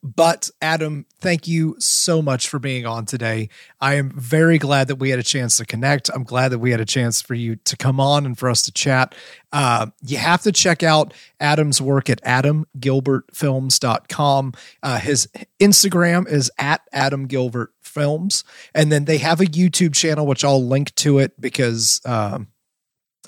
but 0.03 0.51
Adam, 0.63 1.05
thank 1.21 1.47
you 1.47 1.77
so 1.79 2.23
much 2.23 2.49
for 2.49 2.59
being 2.59 2.87
on 2.87 3.05
today. 3.07 3.49
I 3.81 3.95
am 3.95 4.11
very 4.11 4.59
glad 4.59 4.89
that 4.89 4.97
we 4.97 5.11
had 5.11 5.19
a 5.19 5.25
chance 5.25 5.57
to 5.59 5.65
connect. 5.65 6.11
I'm 6.15 6.25
glad 6.25 6.49
that 6.49 6.59
we 6.59 6.71
had 6.71 6.81
a 6.81 6.87
chance 6.87 7.23
for 7.23 7.35
you 7.35 7.57
to 7.57 7.77
come 7.77 8.01
on 8.01 8.27
and 8.27 8.39
for 8.39 8.49
us 8.49 8.63
to 8.63 8.73
chat. 8.73 9.15
Uh, 9.53 9.87
you 10.03 10.17
have 10.17 10.43
to 10.43 10.53
check 10.53 10.83
out 10.83 11.15
Adam's 11.41 11.81
work 11.81 12.11
at 12.11 12.23
adamgilbertfilms.com. 12.23 14.53
Uh, 14.83 14.99
his 14.99 15.29
Instagram 15.59 16.29
is 16.29 16.51
at 16.59 16.83
Adam 16.93 17.27
Gilbert 17.27 17.73
Films. 17.81 18.45
And 18.75 18.93
then 18.93 19.05
they 19.05 19.19
have 19.19 19.41
a 19.41 19.47
YouTube 19.47 19.95
channel, 19.95 20.27
which 20.27 20.45
I'll 20.45 20.65
link 20.65 20.95
to 20.97 21.19
it 21.19 21.41
because 21.41 22.01
um, 22.05 22.49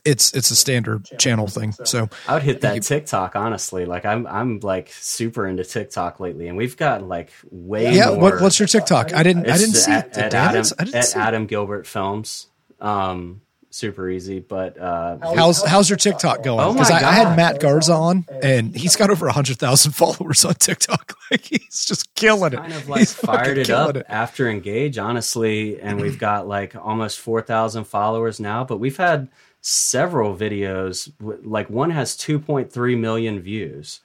it's 0.04 0.32
it's 0.34 0.50
a 0.50 0.56
standard 0.56 1.06
channel 1.18 1.46
thing. 1.46 1.72
So 1.84 2.08
I 2.26 2.34
would 2.34 2.42
hit 2.42 2.62
that 2.62 2.76
you, 2.76 2.80
TikTok 2.80 3.36
honestly. 3.36 3.84
Like 3.84 4.04
I'm 4.04 4.26
I'm 4.26 4.60
like 4.60 4.92
super 4.92 5.46
into 5.46 5.64
TikTok 5.64 6.20
lately, 6.20 6.48
and 6.48 6.56
we've 6.56 6.76
gotten 6.76 7.08
like 7.08 7.32
way 7.50 7.94
yeah. 7.94 8.10
What, 8.10 8.40
what's 8.40 8.58
your 8.58 8.68
TikTok? 8.68 9.12
I 9.12 9.22
didn't 9.22 9.48
I 9.48 9.56
didn't 9.56 9.74
see 9.74 9.92
at, 9.92 10.08
it. 10.08 10.16
At 10.16 10.34
Adam, 10.34 10.64
I 10.78 10.84
didn't 10.84 10.96
at 10.96 11.04
see 11.04 11.18
Adam 11.18 11.46
Gilbert 11.46 11.86
Films. 11.86 12.48
Um, 12.80 13.42
super 13.72 14.08
easy. 14.08 14.40
But 14.40 14.78
uh, 14.78 15.18
how's 15.34 15.64
how's 15.64 15.88
your 15.88 15.96
TikTok 15.96 16.42
going? 16.42 16.74
Because 16.74 16.90
oh 16.90 16.94
I, 16.94 16.98
I, 16.98 17.12
had 17.12 17.36
Matt 17.36 17.60
Garza 17.60 17.94
on, 17.94 18.26
and 18.42 18.74
he's 18.76 18.96
got 18.96 19.10
over 19.10 19.28
hundred 19.28 19.58
thousand 19.58 19.92
followers 19.92 20.44
on 20.44 20.54
TikTok. 20.54 21.16
Like 21.32 21.46
he's 21.46 21.86
just 21.86 22.14
killing 22.14 22.52
it. 22.52 22.56
Kind 22.56 22.74
of 22.74 22.90
like 22.90 22.98
he's 22.98 23.14
fired 23.14 23.56
it 23.56 23.70
up 23.70 23.96
it. 23.96 24.04
after 24.06 24.50
Engage, 24.50 24.98
honestly, 24.98 25.80
and 25.80 25.98
we've 25.98 26.18
got 26.18 26.46
like 26.46 26.76
almost 26.76 27.20
four 27.20 27.40
thousand 27.40 27.84
followers 27.84 28.38
now. 28.38 28.64
But 28.64 28.76
we've 28.76 28.98
had 28.98 29.28
several 29.62 30.36
videos. 30.36 31.10
Like 31.20 31.70
one 31.70 31.90
has 31.90 32.16
2.3 32.16 32.98
million 32.98 33.40
views, 33.40 34.01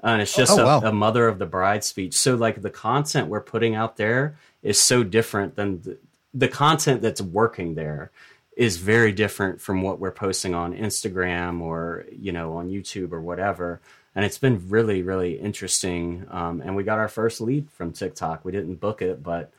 and 0.00 0.20
it's 0.20 0.34
just 0.34 0.58
Oh, 0.58 0.62
a, 0.62 0.64
wow. 0.64 0.80
a 0.80 0.92
mother 0.92 1.28
of 1.28 1.38
the 1.38 1.46
bride 1.46 1.84
speech. 1.84 2.14
So 2.14 2.34
like 2.34 2.62
the 2.62 2.70
content 2.70 3.28
we're 3.28 3.40
putting 3.40 3.76
out 3.76 3.96
there 3.96 4.34
is 4.62 4.82
so 4.82 5.04
different 5.04 5.54
than 5.54 5.82
the, 5.82 5.98
the 6.34 6.48
content 6.48 7.02
that's 7.02 7.20
working 7.22 7.74
there 7.74 8.10
is 8.56 8.76
very 8.78 9.12
different 9.12 9.60
from 9.60 9.82
what 9.82 9.98
we're 9.98 10.10
posting 10.10 10.54
on 10.54 10.74
Instagram 10.74 11.60
or 11.60 12.04
you 12.10 12.32
know 12.32 12.56
on 12.56 12.68
YouTube 12.70 13.12
or 13.12 13.20
whatever. 13.20 13.80
And 14.14 14.24
it's 14.24 14.38
been 14.38 14.68
really 14.68 15.02
really 15.02 15.38
interesting. 15.38 16.26
Um, 16.30 16.60
and 16.62 16.74
we 16.74 16.84
got 16.84 16.98
our 16.98 17.08
first 17.08 17.40
lead 17.40 17.70
from 17.70 17.92
TikTok. 17.92 18.44
We 18.44 18.52
didn't 18.52 18.76
book 18.80 19.02
it, 19.02 19.22
but 19.22 19.52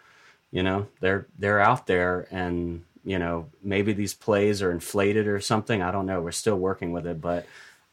you 0.51 0.63
know 0.63 0.87
they're 0.99 1.27
they're 1.39 1.59
out 1.59 1.85
there 1.87 2.27
and 2.31 2.83
you 3.03 3.19
know 3.19 3.49
maybe 3.61 3.93
these 3.93 4.13
plays 4.13 4.61
are 4.61 4.71
inflated 4.71 5.27
or 5.27 5.39
something. 5.39 5.81
I 5.81 5.91
don't 5.91 6.05
know. 6.05 6.21
We're 6.21 6.31
still 6.31 6.57
working 6.57 6.91
with 6.91 7.07
it 7.07 7.21
but 7.21 7.45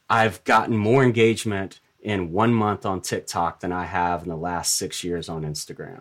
i've 0.09 0.43
gotten 0.45 0.77
more 0.77 1.05
engagement 1.05 1.79
in 2.01 2.33
one 2.33 2.53
month 2.53 2.85
on 2.85 3.01
tiktok 3.01 3.61
than 3.61 3.71
i 3.71 3.85
have 3.85 4.25
in 4.25 4.29
the 4.29 4.37
last 4.37 4.75
six 4.75 5.05
years 5.05 5.29
on 5.29 5.43
instagram. 5.43 6.01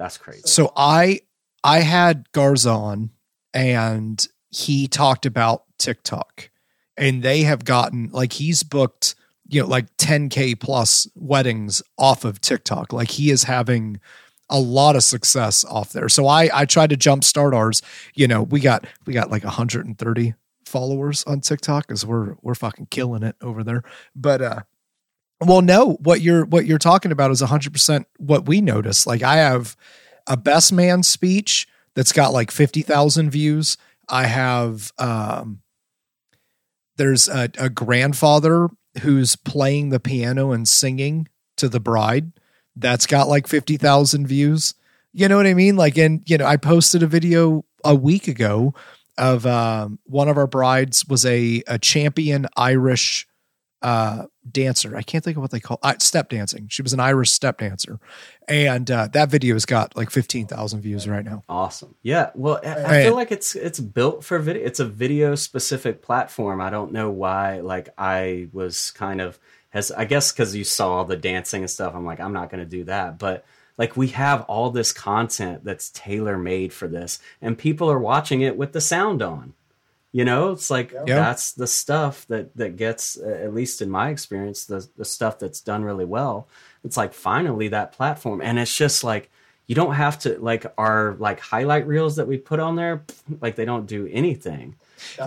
That's 0.00 0.16
crazy. 0.16 0.40
So 0.46 0.72
I 0.74 1.20
I 1.62 1.80
had 1.80 2.32
Garza 2.32 2.70
on 2.70 3.10
and 3.52 4.26
he 4.48 4.88
talked 4.88 5.26
about 5.26 5.64
TikTok 5.76 6.48
and 6.96 7.22
they 7.22 7.42
have 7.42 7.66
gotten 7.66 8.08
like 8.10 8.32
he's 8.32 8.62
booked 8.62 9.14
you 9.46 9.60
know 9.60 9.68
like 9.68 9.94
10k 9.98 10.58
plus 10.58 11.06
weddings 11.14 11.82
off 11.98 12.24
of 12.24 12.40
TikTok. 12.40 12.94
Like 12.94 13.10
he 13.10 13.30
is 13.30 13.42
having 13.42 14.00
a 14.50 14.58
lot 14.58 14.96
of 14.96 15.02
success 15.02 15.64
off 15.64 15.92
there. 15.92 16.08
So 16.08 16.26
I 16.26 16.50
I 16.52 16.64
tried 16.66 16.90
to 16.90 16.96
jumpstart 16.96 17.54
ours. 17.54 17.80
You 18.14 18.28
know, 18.28 18.42
we 18.42 18.60
got 18.60 18.86
we 19.06 19.14
got 19.14 19.30
like 19.30 19.44
130 19.44 20.34
followers 20.66 21.24
on 21.24 21.40
TikTok 21.40 21.86
because 21.86 22.04
we're 22.04 22.34
we're 22.42 22.54
fucking 22.54 22.88
killing 22.90 23.22
it 23.22 23.36
over 23.40 23.64
there. 23.64 23.82
But 24.14 24.42
uh 24.42 24.60
well 25.40 25.62
no, 25.62 25.92
what 26.02 26.20
you're 26.20 26.44
what 26.44 26.66
you're 26.66 26.78
talking 26.78 27.12
about 27.12 27.30
is 27.30 27.40
100% 27.40 28.04
what 28.18 28.46
we 28.46 28.60
notice. 28.60 29.06
Like 29.06 29.22
I 29.22 29.36
have 29.36 29.76
a 30.26 30.36
best 30.36 30.72
man 30.72 31.02
speech 31.02 31.66
that's 31.94 32.12
got 32.12 32.32
like 32.32 32.50
50,000 32.50 33.30
views. 33.30 33.78
I 34.08 34.26
have 34.26 34.92
um 34.98 35.62
there's 36.96 37.28
a, 37.28 37.48
a 37.56 37.70
grandfather 37.70 38.68
who's 39.02 39.36
playing 39.36 39.88
the 39.88 40.00
piano 40.00 40.50
and 40.50 40.68
singing 40.68 41.28
to 41.56 41.68
the 41.68 41.80
bride 41.80 42.32
that's 42.76 43.06
got 43.06 43.28
like 43.28 43.46
50,000 43.46 44.26
views. 44.26 44.74
You 45.12 45.28
know 45.28 45.36
what 45.36 45.46
I 45.46 45.54
mean? 45.54 45.76
Like 45.76 45.98
and 45.98 46.22
you 46.26 46.38
know, 46.38 46.46
I 46.46 46.56
posted 46.56 47.02
a 47.02 47.06
video 47.06 47.64
a 47.84 47.94
week 47.94 48.28
ago 48.28 48.74
of 49.18 49.44
um 49.44 49.98
one 50.04 50.28
of 50.28 50.38
our 50.38 50.46
brides 50.46 51.06
was 51.06 51.26
a 51.26 51.62
a 51.66 51.78
champion 51.78 52.46
Irish 52.56 53.26
uh 53.82 54.26
dancer. 54.50 54.96
I 54.96 55.02
can't 55.02 55.22
think 55.24 55.36
of 55.36 55.42
what 55.42 55.50
they 55.50 55.60
call 55.60 55.78
uh, 55.82 55.94
step 55.98 56.28
dancing. 56.28 56.68
She 56.68 56.82
was 56.82 56.92
an 56.92 57.00
Irish 57.00 57.30
step 57.30 57.58
dancer. 57.58 57.98
And 58.46 58.90
uh 58.90 59.08
that 59.12 59.30
video 59.30 59.54
has 59.54 59.64
got 59.66 59.96
like 59.96 60.10
15,000 60.10 60.80
views 60.80 61.08
right 61.08 61.24
now. 61.24 61.42
awesome 61.48 61.94
yeah 62.02 62.30
well 62.34 62.60
i, 62.64 62.98
I 63.00 63.02
feel 63.02 63.14
like 63.14 63.32
it's 63.32 63.54
it's 63.56 63.80
built 63.80 64.24
for 64.24 64.38
video 64.38 64.64
it's 64.64 64.80
a 64.80 64.86
video 64.86 65.34
specific 65.34 66.02
platform 66.02 66.60
i 66.60 66.70
don't 66.70 66.92
know 66.92 67.10
why 67.10 67.60
like 67.60 67.88
i 67.98 68.48
was 68.52 68.90
kind 68.92 69.20
of 69.20 69.38
has 69.70 69.90
i 69.92 70.04
guess 70.04 70.30
because 70.32 70.54
you 70.54 70.64
saw 70.64 71.02
the 71.04 71.16
dancing 71.16 71.62
and 71.62 71.70
stuff 71.70 71.94
i'm 71.94 72.04
like 72.04 72.20
i'm 72.20 72.32
not 72.32 72.50
going 72.50 72.62
to 72.62 72.70
do 72.78 72.84
that. 72.84 73.18
But 73.18 73.44
like 73.78 73.96
we 73.96 74.08
have 74.08 74.42
all 74.42 74.68
this 74.70 74.92
content 74.92 75.64
that's 75.64 75.88
tailor 75.90 76.36
made 76.36 76.72
for 76.72 76.86
this 76.86 77.18
and 77.40 77.56
people 77.56 77.90
are 77.90 77.98
watching 77.98 78.42
it 78.42 78.56
with 78.58 78.72
the 78.72 78.80
sound 78.80 79.22
on. 79.22 79.54
You 80.12 80.24
know 80.24 80.50
it's 80.50 80.70
like 80.70 80.92
Yeah. 80.92 81.14
that's 81.16 81.52
the 81.52 81.66
stuff 81.68 82.26
that 82.26 82.54
that 82.56 82.76
gets 82.76 83.16
at 83.16 83.54
least 83.54 83.80
in 83.80 83.88
my 83.90 84.10
experience 84.10 84.66
the 84.66 84.86
the 84.96 85.04
stuff 85.04 85.38
that's 85.38 85.60
done 85.60 85.84
really 85.84 86.04
well. 86.04 86.48
It's 86.84 86.96
like 86.96 87.14
finally 87.14 87.68
that 87.68 87.92
platform 87.92 88.40
and 88.42 88.58
it's 88.58 88.76
just 88.76 89.04
like 89.04 89.30
you 89.66 89.76
don't 89.76 89.94
have 89.94 90.18
to 90.20 90.36
like 90.40 90.66
our 90.76 91.14
like 91.20 91.38
highlight 91.38 91.86
reels 91.86 92.16
that 92.16 92.26
we 92.26 92.38
put 92.38 92.58
on 92.58 92.74
there 92.74 93.04
like 93.40 93.54
they 93.54 93.64
don't 93.64 93.86
do 93.86 94.08
anything 94.10 94.74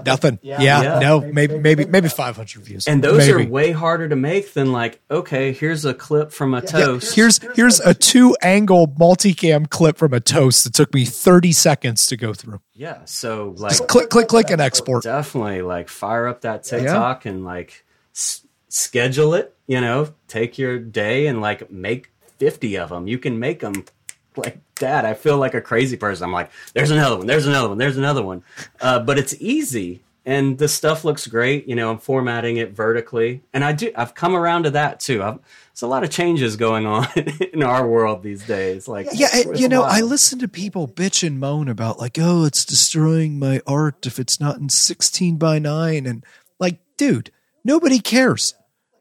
Nothing. 0.05 0.39
Yeah. 0.41 0.61
Yeah. 0.61 0.99
No, 0.99 1.21
maybe 1.21 1.57
maybe 1.57 1.85
maybe 1.85 2.09
500 2.09 2.63
views. 2.63 2.87
and 2.87 3.03
those 3.03 3.17
maybe. 3.19 3.45
are 3.45 3.49
way 3.49 3.71
harder 3.71 4.07
to 4.09 4.15
make 4.15 4.53
than 4.53 4.71
like 4.71 5.01
okay 5.09 5.51
here's 5.53 5.85
a 5.85 5.93
clip 5.93 6.31
from 6.31 6.53
a 6.53 6.57
Yeah, 6.61 6.65
toast 6.69 7.15
here's 7.15 7.39
here's 7.55 7.79
a 7.79 7.93
two 7.93 8.35
angle 8.41 8.87
multicam 8.87 9.69
clip 9.69 9.97
from 9.97 10.13
a 10.13 10.19
toast 10.19 10.63
that 10.63 10.73
took 10.73 10.93
me 10.93 11.05
30 11.05 11.51
seconds 11.51 12.07
to 12.07 12.17
go 12.17 12.33
through. 12.33 12.59
yeah 12.73 12.99
so 13.05 13.53
like 13.57 13.71
Just 13.71 13.87
click 13.87 14.09
click 14.09 14.27
click 14.27 14.49
and 14.49 14.61
export. 14.61 15.03
definitely 15.03 15.61
like 15.61 15.89
fire 15.89 16.27
up 16.27 16.41
that 16.41 16.63
TikTok 16.63 17.25
and 17.25 17.43
like 17.45 17.85
s- 18.15 18.45
schedule 18.69 19.33
it. 19.33 19.55
You 19.67 19.79
know, 19.79 20.09
take 20.27 20.57
your 20.57 20.77
day 20.77 21.27
and 21.27 21.39
like 21.39 21.71
make 21.71 22.11
fifty 22.37 22.77
of 22.77 22.89
them. 22.89 23.07
You 23.07 23.17
can 23.17 23.39
make 23.39 23.61
them 23.61 23.85
like 24.38 24.60
that. 24.76 25.05
I 25.05 25.14
feel 25.14 25.38
like 25.38 25.53
a 25.53 25.61
crazy 25.61 25.97
person. 25.97 26.26
I'm 26.26 26.31
like, 26.31 26.49
there's 26.73 26.91
another 26.91 27.18
one. 27.18 27.27
There's 27.27 27.47
another 27.47 27.69
one. 27.69 27.77
There's 27.77 27.97
another 27.97 28.23
one. 28.23 28.43
Uh, 28.81 28.99
but 28.99 29.18
it's 29.18 29.35
easy. 29.39 30.03
And 30.26 30.57
the 30.57 30.69
stuff 30.69 31.03
looks 31.03 31.27
great. 31.27 31.68
You 31.68 31.76
know, 31.76 31.91
I'm 31.91 31.97
formatting 31.97 32.55
it 32.55 32.72
vertically, 32.72 33.41
and 33.51 33.61
I 33.61 33.73
do. 33.73 33.91
I've 33.93 34.15
come 34.15 34.38
around 34.38 34.64
to 34.64 34.72
that 34.72 35.01
too. 35.01 35.22
I've, 35.22 35.39
there's 35.73 35.81
a 35.81 35.88
lot 35.88 36.03
of 36.03 36.11
changes 36.11 36.55
going 36.55 36.85
on 36.85 37.07
in 37.53 37.61
our 37.61 37.85
world 37.85 38.23
these 38.23 38.45
days. 38.45 38.88
Like, 38.88 39.07
Yeah, 39.11 39.27
and, 39.34 39.60
you 39.60 39.68
know, 39.68 39.84
I 39.84 39.99
listen 39.99 40.39
to 40.39 40.47
people 40.47 40.88
bitch 40.88 41.27
and 41.27 41.41
moan 41.41 41.68
about 41.68 41.99
like, 41.99 42.18
oh, 42.19 42.45
it's 42.45 42.64
destroying 42.64 43.38
my 43.38 43.60
art 43.68 44.05
if 44.05 44.18
it's 44.18 44.39
not 44.39 44.60
in 44.60 44.69
16 44.69 45.35
by 45.38 45.60
9 45.60 46.05
and 46.05 46.23
like, 46.57 46.80
dude, 46.95 47.31
nobody 47.65 47.99
cares. 47.99 48.53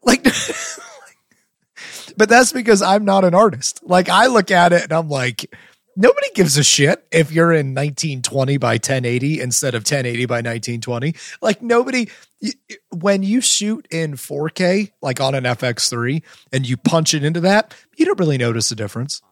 Like 0.03 0.27
But 2.17 2.29
that's 2.29 2.53
because 2.53 2.83
I'm 2.83 3.05
not 3.05 3.25
an 3.25 3.35
artist. 3.35 3.81
Like 3.83 4.09
I 4.09 4.27
look 4.27 4.51
at 4.51 4.73
it 4.73 4.85
and 4.85 4.93
I'm 4.93 5.09
like 5.09 5.53
nobody 5.97 6.29
gives 6.35 6.57
a 6.57 6.65
shit 6.65 7.05
if 7.11 7.33
you're 7.33 7.53
in 7.53 7.75
1920 7.75 8.57
by 8.57 8.75
1080 8.75 9.41
instead 9.41 9.75
of 9.75 9.81
1080 9.81 10.27
by 10.27 10.37
1920. 10.37 11.15
Like 11.41 11.63
nobody 11.63 12.09
when 12.91 13.23
you 13.23 13.41
shoot 13.41 13.87
in 13.91 14.15
4K 14.15 14.93
like 15.01 15.21
on 15.21 15.35
an 15.35 15.45
FX3 15.45 16.23
and 16.53 16.69
you 16.69 16.77
punch 16.77 17.15
it 17.15 17.25
into 17.25 17.41
that, 17.41 17.75
you 17.97 18.05
don't 18.05 18.19
really 18.19 18.39
notice 18.39 18.71
a 18.71 18.75
difference. 18.75 19.23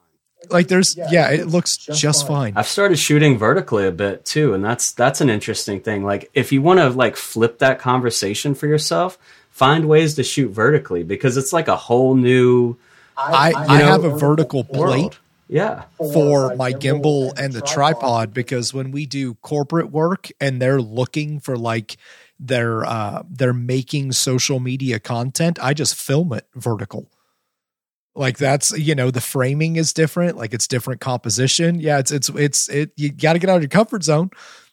Like 0.49 0.69
there's 0.69 0.97
yeah, 0.97 1.31
it 1.31 1.49
looks 1.49 1.77
just 1.77 2.27
fine. 2.27 2.55
I've 2.57 2.67
started 2.67 2.99
shooting 2.99 3.37
vertically 3.37 3.87
a 3.87 3.93
bit 3.93 4.25
too, 4.25 4.55
and 4.55 4.65
that's 4.65 4.93
that's 4.93 5.21
an 5.21 5.29
interesting 5.29 5.81
thing. 5.81 6.03
Like 6.03 6.31
if 6.33 6.51
you 6.51 6.63
want 6.63 6.81
to 6.81 6.89
like 6.89 7.17
flip 7.17 7.59
that 7.59 7.79
conversation 7.79 8.55
for 8.55 8.67
yourself, 8.67 9.19
find 9.61 9.91
ways 9.91 10.15
to 10.15 10.25
shoot 10.25 10.49
vertically 10.49 11.03
because 11.03 11.37
it's 11.37 11.53
like 11.53 11.69
a 11.69 11.77
whole 11.77 12.15
new 12.15 12.79
I, 13.15 13.53
I 13.55 13.79
know, 13.79 13.85
have 13.85 14.05
a 14.05 14.17
vertical 14.17 14.65
plate. 14.65 15.19
Yeah. 15.49 15.83
for 15.99 16.55
my 16.55 16.73
gimbal 16.73 17.37
and 17.37 17.53
the 17.53 17.61
tripod 17.61 18.33
because 18.33 18.73
when 18.73 18.91
we 18.91 19.05
do 19.05 19.35
corporate 19.35 19.91
work 19.91 20.31
and 20.41 20.63
they're 20.63 20.81
looking 20.81 21.41
for 21.41 21.59
like 21.59 21.97
their 22.39 22.87
uh 22.87 23.23
they're 23.29 23.53
making 23.53 24.13
social 24.13 24.61
media 24.61 24.99
content, 24.99 25.59
I 25.61 25.75
just 25.75 25.95
film 25.95 26.33
it 26.33 26.47
vertical. 26.55 27.11
Like 28.15 28.39
that's 28.39 28.71
you 28.79 28.95
know 28.95 29.11
the 29.11 29.21
framing 29.21 29.77
is 29.77 29.93
different, 29.93 30.39
like 30.39 30.55
it's 30.55 30.69
different 30.69 31.03
composition. 31.03 31.81
Yeah, 31.81 31.99
it's 31.99 32.13
it's 32.13 32.31
it's 32.31 32.69
it 32.71 32.93
you 32.97 33.11
got 33.13 33.35
to 33.35 33.39
get 33.39 33.51
out 33.51 33.57
of 33.57 33.63
your 33.63 33.69
comfort 33.69 34.05
zone, 34.05 34.31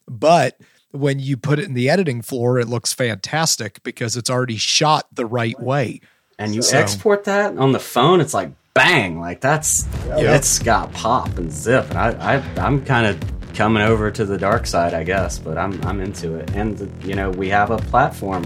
but 0.08 0.58
when 0.92 1.20
you 1.20 1.38
put 1.38 1.60
it 1.60 1.66
in 1.66 1.74
the 1.74 1.90
editing 1.90 2.22
floor, 2.22 2.60
it 2.60 2.68
looks 2.68 2.94
fantastic 2.94 3.82
because 3.84 4.16
it's 4.18 4.30
already 4.30 4.58
shot 4.58 5.08
the 5.14 5.26
right 5.26 5.60
way. 5.60 6.02
And 6.40 6.56
you 6.56 6.62
So- 6.62 6.78
export 6.78 7.24
that 7.26 7.58
on 7.58 7.72
the 7.72 7.80
phone, 7.80 8.22
it's 8.22 8.34
like 8.34 8.52
bang, 8.74 9.20
like 9.20 9.42
that's 9.42 9.86
it's 10.12 10.60
got 10.60 10.94
pop 10.94 11.38
and 11.38 11.52
zip. 11.52 11.90
And 11.90 11.98
I, 11.98 12.36
I 12.36 12.66
I'm 12.66 12.86
kind 12.86 13.08
of 13.08 13.54
coming 13.56 13.82
over 13.82 14.12
to 14.12 14.24
the 14.24 14.38
dark 14.38 14.68
side, 14.68 14.94
I 14.94 15.04
guess, 15.04 15.40
but 15.40 15.58
I'm 15.58 15.84
I'm 15.84 16.00
into 16.00 16.36
it. 16.36 16.52
And 16.54 16.92
you 17.04 17.16
know, 17.16 17.32
we 17.32 17.50
have 17.50 17.72
a 17.72 17.78
platform 17.78 18.46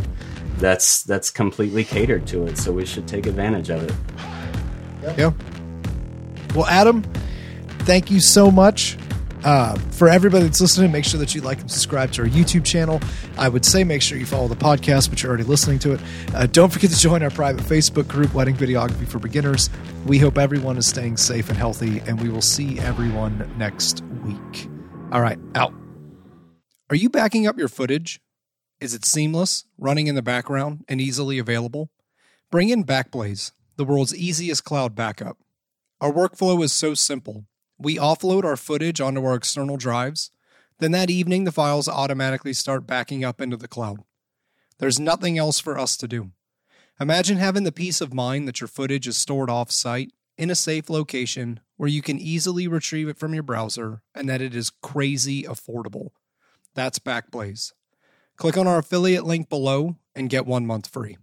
that's 0.57 1.03
that's 1.03 1.30
completely 1.30 1.84
catered 1.84 2.26
to 2.27 2.45
it, 2.47 2.57
so 2.57 2.72
we 2.72 2.85
should 2.85 3.07
take 3.07 3.26
advantage 3.26 3.69
of 3.69 3.84
it. 3.84 3.93
Yeah. 5.18 5.31
Well, 6.55 6.68
Adam, 6.68 7.03
thank 7.80 8.09
you 8.11 8.22
so 8.22 8.49
much. 8.51 8.97
Uh, 9.43 9.76
for 9.91 10.07
everybody 10.07 10.45
that's 10.45 10.61
listening, 10.61 10.91
make 10.91 11.03
sure 11.03 11.19
that 11.19 11.34
you 11.34 11.41
like 11.41 11.59
and 11.59 11.72
subscribe 11.72 12.11
to 12.11 12.22
our 12.22 12.27
YouTube 12.27 12.63
channel. 12.63 12.99
I 13.38 13.49
would 13.49 13.65
say 13.65 13.84
make 13.84 14.01
sure 14.01 14.18
you 14.18 14.26
follow 14.26 14.47
the 14.47 14.55
podcast, 14.55 15.09
but 15.09 15.22
you're 15.22 15.30
already 15.30 15.43
listening 15.43 15.80
to 15.80 15.93
it. 15.93 16.01
Uh, 16.34 16.45
don't 16.45 16.72
forget 16.72 16.91
to 16.91 16.99
join 16.99 17.23
our 17.23 17.31
private 17.31 17.63
Facebook 17.63 18.07
group, 18.07 18.34
Wedding 18.34 18.55
Videography 18.55 19.07
for 19.07 19.19
Beginners. 19.19 19.69
We 20.05 20.19
hope 20.19 20.38
everyone 20.38 20.77
is 20.77 20.85
staying 20.88 21.18
safe 21.18 21.49
and 21.49 21.57
healthy, 21.57 22.01
and 22.05 22.22
we 22.22 22.30
will 22.30 22.41
see 22.41 22.80
everyone 22.80 23.51
next 23.57 24.03
week. 24.23 24.69
All 25.11 25.22
right, 25.22 25.39
out. 25.55 25.73
Are 26.89 26.95
you 26.95 27.09
backing 27.09 27.47
up 27.47 27.57
your 27.57 27.68
footage? 27.68 28.22
Is 28.80 28.93
it 28.93 29.05
seamless, 29.05 29.65
running 29.77 30.07
in 30.07 30.15
the 30.15 30.22
background, 30.22 30.85
and 30.88 31.01
easily 31.01 31.39
available? 31.39 31.89
Bring 32.51 32.69
in 32.69 32.84
Backblaze, 32.84 33.53
the 33.76 33.85
world's 33.85 34.15
easiest 34.15 34.63
cloud 34.65 34.93
backup. 34.93 35.38
Our 35.99 36.11
workflow 36.11 36.63
is 36.63 36.73
so 36.73 36.93
simple. 36.93 37.45
We 37.82 37.98
offload 37.98 38.44
our 38.44 38.58
footage 38.58 39.02
onto 39.02 39.26
our 39.26 39.36
external 39.36 39.78
drives. 39.78 40.30
Then 40.80 40.91
that 40.91 41.10
evening, 41.10 41.45
the 41.45 41.52
files 41.52 41.88
automatically 41.88 42.53
start 42.53 42.86
backing 42.86 43.24
up 43.26 43.41
into 43.41 43.58
the 43.58 43.68
cloud. 43.68 44.03
There's 44.78 44.99
nothing 44.99 45.38
else 45.38 45.60
for 45.60 45.78
us 45.78 45.98
to 45.98 46.08
do. 46.08 46.32
Imagine 46.99 47.38
having 47.38 47.64
the 47.64 47.72
peace 47.72 47.99
of 48.02 48.14
mind 48.14 48.48
that 48.48 48.62
your 48.62 48.68
footage 48.68 49.08
is 49.08 49.18
stored 49.18 49.49
off 49.49 49.72
site 49.72 50.12
in 50.38 50.52
a 50.52 50.56
safe 50.56 50.90
location 50.90 51.60
where 51.78 51.90
you 51.90 52.02
can 52.02 52.20
easily 52.20 52.68
retrieve 52.68 53.08
it 53.08 53.18
from 53.18 53.34
your 53.34 53.44
browser 53.44 54.03
and 54.14 54.30
that 54.30 54.41
it 54.41 54.56
is 54.56 54.70
crazy 54.70 55.44
affordable. 55.44 56.10
That's 56.76 56.99
Backblaze. 56.99 57.74
Click 58.38 58.58
on 58.58 58.68
our 58.68 58.80
affiliate 58.80 59.26
link 59.26 59.49
below 59.49 59.98
and 60.16 60.30
get 60.30 60.45
one 60.45 60.66
month 60.66 60.88
free. 60.88 61.18